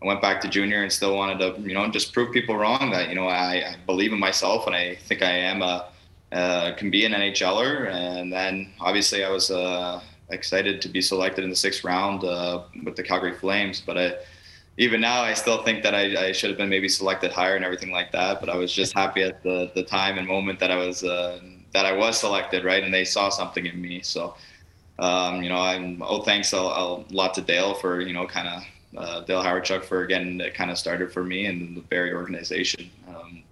I 0.03 0.07
went 0.07 0.19
back 0.19 0.41
to 0.41 0.47
junior 0.47 0.81
and 0.81 0.91
still 0.91 1.15
wanted 1.15 1.37
to, 1.37 1.61
you 1.61 1.75
know, 1.75 1.87
just 1.87 2.11
prove 2.11 2.33
people 2.33 2.55
wrong 2.55 2.89
that 2.89 3.09
you 3.09 3.13
know 3.13 3.27
I, 3.27 3.57
I 3.57 3.75
believe 3.85 4.11
in 4.11 4.19
myself 4.19 4.65
and 4.65 4.75
I 4.75 4.95
think 4.95 5.21
I 5.21 5.29
am 5.29 5.61
a 5.61 5.91
uh, 6.31 6.73
can 6.75 6.89
be 6.89 7.05
an 7.05 7.11
NHLer. 7.11 7.91
And 7.91 8.31
then 8.31 8.71
obviously 8.79 9.23
I 9.23 9.29
was 9.29 9.51
uh, 9.51 10.01
excited 10.29 10.81
to 10.81 10.89
be 10.89 11.01
selected 11.01 11.43
in 11.43 11.49
the 11.49 11.55
sixth 11.55 11.83
round 11.83 12.23
uh, 12.23 12.61
with 12.83 12.95
the 12.95 13.03
Calgary 13.03 13.33
Flames. 13.33 13.81
But 13.85 13.97
I, 13.97 14.13
even 14.78 15.01
now, 15.01 15.22
I 15.22 15.34
still 15.34 15.63
think 15.63 15.84
that 15.84 15.93
I, 15.93 16.28
I, 16.28 16.32
should 16.32 16.49
have 16.49 16.57
been 16.57 16.69
maybe 16.69 16.88
selected 16.88 17.32
higher 17.32 17.55
and 17.55 17.65
everything 17.65 17.91
like 17.91 18.11
that. 18.13 18.39
But 18.39 18.49
I 18.49 18.55
was 18.55 18.72
just 18.72 18.93
happy 18.93 19.22
at 19.22 19.43
the, 19.43 19.72
the 19.76 19.84
time 19.84 20.17
and 20.17 20.28
moment 20.28 20.59
that 20.59 20.72
I 20.72 20.78
was 20.78 21.03
uh, 21.03 21.39
that 21.74 21.86
I 21.86 21.91
was 21.91 22.19
selected, 22.19 22.63
right? 22.63 22.84
And 22.84 22.93
they 22.93 23.05
saw 23.05 23.30
something 23.30 23.65
in 23.65 23.82
me. 23.82 24.01
So. 24.01 24.36
Um, 24.99 25.41
you 25.41 25.49
know, 25.49 25.57
I'm 25.57 26.03
oh 26.03 26.22
thanks 26.22 26.53
a, 26.53 26.57
a 26.57 27.03
lot 27.09 27.34
to 27.34 27.41
Dale 27.41 27.74
for 27.74 28.01
you 28.01 28.13
know 28.13 28.28
kind 28.28 28.47
of 28.47 28.63
uh, 28.97 29.22
Dale 29.22 29.41
Hawerchuk 29.41 29.84
for 29.84 30.05
getting 30.05 30.39
it 30.39 30.53
kind 30.53 30.69
of 30.69 30.78
started 30.78 31.11
for 31.11 31.24
me 31.24 31.45
and 31.45 31.76
the 31.76 31.82
Barrie 31.82 32.13
organization. 32.13 32.89
Um, 33.07 33.43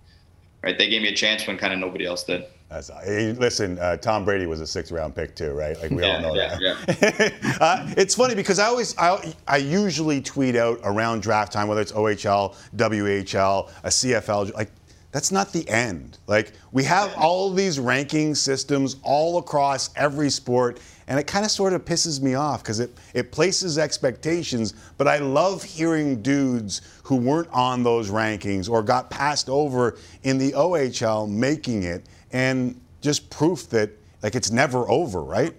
right, 0.63 0.77
they 0.77 0.89
gave 0.89 1.01
me 1.01 1.09
a 1.09 1.15
chance 1.15 1.47
when 1.47 1.57
kind 1.57 1.73
of 1.73 1.79
nobody 1.79 2.05
else 2.05 2.23
did. 2.23 2.45
That's, 2.69 2.91
hey, 3.03 3.31
listen, 3.33 3.79
uh, 3.79 3.97
Tom 3.97 4.23
Brady 4.23 4.45
was 4.45 4.61
a 4.61 4.67
sixth 4.67 4.91
round 4.91 5.15
pick 5.15 5.35
too, 5.35 5.53
right? 5.53 5.79
Like 5.81 5.89
we 5.89 6.03
yeah, 6.03 6.15
all 6.15 6.21
know 6.21 6.35
yeah, 6.35 6.57
that. 6.59 7.33
Yeah. 7.41 7.57
uh, 7.61 7.93
it's 7.97 8.13
funny 8.13 8.35
because 8.35 8.59
I 8.59 8.67
always, 8.67 8.95
I, 8.97 9.33
I 9.47 9.57
usually 9.57 10.21
tweet 10.21 10.55
out 10.55 10.79
around 10.83 11.23
draft 11.23 11.51
time, 11.51 11.67
whether 11.67 11.81
it's 11.81 11.93
OHL, 11.93 12.55
WHL, 12.75 13.69
a 13.83 13.87
CFL, 13.87 14.53
like 14.53 14.69
that's 15.11 15.31
not 15.31 15.51
the 15.51 15.67
end. 15.67 16.19
Like 16.27 16.53
we 16.71 16.83
have 16.83 17.13
all 17.17 17.51
these 17.51 17.79
ranking 17.79 18.35
systems 18.35 18.97
all 19.01 19.39
across 19.39 19.89
every 19.95 20.29
sport, 20.29 20.79
and 21.07 21.19
it 21.19 21.25
kind 21.25 21.43
of 21.43 21.49
sort 21.49 21.73
of 21.73 21.83
pisses 21.83 22.21
me 22.21 22.35
off 22.35 22.61
because 22.61 22.79
it, 22.79 22.95
it 23.15 23.31
places 23.31 23.79
expectations. 23.79 24.75
But 24.97 25.07
I 25.07 25.17
love 25.17 25.63
hearing 25.63 26.21
dudes 26.21 26.81
who 27.01 27.15
weren't 27.15 27.49
on 27.49 27.81
those 27.81 28.11
rankings 28.11 28.69
or 28.69 28.83
got 28.83 29.09
passed 29.09 29.49
over 29.49 29.97
in 30.21 30.37
the 30.37 30.51
OHL 30.51 31.27
making 31.27 31.83
it, 31.83 32.05
and 32.31 32.79
just 33.01 33.29
proof 33.29 33.69
that 33.69 33.91
like 34.21 34.35
it's 34.35 34.51
never 34.51 34.89
over, 34.89 35.23
right? 35.23 35.55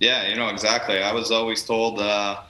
Yeah, 0.00 0.28
you 0.28 0.36
know 0.36 0.48
exactly. 0.48 1.02
I 1.02 1.12
was 1.12 1.30
always 1.30 1.64
told, 1.64 2.00
uh, 2.00 2.40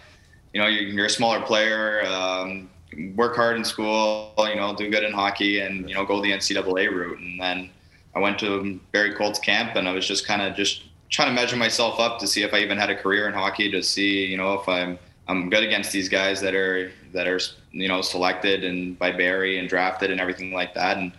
you 0.53 0.61
know, 0.61 0.67
you're, 0.67 1.07
a 1.07 1.11
smaller 1.11 1.41
player. 1.43 2.05
Um, 2.07 2.71
work 3.15 3.37
hard 3.37 3.57
in 3.57 3.65
school, 3.65 4.35
you 4.39 4.57
know, 4.57 4.75
do 4.75 4.89
good 4.91 5.05
in 5.05 5.13
hockey, 5.13 5.61
and 5.61 5.89
you 5.89 5.95
know, 5.95 6.05
go 6.05 6.23
the 6.23 6.31
NCAA 6.31 6.91
route. 6.91 7.19
And 7.19 7.41
then 7.41 7.71
I 8.15 8.21
went 8.21 8.39
to 8.41 8.81
Barrie 8.93 9.15
Colts 9.15 9.39
camp, 9.39 9.77
and 9.77 9.89
I 9.89 9.93
was 9.93 10.07
just 10.07 10.27
kind 10.27 10.43
of 10.43 10.55
just 10.55 10.85
trying 11.11 11.29
to 11.29 11.35
measure 11.35 11.57
myself 11.57 12.01
up 12.01 12.19
to 12.21 12.27
see 12.27 12.43
if 12.43 12.55
I 12.55 12.59
even 12.59 12.79
had 12.79 12.91
a 12.91 12.97
career 12.97 13.29
in 13.29 13.35
hockey, 13.35 13.71
to 13.71 13.83
see, 13.83 14.25
you 14.25 14.37
know, 14.37 14.55
if 14.55 14.69
I'm 14.69 14.99
I'm 15.29 15.51
good 15.51 15.63
against 15.63 15.93
these 15.93 16.09
guys 16.09 16.41
that 16.41 16.55
are 16.55 16.91
that 17.13 17.27
are 17.27 17.41
you 17.71 17.89
know 17.89 18.01
selected 18.01 18.65
and 18.65 18.99
by 18.99 19.13
Barry 19.13 19.59
and 19.59 19.69
drafted 19.69 20.11
and 20.11 20.21
everything 20.21 20.53
like 20.53 20.75
that. 20.75 20.99
And 20.99 21.13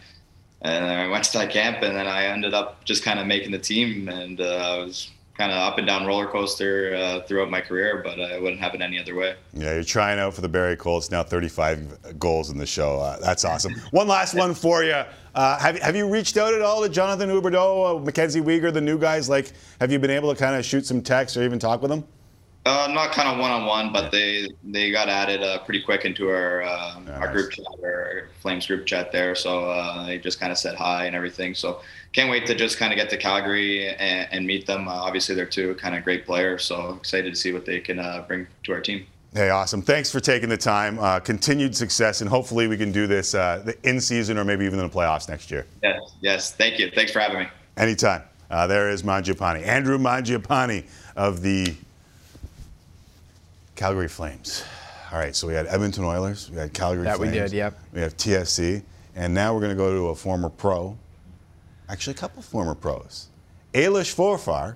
and 0.63 0.85
I 0.85 1.07
went 1.07 1.25
to 1.25 1.37
that 1.39 1.51
camp, 1.51 1.81
and 1.81 1.95
then 1.95 2.07
I 2.07 2.25
ended 2.25 2.53
up 2.53 2.83
just 2.85 3.03
kind 3.03 3.19
of 3.19 3.27
making 3.27 3.51
the 3.51 3.59
team, 3.59 4.07
and 4.07 4.39
uh, 4.39 4.43
I 4.43 4.77
was 4.79 5.11
kind 5.37 5.51
of 5.51 5.57
up 5.57 5.77
and 5.77 5.87
down 5.87 6.05
roller 6.05 6.27
coaster 6.27 6.95
uh, 6.95 7.21
throughout 7.21 7.49
my 7.49 7.59
career, 7.59 8.01
but 8.03 8.19
I 8.19 8.39
wouldn't 8.39 8.61
have 8.61 8.75
it 8.75 8.81
any 8.81 8.99
other 8.99 9.15
way. 9.15 9.35
Yeah, 9.53 9.73
you're 9.73 9.83
trying 9.83 10.19
out 10.19 10.35
for 10.35 10.41
the 10.41 10.49
Barrie 10.49 10.77
Colts 10.77 11.09
now. 11.09 11.23
35 11.23 12.19
goals 12.19 12.51
in 12.51 12.57
the 12.57 12.65
show. 12.65 12.99
Uh, 12.99 13.19
that's 13.19 13.43
awesome. 13.43 13.73
one 13.91 14.07
last 14.07 14.35
one 14.35 14.53
for 14.53 14.83
you. 14.83 15.01
Uh, 15.35 15.57
have, 15.59 15.79
have 15.79 15.95
you 15.95 16.07
reached 16.07 16.37
out 16.37 16.53
at 16.53 16.61
all 16.61 16.83
to 16.83 16.89
Jonathan 16.89 17.29
Huberdeau, 17.29 17.97
uh, 17.97 17.99
Mackenzie 17.99 18.41
Weegar, 18.41 18.71
the 18.71 18.81
new 18.81 18.99
guys? 18.99 19.27
Like, 19.27 19.51
have 19.81 19.91
you 19.91 19.97
been 19.97 20.11
able 20.11 20.33
to 20.33 20.39
kind 20.39 20.55
of 20.55 20.63
shoot 20.63 20.85
some 20.85 21.01
texts 21.01 21.35
or 21.35 21.43
even 21.43 21.57
talk 21.57 21.81
with 21.81 21.89
them? 21.89 22.05
Uh, 22.65 22.87
not 22.93 23.11
kind 23.11 23.27
of 23.27 23.37
one 23.37 23.51
on 23.51 23.65
one, 23.65 23.91
but 23.91 24.09
they 24.09 24.47
they 24.63 24.89
got 24.89 25.09
added 25.09 25.43
uh, 25.43 25.59
pretty 25.65 25.81
quick 25.81 26.05
into 26.05 26.29
our 26.29 26.61
uh, 26.63 26.95
Yeah, 27.05 27.11
our 27.17 27.25
nice. 27.25 27.33
group 27.33 27.51
chat, 27.51 27.65
our 27.83 28.29
Flames 28.39 28.67
group 28.67 28.85
chat 28.85 29.11
there. 29.11 29.35
So 29.35 29.69
uh, 29.69 30.05
they 30.05 30.17
just 30.17 30.39
kind 30.39 30.49
of 30.49 30.57
said 30.57 30.75
hi 30.75 31.05
and 31.05 31.13
everything. 31.15 31.55
So 31.55 31.81
can't 32.13 32.29
wait 32.29 32.45
to 32.45 32.55
just 32.55 32.77
kind 32.77 32.93
of 32.93 32.97
get 32.97 33.09
to 33.09 33.17
Calgary 33.17 33.89
and, 33.89 34.29
and 34.31 34.47
meet 34.47 34.65
them. 34.65 34.87
Uh, 34.87 34.91
obviously, 34.91 35.35
they're 35.35 35.45
two 35.45 35.75
kind 35.75 35.93
of 35.93 36.05
great 36.05 36.25
players. 36.25 36.63
So 36.63 36.93
excited 36.93 37.33
to 37.33 37.35
see 37.35 37.51
what 37.51 37.65
they 37.65 37.81
can 37.81 37.99
uh, 37.99 38.23
bring 38.27 38.47
to 38.63 38.71
our 38.71 38.79
team. 38.79 39.07
Hey, 39.33 39.49
awesome. 39.49 39.81
Thanks 39.81 40.09
for 40.09 40.21
taking 40.21 40.47
the 40.47 40.57
time. 40.57 40.99
Uh, 40.99 41.19
continued 41.19 41.75
success, 41.75 42.21
and 42.21 42.29
hopefully 42.29 42.67
we 42.67 42.77
can 42.77 42.93
do 42.93 43.07
this 43.07 43.35
uh, 43.35 43.73
in 43.83 43.99
season 43.99 44.37
or 44.37 44.45
maybe 44.45 44.63
even 44.63 44.79
in 44.79 44.87
the 44.87 44.93
playoffs 44.93 45.27
next 45.27 45.51
year. 45.51 45.65
Yes, 45.81 46.01
yes. 46.21 46.53
Thank 46.53 46.79
you. 46.79 46.91
Thanks 46.95 47.11
for 47.11 47.19
having 47.19 47.39
me. 47.39 47.47
Anytime. 47.75 48.21
Uh, 48.49 48.67
there 48.67 48.89
is 48.89 49.01
Mangiapane. 49.03 49.65
Andrew 49.65 49.97
Mangiapane 49.97 50.85
of 51.15 51.41
the 51.41 51.73
Calgary 53.75 54.07
Flames. 54.07 54.63
All 55.11 55.19
right, 55.19 55.35
so 55.35 55.47
we 55.47 55.53
had 55.53 55.67
Edmonton 55.67 56.03
Oilers, 56.03 56.49
we 56.49 56.57
had 56.57 56.73
Calgary 56.73 57.03
Flames. 57.03 57.19
That 57.19 57.25
we 57.25 57.31
did, 57.31 57.51
yep. 57.51 57.77
We 57.93 58.01
have 58.01 58.17
TFC, 58.17 58.83
and 59.15 59.33
now 59.33 59.53
we're 59.53 59.61
going 59.61 59.71
to 59.71 59.77
go 59.77 59.93
to 59.95 60.07
a 60.07 60.15
former 60.15 60.49
pro. 60.49 60.97
Actually, 61.89 62.13
a 62.13 62.17
couple 62.17 62.41
former 62.41 62.73
pros. 62.73 63.27
Ailish 63.73 64.15
Forfar 64.15 64.75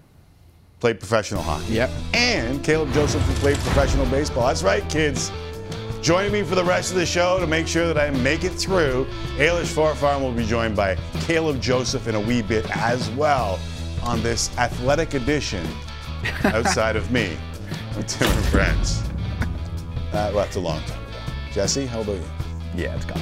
played 0.80 1.00
professional 1.00 1.42
hockey. 1.42 1.74
Yep. 1.74 1.90
And 2.14 2.64
Caleb 2.64 2.92
Joseph 2.94 3.22
who 3.24 3.34
played 3.36 3.58
professional 3.58 4.06
baseball. 4.08 4.48
That's 4.48 4.64
right, 4.64 4.88
kids. 4.90 5.32
Joining 6.02 6.32
me 6.32 6.44
for 6.44 6.56
the 6.56 6.64
rest 6.64 6.92
of 6.92 6.98
the 6.98 7.06
show 7.06 7.40
to 7.40 7.48
make 7.48 7.68
sure 7.68 7.88
that 7.92 7.98
I 7.98 8.12
make 8.20 8.44
it 8.44 8.52
through, 8.52 9.08
Ailish 9.38 9.74
Forfar 9.74 10.22
will 10.22 10.32
be 10.32 10.46
joined 10.46 10.76
by 10.76 10.96
Caleb 11.22 11.60
Joseph 11.60 12.08
in 12.08 12.16
a 12.16 12.20
wee 12.20 12.44
bit 12.44 12.70
as 12.78 13.10
well 13.12 13.60
on 14.04 14.22
this 14.22 14.56
athletic 14.58 15.16
edition 15.16 15.66
outside 16.44 16.96
of 16.96 17.12
me, 17.12 17.38
of 17.98 18.08
Tim 18.08 18.28
and 18.30 18.46
Friends. 18.46 19.04
Uh, 19.42 20.32
well, 20.34 20.36
that's 20.36 20.56
a 20.56 20.60
long 20.60 20.80
time 20.82 21.04
ago. 21.08 21.18
Jesse, 21.52 21.86
how 21.86 22.02
about 22.02 22.16
you? 22.16 22.24
Yeah, 22.76 22.96
it's 22.96 23.06
gone. 23.06 23.22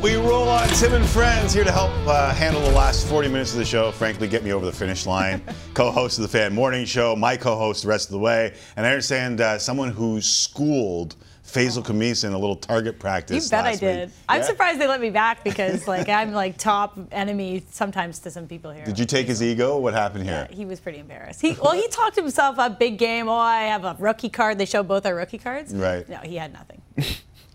We 0.00 0.16
roll 0.16 0.48
on 0.48 0.68
Tim 0.70 0.94
and 0.94 1.06
Friends 1.06 1.52
here 1.52 1.62
to 1.62 1.70
help 1.70 1.92
uh, 2.08 2.34
handle 2.34 2.60
the 2.60 2.72
last 2.72 3.06
40 3.06 3.28
minutes 3.28 3.52
of 3.52 3.58
the 3.58 3.64
show. 3.64 3.92
Frankly, 3.92 4.26
get 4.26 4.42
me 4.42 4.52
over 4.52 4.66
the 4.66 4.72
finish 4.72 5.06
line. 5.06 5.42
co-host 5.74 6.18
of 6.18 6.22
the 6.22 6.28
Fan 6.28 6.52
Morning 6.52 6.84
Show, 6.84 7.14
my 7.14 7.36
co-host 7.36 7.82
the 7.82 7.88
rest 7.88 8.08
of 8.08 8.12
the 8.12 8.18
way, 8.18 8.52
and 8.76 8.84
I 8.84 8.90
understand 8.90 9.40
uh, 9.40 9.58
someone 9.58 9.90
who 9.90 10.20
schooled 10.20 11.14
Faizal 11.52 11.84
Kamis 11.84 12.24
in 12.24 12.32
a 12.32 12.38
little 12.38 12.56
target 12.56 12.98
practice. 12.98 13.44
You 13.44 13.50
bet 13.50 13.66
I 13.66 13.76
did. 13.76 14.08
week. 14.08 14.16
I'm 14.28 14.40
Yeah? 14.40 14.46
surprised 14.46 14.80
they 14.80 14.86
let 14.86 15.00
me 15.00 15.10
back 15.10 15.44
because 15.50 15.86
like 15.86 16.08
I'm 16.08 16.32
like 16.32 16.56
top 16.56 16.98
enemy 17.12 17.62
sometimes 17.70 18.18
to 18.20 18.30
some 18.30 18.46
people 18.46 18.70
here. 18.70 18.84
Did 18.84 18.98
you 18.98 19.04
take 19.04 19.26
his 19.26 19.42
ego? 19.42 19.78
What 19.78 19.92
happened 19.94 20.24
here? 20.24 20.46
Yeah, 20.50 20.56
He 20.56 20.64
was 20.64 20.80
pretty 20.80 20.98
embarrassed. 20.98 21.40
He 21.42 21.52
well, 21.62 21.72
he 21.72 21.86
talked 21.88 22.16
himself 22.16 22.58
up 22.58 22.78
big 22.78 22.96
game. 22.98 23.28
Oh, 23.28 23.34
I 23.36 23.64
have 23.64 23.84
a 23.84 23.96
rookie 23.98 24.30
card. 24.30 24.56
They 24.58 24.64
show 24.64 24.82
both 24.82 25.04
our 25.04 25.14
rookie 25.14 25.38
cards. 25.38 25.74
Right. 25.74 26.08
No, 26.08 26.16
he 26.18 26.36
had 26.36 26.52
nothing. 26.52 26.80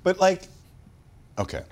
But 0.04 0.20
like, 0.22 0.44
okay, 1.38 1.64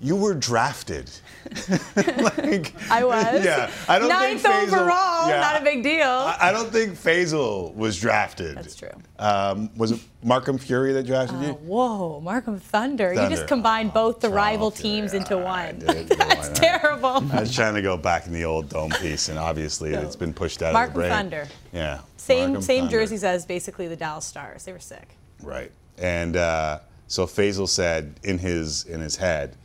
you 0.00 0.16
were 0.16 0.34
drafted. 0.34 1.10
like, 1.96 2.74
I 2.90 3.04
was. 3.04 3.44
Yeah, 3.44 3.70
I 3.88 3.98
don't 3.98 4.08
Ninth 4.08 4.42
think 4.42 4.70
Faizal, 4.70 4.80
overall. 4.80 5.28
yeah, 5.28 5.40
Not 5.40 5.60
a 5.60 5.64
big 5.64 5.82
deal. 5.82 6.08
I, 6.08 6.36
I 6.40 6.52
don't 6.52 6.70
think 6.70 6.94
Faizal 6.94 7.74
was 7.74 8.00
drafted. 8.00 8.56
That's 8.56 8.76
true. 8.76 8.90
Um, 9.18 9.70
was 9.76 9.92
it 9.92 10.00
Markham 10.22 10.58
Fury 10.58 10.92
that 10.94 11.06
drafted 11.06 11.40
you? 11.42 11.52
Whoa, 11.52 12.20
Markham 12.20 12.58
Thunder. 12.58 13.12
You 13.12 13.28
just 13.28 13.46
combined 13.46 13.92
both 13.92 14.20
the 14.20 14.30
rival 14.30 14.70
teams 14.70 15.14
into 15.14 15.38
one. 15.38 15.78
That's 15.78 16.48
terrible. 16.58 17.24
I 17.32 17.40
was 17.40 17.54
trying 17.54 17.74
to 17.74 17.82
go 17.82 17.96
back 17.96 18.26
in 18.26 18.32
the 18.32 18.44
old 18.44 18.68
dome 18.68 18.90
piece, 19.00 19.28
and 19.28 19.38
obviously 19.38 19.92
it's 19.92 20.16
been 20.16 20.34
pushed 20.34 20.62
out 20.62 20.72
Markham 20.72 20.90
of 20.90 20.94
the 20.94 21.00
brain. 21.00 21.10
Thunder. 21.10 21.48
Yeah. 21.72 22.00
Same 22.16 22.50
Markham 22.50 22.62
same 22.62 22.80
Thunder. 22.84 22.98
jerseys 23.00 23.24
as 23.24 23.46
basically 23.46 23.86
the 23.88 23.96
Dallas 23.96 24.24
Stars. 24.24 24.64
They 24.64 24.72
were 24.72 24.78
sick. 24.78 25.16
Right. 25.42 25.70
And 25.98 26.36
uh, 26.36 26.80
so 27.06 27.26
Faizal 27.26 27.68
said 27.68 28.18
in 28.22 28.38
his 28.38 28.84
in 28.84 29.00
his 29.00 29.16
head. 29.16 29.56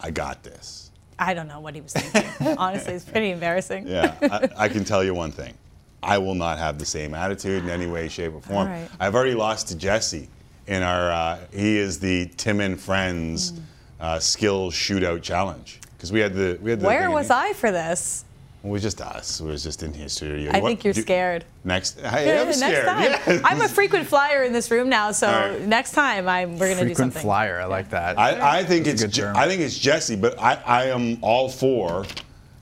"I 0.00 0.10
got 0.10 0.42
this." 0.42 0.90
I 1.18 1.34
don't 1.34 1.48
know 1.48 1.60
what 1.60 1.74
he 1.74 1.80
was 1.82 1.92
thinking. 1.92 2.56
Honestly, 2.58 2.94
it's 2.94 3.04
pretty 3.04 3.30
embarrassing. 3.30 3.86
Yeah. 3.86 4.14
I, 4.22 4.48
I 4.64 4.68
can 4.68 4.84
tell 4.84 5.04
you 5.04 5.12
one 5.14 5.32
thing: 5.32 5.54
I 6.02 6.16
will 6.18 6.34
not 6.34 6.58
have 6.58 6.78
the 6.78 6.86
same 6.86 7.14
attitude 7.14 7.62
in 7.64 7.70
any 7.70 7.86
way, 7.86 8.08
shape, 8.08 8.34
or 8.34 8.40
form. 8.40 8.68
Right. 8.68 8.88
I've 8.98 9.14
already 9.14 9.34
lost 9.34 9.68
to 9.68 9.76
Jesse 9.76 10.28
in 10.66 10.82
our. 10.82 11.10
Uh, 11.12 11.38
he 11.52 11.76
is 11.76 11.98
the 12.00 12.26
Tim 12.36 12.60
and 12.60 12.80
Friends 12.80 13.52
Mm. 13.52 13.60
uh, 14.00 14.18
skill 14.18 14.70
shootout 14.70 15.22
challenge 15.22 15.78
because 15.96 16.10
we 16.10 16.20
had 16.20 16.32
the 16.34 16.58
we 16.62 16.70
had 16.70 16.80
the. 16.80 16.86
Where 16.86 17.10
was 17.10 17.28
I 17.30 17.52
for 17.52 17.70
this? 17.70 18.24
It 18.62 18.68
was 18.68 18.82
just 18.82 19.00
us. 19.00 19.40
It 19.40 19.44
was 19.44 19.62
just 19.62 19.82
in 19.82 19.94
here 19.94 20.08
studio. 20.08 20.50
I 20.52 20.58
What- 20.60 20.68
think 20.68 20.84
you're 20.84 20.92
do- 20.92 21.00
scared. 21.00 21.44
Next, 21.64 21.98
I 22.04 22.24
Yeah, 22.24 22.30
am 22.32 22.46
next 22.46 22.58
scared. 22.58 22.84
time. 22.84 23.02
yeah. 23.02 23.40
I'm 23.44 23.60
a 23.62 23.68
frequent 23.68 24.06
flyer 24.06 24.44
in 24.44 24.52
this 24.52 24.70
room 24.70 24.88
now, 24.90 25.12
so 25.12 25.28
All 25.28 25.48
right. 25.48 25.60
next 25.66 25.92
time 25.92 26.28
I'm 26.28 26.58
we're 26.58 26.68
gonna 26.68 26.80
do 26.82 26.86
Frequent 26.88 26.96
something. 27.14 27.22
flyer. 27.22 27.58
I 27.60 27.64
like 27.64 27.88
that. 27.90 28.18
I, 28.18 28.58
I 28.58 28.64
think 28.64 28.84
That's 28.84 29.02
it's 29.02 29.16
Je- 29.16 29.24
I 29.24 29.48
think 29.48 29.62
it's 29.62 29.78
Jesse, 29.78 30.16
but 30.16 30.38
I, 30.38 30.58
I 30.66 30.84
am 30.88 31.16
all 31.22 31.48
for 31.48 32.04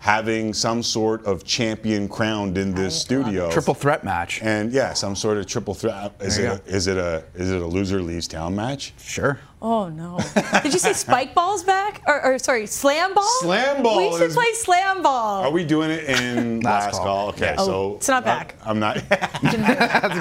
having 0.01 0.55
some 0.55 0.81
sort 0.85 1.27
of 1.27 1.43
champion 1.45 2.09
crowned 2.09 2.57
in 2.57 2.73
this 2.73 2.99
studio. 3.01 3.51
Triple 3.51 3.75
threat 3.75 4.05
match. 4.05 4.41
And 4.43 4.71
yeah, 4.73 4.93
some 4.93 5.17
sort 5.17 5.37
of 5.39 5.47
triple 5.47 5.75
threat. 5.75 6.13
Is 6.21 6.39
it, 6.39 6.45
a, 6.45 6.61
is 6.73 6.87
it 6.87 6.97
a 6.97 7.25
is 7.35 7.51
it 7.51 7.61
a 7.61 7.67
loser 7.67 8.01
leaves 8.01 8.29
town 8.29 8.55
match? 8.55 8.93
Sure. 9.03 9.41
Oh 9.61 9.89
no! 9.89 10.21
Did 10.63 10.73
you 10.73 10.79
say 10.79 10.93
spike 10.93 11.35
balls 11.35 11.65
back? 11.65 12.03
Or, 12.07 12.23
or 12.25 12.39
sorry, 12.39 12.67
slam 12.67 13.13
ball? 13.13 13.29
Slam 13.41 13.83
ball 13.83 13.99
We 14.13 14.13
should 14.19 14.29
is- 14.31 14.35
play 14.35 14.53
slam 14.55 15.03
ball. 15.03 15.43
Are 15.45 15.51
we 15.51 15.65
doing 15.65 15.91
it 15.91 16.05
in 16.05 16.61
Last 16.63 16.85
last, 16.85 16.97
call. 16.99 17.05
call? 17.05 17.29
Okay, 17.31 17.55
Oh, 17.59 17.67
so 17.67 17.95
it's 17.97 18.09
not 18.09 18.23
uh, 18.23 18.27
back. 18.27 18.55
I'm 18.65 18.79
not. 18.79 18.97
That's 19.09 19.43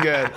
good. 0.01 0.31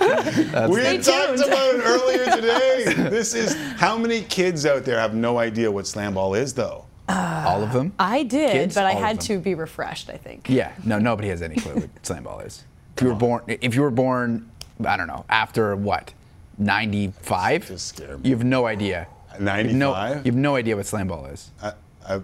That's 0.51 0.71
we 0.71 0.81
Stay 0.81 0.95
had 0.97 1.03
talked 1.03 1.27
tuned. 1.39 1.41
about 1.51 1.75
it 1.75 1.81
earlier 1.83 2.25
today. 2.35 3.09
This 3.09 3.33
is 3.33 3.55
how 3.79 3.97
many 3.97 4.21
kids 4.21 4.65
out 4.67 4.83
there 4.85 4.99
have 4.99 5.15
no 5.15 5.39
idea 5.39 5.71
what 5.71 5.87
slam 5.87 6.13
ball 6.13 6.35
is, 6.35 6.53
though. 6.53 6.85
all 7.09 7.63
of 7.63 7.73
them. 7.73 7.93
I 7.97 8.21
did, 8.23 8.51
Kids? 8.51 8.75
but 8.75 8.85
I 8.85 8.91
All 8.91 8.97
of 8.97 9.03
had 9.03 9.21
to 9.21 9.39
be 9.39 9.55
refreshed. 9.55 10.09
I 10.11 10.17
think. 10.17 10.47
Yeah. 10.47 10.73
No, 10.85 10.99
nobody 10.99 11.29
has 11.29 11.41
any 11.41 11.55
clue 11.55 11.73
what 11.73 11.89
slam 12.05 12.23
ball 12.23 12.39
is. 12.41 12.63
If 12.97 13.01
you 13.03 13.09
were 13.09 13.15
born, 13.15 13.41
if 13.47 13.73
you 13.73 13.81
were 13.81 13.89
born, 13.91 14.49
I 14.85 14.95
don't 14.95 15.07
know, 15.07 15.25
after 15.27 15.75
what, 15.75 16.13
95? 16.57 17.67
Just 17.67 17.87
scare 17.87 18.17
me. 18.17 18.29
You 18.29 18.35
have 18.35 18.45
no 18.45 18.65
idea. 18.65 19.07
You 19.39 19.45
have 19.45 19.71
no, 19.73 19.91
95? 19.93 20.25
you 20.25 20.31
have 20.31 20.39
no 20.39 20.55
idea 20.55 20.75
what 20.75 20.85
slam 20.85 21.07
ball 21.07 21.25
is. 21.27 21.49
I, 21.61 21.73
I, 22.07 22.21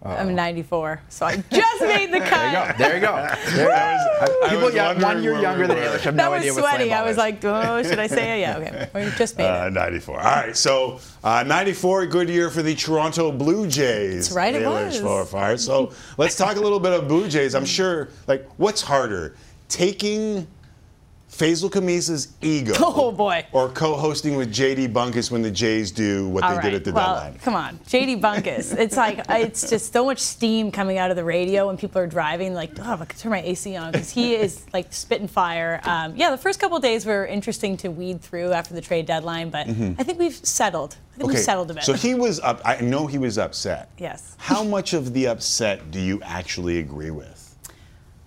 I'm 0.00 0.32
94, 0.34 1.02
so 1.08 1.26
I 1.26 1.36
just 1.50 1.82
made 1.82 2.12
the 2.12 2.20
cut. 2.20 2.78
There 2.78 2.94
you 2.94 3.00
go. 3.00 3.14
There 3.50 3.64
you 3.64 3.66
go. 3.68 4.36
I 4.44 4.48
People 4.48 4.66
was 4.66 4.74
young, 4.74 5.00
one 5.00 5.22
year 5.24 5.40
younger 5.40 5.62
we 5.62 5.66
than 5.66 5.76
were. 5.76 5.82
English 5.84 6.02
have 6.04 6.16
That 6.16 6.24
no 6.24 6.30
was 6.30 6.38
idea 6.40 6.54
what 6.54 6.60
slam 6.60 6.74
sweaty. 6.76 6.90
ball 6.90 6.98
I 6.98 7.02
was 7.02 7.10
is. 7.12 7.18
like, 7.18 7.44
oh, 7.44 7.82
should 7.82 7.98
I 7.98 8.06
say 8.06 8.38
it? 8.38 8.40
Yeah, 8.42 8.56
okay. 8.58 8.88
We 8.94 9.10
just 9.16 9.36
made 9.36 9.44
it. 9.46 9.50
Uh, 9.50 9.70
94. 9.70 10.16
All 10.18 10.22
right, 10.24 10.56
so 10.56 11.00
uh, 11.24 11.42
94, 11.44 12.06
good 12.06 12.28
year 12.28 12.48
for 12.48 12.62
the 12.62 12.76
Toronto 12.76 13.32
Blue 13.32 13.66
Jays. 13.66 14.26
That's 14.28 14.36
right, 14.36 14.54
it 14.54 14.60
Taylor 14.60 14.84
was. 14.86 15.00
Schwarfire. 15.00 15.58
So 15.58 15.92
let's 16.16 16.36
talk 16.36 16.56
a 16.56 16.60
little 16.60 16.80
bit 16.80 16.92
of 16.92 17.08
Blue 17.08 17.28
Jays. 17.28 17.56
I'm 17.56 17.64
sure, 17.66 18.08
like, 18.28 18.46
what's 18.56 18.82
harder, 18.82 19.34
taking 19.68 20.46
Faizal 21.30 21.70
Khamisa's 21.70 22.28
ego, 22.40 22.72
Oh 22.78 23.12
boy. 23.12 23.46
or 23.52 23.68
co-hosting 23.68 24.36
with 24.36 24.52
JD 24.52 24.92
Bunkis 24.92 25.30
when 25.30 25.42
the 25.42 25.50
Jays 25.50 25.90
do 25.92 26.26
what 26.28 26.42
All 26.42 26.50
they 26.50 26.56
right. 26.56 26.62
did 26.64 26.74
at 26.74 26.84
the 26.84 26.92
well, 26.92 27.14
deadline? 27.16 27.38
come 27.40 27.54
on, 27.54 27.78
JD 27.86 28.20
Bunkis. 28.20 28.76
it's 28.76 28.96
like 28.96 29.20
it's 29.28 29.68
just 29.68 29.92
so 29.92 30.06
much 30.06 30.18
steam 30.20 30.72
coming 30.72 30.96
out 30.98 31.10
of 31.10 31.16
the 31.16 31.24
radio 31.24 31.66
when 31.66 31.76
people 31.76 32.00
are 32.00 32.06
driving. 32.06 32.54
Like, 32.54 32.72
oh, 32.80 32.98
I 33.00 33.04
could 33.04 33.18
turn 33.18 33.30
my 33.30 33.42
AC 33.42 33.76
on 33.76 33.92
because 33.92 34.10
he 34.10 34.34
is 34.34 34.64
like 34.72 34.92
spitting 34.92 35.28
fire. 35.28 35.80
Um, 35.84 36.16
yeah, 36.16 36.30
the 36.30 36.38
first 36.38 36.60
couple 36.60 36.78
days 36.80 37.04
were 37.04 37.26
interesting 37.26 37.76
to 37.78 37.88
weed 37.88 38.20
through 38.22 38.52
after 38.52 38.74
the 38.74 38.80
trade 38.80 39.06
deadline, 39.06 39.50
but 39.50 39.68
I 39.68 40.02
think 40.02 40.18
we've 40.18 40.34
settled. 40.34 40.96
I 41.14 41.18
think 41.18 41.30
we've 41.30 41.38
settled 41.40 41.70
a 41.70 41.74
bit. 41.74 41.82
Mm-hmm. 41.82 41.92
so 41.92 42.08
he 42.08 42.14
was 42.14 42.40
up. 42.40 42.62
I 42.64 42.80
know 42.80 43.06
he 43.06 43.18
was 43.18 43.38
upset. 43.38 43.90
yes. 43.98 44.34
How 44.38 44.62
much 44.64 44.92
of 44.94 45.12
the 45.12 45.26
upset 45.26 45.90
do 45.90 46.00
you 46.00 46.22
actually 46.22 46.78
agree 46.78 47.10
with? 47.10 47.37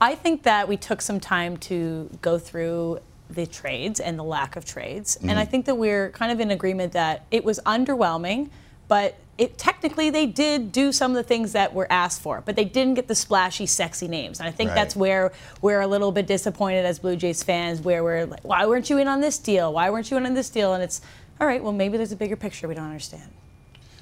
I 0.01 0.15
think 0.15 0.43
that 0.43 0.67
we 0.67 0.77
took 0.77 0.99
some 0.99 1.19
time 1.19 1.57
to 1.57 2.09
go 2.21 2.39
through 2.39 2.99
the 3.29 3.45
trades 3.45 3.99
and 3.99 4.17
the 4.17 4.23
lack 4.23 4.55
of 4.55 4.65
trades. 4.65 5.15
And 5.21 5.31
I 5.31 5.43
mm-hmm. 5.43 5.51
think 5.51 5.65
that 5.67 5.75
we're 5.75 6.09
kind 6.09 6.31
of 6.31 6.39
in 6.39 6.51
agreement 6.51 6.93
that 6.93 7.25
it 7.31 7.45
was 7.45 7.59
underwhelming, 7.65 8.49
but 8.87 9.15
it 9.37 9.57
technically 9.57 10.09
they 10.09 10.25
did 10.25 10.71
do 10.71 10.91
some 10.91 11.11
of 11.11 11.15
the 11.15 11.23
things 11.23 11.53
that 11.53 11.73
were 11.73 11.87
asked 11.91 12.21
for, 12.21 12.41
but 12.45 12.55
they 12.55 12.65
didn't 12.65 12.95
get 12.95 13.07
the 13.07 13.15
splashy, 13.15 13.65
sexy 13.65 14.07
names. 14.07 14.39
And 14.39 14.49
I 14.49 14.51
think 14.51 14.69
Right. 14.69 14.75
that's 14.75 14.95
where 14.95 15.31
we're 15.61 15.81
a 15.81 15.87
little 15.87 16.11
bit 16.11 16.27
disappointed 16.27 16.85
as 16.85 16.99
Blue 16.99 17.15
Jays 17.15 17.41
fans, 17.41 17.79
where 17.79 18.03
we're 18.03 18.25
like, 18.25 18.43
why 18.43 18.65
weren't 18.65 18.89
you 18.89 18.97
in 18.97 19.07
on 19.07 19.21
this 19.21 19.37
deal? 19.37 19.71
Why 19.71 19.89
weren't 19.89 20.11
you 20.11 20.17
in 20.17 20.25
on 20.25 20.33
this 20.33 20.49
deal? 20.49 20.73
And 20.73 20.83
it's 20.83 21.01
all 21.39 21.47
right, 21.47 21.63
well 21.63 21.73
maybe 21.73 21.97
there's 21.97 22.11
a 22.11 22.17
bigger 22.17 22.35
picture 22.35 22.67
we 22.67 22.75
don't 22.75 22.85
understand. 22.85 23.31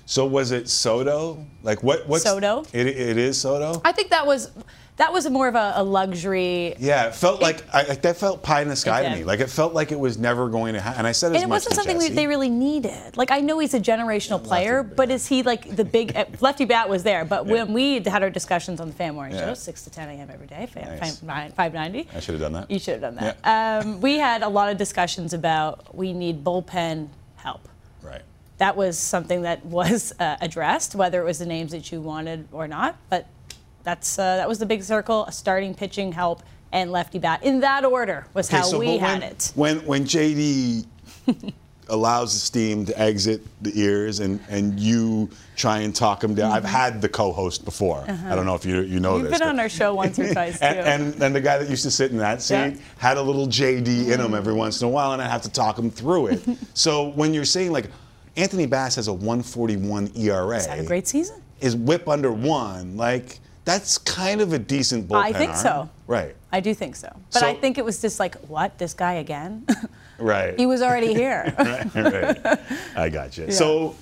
So 0.06 0.26
was 0.26 0.52
it 0.52 0.68
Soto? 0.68 1.46
Like 1.62 1.84
what? 1.84 2.08
What's 2.08 2.24
Soto? 2.24 2.64
It, 2.74 2.88
it 2.88 3.18
is 3.18 3.40
Soto. 3.40 3.80
I 3.86 3.92
think 3.92 4.10
that 4.10 4.26
was 4.26 4.50
that 5.00 5.12
was 5.12 5.28
more 5.30 5.48
of 5.48 5.56
a, 5.56 5.74
a 5.78 5.84
luxury 5.84 6.76
Yeah, 6.78 7.08
it 7.08 7.16
felt 7.16 7.42
like 7.42 7.64
I, 7.74 7.84
like 7.84 8.02
that 8.04 8.18
felt 8.18 8.44
pie 8.44 8.62
in 8.62 8.68
the 8.68 8.76
sky 8.76 9.02
to 9.04 9.10
me. 9.16 9.24
Like 9.24 9.40
it 9.40 9.50
felt 9.50 9.74
like 9.74 9.92
it 9.92 10.00
was 10.00 10.18
never 10.18 10.48
going 10.50 10.74
to 10.76 10.80
happen. 10.82 11.00
And 11.00 11.08
I 11.08 11.12
said 11.14 11.32
as 11.32 11.36
And 11.36 11.46
it 11.46 11.48
much 11.48 11.56
wasn't 11.66 11.72
to 11.72 11.76
something 11.78 11.98
we, 11.98 12.04
Jesse. 12.06 12.16
they 12.16 12.28
really 12.28 12.50
needed. 12.50 13.18
Like 13.18 13.32
I 13.32 13.40
know 13.40 13.58
he's 13.60 13.74
a 13.74 13.80
generational 13.80 14.44
player, 14.44 14.84
but 14.84 15.10
is 15.10 15.26
he 15.26 15.42
like 15.42 15.76
the 15.76 15.86
big 15.86 16.16
uh, 16.16 16.26
lefty 16.42 16.66
bat 16.66 16.88
was 16.88 17.04
there? 17.04 17.26
But 17.26 17.46
when 17.46 17.74
we 17.74 18.00
had 18.02 18.22
our 18.24 18.30
discussions 18.30 18.80
on 18.80 18.88
the 18.88 18.94
Fan 18.94 19.16
Morning 19.16 19.36
Yeah. 19.36 19.48
Show, 19.48 19.54
six 19.56 19.84
to 19.86 19.90
ten 19.90 20.10
a.m. 20.10 20.30
every 20.32 20.48
day, 20.48 20.68
fan, 20.68 21.00
nice. 21.24 21.54
five 21.54 21.74
ninety. 21.74 22.08
I 22.14 22.20
should 22.20 22.34
have 22.34 22.42
done 22.42 22.54
that. 22.54 22.70
You 22.70 22.78
should 22.80 23.02
have 23.02 23.16
done 23.16 23.16
that. 23.44 23.84
Um, 23.86 24.02
we 24.02 24.18
had 24.18 24.44
a 24.44 24.50
lot 24.50 24.70
of 24.70 24.78
discussions 24.78 25.34
about 25.34 25.96
we 25.96 26.14
need 26.14 26.44
bullpen 26.44 27.08
help. 27.38 27.68
Right. 28.04 28.22
That 28.58 28.76
was 28.76 28.98
something 28.98 29.44
that 29.44 29.66
was 29.66 30.14
uh, 30.20 30.36
addressed, 30.42 30.94
whether 30.94 31.22
it 31.22 31.26
was 31.26 31.40
the 31.40 31.46
names 31.46 31.72
that 31.72 31.90
you 31.92 32.02
wanted 32.02 32.48
or 32.52 32.68
not. 32.68 32.98
But 33.10 33.28
that's 33.84 34.20
uh, 34.20 34.38
that 34.38 34.48
was 34.48 34.60
the 34.60 34.66
big 34.66 34.84
circle: 34.84 35.26
a 35.26 35.32
starting 35.32 35.74
pitching 35.74 36.12
help 36.12 36.44
and 36.72 36.92
lefty 36.92 37.20
bat. 37.20 37.44
In 37.44 37.60
that 37.62 37.84
order 37.86 38.26
was 38.34 38.48
Okay, 38.50 38.58
how 38.58 38.64
so 38.64 38.80
we 38.80 38.98
had 38.98 39.22
when, 39.22 39.24
it. 39.32 39.52
When 39.56 39.78
when 39.86 40.04
JD 40.06 40.86
allows 41.92 42.34
the 42.34 42.40
steam 42.40 42.86
to 42.86 43.00
exit 43.00 43.42
the 43.64 43.72
ears 43.82 44.20
and 44.20 44.40
and 44.48 44.80
you 44.80 45.28
try 45.56 45.80
and 45.80 45.96
talk 45.96 46.24
him 46.24 46.36
down. 46.36 46.52
I've 46.52 46.64
had 46.64 47.02
the 47.02 47.10
co-host 47.10 47.66
before. 47.66 48.04
I 48.08 48.36
don't 48.36 48.46
know 48.46 48.54
if 48.54 48.64
you 48.66 48.82
you 48.82 49.00
know 49.00 49.14
Mm-hmm. 49.14 49.22
You've 49.24 49.32
this. 49.32 49.40
been 49.40 49.48
but- 49.48 49.54
on 49.54 49.60
our 49.60 49.70
show 49.70 49.96
once 49.96 50.20
or 50.20 50.32
twice 50.34 50.60
too. 50.60 50.66
and, 50.66 51.04
and 51.14 51.24
and 51.24 51.36
the 51.36 51.42
guy 51.42 51.58
that 51.58 51.68
used 51.70 51.84
to 51.84 51.92
sit 51.92 52.12
in 52.12 52.18
that 52.20 52.42
seat 52.44 52.54
Yeah. 52.56 52.76
had 53.00 53.18
a 53.18 53.22
little 53.22 53.48
JD 53.48 54.12
in 54.12 54.20
him 54.20 54.36
every 54.36 54.54
once 54.54 54.82
in 54.82 54.88
a 54.88 54.92
while, 54.92 55.14
and 55.14 55.22
I 55.22 55.28
have 55.28 55.42
to 55.44 55.50
talk 55.52 55.80
him 55.80 55.90
through 55.90 56.28
it. 56.28 56.42
so 56.76 57.10
when 57.10 57.34
you're 57.34 57.46
saying 57.46 57.72
like 57.72 57.88
Anthony 58.38 58.68
Bass 58.68 58.96
has 58.96 59.08
a 59.08 59.14
141 59.14 60.12
ERA, 60.16 60.56
He's 60.56 60.66
had 60.68 60.80
a 60.80 60.84
great 60.86 61.08
season. 61.08 61.42
is 61.60 61.76
whip 61.76 62.08
under 62.08 62.32
one, 62.32 62.96
like 62.98 63.40
that's 63.70 63.98
kind 64.00 64.42
of 64.42 64.54
a 64.54 64.60
decent 64.60 65.08
bullpen. 65.08 65.22
I 65.24 65.32
think 65.32 65.52
arm. 65.52 65.60
so. 65.60 65.90
Right. 66.08 66.36
I 66.52 66.60
do 66.60 66.74
think 66.74 66.96
so. 66.96 67.10
But 67.32 67.40
So- 67.40 67.48
I 67.48 67.54
think 67.54 67.78
it 67.78 67.86
was 67.86 68.02
just 68.02 68.20
like, 68.20 68.36
what? 68.48 68.78
This 68.78 68.94
guy 68.94 69.14
again? 69.14 69.66
Right. 70.22 70.60
he 70.60 70.66
was 70.66 70.82
already 70.82 71.14
here. 71.14 71.54
right, 71.60 71.96
right. 71.96 72.60
I 72.94 73.08
got 73.08 73.38
you. 73.38 73.46
Yeah. 73.48 73.52
So, 73.52 73.96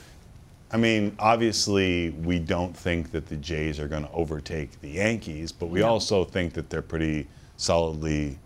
I 0.72 0.78
mean, 0.78 1.16
obviously, 1.20 2.10
we 2.10 2.40
don't 2.40 2.76
think 2.76 3.12
that 3.12 3.28
the 3.28 3.36
Jays 3.36 3.80
are 3.80 3.88
going 3.88 4.02
to 4.04 4.12
overtake 4.12 4.82
the 4.82 4.90
Yankees, 4.90 5.52
but 5.52 5.68
we 5.68 5.84
also 5.84 6.24
think 6.24 6.54
that 6.54 6.72
they're 6.72 6.82
pretty 6.82 7.28
solidly 7.58 8.40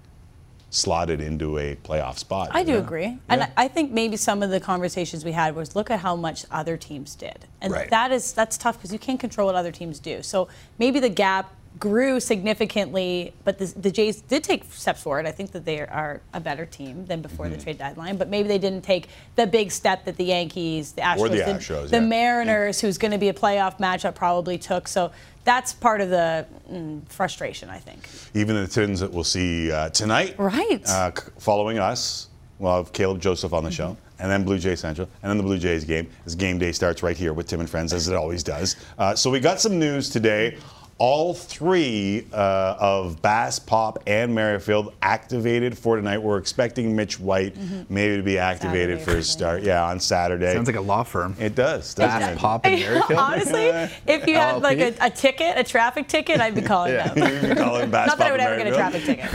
slotted 0.71 1.19
into 1.21 1.57
a 1.59 1.75
playoff 1.75 2.17
spot. 2.17 2.49
I 2.53 2.63
do 2.63 2.71
Yeah. 2.73 2.77
agree. 2.79 3.17
And 3.29 3.47
I 3.57 3.67
think 3.67 3.91
maybe 3.91 4.15
some 4.17 4.41
of 4.41 4.49
the 4.49 4.59
conversations 4.61 5.23
we 5.25 5.33
had 5.33 5.53
was 5.53 5.75
look 5.75 5.91
at 5.91 5.99
how 5.99 6.15
much 6.15 6.45
other 6.49 6.77
teams 6.77 7.13
did. 7.13 7.45
And 7.61 7.73
Right. 7.73 7.89
that 7.89 8.11
is 8.11 8.31
that's 8.31 8.57
tough 8.57 8.77
because 8.77 8.93
you 8.93 8.97
can't 8.99 9.19
control 9.19 9.47
what 9.47 9.55
other 9.55 9.71
teams 9.71 9.99
do. 9.99 10.23
So 10.23 10.47
maybe 10.79 10.99
the 11.01 11.09
gap 11.09 11.53
grew 11.79 12.19
significantly, 12.19 13.33
but 13.45 13.57
the, 13.57 13.65
the 13.65 13.91
Jays 13.91 14.21
did 14.21 14.43
take 14.43 14.63
steps 14.73 15.01
forward. 15.01 15.25
I 15.25 15.31
think 15.31 15.51
that 15.51 15.63
they 15.65 15.79
are 15.79 16.21
a 16.33 16.39
better 16.39 16.65
team 16.65 17.05
than 17.05 17.21
before 17.21 17.45
Mm-hmm. 17.45 17.55
the 17.57 17.63
trade 17.63 17.77
deadline, 17.77 18.17
but 18.17 18.27
maybe 18.29 18.47
they 18.47 18.57
didn't 18.57 18.83
take 18.83 19.07
the 19.35 19.47
big 19.47 19.71
step 19.71 20.05
that 20.05 20.15
the 20.17 20.25
Yankees, 20.25 20.91
the 20.93 21.01
Astros, 21.01 21.29
the 21.31 21.37
the, 21.37 21.43
Astros, 21.43 21.89
the 21.89 21.97
yeah. 21.97 22.05
Mariners, 22.05 22.81
who's 22.81 22.97
going 22.97 23.11
to 23.11 23.17
be 23.17 23.29
a 23.29 23.33
playoff 23.33 23.79
matchup, 23.79 24.15
probably 24.15 24.57
took. 24.57 24.87
So 24.87 25.11
that's 25.43 25.73
part 25.73 26.01
of 26.01 26.09
the 26.09 26.45
mm, 26.71 27.01
frustration, 27.07 27.69
I 27.69 27.77
think. 27.77 28.07
Even 28.33 28.55
the 28.55 28.67
Twins 28.67 28.99
that 28.99 29.11
we'll 29.11 29.23
see 29.23 29.71
uh, 29.71 29.89
tonight. 29.89 30.35
Right. 30.37 30.81
Uh, 30.87 31.11
following 31.39 31.79
us, 31.79 32.27
we'll 32.59 32.75
have 32.75 32.93
Caleb 32.93 33.21
Joseph 33.21 33.53
on 33.53 33.63
the 33.63 33.71
show, 33.71 33.97
and 34.19 34.29
then 34.29 34.43
Blue 34.43 34.59
Jay 34.59 34.75
Central, 34.75 35.09
and 35.23 35.29
then 35.29 35.37
the 35.37 35.43
Blue 35.43 35.57
Jays 35.57 35.83
game. 35.83 36.09
This 36.25 36.35
game 36.35 36.57
day 36.59 36.71
starts 36.71 37.01
right 37.03 37.17
here 37.17 37.33
with 37.33 37.47
Tim 37.47 37.59
and 37.59 37.69
Friends, 37.69 37.93
as 37.93 38.07
it 38.07 38.15
always 38.15 38.43
does. 38.43 38.75
Uh, 38.97 39.15
so 39.15 39.29
we 39.29 39.39
got 39.39 39.59
some 39.59 39.79
news 39.79 40.09
today. 40.09 40.57
All 41.01 41.33
three 41.33 42.27
uh, 42.31 42.75
of 42.79 43.23
Bass, 43.23 43.57
Pop, 43.57 44.03
and 44.05 44.35
Merrifield 44.35 44.93
activated 45.01 45.75
for 45.75 45.95
tonight. 45.95 46.19
We're 46.19 46.37
expecting 46.37 46.95
Mitch 46.95 47.19
White 47.19 47.55
maybe 47.89 48.17
to 48.17 48.21
be 48.21 48.37
activated 48.37 48.99
Saturday 48.99 49.03
for 49.03 49.15
his 49.17 49.27
start. 49.27 49.63
Yeah, 49.63 49.83
on 49.83 49.99
Saturday. 49.99 50.53
Sounds 50.53 50.67
like 50.67 50.75
a 50.75 50.81
law 50.81 51.01
firm. 51.01 51.35
it 51.39 51.55
does. 51.55 51.95
Bass, 51.95 52.13
doesn't 52.19 52.33
it? 52.33 52.37
Pop, 52.37 52.67
and 52.67 52.79
Merrifield. 52.79 53.19
Honestly, 53.19 53.65
if 54.05 54.27
you 54.27 54.35
had 54.35 54.61
like 54.61 54.77
a, 54.77 54.93
a 55.01 55.09
ticket, 55.09 55.57
a 55.57 55.63
traffic 55.63 56.07
ticket, 56.07 56.39
I'd 56.39 56.53
be 56.53 56.61
calling 56.61 56.93
Yeah, 56.93 57.11
them. 57.15 57.49
you 57.49 57.55
call 57.55 57.77
him 57.77 57.89
Bass, 57.89 58.07
Not 58.09 58.19
that 58.19 58.27
I 58.27 58.31
would 58.31 58.39
ever 58.39 58.57
get 58.57 58.67
a 58.67 58.75
traffic 58.75 59.03
ticket. 59.03 59.27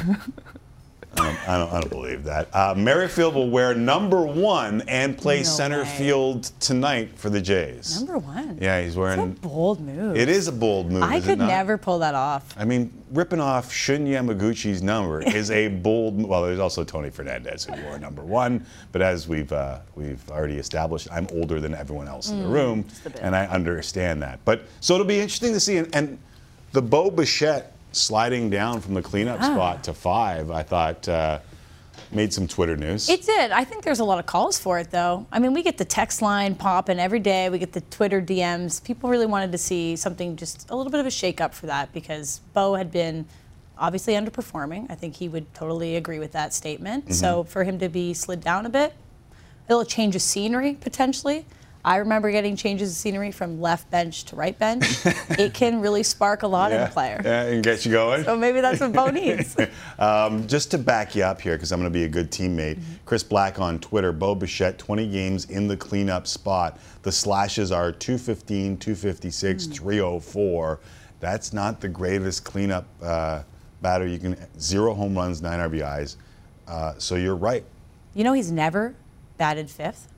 I 1.19 1.23
don't, 1.25 1.49
I 1.49 1.59
don't, 1.59 1.73
I 1.73 1.81
don't 1.81 1.91
believe 1.91 2.25
that. 2.25 2.49
Uh, 2.55 2.75
Merrifield 2.77 3.35
will 3.35 3.49
wear 3.49 3.75
number 3.75 4.23
one 4.27 4.83
and 4.87 5.17
play 5.17 5.39
No 5.39 5.43
center 5.45 5.83
way. 5.83 5.89
field 5.97 6.45
tonight 6.61 7.11
for 7.17 7.31
the 7.31 7.41
Jays. 7.41 7.97
Number 7.97 8.19
one. 8.19 8.59
Yeah, 8.61 8.83
he's 8.83 8.97
wearing. 8.97 9.31
It's 9.31 9.39
a 9.39 9.49
bold 9.49 9.81
move. 9.81 10.17
It 10.17 10.29
is 10.29 10.49
a 10.49 10.53
bold 10.53 10.91
move. 10.93 11.03
I 11.03 11.17
is 11.17 11.25
it 11.25 11.31
could 11.31 11.39
never 11.39 11.79
pull 11.79 12.01
that 12.01 12.15
off. 12.15 12.55
I 12.59 12.65
mean, 12.65 12.93
ripping 13.13 13.41
off 13.41 13.73
Shun 13.73 14.07
Yamaguchi's 14.07 14.83
number 14.83 15.23
is 15.27 15.51
a 15.51 15.69
bold. 15.69 16.23
Well, 16.23 16.43
there's 16.43 16.59
also 16.59 16.85
Tony 16.85 17.11
Fernandez 17.11 17.65
who 17.65 17.73
wore 17.85 17.99
number 17.99 18.23
one, 18.23 18.65
but 18.93 19.01
as 19.01 19.27
we've 19.27 19.53
uh, 19.53 19.79
we've 19.95 20.23
already 20.31 20.59
established, 20.59 21.09
I'm 21.11 21.27
older 21.33 21.61
than 21.61 21.75
everyone 21.75 22.09
else 22.09 22.31
in 22.31 22.41
the 22.43 22.49
room, 22.49 22.85
Mm, 23.05 23.19
and 23.23 23.35
I 23.37 23.47
understand 23.47 24.23
that. 24.23 24.39
But 24.45 24.63
so 24.81 24.95
it'll 24.95 25.07
be 25.07 25.19
interesting 25.21 25.53
to 25.55 25.61
see, 25.61 25.79
and, 25.79 25.95
and 25.95 26.19
the 26.73 26.83
Bo 26.83 27.11
Bichette 27.11 27.73
sliding 27.97 28.51
down 28.51 28.81
from 28.81 28.95
the 28.95 29.03
cleanup 29.03 29.39
Ah. 29.41 29.53
spot 29.55 29.85
to 29.85 29.95
five. 29.95 30.51
I 30.51 30.63
thought. 30.63 31.09
Uh, 31.09 31.39
made 32.13 32.33
some 32.33 32.47
Twitter 32.47 32.77
news. 32.77 33.09
It 33.09 33.27
did. 33.27 33.51
I 33.51 33.65
think 33.65 33.83
there's 33.83 33.99
a 33.99 34.05
lot 34.05 34.21
of 34.21 34.27
calls 34.27 34.59
for 34.61 34.79
it, 34.79 34.93
though. 34.93 35.27
I 35.33 35.41
mean, 35.41 35.53
we 35.53 35.63
get 35.65 35.77
the 35.77 35.85
text 35.85 36.23
line 36.23 36.55
popping 36.55 37.01
every 37.01 37.19
day. 37.19 37.49
We 37.51 37.59
get 37.59 37.73
the 37.73 37.81
Twitter 37.81 38.23
DMs. 38.23 38.83
People 38.85 39.11
really 39.11 39.27
wanted 39.27 39.51
to 39.51 39.59
see 39.59 39.97
something, 39.97 40.37
just 40.37 40.71
a 40.71 40.77
little 40.77 40.93
bit 40.93 41.01
of 41.01 41.07
a 41.07 41.11
shake-up 41.11 41.53
for 41.53 41.67
that 41.67 41.93
because 41.93 42.41
Bo 42.55 42.75
had 42.75 42.93
been 42.93 43.27
obviously 43.77 44.15
underperforming. 44.15 44.87
I 44.89 44.95
think 44.95 45.17
he 45.17 45.29
would 45.29 45.53
totally 45.53 45.97
agree 45.97 46.21
with 46.21 46.31
that 46.33 46.55
statement. 46.55 47.05
Mm-hmm. 47.07 47.15
So 47.15 47.43
for 47.43 47.65
him 47.65 47.79
to 47.81 47.89
be 47.89 48.15
slid 48.15 48.41
down 48.41 48.67
a 48.67 48.71
bit, 48.71 48.95
it'll 49.69 49.85
change 49.85 50.15
the 50.15 50.21
scenery 50.21 50.75
potentially. 50.75 51.45
I 51.87 51.99
remember 51.99 52.33
getting 52.33 52.57
changes 52.57 52.91
of 52.91 52.97
scenery 52.97 53.31
from 53.31 53.61
left 53.61 53.89
bench 53.93 54.25
to 54.25 54.37
right 54.37 54.59
bench. 54.59 54.85
it 55.31 55.55
can 55.55 55.81
really 55.81 56.03
spark 56.03 56.43
a 56.43 56.49
lot 56.49 56.73
in 56.73 56.81
a 56.81 56.89
player. 56.89 57.21
Yeah, 57.25 57.43
and 57.45 57.63
get 57.63 57.87
you 57.87 57.93
going. 57.93 58.25
So 58.25 58.37
maybe 58.37 58.61
that's 58.61 58.81
what 58.81 58.93
Bo 58.93 59.11
needs. 59.11 59.57
Um, 59.99 60.47
just 60.47 60.71
to 60.73 60.79
back 60.79 61.15
you 61.15 61.23
up 61.23 61.41
here, 61.41 61.57
because 61.57 61.73
I'm 61.73 61.81
going 61.81 61.91
to 61.91 61.97
be 61.97 62.05
a 62.05 62.09
good 62.09 62.31
teammate. 62.31 62.83
Chris 63.07 63.23
Black 63.23 63.59
on 63.59 63.79
Twitter, 63.79 64.13
Bo 64.13 64.35
Bichette, 64.35 64.79
20 64.79 65.09
games 65.09 65.47
in 65.47 65.69
the 65.69 65.77
cleanup 65.77 66.27
spot. 66.27 66.79
The 67.03 67.13
slashes 67.13 67.73
are 67.73 67.93
215, 67.93 68.77
256, 68.77 69.67
304. 69.67 70.81
That's 71.21 71.53
not 71.55 71.81
the 71.81 71.89
greatest 71.89 72.45
cleanup 72.45 72.87
uh, 73.03 73.43
batter. 73.81 74.07
You 74.07 74.19
can 74.19 74.37
zero 74.61 74.93
home 74.93 75.15
runs, 75.17 75.41
nine 75.41 75.61
RBIs. 75.61 76.17
Uh, 76.69 76.95
so 76.99 77.15
you're 77.15 77.37
right. 77.37 77.65
You 78.15 78.25
know 78.25 78.35
he's 78.35 78.51
never 78.51 78.95
batted 79.39 79.71
fifth 79.71 80.09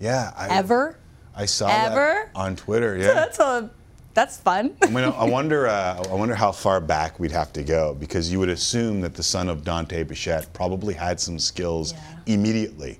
Yeah. 0.00 0.32
I, 0.36 0.48
ever. 0.48 0.96
I 1.34 1.46
saw 1.46 1.68
Ever? 1.68 1.94
that 1.94 2.30
on 2.34 2.56
Twitter. 2.56 3.00
So 3.00 3.06
Yeah. 3.08 3.14
that's 3.14 3.38
a 3.38 3.70
that's 4.12 4.36
fun. 4.38 4.76
I 4.82 4.86
mean, 4.86 5.04
I 5.04 5.24
wonder. 5.24 5.68
Uh, 5.68 6.02
I 6.10 6.14
wonder 6.14 6.34
how 6.34 6.50
far 6.50 6.80
back 6.80 7.20
we'd 7.20 7.30
have 7.30 7.52
to 7.52 7.62
go 7.62 7.94
because 7.94 8.30
you 8.30 8.40
would 8.40 8.48
assume 8.48 9.00
that 9.02 9.14
the 9.14 9.22
son 9.22 9.48
of 9.48 9.64
Dante 9.64 10.02
Bichette 10.02 10.52
probably 10.52 10.94
had 10.94 11.20
some 11.20 11.38
skills 11.38 11.94
immediately, 12.26 12.98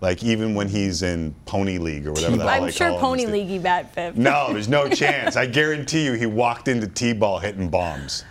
like 0.00 0.22
even 0.22 0.54
when 0.54 0.68
he's 0.68 1.02
in 1.02 1.34
Pony 1.46 1.78
League 1.78 2.06
or 2.06 2.12
whatever. 2.12 2.40
I'm 2.44 2.70
sure 2.70 2.96
Pony 3.00 3.26
League 3.26 3.48
he 3.48 3.58
bat 3.58 3.92
fifth. 3.92 4.16
No, 4.16 4.52
there's 4.52 4.68
no 4.68 4.88
chance. 4.88 5.34
I 5.36 5.46
guarantee 5.46 6.04
you, 6.04 6.12
he 6.12 6.26
walked 6.26 6.68
into 6.68 6.86
T-ball 6.86 7.40
hitting 7.40 7.68
bombs. 7.68 8.24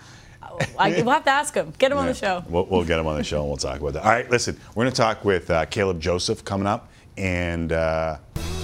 I, 0.77 0.89
we'll 1.01 1.11
have 1.11 1.25
to 1.25 1.31
ask 1.31 1.53
him. 1.53 1.73
Get 1.77 1.91
him 1.91 1.97
on 1.97 2.07
the 2.07 2.13
show. 2.13 2.43
We'll, 2.47 2.65
we'll 2.65 2.83
get 2.85 2.97
him 2.99 3.07
on 3.07 3.17
the 3.17 3.23
show 3.23 3.41
and 3.41 3.47
we'll 3.49 3.57
talk 3.57 3.79
about 3.79 3.93
that. 3.93 4.03
All 4.03 4.09
right, 4.11 4.29
listen, 4.29 4.57
we're 4.73 4.83
going 4.85 4.93
to 4.93 5.01
talk 5.01 5.23
with 5.25 5.49
uh, 5.51 5.65
Caleb 5.65 5.99
Joseph 6.01 6.43
coming 6.43 6.67
up, 6.67 6.89
and 7.17 7.71
uh, 7.71 8.17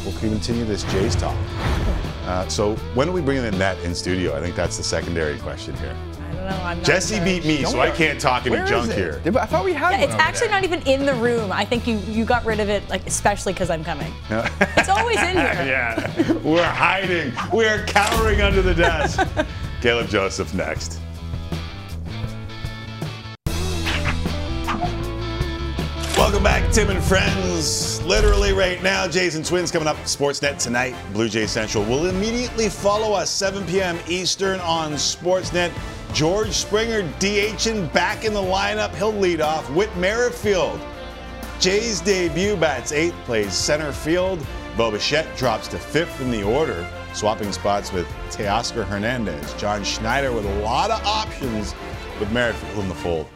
we'll 0.05 0.13
continue 0.19 0.63
this 0.65 0.83
Jays 0.85 1.15
talk. 1.15 1.35
Uh, 2.25 2.47
so 2.47 2.75
when 2.93 3.09
are 3.09 3.11
we 3.11 3.21
bringing 3.21 3.43
the 3.43 3.51
net 3.51 3.77
in 3.83 3.93
studio? 3.93 4.35
I 4.37 4.41
think 4.41 4.55
that's 4.55 4.77
the 4.77 4.83
secondary 4.83 5.37
question 5.39 5.75
here. 5.77 5.95
I 5.95 6.33
don't 6.33 6.45
know. 6.59 6.63
I'm 6.63 6.77
not 6.77 6.85
Jesse 6.85 7.15
sure. 7.15 7.25
beat 7.25 7.45
me, 7.45 7.63
so 7.63 7.79
I 7.79 7.89
can't 7.91 8.19
talk 8.19 8.45
any 8.45 8.55
Where 8.55 8.65
junk 8.65 8.85
is 8.91 8.97
it? 8.97 8.97
here. 8.97 9.21
I 9.39 9.45
thought 9.45 9.65
we 9.65 9.73
had 9.73 9.91
Yeah, 9.99 10.05
it's 10.05 10.13
actually 10.15 10.47
there. 10.47 10.61
not 10.61 10.63
even 10.63 10.81
in 10.87 11.05
the 11.05 11.13
room. 11.15 11.51
I 11.51 11.65
think 11.65 11.87
you 11.87 11.97
you 12.07 12.23
got 12.25 12.45
rid 12.45 12.59
of 12.59 12.69
it, 12.69 12.87
like 12.89 13.05
especially 13.07 13.53
because 13.53 13.69
I'm 13.69 13.83
coming. 13.83 14.13
It's 14.29 14.89
always 14.89 15.17
in 15.17 15.29
here. 15.29 15.35
yeah, 15.65 16.31
we're 16.43 16.63
hiding. 16.63 17.33
We're 17.51 17.83
cowering 17.85 18.41
under 18.41 18.61
the 18.61 18.73
desk. 18.75 19.19
Caleb 19.81 20.07
Joseph 20.07 20.53
next. 20.53 20.99
Welcome 26.25 26.41
back, 26.41 26.73
Tim 26.73 26.89
and 26.89 27.03
friends. 27.03 28.03
Literally 28.03 28.51
right 28.51 28.81
now, 28.81 29.07
Jays 29.07 29.35
and 29.35 29.45
Twins 29.45 29.69
coming 29.69 29.87
up. 29.87 29.95
Sportsnet 29.97 30.57
tonight. 30.57 30.95
Blue 31.13 31.29
Jay 31.29 31.45
Central 31.45 31.83
will 31.83 32.07
immediately 32.07 32.67
follow 32.67 33.13
us 33.13 33.29
7 33.29 33.63
p.m. 33.67 33.99
Eastern 34.07 34.59
on 34.61 34.93
Sportsnet. 34.93 35.71
George 36.15 36.49
Springer 36.49 37.03
DHing 37.19 37.93
back 37.93 38.25
in 38.25 38.33
the 38.33 38.41
lineup. 38.41 38.95
He'll 38.95 39.13
lead 39.13 39.39
off. 39.39 39.69
Whit 39.69 39.95
Merrifield 39.97 40.81
Jay's 41.59 42.01
debut 42.01 42.57
bats 42.57 42.91
eighth, 42.91 43.13
plays 43.25 43.53
center 43.53 43.91
field. 43.91 44.43
Bo 44.75 44.89
Bichette 44.89 45.37
drops 45.37 45.67
to 45.67 45.77
fifth 45.77 46.19
in 46.21 46.31
the 46.31 46.41
order, 46.41 46.89
swapping 47.13 47.51
spots 47.51 47.93
with 47.93 48.07
Teoscar 48.31 48.83
Hernandez. 48.83 49.53
John 49.53 49.83
Schneider 49.83 50.31
with 50.31 50.47
a 50.47 50.59
lot 50.61 50.89
of 50.89 51.05
options 51.05 51.75
with 52.19 52.31
Merrifield 52.31 52.79
in 52.79 52.89
the 52.89 52.95
fold. 52.95 53.29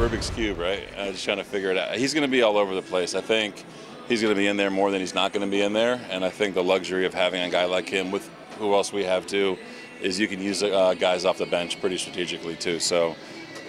Rubik's 0.00 0.30
Cube, 0.30 0.58
right? 0.58 0.88
Uh, 0.96 1.12
just 1.12 1.24
trying 1.26 1.36
to 1.36 1.44
figure 1.44 1.70
it 1.70 1.76
out. 1.76 1.94
He's 1.94 2.14
going 2.14 2.22
to 2.22 2.30
be 2.30 2.40
all 2.40 2.56
over 2.56 2.74
the 2.74 2.80
place. 2.80 3.14
I 3.14 3.20
think 3.20 3.62
he's 4.08 4.22
going 4.22 4.34
to 4.34 4.38
be 4.38 4.46
in 4.46 4.56
there 4.56 4.70
more 4.70 4.90
than 4.90 4.98
he's 5.00 5.14
not 5.14 5.34
going 5.34 5.44
to 5.44 5.50
be 5.50 5.60
in 5.60 5.74
there. 5.74 6.00
And 6.08 6.24
I 6.24 6.30
think 6.30 6.54
the 6.54 6.64
luxury 6.64 7.04
of 7.04 7.12
having 7.12 7.42
a 7.42 7.50
guy 7.50 7.66
like 7.66 7.86
him 7.86 8.10
with 8.10 8.30
who 8.58 8.72
else 8.72 8.94
we 8.94 9.04
have 9.04 9.26
too 9.26 9.58
is 10.00 10.18
you 10.18 10.26
can 10.26 10.40
use 10.40 10.62
uh, 10.62 10.94
guys 10.94 11.26
off 11.26 11.36
the 11.36 11.44
bench 11.44 11.78
pretty 11.82 11.98
strategically 11.98 12.56
too. 12.56 12.80
So 12.80 13.14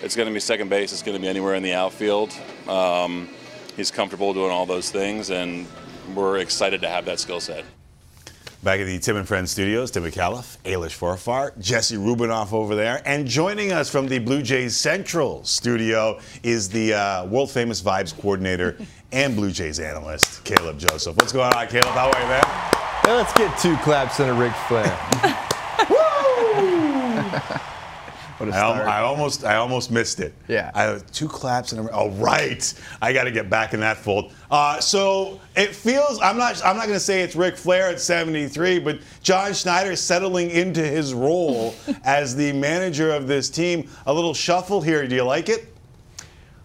it's 0.01 0.15
going 0.15 0.29
to 0.29 0.33
be 0.33 0.39
second 0.39 0.69
base. 0.69 0.93
It's 0.93 1.03
going 1.03 1.17
to 1.17 1.21
be 1.21 1.27
anywhere 1.27 1.55
in 1.55 1.63
the 1.63 1.73
outfield. 1.73 2.33
Um, 2.65 3.27
he's 3.75 3.91
comfortable 3.91 4.33
doing 4.33 4.51
all 4.51 4.65
those 4.65 4.89
things, 4.89 5.31
and 5.31 5.67
we're 6.15 6.37
excited 6.37 6.79
to 6.79 6.87
have 6.87 7.03
that 7.05 7.19
skill 7.19 7.41
set. 7.41 7.65
Back 8.63 8.79
at 8.79 8.85
the 8.85 8.99
Tim 8.99 9.15
and 9.15 9.27
Friends 9.27 9.49
studios, 9.49 9.89
Tim 9.89 10.03
McAuliffe, 10.03 10.57
Ailish 10.65 10.95
Forfar, 10.95 11.57
Jesse 11.59 11.95
Rubinoff 11.95 12.53
over 12.53 12.75
there. 12.75 13.01
And 13.05 13.25
joining 13.25 13.71
us 13.71 13.89
from 13.89 14.07
the 14.07 14.19
Blue 14.19 14.43
Jays 14.43 14.77
Central 14.77 15.43
studio 15.43 16.19
is 16.43 16.69
the 16.69 16.93
uh, 16.93 17.25
world 17.25 17.49
famous 17.49 17.81
Vibes 17.81 18.15
coordinator 18.15 18.77
and 19.11 19.35
Blue 19.35 19.49
Jays 19.49 19.79
analyst, 19.79 20.43
Caleb 20.43 20.77
Joseph. 20.77 21.15
What's 21.15 21.31
going 21.31 21.51
on, 21.51 21.67
Caleb? 21.69 21.85
How 21.85 22.11
are 22.11 22.21
you, 22.21 22.27
man? 22.27 22.43
Now 23.03 23.15
let's 23.17 23.33
get 23.33 23.57
two 23.57 23.75
claps 23.77 24.19
and 24.19 24.29
a 24.29 24.33
Ric 24.33 24.53
Flair. 24.67 24.95
I, 28.49 28.57
al-. 28.57 28.89
I 28.89 28.99
almost, 29.01 29.43
I 29.45 29.55
almost 29.55 29.91
missed 29.91 30.19
it. 30.19 30.33
Yeah. 30.47 30.71
I 30.73 30.99
two 31.11 31.27
claps 31.27 31.71
and 31.71 31.87
a, 31.87 31.91
oh 31.93 32.09
right, 32.11 32.73
I 33.01 33.13
got 33.13 33.25
to 33.25 33.31
get 33.31 33.49
back 33.49 33.73
in 33.73 33.79
that 33.81 33.97
fold. 33.97 34.33
Uh, 34.49 34.79
so 34.79 35.39
it 35.55 35.75
feels 35.75 36.19
I'm 36.21 36.37
not, 36.37 36.63
I'm 36.65 36.75
not 36.75 36.87
going 36.87 36.97
to 36.97 36.99
say 36.99 37.21
it's 37.21 37.35
Ric 37.35 37.57
Flair 37.57 37.89
at 37.89 37.99
73, 37.99 38.79
but 38.79 38.99
John 39.23 39.53
Schneider 39.53 39.95
settling 39.95 40.49
into 40.49 40.81
his 40.81 41.13
role 41.13 41.75
as 42.03 42.35
the 42.35 42.51
manager 42.53 43.11
of 43.11 43.27
this 43.27 43.49
team. 43.49 43.89
A 44.05 44.13
little 44.13 44.33
shuffle 44.33 44.81
here. 44.81 45.07
Do 45.07 45.15
you 45.15 45.23
like 45.23 45.49
it? 45.49 45.70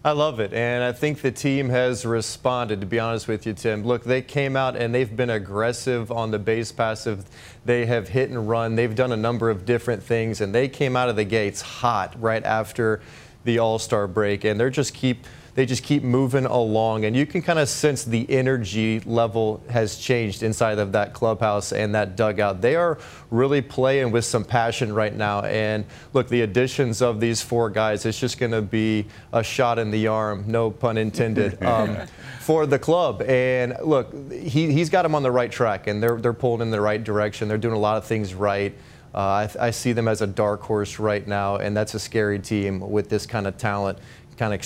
I 0.05 0.11
love 0.11 0.39
it, 0.39 0.53
and 0.53 0.83
I 0.83 0.91
think 0.91 1.21
the 1.21 1.31
team 1.31 1.69
has 1.69 2.05
responded. 2.05 2.79
To 2.81 2.87
be 2.87 2.99
honest 2.99 3.27
with 3.27 3.45
you, 3.45 3.53
Tim, 3.53 3.83
look, 3.83 4.03
they 4.03 4.21
came 4.21 4.55
out 4.55 4.77
and 4.77 4.93
they've 4.93 5.13
been 5.13 5.31
aggressive 5.31 6.11
on 6.11 6.31
the 6.31 6.39
base 6.39 6.71
passive. 6.71 7.25
They 7.65 7.85
have 7.87 8.07
hit 8.07 8.29
and 8.29 8.47
run. 8.47 8.75
They've 8.75 8.95
done 8.95 9.11
a 9.11 9.17
number 9.17 9.49
of 9.49 9.65
different 9.65 10.03
things, 10.03 10.39
and 10.39 10.55
they 10.55 10.69
came 10.69 10.95
out 10.95 11.09
of 11.09 11.15
the 11.15 11.25
gates 11.25 11.61
hot 11.61 12.15
right 12.21 12.43
after 12.43 13.01
the 13.43 13.59
All 13.59 13.79
Star 13.79 14.07
break, 14.07 14.43
and 14.45 14.59
they're 14.59 14.69
just 14.69 14.93
keep. 14.93 15.25
They 15.57 15.65
just 15.65 15.81
keep 15.81 16.03
moving 16.03 16.45
along, 16.45 17.05
and 17.05 17.15
you 17.15 17.25
can 17.25 17.41
kind 17.41 17.57
of 17.57 17.67
sense 17.67 18.03
the 18.03 18.29
energy 18.29 18.99
level 18.99 19.63
has 19.71 19.97
changed 19.97 20.43
inside 20.43 20.77
of 20.77 20.91
that 20.91 21.15
clubhouse 21.15 21.71
and 21.73 21.95
that 21.95 22.15
dugout. 22.15 22.61
They 22.61 22.75
are 22.75 22.99
really 23.31 23.63
playing 23.63 24.11
with 24.11 24.23
some 24.23 24.43
passion 24.43 24.93
right 24.93 25.15
now. 25.15 25.41
And 25.41 25.85
look, 26.13 26.29
the 26.29 26.41
additions 26.41 27.01
of 27.01 27.19
these 27.19 27.41
four 27.41 27.71
guys, 27.71 28.05
it's 28.05 28.19
just 28.19 28.37
going 28.37 28.51
to 28.51 28.61
be 28.61 29.07
a 29.33 29.43
shot 29.43 29.79
in 29.79 29.89
the 29.89 30.05
arm, 30.05 30.43
no 30.45 30.69
pun 30.69 30.95
intended, 30.95 31.63
um, 31.65 31.97
for 32.39 32.67
the 32.67 32.77
club. 32.77 33.23
And 33.23 33.75
look, 33.83 34.13
he, 34.31 34.71
he's 34.71 34.91
got 34.91 35.01
them 35.01 35.15
on 35.15 35.23
the 35.23 35.31
right 35.31 35.51
track, 35.51 35.87
and 35.87 36.03
they're, 36.03 36.17
they're 36.17 36.33
pulling 36.33 36.61
in 36.61 36.69
the 36.69 36.81
right 36.81 37.03
direction. 37.03 37.47
They're 37.47 37.57
doing 37.57 37.73
a 37.73 37.79
lot 37.79 37.97
of 37.97 38.05
things 38.05 38.35
right. 38.35 38.75
Uh, 39.11 39.17
I, 39.17 39.49
I 39.59 39.71
see 39.71 39.91
them 39.91 40.07
as 40.07 40.21
a 40.21 40.27
dark 40.27 40.61
horse 40.61 40.99
right 40.99 41.27
now, 41.27 41.55
and 41.55 41.75
that's 41.75 41.95
a 41.95 41.99
scary 41.99 42.37
team 42.37 42.79
with 42.79 43.09
this 43.09 43.25
kind 43.25 43.47
of 43.47 43.57
talent, 43.57 43.97
kind 44.37 44.53
of 44.53 44.61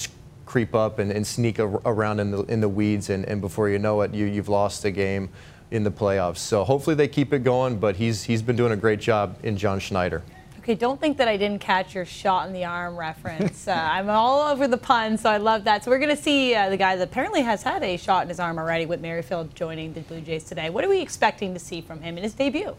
creep 0.51 0.75
up 0.75 0.99
and, 0.99 1.11
and 1.11 1.25
sneak 1.25 1.59
a, 1.59 1.65
around 1.65 2.19
in 2.19 2.29
the 2.31 2.41
in 2.43 2.59
the 2.59 2.67
weeds, 2.67 3.09
and, 3.09 3.23
and 3.25 3.39
before 3.39 3.69
you 3.69 3.79
know 3.79 4.01
it, 4.01 4.13
you 4.13 4.25
you've 4.25 4.49
lost 4.49 4.83
a 4.83 4.91
game 4.91 5.29
in 5.71 5.83
the 5.83 5.91
playoffs. 5.91 6.39
So 6.39 6.65
hopefully 6.65 6.95
they 6.95 7.07
keep 7.07 7.31
it 7.31 7.45
going. 7.45 7.79
But 7.79 7.95
he's 7.95 8.23
he's 8.23 8.41
been 8.41 8.57
doing 8.57 8.73
a 8.73 8.75
great 8.75 8.99
job 8.99 9.37
in 9.43 9.55
John 9.55 9.79
Schneider. 9.79 10.21
Okay, 10.59 10.75
don't 10.75 10.99
think 10.99 11.17
that 11.17 11.27
I 11.27 11.37
didn't 11.37 11.59
catch 11.59 11.95
your 11.95 12.05
shot 12.05 12.47
in 12.47 12.53
the 12.53 12.65
arm 12.65 12.97
reference. 12.97 13.67
Uh, 13.67 13.71
I'm 13.71 14.09
all 14.09 14.51
over 14.51 14.67
the 14.67 14.77
pun, 14.77 15.17
so 15.17 15.29
I 15.29 15.37
love 15.37 15.63
that. 15.63 15.83
So 15.83 15.89
we're 15.89 16.03
going 16.05 16.15
to 16.15 16.21
see 16.21 16.53
uh, 16.53 16.69
the 16.69 16.77
guy 16.77 16.95
that 16.97 17.03
apparently 17.03 17.41
has 17.41 17.63
had 17.63 17.81
a 17.81 17.97
shot 17.97 18.23
in 18.23 18.29
his 18.29 18.39
arm 18.39 18.59
already 18.59 18.85
with 18.85 19.01
Merrifield 19.01 19.55
joining 19.55 19.93
the 19.93 20.01
Blue 20.01 20.21
Jays 20.21 20.43
today. 20.43 20.69
What 20.69 20.83
are 20.83 20.89
we 20.89 21.01
expecting 21.01 21.53
to 21.53 21.59
see 21.59 21.81
from 21.81 22.01
him 22.01 22.15
in 22.17 22.23
his 22.23 22.35
debut? 22.35 22.75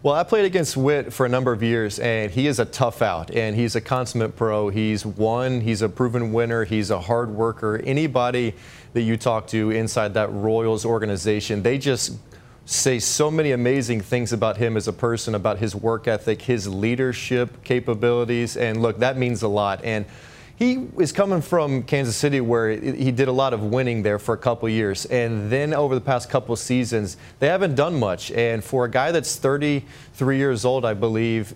Well, 0.00 0.14
I 0.14 0.22
played 0.22 0.44
against 0.44 0.76
Whit 0.76 1.12
for 1.12 1.26
a 1.26 1.28
number 1.28 1.50
of 1.50 1.60
years, 1.60 1.98
and 1.98 2.30
he 2.30 2.46
is 2.46 2.60
a 2.60 2.64
tough 2.64 3.02
out, 3.02 3.32
and 3.32 3.56
he's 3.56 3.74
a 3.74 3.80
consummate 3.80 4.36
pro. 4.36 4.68
He's 4.68 5.04
won, 5.04 5.60
he's 5.60 5.82
a 5.82 5.88
proven 5.88 6.32
winner, 6.32 6.64
he's 6.64 6.90
a 6.90 7.00
hard 7.00 7.30
worker. 7.30 7.80
Anybody 7.84 8.54
that 8.92 9.02
you 9.02 9.16
talk 9.16 9.48
to 9.48 9.72
inside 9.72 10.14
that 10.14 10.32
Royals 10.32 10.84
organization, 10.84 11.64
they 11.64 11.78
just 11.78 12.16
say 12.64 13.00
so 13.00 13.28
many 13.28 13.50
amazing 13.50 14.00
things 14.00 14.32
about 14.32 14.56
him 14.56 14.76
as 14.76 14.86
a 14.86 14.92
person, 14.92 15.34
about 15.34 15.58
his 15.58 15.74
work 15.74 16.06
ethic, 16.06 16.42
his 16.42 16.68
leadership 16.68 17.64
capabilities, 17.64 18.56
and 18.56 18.80
look, 18.80 19.00
that 19.00 19.16
means 19.16 19.42
a 19.42 19.48
lot. 19.48 19.84
And 19.84 20.06
he 20.58 20.88
is 20.98 21.12
coming 21.12 21.40
from 21.40 21.84
Kansas 21.84 22.16
City 22.16 22.40
where 22.40 22.72
he 22.72 23.12
did 23.12 23.28
a 23.28 23.32
lot 23.32 23.54
of 23.54 23.62
winning 23.62 24.02
there 24.02 24.18
for 24.18 24.34
a 24.34 24.38
couple 24.38 24.68
years. 24.68 25.06
And 25.06 25.52
then 25.52 25.72
over 25.72 25.94
the 25.94 26.00
past 26.00 26.28
couple 26.28 26.56
seasons, 26.56 27.16
they 27.38 27.46
haven't 27.46 27.76
done 27.76 27.96
much. 27.96 28.32
And 28.32 28.64
for 28.64 28.84
a 28.84 28.90
guy 28.90 29.12
that's 29.12 29.36
33 29.36 30.36
years 30.36 30.64
old, 30.64 30.84
I 30.84 30.94
believe, 30.94 31.54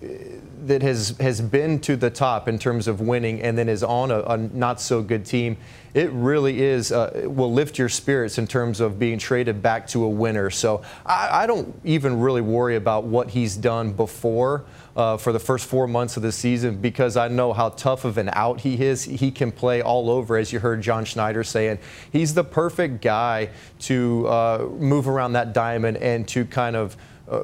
that 0.67 0.81
has, 0.81 1.17
has 1.19 1.41
been 1.41 1.79
to 1.81 1.97
the 1.97 2.09
top 2.09 2.47
in 2.47 2.57
terms 2.57 2.87
of 2.87 3.01
winning 3.01 3.41
and 3.41 3.57
then 3.57 3.67
is 3.67 3.83
on 3.83 4.09
a, 4.09 4.21
a 4.21 4.37
not 4.37 4.79
so 4.79 5.01
good 5.01 5.25
team, 5.25 5.57
it 5.93 6.09
really 6.11 6.61
is, 6.61 6.93
uh, 6.93 7.23
will 7.25 7.51
lift 7.51 7.77
your 7.77 7.89
spirits 7.89 8.37
in 8.37 8.47
terms 8.47 8.79
of 8.79 8.99
being 8.99 9.17
traded 9.17 9.61
back 9.61 9.85
to 9.87 10.05
a 10.05 10.09
winner. 10.09 10.49
So 10.49 10.81
I, 11.05 11.43
I 11.43 11.45
don't 11.45 11.77
even 11.83 12.21
really 12.21 12.41
worry 12.41 12.77
about 12.77 13.03
what 13.03 13.31
he's 13.31 13.57
done 13.57 13.91
before 13.91 14.63
uh, 14.95 15.17
for 15.17 15.31
the 15.31 15.39
first 15.39 15.65
four 15.65 15.87
months 15.87 16.17
of 16.17 16.23
the 16.23 16.31
season 16.31 16.77
because 16.77 17.17
I 17.17 17.27
know 17.27 17.53
how 17.53 17.69
tough 17.69 18.05
of 18.05 18.17
an 18.17 18.29
out 18.33 18.61
he 18.61 18.83
is. 18.83 19.03
He 19.03 19.31
can 19.31 19.51
play 19.51 19.81
all 19.81 20.09
over, 20.09 20.37
as 20.37 20.53
you 20.53 20.59
heard 20.59 20.81
John 20.81 21.05
Schneider 21.05 21.43
saying. 21.43 21.79
He's 22.11 22.33
the 22.33 22.43
perfect 22.43 23.01
guy 23.01 23.49
to 23.81 24.27
uh, 24.27 24.67
move 24.77 25.07
around 25.07 25.33
that 25.33 25.53
diamond 25.53 25.97
and 25.97 26.27
to 26.29 26.45
kind 26.45 26.75
of. 26.75 26.97
Uh, 27.29 27.43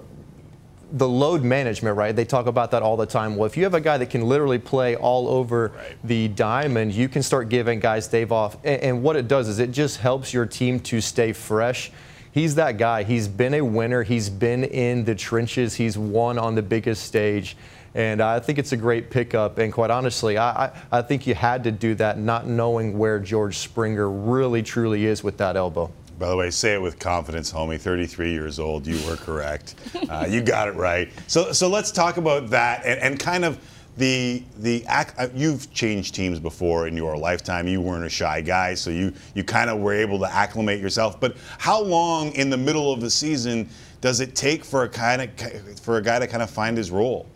the 0.91 1.07
load 1.07 1.43
management, 1.43 1.95
right? 1.95 2.15
They 2.15 2.25
talk 2.25 2.47
about 2.47 2.71
that 2.71 2.81
all 2.81 2.97
the 2.97 3.05
time. 3.05 3.35
Well, 3.35 3.45
if 3.45 3.55
you 3.55 3.63
have 3.63 3.75
a 3.75 3.79
guy 3.79 3.99
that 3.99 4.09
can 4.09 4.23
literally 4.23 4.57
play 4.57 4.95
all 4.95 5.27
over 5.27 5.67
right. 5.67 5.97
the 6.03 6.29
diamond, 6.29 6.93
you 6.93 7.07
can 7.07 7.21
start 7.21 7.47
giving 7.47 7.79
guys 7.79 8.07
Dave 8.07 8.31
off. 8.31 8.57
And, 8.63 8.81
and, 8.81 9.03
what 9.03 9.15
it 9.15 9.27
does 9.27 9.47
is 9.47 9.59
it 9.59 9.71
just 9.71 9.97
helps 9.97 10.33
your 10.33 10.47
team 10.47 10.79
to 10.79 10.99
stay 10.99 11.31
fresh 11.31 11.91
he's 12.39 12.55
that 12.55 12.77
guy. 12.77 13.03
He's 13.03 13.27
been 13.27 13.53
a 13.53 13.61
winner. 13.61 14.01
He's 14.03 14.29
been 14.29 14.63
in 14.63 15.03
the 15.03 15.13
trenches. 15.13 15.75
He's 15.75 15.97
won 15.97 16.39
on 16.39 16.55
the 16.55 16.61
biggest 16.61 17.03
stage. 17.03 17.57
And 17.95 18.21
I 18.21 18.39
think 18.39 18.59
it's 18.59 18.71
a 18.71 18.77
great 18.77 19.09
pickup. 19.09 19.57
And 19.57 19.73
quite 19.73 19.91
honestly, 19.91 20.37
I, 20.37 20.65
I, 20.65 20.71
I 20.91 21.01
think 21.01 21.27
you 21.27 21.35
had 21.35 21.63
to 21.65 21.71
do 21.71 21.95
that 21.95 22.17
not 22.17 22.47
knowing 22.47 22.97
where 22.97 23.19
George 23.19 23.57
Springer 23.57 24.09
really, 24.09 24.63
truly 24.63 25.05
is 25.05 25.23
with 25.23 25.37
that 25.37 25.57
elbow. 25.57 25.91
By 26.17 26.29
the 26.29 26.37
way, 26.37 26.49
say 26.49 26.75
it 26.75 26.81
with 26.81 26.97
confidence, 26.99 27.51
homie. 27.51 27.79
33 27.79 28.31
years 28.31 28.59
old. 28.59 28.87
You 28.87 29.05
were 29.07 29.17
correct. 29.17 29.75
Uh, 30.09 30.25
you 30.29 30.41
got 30.41 30.67
it 30.67 30.75
right. 30.75 31.09
So, 31.27 31.51
so 31.51 31.67
let's 31.67 31.91
talk 31.91 32.17
about 32.17 32.49
that 32.51 32.85
and, 32.85 32.99
and 33.01 33.19
kind 33.19 33.43
of– 33.43 33.59
the 33.99 34.43
the 34.57 34.85
uh, 34.87 35.27
you've 35.35 35.71
changed 35.73 36.15
teams 36.15 36.39
before 36.39 36.87
in 36.87 36.95
your 36.95 37.17
lifetime. 37.17 37.67
You 37.67 37.81
weren't 37.81 38.05
a 38.05 38.09
shy 38.09 38.41
guy, 38.41 38.73
so 38.73 38.89
you 38.89 39.13
you 39.35 39.43
kind 39.43 39.69
of 39.69 39.79
were 39.79 39.93
able 39.93 40.17
to 40.19 40.33
acclimate 40.33 40.79
yourself. 40.79 41.19
But 41.19 41.35
how 41.59 41.81
long 41.81 42.31
in 42.31 42.49
the 42.49 42.57
middle 42.57 42.91
of 42.91 43.01
the 43.01 43.09
season 43.09 43.69
does 44.01 44.21
it 44.21 44.35
take 44.35 44.63
for 44.63 44.83
a 44.83 44.89
kind 44.89 45.21
of 45.21 45.79
for 45.81 45.97
a 45.97 46.01
guy 46.01 46.17
to 46.17 46.27
kind 46.27 46.41
of 46.41 46.49
find 46.49 46.77
his 46.77 46.89
role? 46.89 47.27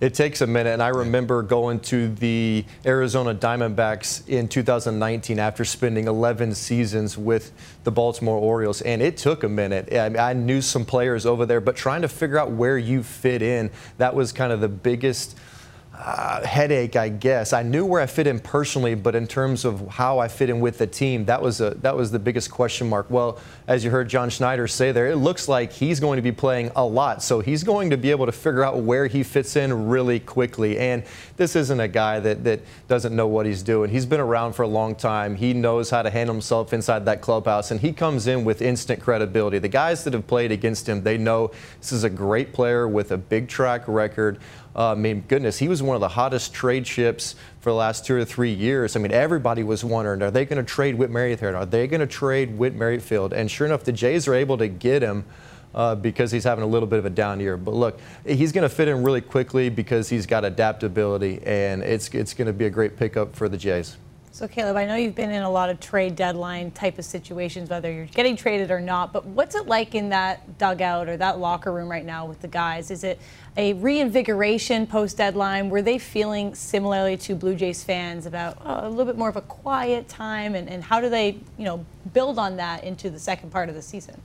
It 0.00 0.14
takes 0.14 0.42
a 0.42 0.46
minute, 0.46 0.74
and 0.74 0.82
I 0.82 0.88
remember 0.88 1.42
going 1.42 1.80
to 1.80 2.14
the 2.14 2.64
Arizona 2.86 3.34
Diamondbacks 3.34 4.28
in 4.28 4.46
2019 4.46 5.40
after 5.40 5.64
spending 5.64 6.06
11 6.06 6.54
seasons 6.54 7.18
with 7.18 7.50
the 7.82 7.90
Baltimore 7.90 8.38
Orioles, 8.38 8.80
and 8.82 9.02
it 9.02 9.16
took 9.16 9.42
a 9.42 9.48
minute. 9.48 9.92
I, 9.92 10.34
knew 10.34 10.62
some 10.62 10.84
players 10.84 11.26
over 11.26 11.46
there, 11.46 11.60
but 11.60 11.74
trying 11.74 12.02
to 12.02 12.08
figure 12.08 12.38
out 12.38 12.52
where 12.52 12.78
you 12.78 13.02
fit 13.02 13.42
in, 13.42 13.72
that 13.96 14.14
was 14.14 14.30
kind 14.30 14.52
of 14.52 14.60
the 14.60 14.68
biggest– 14.68 15.36
uh, 15.98 16.46
headache, 16.46 16.94
I 16.94 17.08
guess. 17.08 17.52
I 17.52 17.64
knew 17.64 17.84
where 17.84 18.00
I 18.00 18.06
fit 18.06 18.28
in 18.28 18.38
personally, 18.38 18.94
but 18.94 19.16
in 19.16 19.26
terms 19.26 19.64
of 19.64 19.88
how 19.88 20.20
I 20.20 20.28
fit 20.28 20.48
in 20.48 20.60
with 20.60 20.78
the 20.78 20.86
team, 20.86 21.24
that 21.24 21.42
was 21.42 21.60
a 21.60 21.70
that 21.82 21.96
was 21.96 22.12
the 22.12 22.20
biggest 22.20 22.52
question 22.52 22.88
mark. 22.88 23.10
Well, 23.10 23.40
as 23.66 23.84
you 23.84 23.90
heard 23.90 24.08
John 24.08 24.30
Schneider 24.30 24.68
say 24.68 24.92
there, 24.92 25.08
it 25.08 25.16
looks 25.16 25.48
like 25.48 25.72
he's 25.72 25.98
going 25.98 26.16
to 26.16 26.22
be 26.22 26.30
playing 26.30 26.70
a 26.76 26.84
lot, 26.84 27.20
so 27.20 27.40
he's 27.40 27.64
going 27.64 27.90
to 27.90 27.96
be 27.96 28.12
able 28.12 28.26
to 28.26 28.32
figure 28.32 28.62
out 28.62 28.78
where 28.78 29.08
he 29.08 29.24
fits 29.24 29.56
in 29.56 29.88
really 29.88 30.20
quickly. 30.20 30.78
And 30.78 31.02
this 31.36 31.56
isn't 31.56 31.80
a 31.80 31.88
guy 31.88 32.20
that 32.20 32.44
that 32.44 32.60
doesn't 32.86 33.14
know 33.14 33.26
what 33.26 33.46
he's 33.46 33.64
doing. 33.64 33.90
He's 33.90 34.06
been 34.06 34.20
around 34.20 34.52
for 34.52 34.62
a 34.62 34.68
long 34.68 34.94
time. 34.94 35.34
He 35.34 35.52
knows 35.52 35.90
how 35.90 36.02
to 36.02 36.10
handle 36.10 36.34
himself 36.34 36.72
inside 36.72 37.06
that 37.06 37.22
clubhouse, 37.22 37.72
and 37.72 37.80
he 37.80 37.92
comes 37.92 38.28
in 38.28 38.44
with 38.44 38.62
instant 38.62 39.02
credibility. 39.02 39.58
The 39.58 39.68
guys 39.68 40.04
that 40.04 40.12
have 40.12 40.28
played 40.28 40.52
against 40.52 40.88
him, 40.88 41.02
they 41.02 41.18
know 41.18 41.50
this 41.80 41.90
is 41.90 42.04
a 42.04 42.10
great 42.10 42.52
player 42.52 42.86
with 42.86 43.10
a 43.10 43.18
big 43.18 43.48
track 43.48 43.82
record. 43.88 44.38
Uh, 44.78 44.92
I 44.92 44.94
mean, 44.94 45.24
goodness, 45.26 45.58
he 45.58 45.66
was 45.66 45.82
one 45.82 45.96
of 45.96 46.00
the 46.00 46.08
hottest 46.08 46.54
trade 46.54 46.86
ships 46.86 47.34
for 47.58 47.70
the 47.70 47.74
last 47.74 48.06
two 48.06 48.14
or 48.14 48.24
three 48.24 48.52
years. 48.52 48.94
I 48.94 49.00
mean, 49.00 49.10
everybody 49.10 49.64
was 49.64 49.82
wondering, 49.84 50.22
are 50.22 50.30
they 50.30 50.44
going 50.44 50.64
to 50.64 50.72
trade 50.72 50.94
Whit 50.94 51.10
Merrifield? 51.10 51.56
Are 51.56 51.66
they 51.66 51.88
going 51.88 52.00
to 52.00 52.06
trade 52.06 52.56
Whit 52.56 52.76
Merrifield? 52.76 53.32
And 53.32 53.50
sure 53.50 53.66
enough, 53.66 53.82
the 53.82 53.90
Jays 53.90 54.28
are 54.28 54.34
able 54.34 54.56
to 54.58 54.68
get 54.68 55.02
him. 55.02 55.24
Uh, 55.74 55.94
because 55.94 56.32
he's 56.32 56.44
having 56.44 56.64
a 56.64 56.66
little 56.66 56.88
bit 56.88 56.98
of 56.98 57.04
a 57.04 57.10
down 57.10 57.40
year. 57.40 57.58
But 57.58 57.74
look, 57.74 58.00
he's 58.26 58.52
going 58.52 58.62
to 58.62 58.74
fit 58.74 58.88
in 58.88 59.04
really 59.04 59.20
quickly 59.20 59.68
because 59.68 60.08
he's 60.08 60.24
got 60.24 60.42
adaptability, 60.42 61.40
and 61.44 61.82
it's 61.82 62.08
it's 62.14 62.32
going 62.32 62.46
to 62.46 62.54
be 62.54 62.64
a 62.64 62.70
great 62.70 62.96
pickup 62.96 63.36
for 63.36 63.50
the 63.50 63.58
Jays. 63.58 63.98
So, 64.30 64.46
Caleb, 64.46 64.76
I 64.76 64.84
know 64.84 64.94
you've 64.94 65.14
been 65.14 65.30
in 65.30 65.42
a 65.42 65.50
lot 65.50 65.68
of 65.68 65.80
trade 65.80 66.14
deadline 66.14 66.70
type 66.70 66.98
of 66.98 67.04
situations, 67.04 67.70
whether 67.70 67.90
you're 67.90 68.06
getting 68.06 68.36
traded 68.36 68.70
or 68.70 68.80
not, 68.80 69.12
but 69.12 69.24
what's 69.24 69.56
it 69.56 69.66
like 69.66 69.94
in 69.94 70.10
that 70.10 70.58
dugout 70.58 71.08
or 71.08 71.16
that 71.16 71.38
locker 71.38 71.72
room 71.72 71.90
right 71.90 72.04
now 72.04 72.26
with 72.26 72.40
the 72.40 72.48
guys? 72.48 72.90
Is 72.90 73.02
it 73.02 73.18
a 73.56 73.72
reinvigoration 73.74 74.86
post 74.86 75.16
deadline? 75.16 75.70
Were 75.70 75.82
they 75.82 75.98
feeling 75.98 76.54
similarly 76.54 77.16
to 77.16 77.34
Blue 77.34 77.56
Jays 77.56 77.82
fans 77.82 78.26
about 78.26 78.58
oh, 78.64 78.86
a 78.86 78.88
little 78.88 79.06
bit 79.06 79.16
more 79.16 79.28
of 79.28 79.36
a 79.36 79.42
quiet 79.42 80.08
time? 80.08 80.54
And, 80.54 80.68
and 80.68 80.84
how 80.84 81.00
do 81.00 81.08
they, 81.08 81.38
you 81.56 81.64
know, 81.64 81.84
build 82.12 82.38
on 82.38 82.56
that 82.58 82.84
into 82.84 83.10
the 83.10 83.18
second 83.18 83.50
part 83.50 83.68
of 83.68 83.74
the 83.74 83.82
season? 83.82 84.20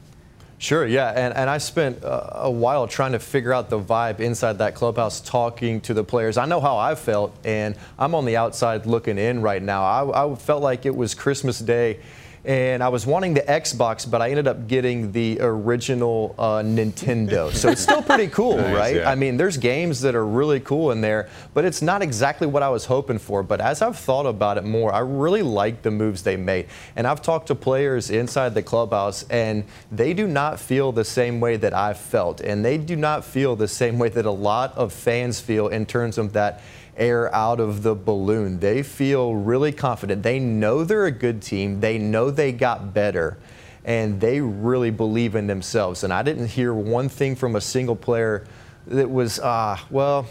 Sure, 0.64 0.86
yeah, 0.86 1.10
and, 1.10 1.36
and 1.36 1.50
I 1.50 1.58
spent 1.58 2.00
a 2.04 2.50
while 2.50 2.88
trying 2.88 3.12
to 3.12 3.20
figure 3.20 3.52
out 3.52 3.70
the 3.70 3.82
vibe 3.82 4.22
inside 4.22 4.60
that 4.60 4.76
clubhouse, 4.76 5.20
talking 5.20 5.82
to 5.82 5.94
the 5.94 6.06
players. 6.06 6.38
I 6.38 6.46
know 6.46 6.62
how 6.62 6.78
I 6.78 6.96
felt, 6.96 7.36
and 7.44 7.76
I'm 8.00 8.16
on 8.16 8.24
the 8.24 8.38
outside 8.38 8.86
looking 8.86 9.18
in 9.18 9.42
right 9.42 9.62
now. 9.62 9.84
I, 9.84 10.24
I 10.24 10.36
felt 10.36 10.64
like 10.64 10.86
it 10.86 10.96
was 10.96 11.16
Christmas 11.16 11.60
Day 11.60 12.00
and 12.46 12.84
I 12.84 12.90
was 12.90 13.06
wanting 13.06 13.34
the 13.34 13.42
Xbox, 13.42 14.10
but 14.10 14.22
I 14.22 14.30
ended 14.30 14.48
up 14.48 14.68
getting 14.68 15.14
the 15.14 15.38
original 15.40 16.36
uh, 16.38 16.58
Nintendo. 16.58 17.54
So 17.54 17.70
it's 17.70 17.82
still 17.82 18.02
pretty 18.02 18.28
cool, 18.32 18.58
nice, 18.58 18.76
right? 18.76 18.96
Yeah. 18.98 19.10
I 19.10 19.16
mean, 19.16 19.38
there's 19.38 19.56
games 19.56 20.02
that 20.02 20.14
are 20.14 20.26
really 20.26 20.60
cool 20.60 20.92
in 20.92 21.00
there, 21.00 21.30
but 21.54 21.64
it's 21.64 21.82
not 21.82 22.02
exactly 22.02 22.46
what 22.46 22.62
I 22.62 22.70
was 22.70 22.86
hoping 22.86 23.18
for. 23.18 23.44
But 23.44 23.62
as 23.62 23.82
I've 23.82 23.98
thought 23.98 24.26
about 24.26 24.58
it 24.58 24.66
more, 24.66 24.94
I 24.94 25.00
really 25.00 25.42
like 25.42 25.84
the 25.84 25.92
moves 25.92 26.24
they 26.24 26.36
made. 26.36 26.68
And 26.98 27.08
I've 27.08 27.22
talked 27.22 27.48
to 27.48 27.56
players 27.56 28.10
inside 28.10 28.54
the 28.54 28.64
clubhouse, 28.64 29.24
and 29.30 29.64
they 29.90 30.14
do 30.14 30.28
not 30.28 30.60
feel 30.60 30.92
the 30.92 31.06
same 31.06 31.40
way 31.40 31.56
that 31.56 31.74
I've 31.74 31.98
felt. 31.98 32.42
And 32.42 32.66
they 32.66 32.78
do 32.78 32.98
not 32.98 33.24
feel 33.24 33.56
the 33.56 33.70
same 33.70 33.98
way 33.98 34.10
that 34.10 34.26
a 34.26 34.32
lot 34.32 34.78
of 34.78 34.92
fans 34.92 35.40
feel 35.40 35.70
in 35.70 35.86
terms 35.86 36.18
of 36.18 36.34
that 36.34 36.62
air 36.98 37.34
out 37.34 37.60
of 37.60 37.84
the 37.84 37.96
balloon. 37.96 38.60
They 38.60 38.84
feel 38.84 39.36
really 39.36 39.72
confident. 39.72 40.24
They 40.24 40.40
know 40.40 40.84
they're 40.84 41.06
a 41.06 41.12
good 41.12 41.42
team. 41.42 41.80
They 41.80 41.98
know 41.98 42.32
they 42.32 42.52
got 42.52 42.94
better 42.94 43.38
and 43.86 44.20
they 44.22 44.40
really 44.40 44.92
believe 44.92 45.36
in 45.36 45.48
themselves. 45.48 46.04
And 46.04 46.14
I 46.14 46.24
didn't 46.24 46.48
hear 46.48 46.74
one 46.74 47.10
thing 47.10 47.36
from 47.36 47.56
a 47.56 47.62
single 47.62 47.96
player 47.96 48.46
that 48.88 49.10
was, 49.10 49.40
ah, 49.44 49.86
well, 49.90 50.28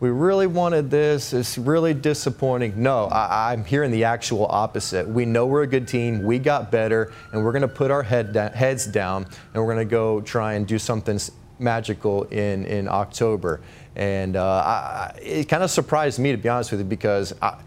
we 0.00 0.10
really 0.10 0.46
wanted 0.46 0.90
this. 0.90 1.32
It's 1.32 1.58
really 1.58 1.92
disappointing. 1.92 2.80
No, 2.80 3.06
I, 3.06 3.52
am 3.52 3.64
hearing 3.64 3.90
the 3.90 4.04
actual 4.04 4.46
opposite. 4.46 5.08
We 5.08 5.24
know 5.24 5.46
we're 5.46 5.62
a 5.62 5.68
good 5.68 5.88
team. 5.88 6.22
We 6.22 6.38
got 6.38 6.70
better, 6.70 7.12
and 7.32 7.44
we're 7.44 7.50
going 7.50 7.62
to 7.62 7.68
put 7.68 7.90
our 7.90 8.04
head 8.04 8.32
da- 8.32 8.50
heads 8.50 8.86
down, 8.86 9.26
and 9.52 9.62
we're 9.62 9.74
going 9.74 9.86
to 9.86 9.90
go 9.90 10.20
try 10.20 10.54
and 10.54 10.68
do 10.68 10.78
something 10.78 11.18
magical 11.58 12.24
in, 12.24 12.64
in 12.66 12.86
October. 12.86 13.60
And 13.98 14.36
uh, 14.36 14.44
I, 14.44 15.18
it 15.20 15.48
kind 15.48 15.62
of 15.62 15.70
surprised 15.70 16.20
me, 16.20 16.30
to 16.30 16.38
be 16.38 16.48
honest 16.48 16.70
with 16.70 16.80
you, 16.80 16.86
because 16.86 17.34
I, 17.42 17.58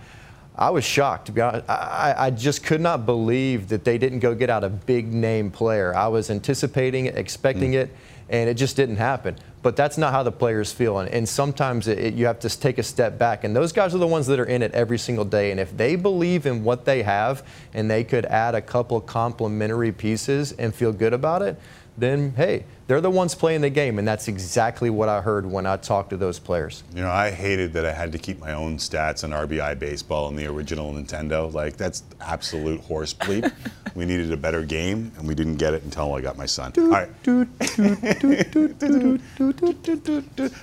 I 0.56 0.70
was 0.70 0.86
shocked. 0.86 1.26
To 1.26 1.32
be 1.34 1.42
honest, 1.42 1.70
I, 1.70 2.16
I, 2.18 2.30
just 2.32 2.64
could 2.64 2.80
not 2.80 3.06
believe 3.06 3.68
that 3.68 3.84
they 3.84 3.98
didn't 3.98 4.20
go 4.20 4.34
get 4.34 4.50
out 4.50 4.64
a 4.64 4.70
big 4.70 5.14
name 5.14 5.52
player. 5.52 5.94
I 5.94 6.08
was 6.08 6.30
anticipating 6.30 7.08
it, 7.08 7.18
expecting 7.18 7.74
mm. 7.74 7.84
it, 7.84 7.96
and 8.30 8.50
it 8.50 8.54
just 8.54 8.78
didn't 8.78 8.96
happen. 8.96 9.36
But 9.62 9.76
that's 9.76 9.98
not 9.98 10.14
how 10.14 10.24
the 10.24 10.32
players 10.32 10.72
feel. 10.72 11.00
And, 11.00 11.10
and 11.10 11.28
sometimes 11.28 11.90
it, 11.90 12.00
it, 12.00 12.14
you 12.14 12.26
have 12.28 12.40
to 12.40 12.50
take 12.50 12.78
a 12.78 12.84
step 12.84 13.18
back. 13.18 13.44
And 13.44 13.54
those 13.54 13.74
guys 13.74 13.94
are 13.94 13.98
the 13.98 14.08
ones 14.08 14.26
that 14.28 14.40
are 14.40 14.46
in 14.46 14.62
it 14.62 14.72
every 14.72 14.98
single 14.98 15.26
day. 15.26 15.52
And 15.52 15.60
if 15.60 15.76
they 15.76 15.98
believe 15.98 16.46
in 16.46 16.64
what 16.64 16.86
they 16.86 17.04
have 17.04 17.46
and 17.74 17.92
they 17.92 18.06
could 18.06 18.26
add 18.26 18.56
a 18.56 18.62
couple 18.62 19.02
complementary 19.02 19.92
pieces 19.92 20.54
and 20.54 20.74
feel 20.74 20.94
good 20.94 21.14
about 21.14 21.42
it, 21.42 21.60
then 22.02 22.34
hey, 22.36 22.66
they're 22.88 23.00
the 23.00 23.10
ones 23.10 23.34
playing 23.36 23.62
the 23.62 23.70
game, 23.70 24.00
and 24.00 24.08
that's 24.08 24.28
exactly 24.28 24.90
what 24.90 25.08
I 25.08 25.22
heard 25.22 25.46
when 25.46 25.66
I 25.66 25.78
talked 25.78 26.10
to 26.10 26.18
those 26.18 26.40
players. 26.40 26.84
You 26.94 27.02
know, 27.02 27.10
I 27.10 27.32
hated 27.32 27.72
that 27.74 27.86
I 27.86 27.94
had 27.94 28.12
to 28.12 28.18
keep 28.18 28.40
my 28.40 28.54
own 28.54 28.78
stats 28.78 29.24
on 29.24 29.30
RBI 29.30 29.80
baseball 29.80 30.28
and 30.28 30.38
the 30.38 30.48
original 30.48 30.92
Nintendo. 30.94 31.52
Like 31.54 31.78
that's 31.78 32.04
absolute 32.20 32.82
horse 32.82 33.14
bleep. 33.14 33.50
we 33.96 34.06
needed 34.06 34.32
a 34.34 34.38
better 34.38 34.64
game, 34.64 35.12
and 35.18 35.28
we 35.28 35.36
didn't 35.36 35.56
get 35.56 35.74
it 35.74 35.84
until 35.84 36.14
I 36.14 36.22
got 36.22 36.38
my 36.38 36.46
son. 36.46 36.74
All 36.78 36.88
right. 36.88 37.10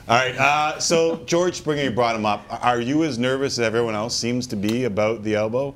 All 0.06 0.16
right. 0.16 0.36
Uh, 0.36 0.78
so 0.78 1.24
George 1.24 1.54
Springer, 1.56 1.84
you 1.84 1.90
brought 1.92 2.16
him 2.16 2.26
up. 2.26 2.44
Are 2.62 2.80
you 2.80 3.04
as 3.04 3.18
nervous 3.18 3.58
as 3.58 3.64
everyone 3.64 3.94
else 3.94 4.14
seems 4.14 4.46
to 4.48 4.56
be 4.56 4.84
about 4.84 5.22
the 5.22 5.34
elbow? 5.34 5.74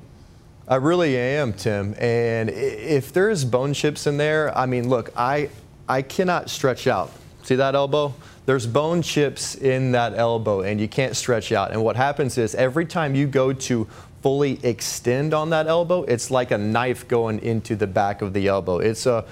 I 0.65 0.75
really 0.75 1.17
am, 1.17 1.51
Tim. 1.51 1.93
And 1.99 2.49
if 2.49 3.11
there's 3.11 3.43
bone 3.43 3.73
chips 3.73 4.07
in 4.07 4.15
there, 4.17 4.57
I 4.57 4.65
mean, 4.65 4.87
look, 4.87 5.11
I 5.15 5.49
I 5.89 6.01
cannot 6.01 6.49
stretch 6.49 6.87
out. 6.87 7.11
See 7.43 7.55
that 7.55 7.75
elbow? 7.75 8.13
There's 8.45 8.65
bone 8.65 9.01
chips 9.01 9.55
in 9.55 9.91
that 9.91 10.13
elbow, 10.13 10.61
and 10.61 10.79
you 10.79 10.87
can't 10.87 11.15
stretch 11.15 11.51
out. 11.51 11.71
And 11.71 11.83
what 11.83 11.97
happens 11.97 12.37
is 12.37 12.55
every 12.55 12.85
time 12.85 13.15
you 13.15 13.27
go 13.27 13.51
to 13.51 13.85
fully 14.21 14.57
extend 14.63 15.33
on 15.33 15.49
that 15.49 15.67
elbow, 15.67 16.03
it's 16.03 16.31
like 16.31 16.51
a 16.51 16.57
knife 16.57 17.09
going 17.09 17.39
into 17.39 17.75
the 17.75 17.87
back 17.87 18.21
of 18.21 18.31
the 18.33 18.47
elbow. 18.47 18.79
It's 18.79 19.05
a 19.05 19.25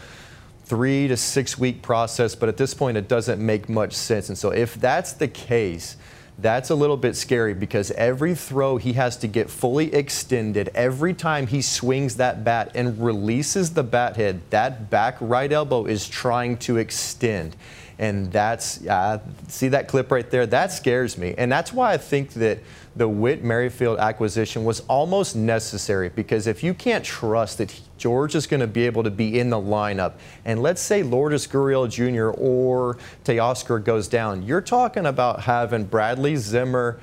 three 0.65 1.07
to 1.07 1.15
six 1.15 1.57
week 1.57 1.81
process, 1.81 2.35
but 2.35 2.49
at 2.49 2.57
this 2.57 2.73
point, 2.73 2.97
it 2.97 3.07
doesn't 3.07 3.43
make 3.43 3.69
much 3.69 3.93
sense. 3.93 4.27
And 4.27 4.37
so, 4.37 4.49
if 4.49 4.75
that's 4.75 5.13
the 5.13 5.29
case, 5.29 5.95
that's 6.41 6.69
a 6.69 6.75
little 6.75 6.97
bit 6.97 7.15
scary 7.15 7.53
because 7.53 7.91
every 7.91 8.35
throw 8.35 8.77
he 8.77 8.93
has 8.93 9.17
to 9.17 9.27
get 9.27 9.49
fully 9.49 9.93
extended. 9.93 10.69
Every 10.73 11.13
time 11.13 11.47
he 11.47 11.61
swings 11.61 12.15
that 12.17 12.43
bat 12.43 12.71
and 12.75 13.01
releases 13.01 13.73
the 13.73 13.83
bat 13.83 14.15
head, 14.15 14.41
that 14.49 14.89
back 14.89 15.17
right 15.19 15.51
elbow 15.51 15.85
is 15.85 16.07
trying 16.07 16.57
to 16.57 16.77
extend. 16.77 17.55
And 18.01 18.31
that's, 18.31 18.83
uh, 18.87 19.19
see 19.47 19.67
that 19.67 19.87
clip 19.87 20.09
right 20.09 20.27
there? 20.27 20.47
That 20.47 20.71
scares 20.71 21.19
me. 21.19 21.35
And 21.37 21.51
that's 21.51 21.71
why 21.71 21.93
I 21.93 21.97
think 21.97 22.31
that 22.33 22.57
the 22.95 23.07
Whit 23.07 23.43
Merrifield 23.43 23.99
acquisition 23.99 24.63
was 24.63 24.79
almost 24.87 25.35
necessary 25.35 26.09
because 26.09 26.47
if 26.47 26.63
you 26.63 26.73
can't 26.73 27.05
trust 27.05 27.59
that 27.59 27.79
George 27.99 28.33
is 28.33 28.47
going 28.47 28.59
to 28.59 28.67
be 28.67 28.87
able 28.87 29.03
to 29.03 29.11
be 29.11 29.39
in 29.39 29.51
the 29.51 29.61
lineup, 29.61 30.13
and 30.45 30.63
let's 30.63 30.81
say 30.81 31.03
Lourdes 31.03 31.45
Gurriel 31.45 31.87
Jr. 31.87 32.35
or 32.41 32.97
Teoscar 33.23 33.83
goes 33.83 34.07
down, 34.07 34.41
you're 34.41 34.61
talking 34.61 35.05
about 35.05 35.41
having 35.41 35.83
Bradley 35.83 36.37
Zimmer 36.37 36.99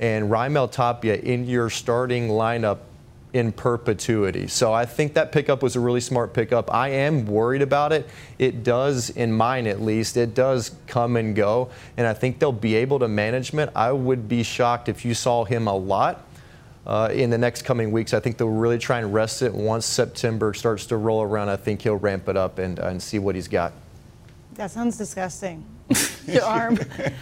and 0.00 0.28
Raimel 0.28 0.72
Tapia 0.72 1.14
in 1.14 1.46
your 1.46 1.70
starting 1.70 2.26
lineup 2.26 2.78
in 3.32 3.50
perpetuity. 3.50 4.46
So 4.46 4.72
I 4.72 4.84
think 4.84 5.14
that 5.14 5.32
pickup 5.32 5.62
was 5.62 5.74
a 5.74 5.80
really 5.80 6.00
smart 6.00 6.34
pickup. 6.34 6.72
I 6.72 6.90
am 6.90 7.24
worried 7.24 7.62
about 7.62 7.92
it. 7.92 8.08
It 8.38 8.62
does, 8.62 9.10
in 9.10 9.32
mine 9.32 9.66
at 9.66 9.80
least, 9.80 10.16
it 10.16 10.34
does 10.34 10.72
come 10.86 11.16
and 11.16 11.34
go. 11.34 11.70
And 11.96 12.06
I 12.06 12.12
think 12.12 12.38
they'll 12.38 12.52
be 12.52 12.74
able 12.74 12.98
to 12.98 13.08
management. 13.08 13.70
I 13.74 13.92
would 13.92 14.28
be 14.28 14.42
shocked 14.42 14.88
if 14.88 15.04
you 15.04 15.14
saw 15.14 15.44
him 15.44 15.66
a 15.66 15.76
lot. 15.76 16.26
Uh, 16.84 17.08
in 17.12 17.30
the 17.30 17.38
next 17.38 17.62
coming 17.62 17.92
weeks, 17.92 18.12
I 18.12 18.20
think 18.20 18.36
they'll 18.36 18.48
really 18.48 18.78
try 18.78 18.98
and 18.98 19.14
rest 19.14 19.40
it. 19.40 19.54
Once 19.54 19.86
September 19.86 20.52
starts 20.52 20.84
to 20.86 20.96
roll 20.96 21.22
around, 21.22 21.48
I 21.48 21.56
think 21.56 21.80
he'll 21.82 21.96
ramp 21.96 22.28
it 22.28 22.36
up 22.36 22.58
and, 22.58 22.78
and 22.80 23.00
see 23.00 23.20
what 23.20 23.36
he's 23.36 23.46
got. 23.46 23.72
That 24.54 24.70
sounds 24.70 24.98
disgusting. 24.98 25.64
your 26.26 26.44
arm, 26.44 26.78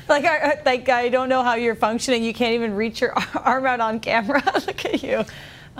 like 0.08 0.24
I, 0.24 0.60
like 0.64 0.88
I 0.88 1.08
don't 1.08 1.28
know 1.28 1.42
how 1.42 1.54
you're 1.54 1.74
functioning. 1.74 2.22
You 2.22 2.32
can't 2.32 2.54
even 2.54 2.74
reach 2.74 3.00
your 3.00 3.12
arm 3.34 3.66
out 3.66 3.80
on 3.80 4.00
camera. 4.00 4.42
Look 4.66 4.84
at 4.84 5.02
you. 5.02 5.24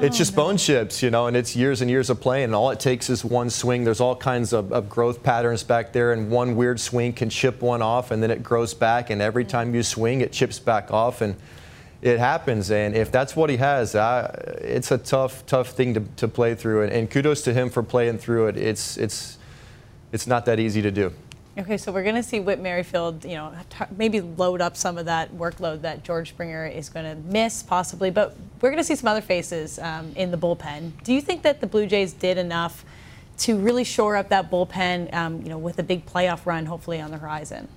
It's 0.02 0.16
just 0.16 0.34
bone 0.34 0.56
chips, 0.56 1.02
you 1.02 1.10
know, 1.10 1.26
and 1.26 1.36
it's 1.36 1.54
years 1.54 1.82
and 1.82 1.90
years 1.90 2.08
of 2.08 2.22
playing. 2.22 2.44
And 2.44 2.54
all 2.54 2.70
it 2.70 2.80
takes 2.80 3.10
is 3.10 3.22
one 3.22 3.50
swing. 3.50 3.84
There's 3.84 4.00
all 4.00 4.16
kinds 4.16 4.54
of, 4.54 4.72
of, 4.72 4.88
growth 4.88 5.22
patterns 5.22 5.62
back 5.62 5.92
there, 5.92 6.14
and 6.14 6.30
one 6.30 6.56
weird 6.56 6.80
swing 6.80 7.12
can 7.12 7.28
chip 7.28 7.60
one 7.60 7.82
off, 7.82 8.10
and 8.10 8.22
then 8.22 8.30
it 8.30 8.42
grows 8.42 8.72
back. 8.72 9.10
And 9.10 9.20
every 9.20 9.44
time 9.44 9.74
you 9.74 9.82
swing, 9.82 10.22
it 10.22 10.32
chips 10.32 10.58
back 10.58 10.90
off, 10.90 11.20
and 11.20 11.36
it 12.00 12.18
happens. 12.18 12.70
And 12.70 12.96
if 12.96 13.12
that's 13.12 13.36
what 13.36 13.50
he 13.50 13.58
has, 13.58 13.94
uh, 13.94 14.58
it's 14.62 14.90
a 14.90 14.96
tough, 14.96 15.44
tough 15.44 15.68
thing 15.68 15.92
to, 15.92 16.00
to 16.16 16.28
play 16.28 16.54
through. 16.54 16.84
And, 16.84 16.92
and 16.92 17.10
kudos 17.10 17.42
to 17.42 17.52
him 17.52 17.68
for 17.68 17.82
playing 17.82 18.16
through 18.16 18.46
it. 18.46 18.56
It's, 18.56 18.96
it's, 18.96 19.36
it's 20.12 20.26
not 20.26 20.46
that 20.46 20.58
easy 20.58 20.80
to 20.80 20.90
do. 20.90 21.12
Okay, 21.60 21.76
so 21.76 21.92
we're 21.92 22.04
going 22.04 22.14
to 22.14 22.22
see 22.22 22.40
Whit 22.40 22.58
Merrifield, 22.58 23.22
you 23.22 23.34
know, 23.34 23.52
maybe 23.98 24.22
load 24.22 24.62
up 24.62 24.78
some 24.78 24.96
of 24.96 25.04
that 25.04 25.30
workload 25.34 25.82
that 25.82 26.02
George 26.04 26.30
Springer 26.30 26.64
is 26.64 26.88
going 26.88 27.04
to 27.04 27.14
miss, 27.30 27.62
possibly. 27.62 28.10
But 28.10 28.34
we're 28.62 28.70
going 28.70 28.82
to 28.82 28.84
see 28.84 28.94
some 28.94 29.08
other 29.08 29.20
faces 29.20 29.78
um, 29.78 30.10
in 30.16 30.30
the 30.30 30.38
bullpen. 30.38 30.92
Do 31.04 31.12
you 31.12 31.20
think 31.20 31.42
that 31.42 31.60
the 31.60 31.66
Blue 31.66 31.86
Jays 31.86 32.14
did 32.14 32.38
enough 32.38 32.82
to 33.40 33.58
really 33.58 33.84
shore 33.84 34.16
up 34.16 34.30
that 34.30 34.50
bullpen, 34.50 35.12
um, 35.12 35.42
you 35.42 35.50
know, 35.50 35.58
with 35.58 35.78
a 35.78 35.82
big 35.82 36.06
playoff 36.06 36.46
run 36.46 36.64
hopefully 36.64 36.98
on 36.98 37.10
the 37.10 37.18
horizon? 37.18 37.68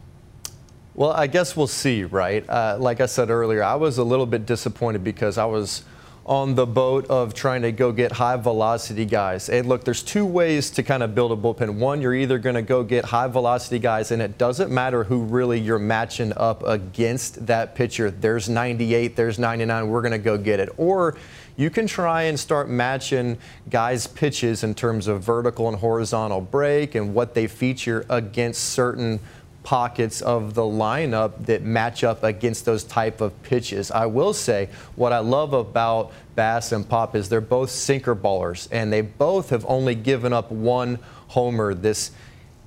Well, 0.96 1.12
I 1.12 1.28
guess 1.28 1.58
we'll 1.58 1.68
see, 1.68 2.06
right? 2.06 2.50
Uh, 2.50 2.78
like 2.80 3.02
I 3.02 3.06
said 3.06 3.30
earlier, 3.30 3.64
I 3.64 3.76
was 3.76 3.98
a 3.98 4.04
little 4.06 4.26
bit 4.26 4.46
disappointed 4.46 5.04
because 5.04 5.38
I 5.38 5.46
was 5.46 5.84
on 6.26 6.56
the 6.56 6.66
boat 6.66 7.06
of 7.08 7.34
trying 7.34 7.62
to 7.62 7.72
go 7.72 7.92
get 7.92 8.14
high 8.14 8.38
velocity 8.38 9.06
guys. 9.06 9.50
And 9.50 9.68
look, 9.68 9.84
there's 9.84 10.02
two 10.02 10.26
ways 10.26 10.70
to 10.72 10.84
kind 10.84 11.04
of 11.04 11.14
build 11.14 11.32
a 11.32 11.36
bullpen. 11.36 11.76
One, 11.76 12.02
you're 12.02 12.16
either 12.16 12.40
going 12.40 12.56
to 12.56 12.62
go 12.62 12.84
get 12.84 13.06
high 13.06 13.28
velocity 13.28 13.80
guys, 13.80 14.12
and 14.12 14.22
it 14.22 14.38
doesn't 14.38 14.72
matter 14.72 15.04
who 15.04 15.24
really 15.24 15.60
you're 15.60 15.80
matching 15.80 16.32
up 16.38 16.64
against 16.64 17.46
that 17.48 17.76
pitcher. 17.76 18.10
There's 18.10 18.48
98, 18.48 19.16
there's 19.18 19.38
99, 19.38 19.88
we're 19.90 20.02
going 20.02 20.14
to 20.14 20.18
go 20.18 20.38
get 20.38 20.62
it. 20.62 20.70
Or 20.78 21.18
you 21.58 21.70
can 21.70 21.88
try 21.88 22.24
and 22.24 22.40
start 22.40 22.70
matching 22.70 23.38
guys' 23.70 24.08
pitches 24.08 24.64
in 24.64 24.74
terms 24.76 25.08
of 25.08 25.22
vertical 25.22 25.68
and 25.68 25.78
horizontal 25.78 26.42
break 26.42 26.96
and 26.96 27.14
what 27.14 27.34
they 27.34 27.48
feature 27.48 28.06
against 28.10 28.64
certain 28.70 29.20
pockets 29.64 30.22
of 30.22 30.54
the 30.54 30.62
lineup 30.62 31.46
that 31.46 31.64
match 31.64 32.04
up 32.04 32.24
against 32.24 32.66
those 32.66 32.84
type 32.84 33.22
of 33.22 33.42
pitches. 33.44 33.92
I 33.92 34.06
will 34.06 34.34
say 34.34 34.70
what 34.96 35.14
I 35.14 35.20
love 35.20 35.54
about 35.54 36.12
Bass 36.36 36.72
and 36.72 36.88
Pop 36.88 37.16
is 37.16 37.30
they're 37.30 37.42
both 37.42 37.70
sinker 37.70 38.16
ballers, 38.16 38.68
and 38.72 38.92
they 38.92 39.02
both 39.02 39.50
have 39.50 39.66
only 39.68 39.96
given 39.96 40.34
up 40.34 40.52
one 40.52 41.00
homer 41.28 41.74
this 41.74 42.12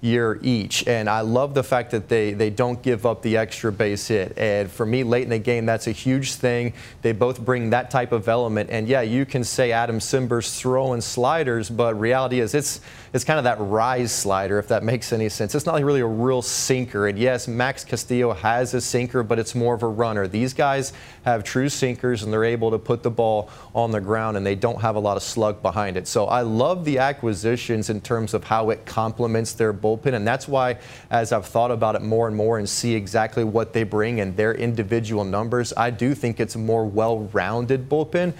year 0.01 0.39
each. 0.43 0.86
And 0.86 1.09
I 1.09 1.20
love 1.20 1.55
the 1.55 1.62
fact 1.62 1.90
that 1.90 2.09
they, 2.09 2.32
they 2.32 2.51
don't 2.51 2.81
give 2.82 3.06
up 3.06 3.23
the 3.23 3.36
extra 3.36 3.73
base 3.73 4.09
hit. 4.09 4.36
And 4.36 4.70
for 4.70 4.86
me, 4.86 5.02
late 5.02 5.24
in 5.24 5.31
the 5.31 5.39
game, 5.39 5.66
that's 5.66 5.86
a 5.86 5.93
huge 5.93 6.35
thing. 6.35 6.74
They 7.02 7.12
both 7.12 7.44
bring 7.44 7.70
that 7.70 7.90
type 7.90 8.12
of 8.12 8.28
element. 8.28 8.70
And 8.70 8.89
yeah, 8.89 9.01
you 9.01 9.27
can 9.27 9.43
say 9.43 9.73
Adam 9.73 10.01
Cimber's 10.01 10.59
throwing 10.59 11.01
sliders, 11.01 11.70
but 11.70 11.98
reality 11.98 12.40
is 12.40 12.55
it's 12.55 12.81
it's 13.16 13.24
kind 13.24 13.38
of 13.38 13.44
that 13.44 13.56
rise 13.59 14.12
slider, 14.12 14.59
if 14.59 14.68
that 14.68 14.84
makes 14.84 15.10
any 15.10 15.30
sense. 15.30 15.55
It's 15.55 15.64
not 15.64 15.82
really 15.82 16.01
a 16.01 16.06
real 16.06 16.43
sinker. 16.43 17.09
And 17.09 17.18
yes, 17.18 17.48
Max 17.48 17.82
Castillo 17.82 18.34
has 18.34 18.74
a 18.74 18.80
sinker, 18.80 19.22
but 19.22 19.38
it's 19.38 19.55
more 19.55 19.74
of 19.74 19.82
a 19.82 19.88
runner. 19.88 20.28
These 20.28 20.52
guys 20.52 20.93
have 21.24 21.43
true 21.43 21.70
sinkers 21.70 22.22
and 22.22 22.30
they're 22.30 22.44
able 22.44 22.70
to 22.72 22.78
put 22.78 23.02
the 23.02 23.10
ball 23.10 23.48
on 23.74 23.90
the 23.90 24.02
ground 24.02 24.36
and 24.36 24.44
they 24.44 24.55
don't 24.55 24.82
have 24.82 24.97
a 24.97 24.98
lot 24.98 25.16
of 25.16 25.22
slug 25.22 25.62
behind 25.62 25.97
it. 25.97 26.06
So 26.06 26.26
I 26.26 26.43
love 26.43 26.84
the 26.84 26.98
acquisitions 26.98 27.88
in 27.88 28.02
terms 28.02 28.34
of 28.34 28.44
how 28.44 28.68
it 28.68 28.84
complements 28.84 29.55
their 29.55 29.72
bullpen. 29.72 30.12
And 30.12 30.28
that's 30.28 30.47
why, 30.47 30.76
as 31.10 31.32
I've 31.32 31.47
thought 31.47 31.70
about 31.70 31.97
it 31.97 32.02
more 32.02 32.28
and 32.28 32.36
more 32.36 32.59
and 32.59 32.68
see 32.68 32.94
exactly 32.94 33.44
what 33.44 33.72
they 33.72 33.82
bring 33.82 34.20
and 34.20 34.36
their 34.36 34.52
individual 34.52 35.24
numbers, 35.24 35.72
I 35.74 35.88
do 35.88 36.14
think 36.14 36.38
it's 36.38 36.55
a 36.55 36.59
more 36.59 36.84
well 36.84 37.20
rounded 37.32 37.88
bullpen. 37.88 38.34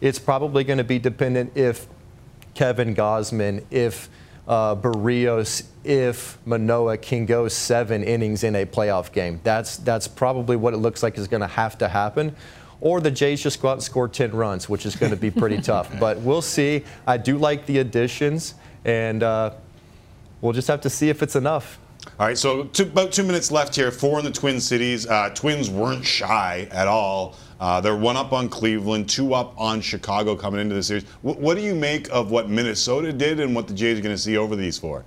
It's 0.00 0.20
probably 0.20 0.62
going 0.62 0.78
to 0.78 0.84
be 0.84 1.00
dependent 1.00 1.56
if 1.56 1.88
Kevin 2.54 2.94
Gausman, 2.94 3.64
if 3.70 4.08
uh, 4.46 4.74
Berrios, 4.74 5.64
if 5.84 6.38
Manoah 6.44 6.98
can 6.98 7.26
go 7.26 7.48
seven 7.48 8.02
innings 8.02 8.44
in 8.44 8.56
a 8.56 8.66
playoff 8.66 9.12
game. 9.12 9.40
That's 9.44 9.76
that's 9.78 10.08
probably 10.08 10.56
what 10.56 10.74
it 10.74 10.78
looks 10.78 11.02
like 11.02 11.18
is 11.18 11.28
going 11.28 11.40
to 11.40 11.46
have 11.46 11.78
to 11.78 11.88
happen. 11.88 12.34
Or 12.80 13.00
the 13.00 13.12
Jays 13.12 13.40
just 13.40 13.62
go 13.62 13.68
out 13.68 13.74
and 13.74 13.82
score 13.82 14.08
10 14.08 14.32
runs, 14.32 14.68
which 14.68 14.86
is 14.86 14.96
going 14.96 15.10
to 15.10 15.16
be 15.16 15.30
pretty 15.30 15.60
tough. 15.62 15.88
But 16.00 16.18
we'll 16.18 16.42
see. 16.42 16.84
I 17.06 17.16
do 17.16 17.38
like 17.38 17.64
the 17.66 17.78
additions, 17.78 18.54
and 18.84 19.22
uh, 19.22 19.52
we'll 20.40 20.52
just 20.52 20.66
have 20.66 20.80
to 20.80 20.90
see 20.90 21.08
if 21.08 21.22
it's 21.22 21.36
enough. 21.36 21.78
All 22.18 22.26
right, 22.26 22.36
so 22.36 22.64
two, 22.64 22.82
about 22.82 23.12
two 23.12 23.22
minutes 23.22 23.52
left 23.52 23.76
here. 23.76 23.92
Four 23.92 24.18
in 24.18 24.24
the 24.24 24.32
Twin 24.32 24.60
Cities. 24.60 25.06
Uh, 25.06 25.30
Twins 25.32 25.70
weren't 25.70 26.04
shy 26.04 26.66
at 26.72 26.88
all. 26.88 27.36
Uh, 27.62 27.80
they're 27.80 27.94
one 27.94 28.16
up 28.16 28.32
on 28.32 28.48
Cleveland, 28.48 29.08
two 29.08 29.34
up 29.34 29.54
on 29.56 29.80
Chicago 29.80 30.34
coming 30.34 30.60
into 30.60 30.74
the 30.74 30.82
series. 30.82 31.04
W- 31.22 31.40
what 31.40 31.56
do 31.56 31.62
you 31.62 31.76
make 31.76 32.10
of 32.10 32.32
what 32.32 32.50
Minnesota 32.50 33.12
did 33.12 33.38
and 33.38 33.54
what 33.54 33.68
the 33.68 33.72
Jays 33.72 34.00
are 34.00 34.02
going 34.02 34.12
to 34.12 34.20
see 34.20 34.36
over 34.36 34.56
these 34.56 34.80
four? 34.80 35.04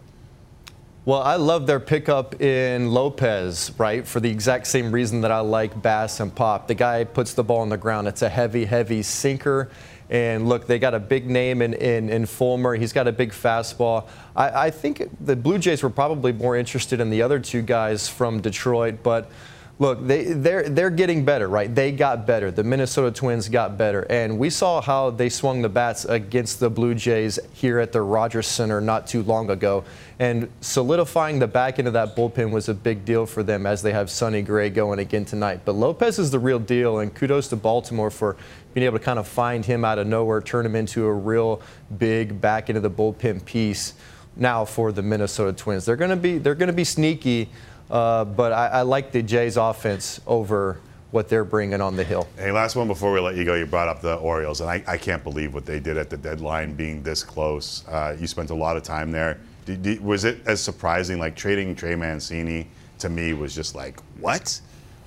Well, 1.04 1.22
I 1.22 1.36
love 1.36 1.68
their 1.68 1.82
pickup 1.82 2.40
in 2.40 2.92
Lopez, 2.92 3.74
right? 3.78 4.08
For 4.08 4.22
the 4.22 4.30
exact 4.30 4.68
same 4.68 4.94
reason 4.94 5.20
that 5.20 5.34
I 5.34 5.42
like 5.42 5.82
Bass 5.82 6.22
and 6.22 6.34
Pop. 6.34 6.70
The 6.70 6.76
guy 6.76 7.04
puts 7.04 7.34
the 7.34 7.44
ball 7.44 7.60
on 7.60 7.68
the 7.68 7.76
ground. 7.76 8.08
It's 8.08 8.22
a 8.22 8.30
heavy, 8.30 8.64
heavy 8.64 9.02
sinker. 9.02 9.70
And 10.10 10.48
look, 10.48 10.66
they 10.66 10.80
got 10.80 10.94
a 10.94 11.00
big 11.00 11.30
name 11.30 11.62
in, 11.62 11.74
in, 11.74 12.08
in 12.08 12.26
Fulmer. 12.26 12.76
He's 12.76 12.94
got 12.94 13.06
a 13.06 13.12
big 13.12 13.32
fastball. 13.32 14.08
I, 14.34 14.68
I 14.68 14.72
think 14.72 15.10
the 15.20 15.36
Blue 15.36 15.58
Jays 15.58 15.84
were 15.84 15.90
probably 15.90 16.32
more 16.32 16.56
interested 16.56 17.02
in 17.02 17.10
the 17.10 17.22
other 17.22 17.38
two 17.38 17.62
guys 17.62 18.08
from 18.08 18.40
Detroit, 18.40 19.04
but 19.04 19.30
look, 19.78 20.06
they, 20.06 20.24
they're, 20.24 20.70
they're 20.70 20.90
getting 20.90 21.26
better, 21.26 21.48
right? 21.48 21.74
They 21.74 21.92
got 21.92 22.26
better. 22.26 22.50
The 22.50 22.64
Minnesota 22.64 23.12
Twins 23.12 23.50
got 23.50 23.78
better. 23.78 24.02
And 24.10 24.40
we 24.40 24.50
saw 24.50 24.82
how 24.82 25.10
they 25.10 25.30
swung 25.30 25.62
the 25.62 25.70
bats 25.70 26.06
against 26.06 26.60
the 26.60 26.70
Blue 26.70 26.96
Jays 26.96 27.40
here 27.54 27.80
at 27.80 27.92
the 27.92 28.02
Rogers 28.02 28.48
Center 28.48 28.80
not 28.80 29.08
too 29.08 29.24
long 29.24 29.50
ago. 29.50 29.84
And 30.18 30.50
solidifying 30.62 31.40
the 31.40 31.48
back 31.48 31.78
end 31.78 31.88
of 31.88 31.94
that 31.94 32.16
bullpen 32.16 32.52
was 32.52 32.70
a 32.70 32.74
big 32.74 33.04
deal 33.04 33.26
for 33.26 33.44
them 33.44 33.66
as 33.66 33.82
they 33.82 33.92
have 33.92 34.10
Sonny 34.10 34.42
Gray 34.42 34.70
going 34.70 35.00
again 35.00 35.26
tonight. 35.26 35.62
But 35.66 35.74
Lopez 35.74 36.20
is 36.20 36.32
the 36.32 36.40
real 36.40 36.60
deal, 36.60 37.00
and 37.00 37.14
kudos 37.14 37.50
to 37.50 37.58
Baltimore 37.58 38.10
for 38.10 38.38
being 38.74 38.86
able 38.86 38.98
to 38.98 39.04
kind 39.04 39.20
of 39.20 39.28
find 39.28 39.66
him 39.66 39.84
out 39.84 40.00
of 40.00 40.08
nowhere, 40.08 40.42
turn 40.42 40.66
him 40.66 40.76
into 40.76 41.06
a 41.06 41.14
real 41.14 41.62
big 41.98 42.40
back 42.40 42.70
end 42.70 42.78
of 42.78 42.84
the 42.84 42.90
bullpen 42.90 43.44
piece 43.44 43.94
now 44.38 44.64
for 44.64 44.92
the 44.92 45.02
Minnesota 45.02 45.52
Twins. 45.54 45.86
They're 45.86 45.96
going 45.96 46.10
to 46.10 46.16
be 46.16 46.38
they're 46.38 46.56
going 46.56 46.68
to 46.68 46.74
be 46.74 46.84
sneaky. 46.84 47.50
Uh, 47.90 48.26
but 48.26 48.52
I, 48.52 48.68
I, 48.68 48.82
like 48.82 49.12
the 49.12 49.22
Jays 49.22 49.58
offense 49.58 50.20
over 50.26 50.80
what 51.12 51.30
they're 51.30 51.46
bringing 51.46 51.82
on 51.82 51.96
the 51.96 52.04
hill. 52.04 52.28
Hey, 52.38 52.52
last 52.52 52.76
one 52.76 52.88
before 52.88 53.14
we 53.14 53.20
let 53.20 53.36
you 53.36 53.46
go. 53.46 53.54
You 53.54 53.66
brought 53.66 53.88
up 53.88 54.02
the 54.02 54.16
Orioles, 54.16 54.62
and 54.62 54.70
I, 54.70 54.84
I 54.88 54.98
can't 54.98 55.24
believe 55.24 55.54
what 55.54 55.66
they 55.66 55.80
did 55.80 55.98
at 55.98 56.10
the 56.10 56.18
deadline, 56.18 56.74
being 56.74 57.04
this 57.04 57.24
close. 57.24 57.88
Uh, 57.88 58.18
you 58.20 58.28
spent 58.28 58.50
a 58.50 58.56
lot 58.56 58.76
of 58.76 58.84
time 58.84 59.12
there. 59.12 59.40
Did, 59.66 59.84
did, 59.84 60.04
was 60.04 60.26
it 60.26 60.40
as 60.48 60.62
surprising? 60.62 61.20
Like 61.20 61.36
trading 61.36 61.76
Trey 61.76 61.96
Mancini 61.96 62.68
to 63.00 63.10
me 63.10 63.34
was 63.34 63.54
just 63.54 63.76
like, 63.76 64.00
what? 64.20 64.60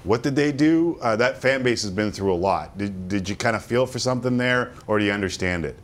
What 0.05 0.23
did 0.23 0.37
they 0.37 0.53
do? 0.53 0.99
Uh, 1.03 1.17
that 1.17 1.43
fan 1.43 1.63
base 1.63 1.83
has 1.83 1.91
been 1.91 2.13
through 2.13 2.33
a 2.33 2.37
lot. 2.37 2.79
Did, 2.79 3.09
did 3.09 3.29
you 3.29 3.35
kind 3.35 3.57
of 3.57 3.65
feel 3.65 3.85
for 3.85 3.99
something 3.99 4.37
there, 4.37 4.73
or 4.87 4.99
do 4.99 5.05
you 5.05 5.13
understand 5.13 5.65
it? 5.65 5.77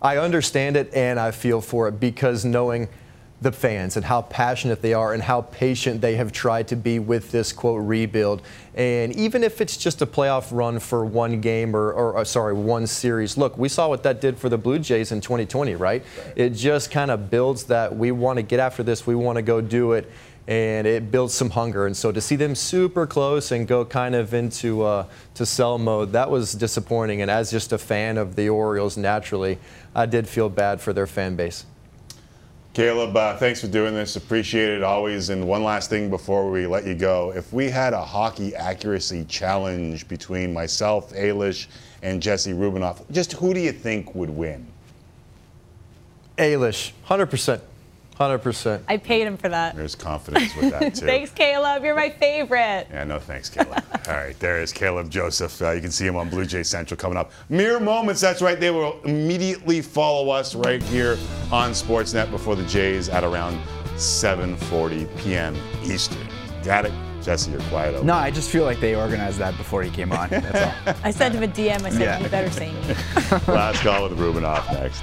I 0.00 0.18
understand 0.18 0.76
it 0.76 0.92
and 0.94 1.18
I 1.18 1.30
feel 1.30 1.60
for 1.60 1.88
it 1.88 1.98
because 1.98 2.44
knowing 2.44 2.88
the 3.42 3.52
fans 3.52 3.96
and 3.96 4.06
how 4.06 4.22
passionate 4.22 4.80
they 4.80 4.94
are 4.94 5.12
and 5.12 5.22
how 5.22 5.42
patient 5.42 6.00
they 6.00 6.16
have 6.16 6.32
tried 6.32 6.66
to 6.68 6.76
be 6.76 6.98
with 6.98 7.30
this 7.32 7.52
quote 7.52 7.82
rebuild. 7.82 8.40
And 8.74 9.14
even 9.14 9.44
if 9.44 9.60
it's 9.60 9.76
just 9.76 10.00
a 10.00 10.06
playoff 10.06 10.48
run 10.50 10.78
for 10.78 11.04
one 11.04 11.40
game 11.40 11.76
or, 11.76 11.92
or, 11.92 12.14
or 12.14 12.24
sorry, 12.24 12.54
one 12.54 12.86
series, 12.86 13.36
look, 13.36 13.58
we 13.58 13.68
saw 13.68 13.88
what 13.88 14.02
that 14.04 14.20
did 14.20 14.38
for 14.38 14.48
the 14.48 14.56
Blue 14.56 14.78
Jays 14.78 15.12
in 15.12 15.20
2020, 15.20 15.74
right? 15.74 16.02
right. 16.02 16.32
It 16.34 16.50
just 16.50 16.90
kind 16.90 17.10
of 17.10 17.30
builds 17.30 17.64
that 17.64 17.94
we 17.94 18.10
want 18.10 18.38
to 18.38 18.42
get 18.42 18.58
after 18.58 18.82
this, 18.82 19.06
we 19.06 19.14
want 19.14 19.36
to 19.36 19.42
go 19.42 19.60
do 19.60 19.92
it. 19.92 20.10
And 20.48 20.86
it 20.86 21.10
builds 21.10 21.34
some 21.34 21.50
hunger, 21.50 21.86
and 21.86 21.96
so 21.96 22.12
to 22.12 22.20
see 22.20 22.36
them 22.36 22.54
super 22.54 23.04
close 23.04 23.50
and 23.50 23.66
go 23.66 23.84
kind 23.84 24.14
of 24.14 24.32
into 24.32 24.84
uh, 24.84 25.06
to 25.34 25.44
sell 25.44 25.76
mode, 25.76 26.12
that 26.12 26.30
was 26.30 26.52
disappointing. 26.52 27.20
And 27.20 27.28
as 27.28 27.50
just 27.50 27.72
a 27.72 27.78
fan 27.78 28.16
of 28.16 28.36
the 28.36 28.48
Orioles, 28.48 28.96
naturally, 28.96 29.58
I 29.92 30.06
did 30.06 30.28
feel 30.28 30.48
bad 30.48 30.80
for 30.80 30.92
their 30.92 31.08
fan 31.08 31.34
base. 31.34 31.64
Caleb, 32.76 33.16
uh, 33.16 33.34
thanks 33.38 33.62
for 33.62 33.68
doing 33.68 33.94
this. 33.94 34.16
Appreciate 34.16 34.68
it 34.68 34.82
always. 34.82 35.30
And 35.30 35.48
one 35.48 35.64
last 35.64 35.88
thing 35.88 36.10
before 36.10 36.50
we 36.50 36.66
let 36.66 36.84
you 36.84 36.94
go. 36.94 37.32
If 37.34 37.50
we 37.50 37.70
had 37.70 37.94
a 37.94 38.04
hockey 38.04 38.54
accuracy 38.54 39.24
challenge 39.24 40.06
between 40.08 40.52
myself, 40.52 41.10
Ailish, 41.14 41.68
and 42.02 42.20
Jesse 42.20 42.52
Rubinoff, 42.52 43.10
just 43.10 43.32
who 43.32 43.54
do 43.54 43.60
you 43.60 43.72
think 43.72 44.14
would 44.14 44.28
win? 44.28 44.66
Ailish, 46.36 46.92
100%. 47.06 47.62
100%. 48.18 48.82
I 48.88 48.96
paid 48.96 49.26
him 49.26 49.36
for 49.36 49.48
that. 49.48 49.76
There's 49.76 49.94
confidence 49.94 50.54
with 50.56 50.70
that, 50.70 50.94
too. 50.94 51.06
thanks, 51.06 51.30
Caleb. 51.30 51.84
You're 51.84 51.94
my 51.94 52.10
favorite. 52.10 52.86
Yeah, 52.90 53.04
no 53.04 53.18
thanks, 53.18 53.48
Caleb. 53.50 53.82
All 54.08 54.14
right, 54.14 54.38
there 54.38 54.60
is 54.60 54.72
Caleb 54.72 55.10
Joseph. 55.10 55.60
Uh, 55.60 55.72
you 55.72 55.80
can 55.80 55.90
see 55.90 56.06
him 56.06 56.16
on 56.16 56.28
Blue 56.30 56.46
Jay 56.46 56.62
Central 56.62 56.96
coming 56.96 57.18
up. 57.18 57.30
Mere 57.48 57.78
moments, 57.78 58.20
that's 58.20 58.40
right. 58.40 58.58
They 58.58 58.70
will 58.70 59.00
immediately 59.04 59.82
follow 59.82 60.30
us 60.30 60.54
right 60.54 60.82
here 60.82 61.18
on 61.52 61.72
Sportsnet 61.72 62.30
before 62.30 62.56
the 62.56 62.64
Jays 62.64 63.08
at 63.08 63.22
around 63.24 63.60
7.40 63.96 65.08
p.m. 65.18 65.56
Eastern. 65.84 66.26
Got 66.64 66.86
it? 66.86 66.92
Jesse, 67.22 67.50
you're 67.50 67.60
quiet 67.62 67.94
over 67.96 68.04
No, 68.04 68.14
I 68.14 68.30
just 68.30 68.50
feel 68.50 68.64
like 68.64 68.78
they 68.78 68.94
organized 68.94 69.38
that 69.38 69.56
before 69.56 69.82
he 69.82 69.90
came 69.90 70.12
on. 70.12 70.30
That's 70.30 70.86
all. 70.86 70.94
I 71.04 71.10
sent 71.10 71.34
him 71.34 71.42
a 71.42 71.48
DM. 71.48 71.82
I 71.84 71.90
said, 71.90 72.00
Yeah. 72.00 72.20
you 72.20 72.28
better 72.28 72.50
say 72.50 72.70
me. 72.72 72.80
Last 73.52 73.80
call 73.82 74.08
with 74.08 74.16
Rubinoff 74.18 74.72
next. 74.72 75.02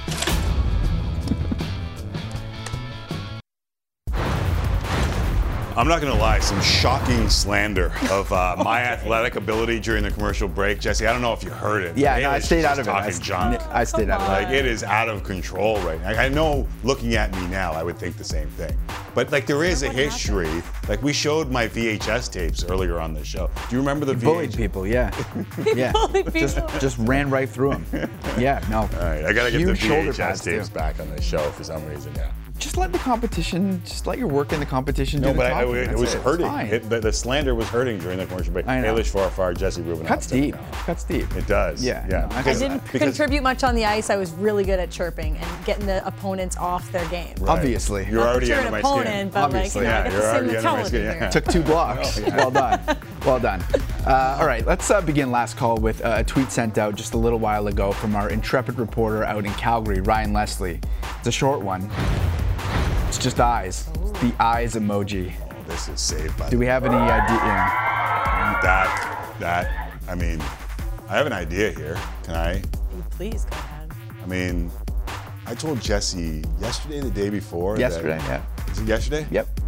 I'm 5.76 5.88
not 5.88 6.00
going 6.00 6.12
to 6.12 6.18
lie, 6.20 6.38
some 6.38 6.60
shocking 6.62 7.28
slander 7.28 7.92
of 8.08 8.32
uh, 8.32 8.54
my 8.62 8.80
athletic 8.92 9.34
ability 9.34 9.80
during 9.80 10.04
the 10.04 10.10
commercial 10.12 10.46
break. 10.46 10.78
Jesse, 10.78 11.04
I 11.04 11.12
don't 11.12 11.20
know 11.20 11.32
if 11.32 11.42
you 11.42 11.50
heard 11.50 11.82
it. 11.82 11.96
Yeah, 11.96 12.16
no, 12.20 12.30
I 12.30 12.38
stayed 12.38 12.64
out 12.64 12.76
just 12.76 12.88
of 12.88 12.94
it. 12.94 12.96
I 12.96 13.10
talking 13.10 13.20
junk. 13.20 13.60
I 13.70 13.82
stayed 13.82 14.08
out 14.08 14.20
of 14.20 14.28
it. 14.28 14.30
Like, 14.30 14.54
it 14.54 14.66
is 14.66 14.84
out 14.84 15.08
of 15.08 15.24
control 15.24 15.80
right 15.80 16.00
now. 16.00 16.10
I 16.10 16.28
know 16.28 16.68
looking 16.84 17.16
at 17.16 17.34
me 17.34 17.44
now, 17.48 17.72
I 17.72 17.82
would 17.82 17.98
think 17.98 18.16
the 18.16 18.24
same 18.24 18.48
thing. 18.50 18.76
But, 19.16 19.32
like, 19.32 19.46
there 19.46 19.64
is 19.64 19.82
a 19.82 19.88
history. 19.88 20.62
Like, 20.88 21.02
we 21.02 21.12
showed 21.12 21.50
my 21.50 21.66
VHS 21.66 22.30
tapes 22.30 22.62
earlier 22.62 23.00
on 23.00 23.12
the 23.12 23.24
show. 23.24 23.50
Do 23.68 23.74
you 23.74 23.80
remember 23.80 24.06
the 24.06 24.14
Bullied 24.14 24.50
VHS? 24.50 24.56
people, 24.56 24.86
yeah. 24.86 25.10
yeah. 25.74 25.92
Just, 26.32 26.58
just 26.78 26.98
ran 26.98 27.30
right 27.30 27.48
through 27.48 27.70
them. 27.70 28.10
Yeah, 28.38 28.64
no. 28.70 28.82
All 28.82 28.88
right, 29.00 29.24
I 29.24 29.32
got 29.32 29.46
to 29.46 29.50
get 29.50 29.66
the 29.66 29.74
Huge 29.74 29.80
VHS 29.80 30.44
tapes 30.44 30.68
too. 30.68 30.74
back 30.74 31.00
on 31.00 31.10
the 31.10 31.20
show 31.20 31.50
for 31.50 31.64
some 31.64 31.84
reason, 31.86 32.14
yeah. 32.14 32.30
Just 32.64 32.78
let 32.78 32.92
the 32.92 32.98
competition, 32.98 33.82
just 33.84 34.06
let 34.06 34.16
your 34.16 34.26
work 34.26 34.54
in 34.54 34.58
the 34.58 34.64
competition 34.64 35.20
No, 35.20 35.32
do 35.32 35.36
but 35.36 35.48
the 35.50 35.54
I, 35.54 35.64
talking. 35.64 35.76
it 35.76 35.86
That's 35.88 36.00
was 36.00 36.14
It's 36.14 36.24
hurting. 36.24 36.46
It, 36.46 36.88
the, 36.88 36.98
the 36.98 37.12
slander 37.12 37.54
was 37.54 37.68
hurting 37.68 37.98
during 37.98 38.16
the 38.16 38.24
commercial 38.24 38.54
break. 38.54 38.66
I 38.66 38.80
know. 38.80 38.94
Ailish 38.94 39.10
Forfar, 39.12 39.54
Jesse 39.54 39.82
Rubin. 39.82 40.06
Cuts 40.06 40.26
deep. 40.26 40.56
Cuts 40.86 41.04
deep. 41.04 41.30
It 41.36 41.46
does. 41.46 41.84
Yeah, 41.84 42.06
Yeah. 42.08 42.20
no, 42.20 42.28
I 42.30 42.38
I 42.38 42.42
Because- 42.42 42.58
didn't 42.60 42.82
because- 42.84 43.00
contribute 43.02 43.42
much 43.42 43.64
on 43.64 43.74
the 43.74 43.84
ice. 43.84 44.08
I 44.08 44.16
was 44.16 44.30
really 44.32 44.64
good 44.64 44.78
at 44.80 44.90
chirping 44.90 45.36
and 45.36 45.64
getting 45.66 45.84
the 45.84 46.04
opponents 46.06 46.56
off 46.56 46.90
their 46.90 47.06
game. 47.08 47.34
Right. 47.38 47.50
Obviously. 47.58 48.06
You're 48.06 48.20
Not 48.20 48.28
already 48.30 48.46
you're 48.46 48.56
under 48.56 48.66
an 48.68 48.72
my 48.72 48.78
opponent, 48.78 49.06
skin. 49.08 49.28
but 49.28 49.42
Obviously. 49.42 49.84
like, 49.84 49.84
you 49.84 49.90
know, 49.90 49.94
Yeah, 49.94 50.00
I 50.00 50.02
got 50.04 50.12
you're 50.12 50.20
the 50.22 50.26
already 50.28 50.56
under 50.56 50.70
my 50.82 50.84
skin, 50.88 51.04
yeah. 51.04 51.28
Took 51.30 51.44
two 51.44 51.62
blocks. 51.62 52.18
Oh, 52.18 52.20
yeah. 52.26 52.36
Well 52.36 52.50
done. 52.50 52.80
Well 53.26 53.40
done. 53.40 53.64
Uh, 54.06 54.38
all 54.40 54.46
right, 54.46 54.64
let's 54.66 54.90
uh, 54.90 55.02
begin 55.02 55.30
last 55.30 55.58
call 55.58 55.76
with 55.76 56.02
uh, 56.02 56.14
a 56.16 56.24
tweet 56.24 56.50
sent 56.50 56.78
out 56.78 56.94
just 56.94 57.12
a 57.12 57.18
little 57.18 57.38
while 57.38 57.66
ago 57.66 57.92
from 57.92 58.16
our 58.16 58.30
intrepid 58.30 58.78
reporter 58.78 59.22
out 59.22 59.44
in 59.44 59.52
Calgary, 59.52 60.00
Ryan 60.00 60.32
Leslie. 60.32 60.80
It's 61.18 61.28
a 61.28 61.32
short 61.32 61.60
one. 61.60 61.90
It's 63.14 63.22
just 63.22 63.38
eyes. 63.38 63.88
It's 64.02 64.20
the 64.22 64.34
eyes 64.40 64.74
emoji. 64.74 65.32
Oh, 65.48 65.62
this 65.68 65.86
is 65.86 66.00
saved 66.00 66.36
by 66.36 66.50
Do 66.50 66.58
we 66.58 66.66
have 66.66 66.84
any 66.84 66.96
idea? 66.96 67.36
that. 68.60 69.36
That. 69.38 69.92
I 70.08 70.16
mean, 70.16 70.40
I 71.08 71.16
have 71.16 71.24
an 71.26 71.32
idea 71.32 71.70
here. 71.70 71.96
Can 72.24 72.34
I? 72.34 72.60
Please 73.10 73.44
go 73.44 73.56
ahead. 73.56 73.92
I 74.20 74.26
mean, 74.26 74.68
I 75.46 75.54
told 75.54 75.80
Jesse 75.80 76.42
yesterday, 76.60 77.00
the 77.02 77.10
day 77.12 77.30
before. 77.30 77.74
that- 77.76 77.80
Yesterday, 77.80 78.18
yeah. 78.26 78.42
Is 78.72 78.80
it 78.80 78.88
yesterday? 78.88 79.26
Yep. 79.30 79.60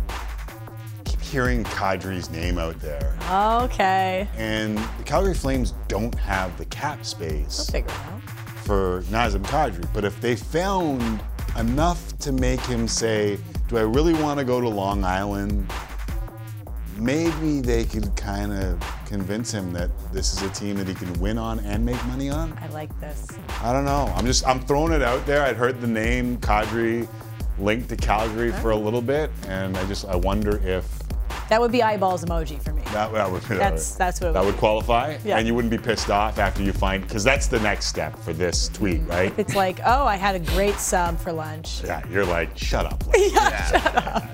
keep 1.04 1.20
hearing 1.20 1.62
Kadri's 1.62 2.28
name 2.30 2.58
out 2.58 2.80
there. 2.80 3.16
Okay. 3.62 4.26
And 4.36 4.76
the 4.76 5.04
Calgary 5.04 5.34
Flames 5.34 5.72
don't 5.86 6.16
have 6.16 6.58
the 6.58 6.64
cap 6.64 7.06
space 7.06 7.60
I'll 7.60 7.66
figure 7.66 7.90
it 7.90 7.94
out. 8.12 8.22
for 8.64 9.02
Nazem 9.02 9.44
Kadri. 9.44 9.86
But 9.94 10.04
if 10.04 10.20
they 10.20 10.34
found 10.34 11.20
enough 11.58 12.18
to 12.18 12.32
make 12.32 12.60
him 12.60 12.88
say, 12.88 13.38
Do 13.68 13.78
I 13.78 13.82
really 13.82 14.14
want 14.14 14.38
to 14.38 14.44
go 14.44 14.60
to 14.60 14.68
Long 14.68 15.04
Island? 15.04 15.70
Maybe 16.98 17.60
they 17.60 17.84
could 17.84 18.14
kind 18.16 18.52
of 18.52 18.82
convince 19.06 19.52
him 19.52 19.72
that 19.74 19.90
this 20.12 20.32
is 20.32 20.42
a 20.42 20.48
team 20.50 20.76
that 20.76 20.88
he 20.88 20.94
can 20.94 21.12
win 21.20 21.36
on 21.38 21.60
and 21.60 21.84
make 21.84 22.02
money 22.06 22.30
on. 22.30 22.56
I 22.60 22.68
like 22.68 22.98
this. 23.00 23.28
I 23.60 23.72
don't 23.72 23.84
know. 23.84 24.12
I'm 24.16 24.24
just 24.24 24.46
I'm 24.46 24.60
throwing 24.60 24.92
it 24.92 25.02
out 25.02 25.26
there. 25.26 25.42
I'd 25.42 25.56
heard 25.56 25.80
the 25.80 25.86
name 25.86 26.38
Kadri 26.38 27.06
linked 27.58 27.88
to 27.90 27.96
Calgary 27.96 28.52
for 28.52 28.70
a 28.70 28.76
oh. 28.76 28.80
little 28.80 29.02
bit, 29.02 29.30
and 29.46 29.76
I 29.76 29.84
just 29.86 30.04
I 30.06 30.16
wonder 30.16 30.58
if 30.66 30.95
That 31.48 31.60
would 31.60 31.70
be 31.72 31.82
eyeballs 31.82 32.24
emoji 32.24 32.60
for 32.60 32.72
me. 32.72 32.82
that, 32.92 33.12
that 33.12 33.30
would 33.30 33.42
That's- 33.42 33.94
that's 33.94 34.20
what 34.20 34.28
it 34.30 34.32
that 34.34 34.40
would 34.44 34.52
would 34.54 34.58
qualify, 34.58 35.16
Yeah. 35.24 35.38
and 35.38 35.46
you 35.46 35.54
wouldn't 35.54 35.70
be 35.70 35.78
pissed 35.78 36.10
off 36.10 36.38
after 36.38 36.62
you 36.62 36.72
find 36.72 37.02
because 37.06 37.22
that's 37.24 37.46
the 37.46 37.60
next 37.60 37.86
step 37.86 38.18
for 38.20 38.32
this 38.32 38.68
tweet, 38.68 39.02
right? 39.06 39.32
It's 39.36 39.54
like, 39.54 39.80
oh, 39.84 40.04
I 40.04 40.16
had 40.16 40.34
a 40.34 40.40
great 40.40 40.74
sub 40.76 41.18
for 41.18 41.32
lunch. 41.32 41.82
Yeah, 41.84 42.02
you're 42.10 42.24
like, 42.24 42.56
shut 42.58 42.86
up. 42.86 43.02
Yeah, 43.16 43.64
shut 43.66 43.96
up. 44.06 44.24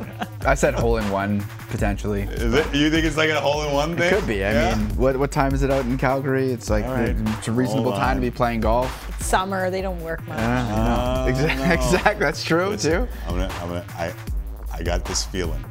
I 0.44 0.55
said 0.55 0.74
hole 0.74 0.97
in 0.97 1.09
one 1.10 1.44
potentially. 1.70 2.22
Is 2.22 2.52
it, 2.55 2.74
you 2.74 2.90
think 2.90 3.05
it's 3.05 3.16
like 3.16 3.30
a 3.30 3.40
hole 3.40 3.62
in 3.62 3.72
one 3.72 3.97
It 3.97 4.12
could 4.12 4.26
be. 4.26 4.44
I 4.44 4.52
Yeah? 4.52 4.74
mean, 4.76 4.86
what 4.97 5.16
what 5.16 5.30
time 5.30 5.55
is 5.55 5.62
it 5.62 5.70
out 5.70 5.84
in 5.84 5.97
Calgary? 5.98 6.51
It's 6.51 6.68
like 6.70 6.84
All 6.84 6.94
right. 6.94 7.14
it's 7.39 7.47
a 7.48 7.52
reasonable 7.52 7.93
time 7.93 8.16
to 8.16 8.20
be 8.20 8.30
playing 8.30 8.60
golf. 8.60 9.09
It's 9.10 9.26
summer, 9.26 9.70
they 9.70 9.80
don't 9.82 10.01
work 10.02 10.26
much. 10.26 10.39
Uh, 10.39 11.26
exactly, 11.28 11.66
no. 11.68 11.72
exactly. 11.74 12.14
That's 12.24 12.43
true 12.43 12.68
Listen, 12.70 13.06
too. 13.06 13.12
I'm 13.28 13.34
gonna, 13.36 13.55
I'm 13.60 13.68
gonna, 13.68 13.84
I, 13.97 14.12
I 14.72 14.82
got 14.82 15.05
this 15.05 15.24
feeling. 15.24 15.64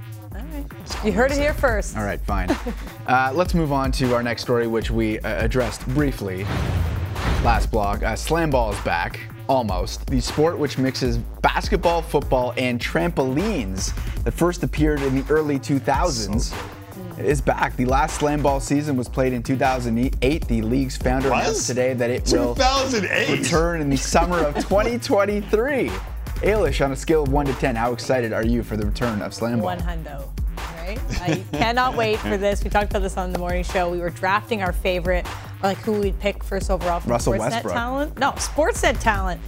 You 1.03 1.11
heard 1.11 1.31
it 1.31 1.37
here 1.37 1.53
first. 1.53 1.97
All 1.97 2.03
right, 2.03 2.19
fine. 2.21 2.49
uh, 3.07 3.31
let's 3.33 3.53
move 3.53 3.71
on 3.71 3.91
to 3.93 4.13
our 4.13 4.21
next 4.23 4.43
story, 4.43 4.67
which 4.67 4.91
we 4.91 5.19
uh, 5.19 5.43
addressed 5.43 5.85
briefly 5.89 6.43
last 7.43 7.71
blog. 7.71 8.03
Uh, 8.03 8.15
slam 8.15 8.49
ball 8.51 8.71
is 8.71 8.79
back, 8.81 9.19
almost. 9.47 10.05
The 10.07 10.21
sport 10.21 10.57
which 10.59 10.77
mixes 10.77 11.17
basketball, 11.17 12.01
football, 12.01 12.53
and 12.57 12.79
trampolines 12.79 13.93
that 14.23 14.31
first 14.31 14.63
appeared 14.63 15.01
in 15.01 15.15
the 15.15 15.25
early 15.31 15.59
2000s. 15.59 16.53
Is 17.17 17.41
back. 17.41 17.75
The 17.75 17.85
last 17.85 18.15
slam 18.15 18.41
ball 18.41 18.59
season 18.59 18.97
was 18.97 19.07
played 19.07 19.31
in 19.33 19.43
2008. 19.43 20.47
The 20.47 20.61
league's 20.63 20.97
founder 20.97 21.29
Was? 21.29 21.41
announced 21.41 21.67
today 21.67 21.93
that 21.93 22.09
it 22.09 22.31
will 22.31 22.55
return 23.29 23.79
in 23.81 23.91
the 23.91 23.97
summer 23.97 24.39
of 24.39 24.55
2023. 24.55 25.89
Ailish, 25.89 26.83
on 26.83 26.91
a 26.91 26.95
scale 26.95 27.21
of 27.23 27.31
1 27.31 27.45
to 27.45 27.53
10, 27.53 27.75
how 27.75 27.93
excited 27.93 28.33
are 28.33 28.43
you 28.43 28.63
for 28.63 28.75
the 28.75 28.85
return 28.87 29.21
of 29.21 29.35
slam 29.35 29.57
ball? 29.59 29.65
One 29.65 29.79
hundo. 29.79 30.27
Right? 30.81 30.99
I 31.21 31.43
cannot 31.51 31.95
wait 31.95 32.17
for 32.19 32.37
this. 32.37 32.63
We 32.63 32.69
talked 32.69 32.89
about 32.89 33.01
this 33.03 33.15
on 33.17 33.31
the 33.31 33.39
morning 33.39 33.63
show. 33.63 33.89
We 33.89 33.99
were 33.99 34.09
drafting 34.09 34.63
our 34.63 34.73
favorite, 34.73 35.27
like 35.61 35.77
who 35.77 35.93
we'd 35.99 36.19
pick 36.19 36.43
first 36.43 36.71
overall 36.71 36.99
from 36.99 37.11
Russell 37.11 37.33
Sportsnet 37.33 37.39
Westbrook. 37.51 37.73
talent. 37.73 38.17
No, 38.19 38.31
Sportsnet 38.31 38.99
talent. 38.99 39.39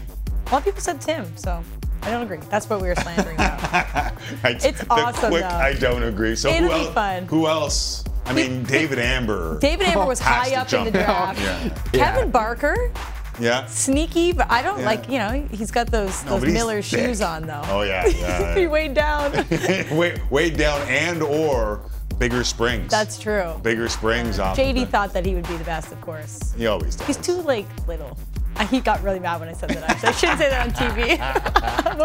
A 0.45 0.49
lot 0.51 0.59
of 0.59 0.65
people 0.65 0.81
said 0.81 1.01
Tim, 1.01 1.25
so 1.35 1.63
I 2.03 2.11
don't 2.11 2.21
agree. 2.23 2.37
That's 2.49 2.69
what 2.69 2.81
we 2.81 2.87
were 2.87 2.95
slandering 2.95 3.35
about. 3.35 3.63
I, 3.73 4.15
It's 4.43 4.79
the 4.81 4.85
awesome, 4.91 5.29
Quick, 5.31 5.41
though. 5.41 5.47
I 5.49 5.73
don't 5.73 6.03
agree. 6.03 6.35
So 6.35 6.49
It'll 6.49 6.69
who 6.69 6.75
be 6.75 6.85
else? 6.85 6.93
fun. 6.93 7.25
Who 7.25 7.47
else? 7.47 8.03
I 8.25 8.33
mean, 8.33 8.63
David 8.63 8.99
Amber. 8.99 9.57
David 9.59 9.87
Amber 9.87 10.05
was 10.05 10.19
high 10.19 10.49
to 10.51 10.55
up 10.55 10.71
in 10.73 10.85
the 10.85 10.91
draft. 10.91 11.41
Yeah. 11.41 11.69
Kevin 11.91 12.29
Barker, 12.31 12.91
Yeah. 13.39 13.65
sneaky, 13.67 14.31
but 14.31 14.49
I 14.51 14.61
don't 14.61 14.79
Yeah. 14.79 14.85
like, 14.85 15.09
you 15.09 15.17
know, 15.17 15.47
he's 15.51 15.71
got 15.71 15.87
those, 15.87 16.23
No, 16.25 16.39
those 16.39 16.51
Miller 16.53 16.81
thick. 16.81 16.99
shoes 17.05 17.21
on, 17.21 17.43
though. 17.47 17.61
Oh 17.65 17.81
yeah. 17.81 18.05
yeah, 18.07 18.53
he 18.55 18.61
yeah. 18.63 18.67
weighed 18.67 18.93
down. 18.93 19.31
way, 19.91 20.21
way 20.29 20.49
down 20.49 20.81
and 20.87 21.21
or 21.23 21.81
bigger 22.19 22.43
springs. 22.43 22.91
That's 22.91 23.17
true. 23.17 23.59
bigger 23.63 23.89
springs 23.89 24.39
off. 24.39 24.55
JD 24.57 24.87
thought 24.89 25.13
that 25.13 25.25
he 25.25 25.33
would 25.35 25.47
be 25.47 25.57
the 25.57 25.63
best, 25.63 25.91
of 25.91 25.99
course. 26.01 26.53
He 26.57 26.67
always 26.67 26.95
does. 26.95 27.07
He's 27.07 27.17
too 27.17 27.41
like 27.41 27.65
little. 27.87 28.17
Uh, 28.55 28.67
He 28.67 28.79
got 28.81 29.01
really 29.01 29.19
mad 29.19 29.39
when 29.39 29.49
I 29.49 29.53
said 29.53 29.71
that. 29.71 29.89
Actually, 29.89 30.09
I 30.09 30.11
shouldn't 30.11 30.39
say 30.39 30.49
that 30.49 30.67
on 30.67 30.73
TV. 30.73 31.17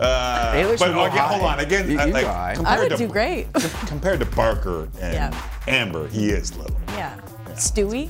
Uh, 0.00 0.52
Ailish 0.54 0.78
but 0.78 0.88
would 0.88 0.94
go 0.94 1.04
again, 1.04 1.18
hold 1.28 1.42
on. 1.42 1.60
Again, 1.60 1.84
You- 1.90 1.98
you 2.00 2.12
like 2.12 2.24
go 2.24 2.32
high. 2.32 2.54
compared 2.54 2.78
I 2.78 2.82
would 2.82 2.90
to, 2.90 2.96
do 2.96 3.08
great. 3.08 3.52
compared 3.86 4.20
to 4.20 4.26
Barker 4.26 4.88
and 5.00 5.14
Yeah. 5.14 5.42
Amber, 5.68 6.08
he 6.08 6.30
is 6.30 6.56
little. 6.56 6.76
Yeah. 6.88 7.14
Stewie? 7.54 8.08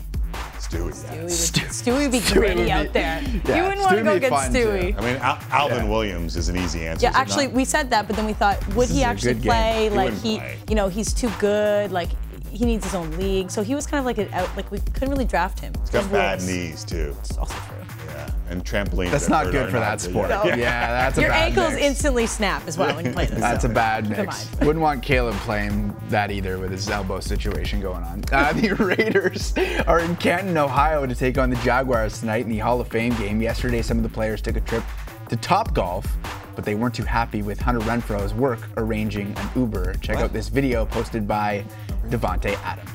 Stewie. 0.73 0.93
Stewie 0.93 1.23
would, 1.23 1.31
Stewie 1.31 1.99
would 2.03 2.13
be 2.13 2.21
gritty 2.33 2.61
would 2.63 2.71
out 2.71 2.83
be- 2.87 2.89
there. 2.91 3.23
Yeah, 3.47 3.57
you 3.57 3.63
wouldn't 3.65 3.81
want 3.83 3.97
to 3.99 4.03
go 4.05 4.13
would 4.13 4.15
be 4.15 4.21
get 4.21 4.31
fun, 4.31 4.53
too. 4.53 4.59
Stewie. 4.67 4.99
I 4.99 5.01
mean, 5.01 5.17
Al- 5.17 5.39
Alvin 5.51 5.89
Williams 5.89 6.37
is 6.37 6.49
an 6.49 6.57
easy 6.57 6.87
answer. 6.87 7.05
Yeah, 7.07 7.13
actually, 7.15 7.47
not? 7.47 7.55
we 7.57 7.65
said 7.65 7.91
that, 7.91 8.07
but 8.07 8.17
then 8.17 8.27
we 8.27 8.33
thought, 8.33 8.59
would 8.75 8.89
This 8.89 8.97
he 8.97 9.05
actually 9.05 9.35
play? 9.35 9.89
He 9.91 9.97
like 9.97 10.15
he, 10.15 10.39
play. 10.39 10.59
you 10.69 10.75
know, 10.75 10.89
he's 10.89 11.13
too 11.13 11.31
good. 11.39 11.93
Like 11.93 12.09
he 12.51 12.65
needs 12.67 12.85
his 12.85 12.95
own 12.95 13.11
league. 13.19 13.51
So 13.51 13.63
he 13.63 13.75
was 13.75 13.87
kind 13.87 13.99
of 13.99 14.05
like 14.05 14.19
an 14.19 14.33
out. 14.35 14.55
Like 14.57 14.71
we 14.71 14.79
couldn't 14.79 15.11
really 15.11 15.25
draft 15.25 15.59
him. 15.61 15.73
He's 15.81 15.91
got 15.91 16.03
His 16.03 16.13
bad 16.13 16.39
rules. 16.41 16.49
knees 16.51 16.85
too. 16.85 17.17
It's 17.21 17.37
also 17.39 17.55
true. 17.55 17.77
Yeah, 18.15 18.31
and 18.51 18.65
trampolines. 18.65 19.11
That's 19.11 19.29
not 19.29 19.51
good 19.51 19.71
for 19.71 19.79
that 19.79 20.01
sport. 20.01 20.29
No. 20.31 20.45
Yeah, 20.45 20.57
that's 20.57 21.19
a 21.19 21.23
Your 21.23 21.31
bad 21.31 21.49
ankles 21.49 21.73
mix. 21.75 21.83
instantly 21.87 22.27
snap 22.27 22.67
as 22.67 22.77
well 22.77 22.95
when 22.95 23.07
you 23.07 23.13
play 23.13 23.27
this. 23.27 23.39
That's 23.41 23.65
a 23.65 23.69
bad 23.69 24.07
Keep 24.09 24.19
in 24.19 24.27
mix. 24.27 24.51
Wouldn't 24.61 24.81
want 24.81 25.03
Caleb 25.03 25.35
playing 25.37 25.95
that 26.09 26.31
either 26.31 26.59
with 26.59 26.71
his 26.71 26.89
elbow 26.91 27.21
situation 27.21 27.81
going 27.81 28.03
on. 28.05 28.25
Uh, 28.33 28.53
the 28.53 28.73
Raiders 28.75 29.55
are 29.87 30.01
in 30.01 30.15
Canton, 30.17 30.57
Ohio 30.59 31.07
to 31.07 31.15
take 31.15 31.39
on 31.39 31.51
the 31.51 31.57
Jaguars 31.57 32.21
tonight 32.21 32.45
in 32.45 32.51
the 32.51 32.59
Hall 32.59 32.81
of 32.81 32.89
Fame 32.89 33.15
game. 33.17 33.41
Yesterday, 33.41 33.83
some 33.83 33.97
of 33.97 34.03
the 34.03 34.09
players 34.11 34.41
took 34.43 34.57
a 34.57 34.61
trip 34.61 34.85
to 35.29 35.37
Top 35.37 35.73
Golf, 35.75 36.07
but 36.55 36.65
they 36.65 36.75
weren't 36.75 36.95
too 36.95 37.05
happy 37.05 37.41
with 37.43 37.59
Hunter 37.61 37.81
Renfrow's 37.81 38.35
work 38.35 38.69
arranging 38.77 39.35
an 39.39 39.51
Uber. 39.57 39.95
Check 39.95 40.19
out 40.19 40.33
this 40.33 40.49
video 40.49 40.85
posted 40.85 41.27
by 41.27 41.65
Davante 42.09 42.55
Adams. 42.63 42.91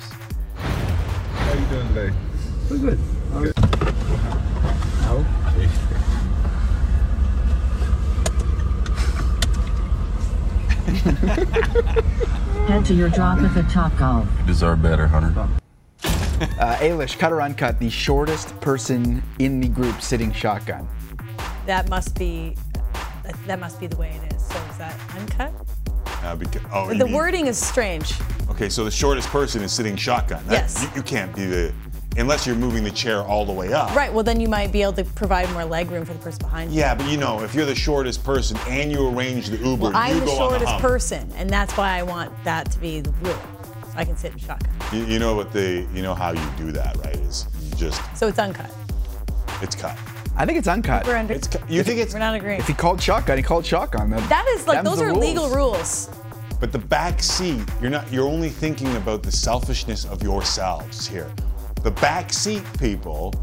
How 0.56 1.54
you 1.54 1.66
doing 1.66 1.88
today? 1.94 2.14
Good. 2.70 3.00
How? 5.08 5.24
Head 12.68 12.86
to 12.86 12.94
your 12.94 13.10
drop 13.10 13.40
at 13.40 13.54
the 13.54 13.64
Top 13.72 13.96
Golf. 13.98 14.28
You 14.42 14.46
deserve 14.48 14.82
better, 14.82 15.08
Hunter. 15.08 15.48
Uh, 16.04 16.76
Ailish, 16.80 17.18
cut 17.18 17.32
or 17.32 17.42
uncut, 17.42 17.80
the 17.80 17.90
shortest 17.90 18.60
person 18.62 19.24
in 19.40 19.60
the 19.60 19.68
group 19.68 20.02
sitting 20.02 20.32
shotgun. 20.32 20.88
That 21.66 21.90
must 21.90 22.18
be. 22.18 22.56
That 23.46 23.60
must 23.60 23.80
be 23.80 23.88
the 23.88 23.98
way 23.98 24.18
it 24.24 24.34
is. 24.34 24.46
So 24.46 24.58
is 24.70 24.78
that 24.78 24.98
uncut? 25.16 25.54
Uh, 26.24 26.36
because, 26.36 26.62
oh, 26.72 26.92
you 26.92 26.98
the 26.98 27.06
mean- 27.06 27.14
wording 27.14 27.48
is 27.48 27.58
strange. 27.58 28.14
Okay, 28.50 28.70
so 28.70 28.84
the 28.86 28.92
shortest 28.92 29.28
person 29.30 29.62
is 29.64 29.72
sitting 29.72 29.96
shotgun. 29.96 30.46
That- 30.48 30.54
Yes. 30.64 30.84
You, 30.84 30.90
you 30.98 31.02
can't 31.04 31.36
be 31.36 31.46
the, 31.46 31.74
unless 32.18 32.46
you're 32.48 32.56
moving 32.56 32.84
the 32.84 32.92
chair 32.92 33.22
all 33.22 33.46
the 33.46 33.52
way 33.54 33.74
up. 33.74 33.96
Right. 33.96 34.12
Well, 34.12 34.24
then 34.24 34.40
you 34.40 34.48
might 34.48 34.72
be 34.72 34.82
able 34.82 34.94
to 34.94 35.04
provide 35.04 35.52
more 35.52 35.66
leg 35.66 35.92
room 35.92 36.06
for 36.06 36.14
the 36.14 36.20
person 36.20 36.40
behind 36.40 36.72
you. 36.72 36.80
Yeah, 36.80 36.96
but 36.96 37.08
you 37.10 37.18
know, 37.18 37.42
if 37.44 37.54
you're 37.54 37.66
the 37.66 37.76
shortest 37.76 38.24
person 38.24 38.58
and 38.68 38.92
you 38.92 39.08
arrange 39.10 39.48
the 39.50 39.58
Uber, 39.58 39.84
Well, 39.84 39.92
I'm 39.96 40.16
you 40.16 40.20
the 40.22 40.26
go 40.26 40.32
on 40.34 40.50
shortest 40.50 40.74
the 40.74 40.80
person, 40.80 41.32
and 41.36 41.50
that's 41.50 41.76
why 41.78 41.98
I 41.98 42.04
want 42.04 42.32
that 42.44 42.72
to 42.72 42.80
be 42.80 43.02
the 43.02 43.12
rule. 43.22 43.38
So 43.92 43.94
I 43.96 44.04
can 44.06 44.18
sit 44.18 44.34
in 44.34 44.40
shotgun. 44.40 44.74
You, 44.92 45.06
you 45.06 45.20
know 45.20 45.36
what 45.36 45.52
the, 45.54 45.88
you 45.94 46.02
know 46.02 46.16
how 46.16 46.32
you 46.32 46.42
do 46.58 46.72
that, 46.72 46.98
right? 46.98 47.16
Is 47.18 47.46
you 47.70 47.76
just, 47.76 48.02
So 48.18 48.28
it's 48.28 48.40
uncut. 48.40 48.72
it's 49.62 49.76
cut. 49.76 49.98
I 50.36 50.46
think 50.46 50.58
it's 50.60 50.68
uncut. 50.68 51.06
We're 51.08 51.18
under. 51.18 51.34
It's, 51.34 51.50
you 51.68 51.82
think 51.84 52.00
it's, 52.00 52.14
We're 52.14 52.20
not 52.20 52.36
agreeing. 52.36 52.60
If 52.60 52.68
he 52.68 52.74
called 52.74 53.02
shotgun, 53.02 53.38
he 53.38 53.44
called 53.44 53.66
shotgun. 53.66 54.10
That, 54.12 54.30
That 54.30 54.46
is 54.58 54.68
like 54.68 54.84
those 54.84 55.00
the 55.00 55.06
are 55.06 55.14
legal 55.14 55.50
rules. 55.50 56.10
rules. 56.10 56.20
but 56.60 56.72
the 56.72 56.78
back 56.78 57.22
seat, 57.24 57.60
you're 57.82 57.90
not, 57.90 58.12
you're 58.14 58.28
only 58.28 58.50
thinking 58.50 58.96
about 58.98 59.24
the 59.24 59.32
selfishness 59.32 60.06
of 60.06 60.22
yourselves 60.22 61.08
here. 61.08 61.32
The 61.88 61.94
backseat 62.02 62.66
people, 62.82 63.34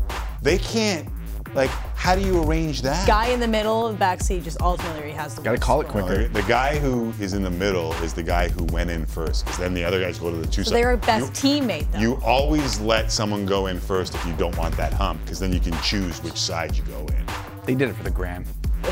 they 0.43 0.59
can't, 0.59 1.09
like, 1.55 1.71
how 1.97 2.15
do 2.15 2.21
you 2.21 2.43
arrange 2.45 2.83
that? 2.83 3.07
Guy 3.09 3.29
in 3.29 3.41
the 3.41 3.49
middle, 3.49 3.87
of 3.87 3.95
the 3.95 3.99
back 3.99 4.21
seat, 4.21 4.45
just 4.45 4.61
ultimately 4.61 5.13
has 5.13 5.35
the. 5.35 5.41
Gotta 5.41 5.57
call 5.57 5.81
it 5.81 5.89
score. 5.89 6.03
quicker. 6.03 6.29
The 6.29 6.43
guy 6.43 6.79
who 6.79 7.15
is 7.19 7.33
in 7.33 7.43
the 7.43 7.49
middle 7.51 7.95
is 8.03 8.13
the 8.13 8.23
guy 8.23 8.51
who 8.51 8.65
went 8.65 8.91
in 8.91 9.07
first, 9.07 9.47
because 9.47 9.59
then 9.59 9.73
the 9.73 9.83
other 9.83 9.99
guys 9.99 10.19
go 10.19 10.31
to 10.31 10.37
the 10.37 10.47
two 10.47 10.63
So 10.63 10.65
sides. 10.65 10.71
they're 10.73 10.93
a 10.93 10.99
best 10.99 11.33
teammate, 11.33 11.91
though. 11.91 12.01
You 12.01 12.21
always 12.23 12.79
let 12.81 13.11
someone 13.11 13.47
go 13.47 13.69
in 13.69 13.81
first 13.81 14.15
if 14.15 14.27
you 14.27 14.35
don't 14.35 14.55
want 14.59 14.77
that 14.77 14.93
hump, 14.93 15.23
because 15.25 15.41
then 15.41 15.51
you 15.51 15.59
can 15.59 15.73
choose 15.81 16.23
which 16.23 16.39
side 16.39 16.77
you 16.77 16.83
go 16.83 16.99
in. 17.17 17.25
They 17.65 17.75
did 17.75 17.89
it 17.89 17.95
for 17.95 18.03
the 18.05 18.11
gram. 18.11 18.45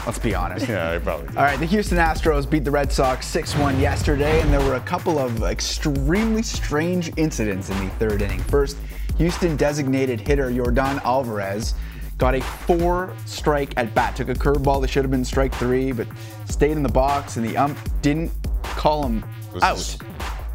Let's 0.07 0.19
be 0.19 0.35
honest. 0.35 0.66
Yeah, 0.70 0.93
they 0.93 1.05
probably 1.05 1.27
did. 1.27 1.37
All 1.37 1.43
right, 1.45 1.59
the 1.61 1.66
Houston 1.66 1.99
Astros 1.99 2.49
beat 2.49 2.65
the 2.65 2.70
Red 2.70 2.91
Sox 2.91 3.27
6 3.27 3.55
1 3.59 3.79
yesterday, 3.79 4.41
and 4.41 4.51
there 4.51 4.61
were 4.66 4.77
a 4.77 4.81
couple 4.81 5.19
of 5.19 5.43
extremely 5.43 6.41
strange 6.43 7.12
incidents 7.19 7.69
in 7.69 7.79
the 7.85 7.91
third 7.97 8.23
inning. 8.23 8.41
First, 8.45 8.79
Houston 9.18 9.56
designated 9.56 10.20
hitter 10.20 10.51
Yordan 10.51 11.02
Alvarez 11.05 11.74
got 12.18 12.34
a 12.34 12.40
four 12.40 13.14
strike 13.26 13.72
at 13.76 13.94
bat. 13.94 14.16
Took 14.16 14.28
a 14.28 14.34
curveball 14.34 14.80
that 14.82 14.90
should 14.90 15.05
have 15.05 15.10
been 15.10 15.24
strike 15.24 15.55
three, 15.55 15.93
but 15.93 16.06
stayed 16.48 16.72
in 16.72 16.82
the 16.82 16.89
box, 16.89 17.36
and 17.36 17.44
the 17.47 17.56
ump 17.56 17.78
didn't 18.02 18.30
call 18.62 19.05
him 19.06 19.24
This 19.52 19.62
out. 19.62 19.76
is- 19.76 19.98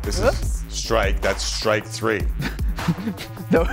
This 0.03 0.19
is 0.19 0.63
strike. 0.69 1.19
That's 1.21 1.43
strike 1.43 1.85
three. 1.85 2.21
though, 3.51 3.67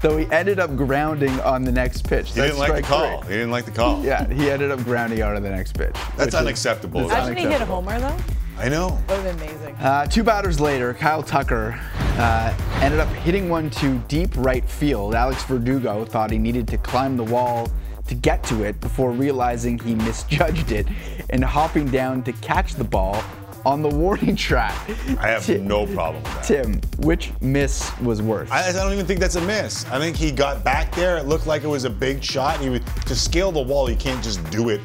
though 0.00 0.16
he 0.16 0.26
ended 0.32 0.58
up 0.58 0.74
grounding 0.76 1.38
on 1.40 1.64
the 1.64 1.72
next 1.72 2.08
pitch. 2.08 2.28
He 2.32 2.40
didn't 2.40 2.58
like 2.58 2.74
the 2.76 2.82
call. 2.82 3.20
He 3.22 3.34
didn't 3.34 3.50
like 3.50 3.66
the 3.66 3.70
call. 3.70 4.02
Yeah, 4.02 4.26
he 4.32 4.50
ended 4.50 4.70
up 4.70 4.82
grounding 4.84 5.20
out 5.20 5.36
on 5.36 5.42
the 5.42 5.50
next 5.50 5.76
pitch. 5.76 5.92
That's 5.92 6.18
which 6.18 6.28
is- 6.28 6.34
unacceptable. 6.34 7.02
it's 7.02 7.10
Imagine 7.12 7.36
he 7.36 7.44
hit 7.44 7.60
a 7.60 7.66
homer 7.66 8.00
though. 8.00 8.16
I 8.58 8.68
know. 8.68 8.98
That 9.08 9.18
would 9.18 9.26
have 9.26 9.38
been 9.38 9.48
amazing. 9.48 9.74
Uh, 9.76 10.06
two 10.06 10.22
batters 10.22 10.60
later, 10.60 10.94
Kyle 10.94 11.22
Tucker 11.22 11.78
uh, 11.98 12.54
ended 12.80 13.00
up 13.00 13.08
hitting 13.08 13.48
one 13.48 13.68
to 13.70 13.98
deep 14.08 14.30
right 14.36 14.64
field. 14.68 15.14
Alex 15.14 15.42
Verdugo 15.44 16.04
thought 16.04 16.30
he 16.30 16.38
needed 16.38 16.68
to 16.68 16.78
climb 16.78 17.16
the 17.16 17.24
wall 17.24 17.68
to 18.06 18.14
get 18.14 18.44
to 18.44 18.62
it 18.62 18.80
before 18.80 19.10
realizing 19.10 19.78
he 19.78 19.94
misjudged 19.94 20.70
it 20.72 20.86
and 21.30 21.42
hopping 21.42 21.90
down 21.90 22.22
to 22.22 22.32
catch 22.34 22.74
the 22.74 22.84
ball 22.84 23.22
on 23.64 23.80
the 23.82 23.88
warning 23.88 24.36
track. 24.36 24.74
I 25.18 25.28
have 25.28 25.46
Ti- 25.46 25.58
no 25.58 25.86
problem 25.86 26.22
with 26.22 26.32
that. 26.34 26.44
Tim, 26.44 26.80
which 26.98 27.32
miss 27.40 27.98
was 28.00 28.20
worse? 28.20 28.50
I, 28.50 28.68
I 28.68 28.72
don't 28.72 28.92
even 28.92 29.06
think 29.06 29.20
that's 29.20 29.36
a 29.36 29.40
miss. 29.40 29.86
I 29.86 29.98
think 29.98 30.16
he 30.16 30.30
got 30.30 30.62
back 30.62 30.94
there. 30.94 31.16
It 31.16 31.24
looked 31.24 31.46
like 31.46 31.64
it 31.64 31.68
was 31.68 31.84
a 31.84 31.90
big 31.90 32.22
shot. 32.22 32.60
He 32.60 32.68
would 32.68 32.86
to 33.06 33.16
scale 33.16 33.50
the 33.50 33.62
wall. 33.62 33.88
You 33.88 33.96
can't 33.96 34.22
just 34.22 34.44
do 34.50 34.68
it 34.68 34.82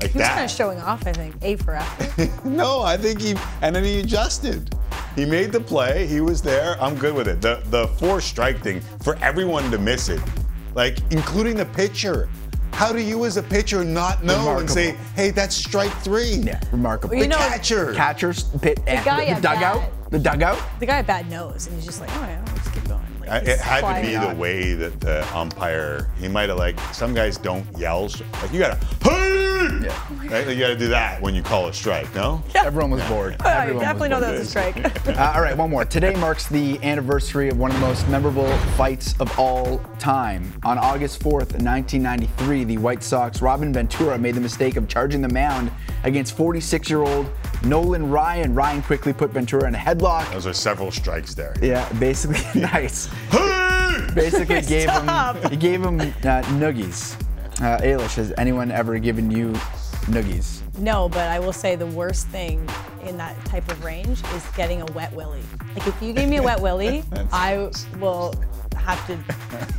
like 0.00 0.10
He 0.12 0.18
was 0.18 0.28
kind 0.28 0.44
of 0.44 0.50
showing 0.50 0.78
off, 0.80 1.06
I 1.06 1.12
think. 1.12 1.34
A 1.42 1.56
for 1.56 1.74
effort. 1.74 2.30
no, 2.44 2.80
I 2.82 2.96
think 2.96 3.20
he 3.20 3.34
and 3.62 3.74
then 3.74 3.84
he 3.84 4.00
adjusted. 4.00 4.74
He 5.14 5.24
made 5.24 5.50
the 5.52 5.60
play. 5.60 6.06
He 6.06 6.20
was 6.20 6.42
there. 6.42 6.76
I'm 6.80 6.94
good 6.96 7.14
with 7.14 7.28
it. 7.28 7.40
The 7.40 7.62
the 7.70 7.86
four 7.88 8.20
strike 8.20 8.60
thing 8.62 8.80
for 9.02 9.16
everyone 9.16 9.70
to 9.70 9.78
miss 9.78 10.08
it, 10.08 10.20
like 10.74 10.98
including 11.10 11.56
the 11.56 11.66
pitcher. 11.66 12.28
How 12.72 12.92
do 12.92 13.00
you 13.00 13.24
as 13.24 13.38
a 13.38 13.42
pitcher 13.42 13.82
not 13.84 14.22
know 14.22 14.58
and 14.58 14.68
say, 14.70 14.96
"Hey, 15.14 15.30
that's 15.30 15.54
strike 15.56 15.92
three? 16.02 16.34
Yeah, 16.44 16.60
remarkable. 16.72 17.14
Well, 17.14 17.24
you 17.24 17.30
the 17.30 17.30
know- 17.30 17.48
catcher. 17.48 17.94
Catchers, 17.94 18.42
pit, 18.60 18.76
The 18.84 19.00
guy 19.02 19.24
the 19.24 19.30
at 19.30 19.42
dugout, 19.42 19.80
bat. 19.80 20.10
the 20.10 20.18
dugout. 20.18 20.58
the 20.78 20.84
guy 20.84 20.98
at 20.98 21.06
bat 21.06 21.26
knows, 21.28 21.66
and 21.68 21.76
he's 21.76 21.86
just 21.86 22.00
like, 22.02 22.10
oh 22.18 22.26
yeah, 22.26 22.44
It 23.26 23.58
had 23.58 23.80
to 24.02 24.06
be 24.06 24.16
out. 24.16 24.30
the 24.30 24.40
way 24.40 24.74
that 24.74 25.00
the 25.00 25.26
umpire. 25.36 26.10
He 26.18 26.28
might 26.28 26.48
have 26.48 26.58
like 26.58 26.78
some 26.94 27.14
guys 27.14 27.36
don't 27.36 27.66
yell. 27.76 28.08
Like 28.42 28.52
you 28.52 28.60
gotta, 28.60 28.76
hey, 29.02 29.88
right? 30.28 30.46
You 30.48 30.58
gotta 30.60 30.76
do 30.76 30.88
that 30.88 31.20
when 31.20 31.34
you 31.34 31.42
call 31.42 31.66
a 31.68 31.72
strike. 31.72 32.12
No. 32.14 32.42
Yeah. 32.54 32.64
Everyone 32.66 32.90
was 32.90 33.02
bored. 33.08 33.36
I 33.40 33.62
Everyone 33.62 33.82
definitely 33.82 34.08
was 34.10 34.20
know 34.20 34.20
that 34.20 34.32
was 34.38 34.40
a 34.40 34.50
strike. 34.50 34.76
Uh, 35.16 35.32
all 35.34 35.40
right, 35.40 35.56
one 35.56 35.70
more. 35.70 35.84
Today 35.84 36.14
marks 36.16 36.46
the 36.48 36.78
anniversary 36.82 37.48
of 37.48 37.58
one 37.58 37.70
of 37.70 37.80
the 37.80 37.86
most 37.86 38.06
memorable 38.08 38.54
fights 38.76 39.14
of 39.20 39.38
all 39.38 39.78
time. 39.98 40.52
On 40.64 40.78
August 40.78 41.20
4th, 41.22 41.52
1993, 41.62 42.64
the 42.64 42.76
White 42.78 43.02
Sox 43.02 43.40
Robin 43.40 43.72
Ventura 43.72 44.18
made 44.18 44.34
the 44.34 44.40
mistake 44.40 44.76
of 44.76 44.88
charging 44.88 45.22
the 45.22 45.28
mound 45.28 45.70
against 46.04 46.36
46-year-old 46.36 47.30
Nolan 47.68 48.08
Ryan. 48.10 48.54
Ryan 48.54 48.82
quickly 48.82 49.12
put 49.12 49.30
Ventura 49.30 49.66
in 49.68 49.74
a 49.74 49.78
headlock. 49.78 50.30
Those 50.32 50.46
are 50.46 50.52
several 50.52 50.90
strikes 50.90 51.34
there. 51.34 51.54
Yeah, 51.60 51.88
basically 51.94 52.38
nice. 52.60 53.08
basically 54.14 54.62
gave 54.62 54.88
him 54.88 55.02
Stop. 55.04 55.50
he 55.50 55.56
gave 55.56 55.82
him 55.82 56.00
uh, 56.00 56.42
noogies. 56.58 57.20
Uh, 57.60 57.78
Ailish, 57.80 58.16
has 58.16 58.32
anyone 58.36 58.70
ever 58.70 58.98
given 58.98 59.30
you 59.30 59.52
noogies? 60.06 60.60
No, 60.78 61.08
but 61.08 61.28
I 61.28 61.38
will 61.38 61.52
say 61.54 61.74
the 61.74 61.86
worst 61.86 62.28
thing 62.28 62.68
in 63.04 63.16
that 63.16 63.42
type 63.46 63.70
of 63.70 63.82
range 63.82 64.22
is 64.34 64.44
getting 64.56 64.82
a 64.82 64.86
wet 64.92 65.12
willy. 65.14 65.40
Like 65.74 65.86
if 65.86 66.02
you 66.02 66.12
give 66.12 66.28
me 66.28 66.36
a 66.36 66.42
wet 66.42 66.60
willy, 66.60 67.02
I 67.32 67.70
will 67.98 68.34
have 68.76 69.04
to. 69.06 69.18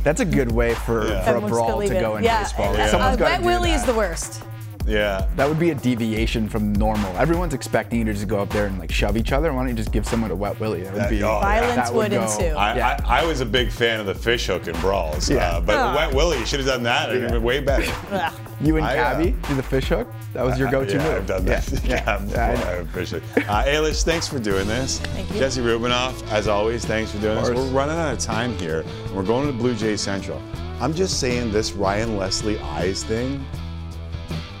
That's 0.02 0.20
a 0.20 0.24
good 0.24 0.50
way 0.50 0.74
for, 0.74 1.02
for 1.02 1.06
a 1.06 1.20
everyone's 1.24 1.52
gonna 1.52 1.66
brawl 1.72 1.80
to 1.82 1.88
go 1.88 2.16
in 2.16 2.24
yeah, 2.24 2.42
baseball. 2.42 2.74
a- 2.74 2.88
Someone's 2.88 3.20
a 3.20 3.24
wet 3.24 3.42
willy 3.42 3.70
that. 3.70 3.76
is 3.76 3.84
the 3.84 3.94
worst. 3.94 4.42
Yeah. 4.88 5.28
That 5.36 5.48
would 5.48 5.58
be 5.58 5.70
a 5.70 5.74
deviation 5.74 6.48
from 6.48 6.72
normal. 6.72 7.14
Everyone's 7.16 7.54
expecting 7.54 7.98
you 8.00 8.04
to 8.06 8.12
just 8.14 8.26
go 8.26 8.40
up 8.40 8.50
there 8.50 8.66
and 8.66 8.78
like 8.78 8.90
shove 8.90 9.16
each 9.16 9.32
other. 9.32 9.52
Why 9.52 9.60
don't 9.60 9.68
you 9.68 9.74
just 9.74 9.92
give 9.92 10.06
someone 10.06 10.30
a 10.30 10.34
wet 10.36 10.58
willy? 10.58 10.82
That 10.82 10.92
would 10.94 11.02
That- 11.02 11.10
be 11.10 11.22
oh. 11.22 11.40
Violence 11.40 11.74
that 11.76 11.94
would 11.94 12.10
go- 12.10 12.22
ensue. 12.22 12.44
I, 12.56 12.76
Yeah. 12.76 12.96
I, 13.06 13.20
I 13.20 13.24
was 13.26 13.40
a 13.40 13.46
big 13.46 13.70
fan 13.70 14.00
of 14.00 14.06
the 14.06 14.14
fish 14.14 14.46
hook 14.46 14.66
and 14.66 14.78
brawls, 14.80 15.28
Yeah. 15.30 15.56
uh, 15.56 15.60
but 15.60 15.76
Ah. 15.76 15.94
Wet 15.94 16.14
Willie, 16.14 16.38
you 16.38 16.46
should 16.46 16.60
have 16.60 16.68
done 16.68 16.82
that. 16.84 17.10
It'd 17.10 17.22
have 17.22 17.32
been 17.32 17.42
way 17.42 17.60
better. 17.60 17.92
You 18.60 18.76
and 18.76 18.84
I, 18.84 18.98
uh, 18.98 19.22
do 19.22 19.54
the 19.54 19.62
fish 19.62 19.88
hook. 19.88 20.08
That 20.32 20.44
was 20.44 20.58
your 20.58 20.68
go-to 20.68 20.94
yeah, 20.96 21.04
move. 21.04 21.14
I've 21.18 21.26
done 21.28 21.44
that. 21.44 21.70
Yeah, 21.70 21.78
Yeah, 21.84 22.20
yeah. 22.26 22.26
Yeah, 22.26 22.40
I 22.40 22.50
I, 22.50 22.74
know. 22.74 22.80
appreciate 22.80 23.22
it. 23.36 23.48
Uh, 23.48 23.62
Ailish, 23.62 24.02
thanks 24.02 24.26
for 24.26 24.40
doing 24.40 24.66
this. 24.66 24.98
Thank 24.98 25.30
you. 25.32 25.38
Jesse 25.38 25.60
Rubinoff, 25.60 26.28
as 26.32 26.48
always, 26.48 26.84
thanks 26.84 27.12
for 27.12 27.18
doing 27.18 27.36
this. 27.36 27.50
We're 27.50 27.62
running 27.70 27.94
out 27.96 28.12
of 28.14 28.18
time 28.18 28.58
here. 28.58 28.80
and 28.80 29.14
We're 29.14 29.22
going 29.22 29.46
to 29.46 29.52
Blue 29.52 29.76
Jays 29.76 30.00
Central. 30.00 30.42
I'm 30.80 30.92
just 30.92 31.20
saying 31.20 31.52
this 31.52 31.70
Ryan 31.70 32.16
Leslie 32.16 32.58
eyes 32.58 33.04
thing, 33.04 33.46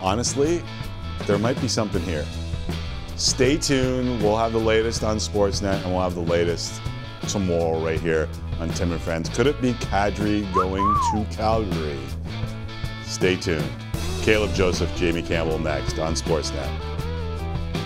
honestly, 0.00 0.62
there 1.26 1.38
might 1.38 1.60
be 1.60 1.68
something 1.68 2.02
here. 2.02 2.24
Stay 3.16 3.56
tuned. 3.56 4.22
We'll 4.22 4.36
have 4.36 4.52
the 4.52 4.58
latest 4.58 5.02
on 5.02 5.16
Sportsnet 5.16 5.82
and 5.82 5.92
we'll 5.92 6.02
have 6.02 6.14
the 6.14 6.20
latest 6.20 6.80
tomorrow 7.28 7.84
right 7.84 8.00
here 8.00 8.28
on 8.60 8.68
Tim 8.70 8.92
and 8.92 9.00
Friends. 9.00 9.28
Could 9.28 9.46
it 9.46 9.60
be 9.60 9.72
Kadri 9.74 10.52
going 10.54 10.82
to 11.12 11.36
Calgary? 11.36 11.98
Stay 13.04 13.36
tuned. 13.36 13.68
Caleb 14.22 14.54
Joseph, 14.54 14.94
Jamie 14.96 15.22
Campbell 15.22 15.58
next 15.58 15.98
on 15.98 16.14
Sportsnet. 16.14 16.68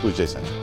Blue 0.01 0.13
Jay 0.13 0.27
Central. 0.27 0.62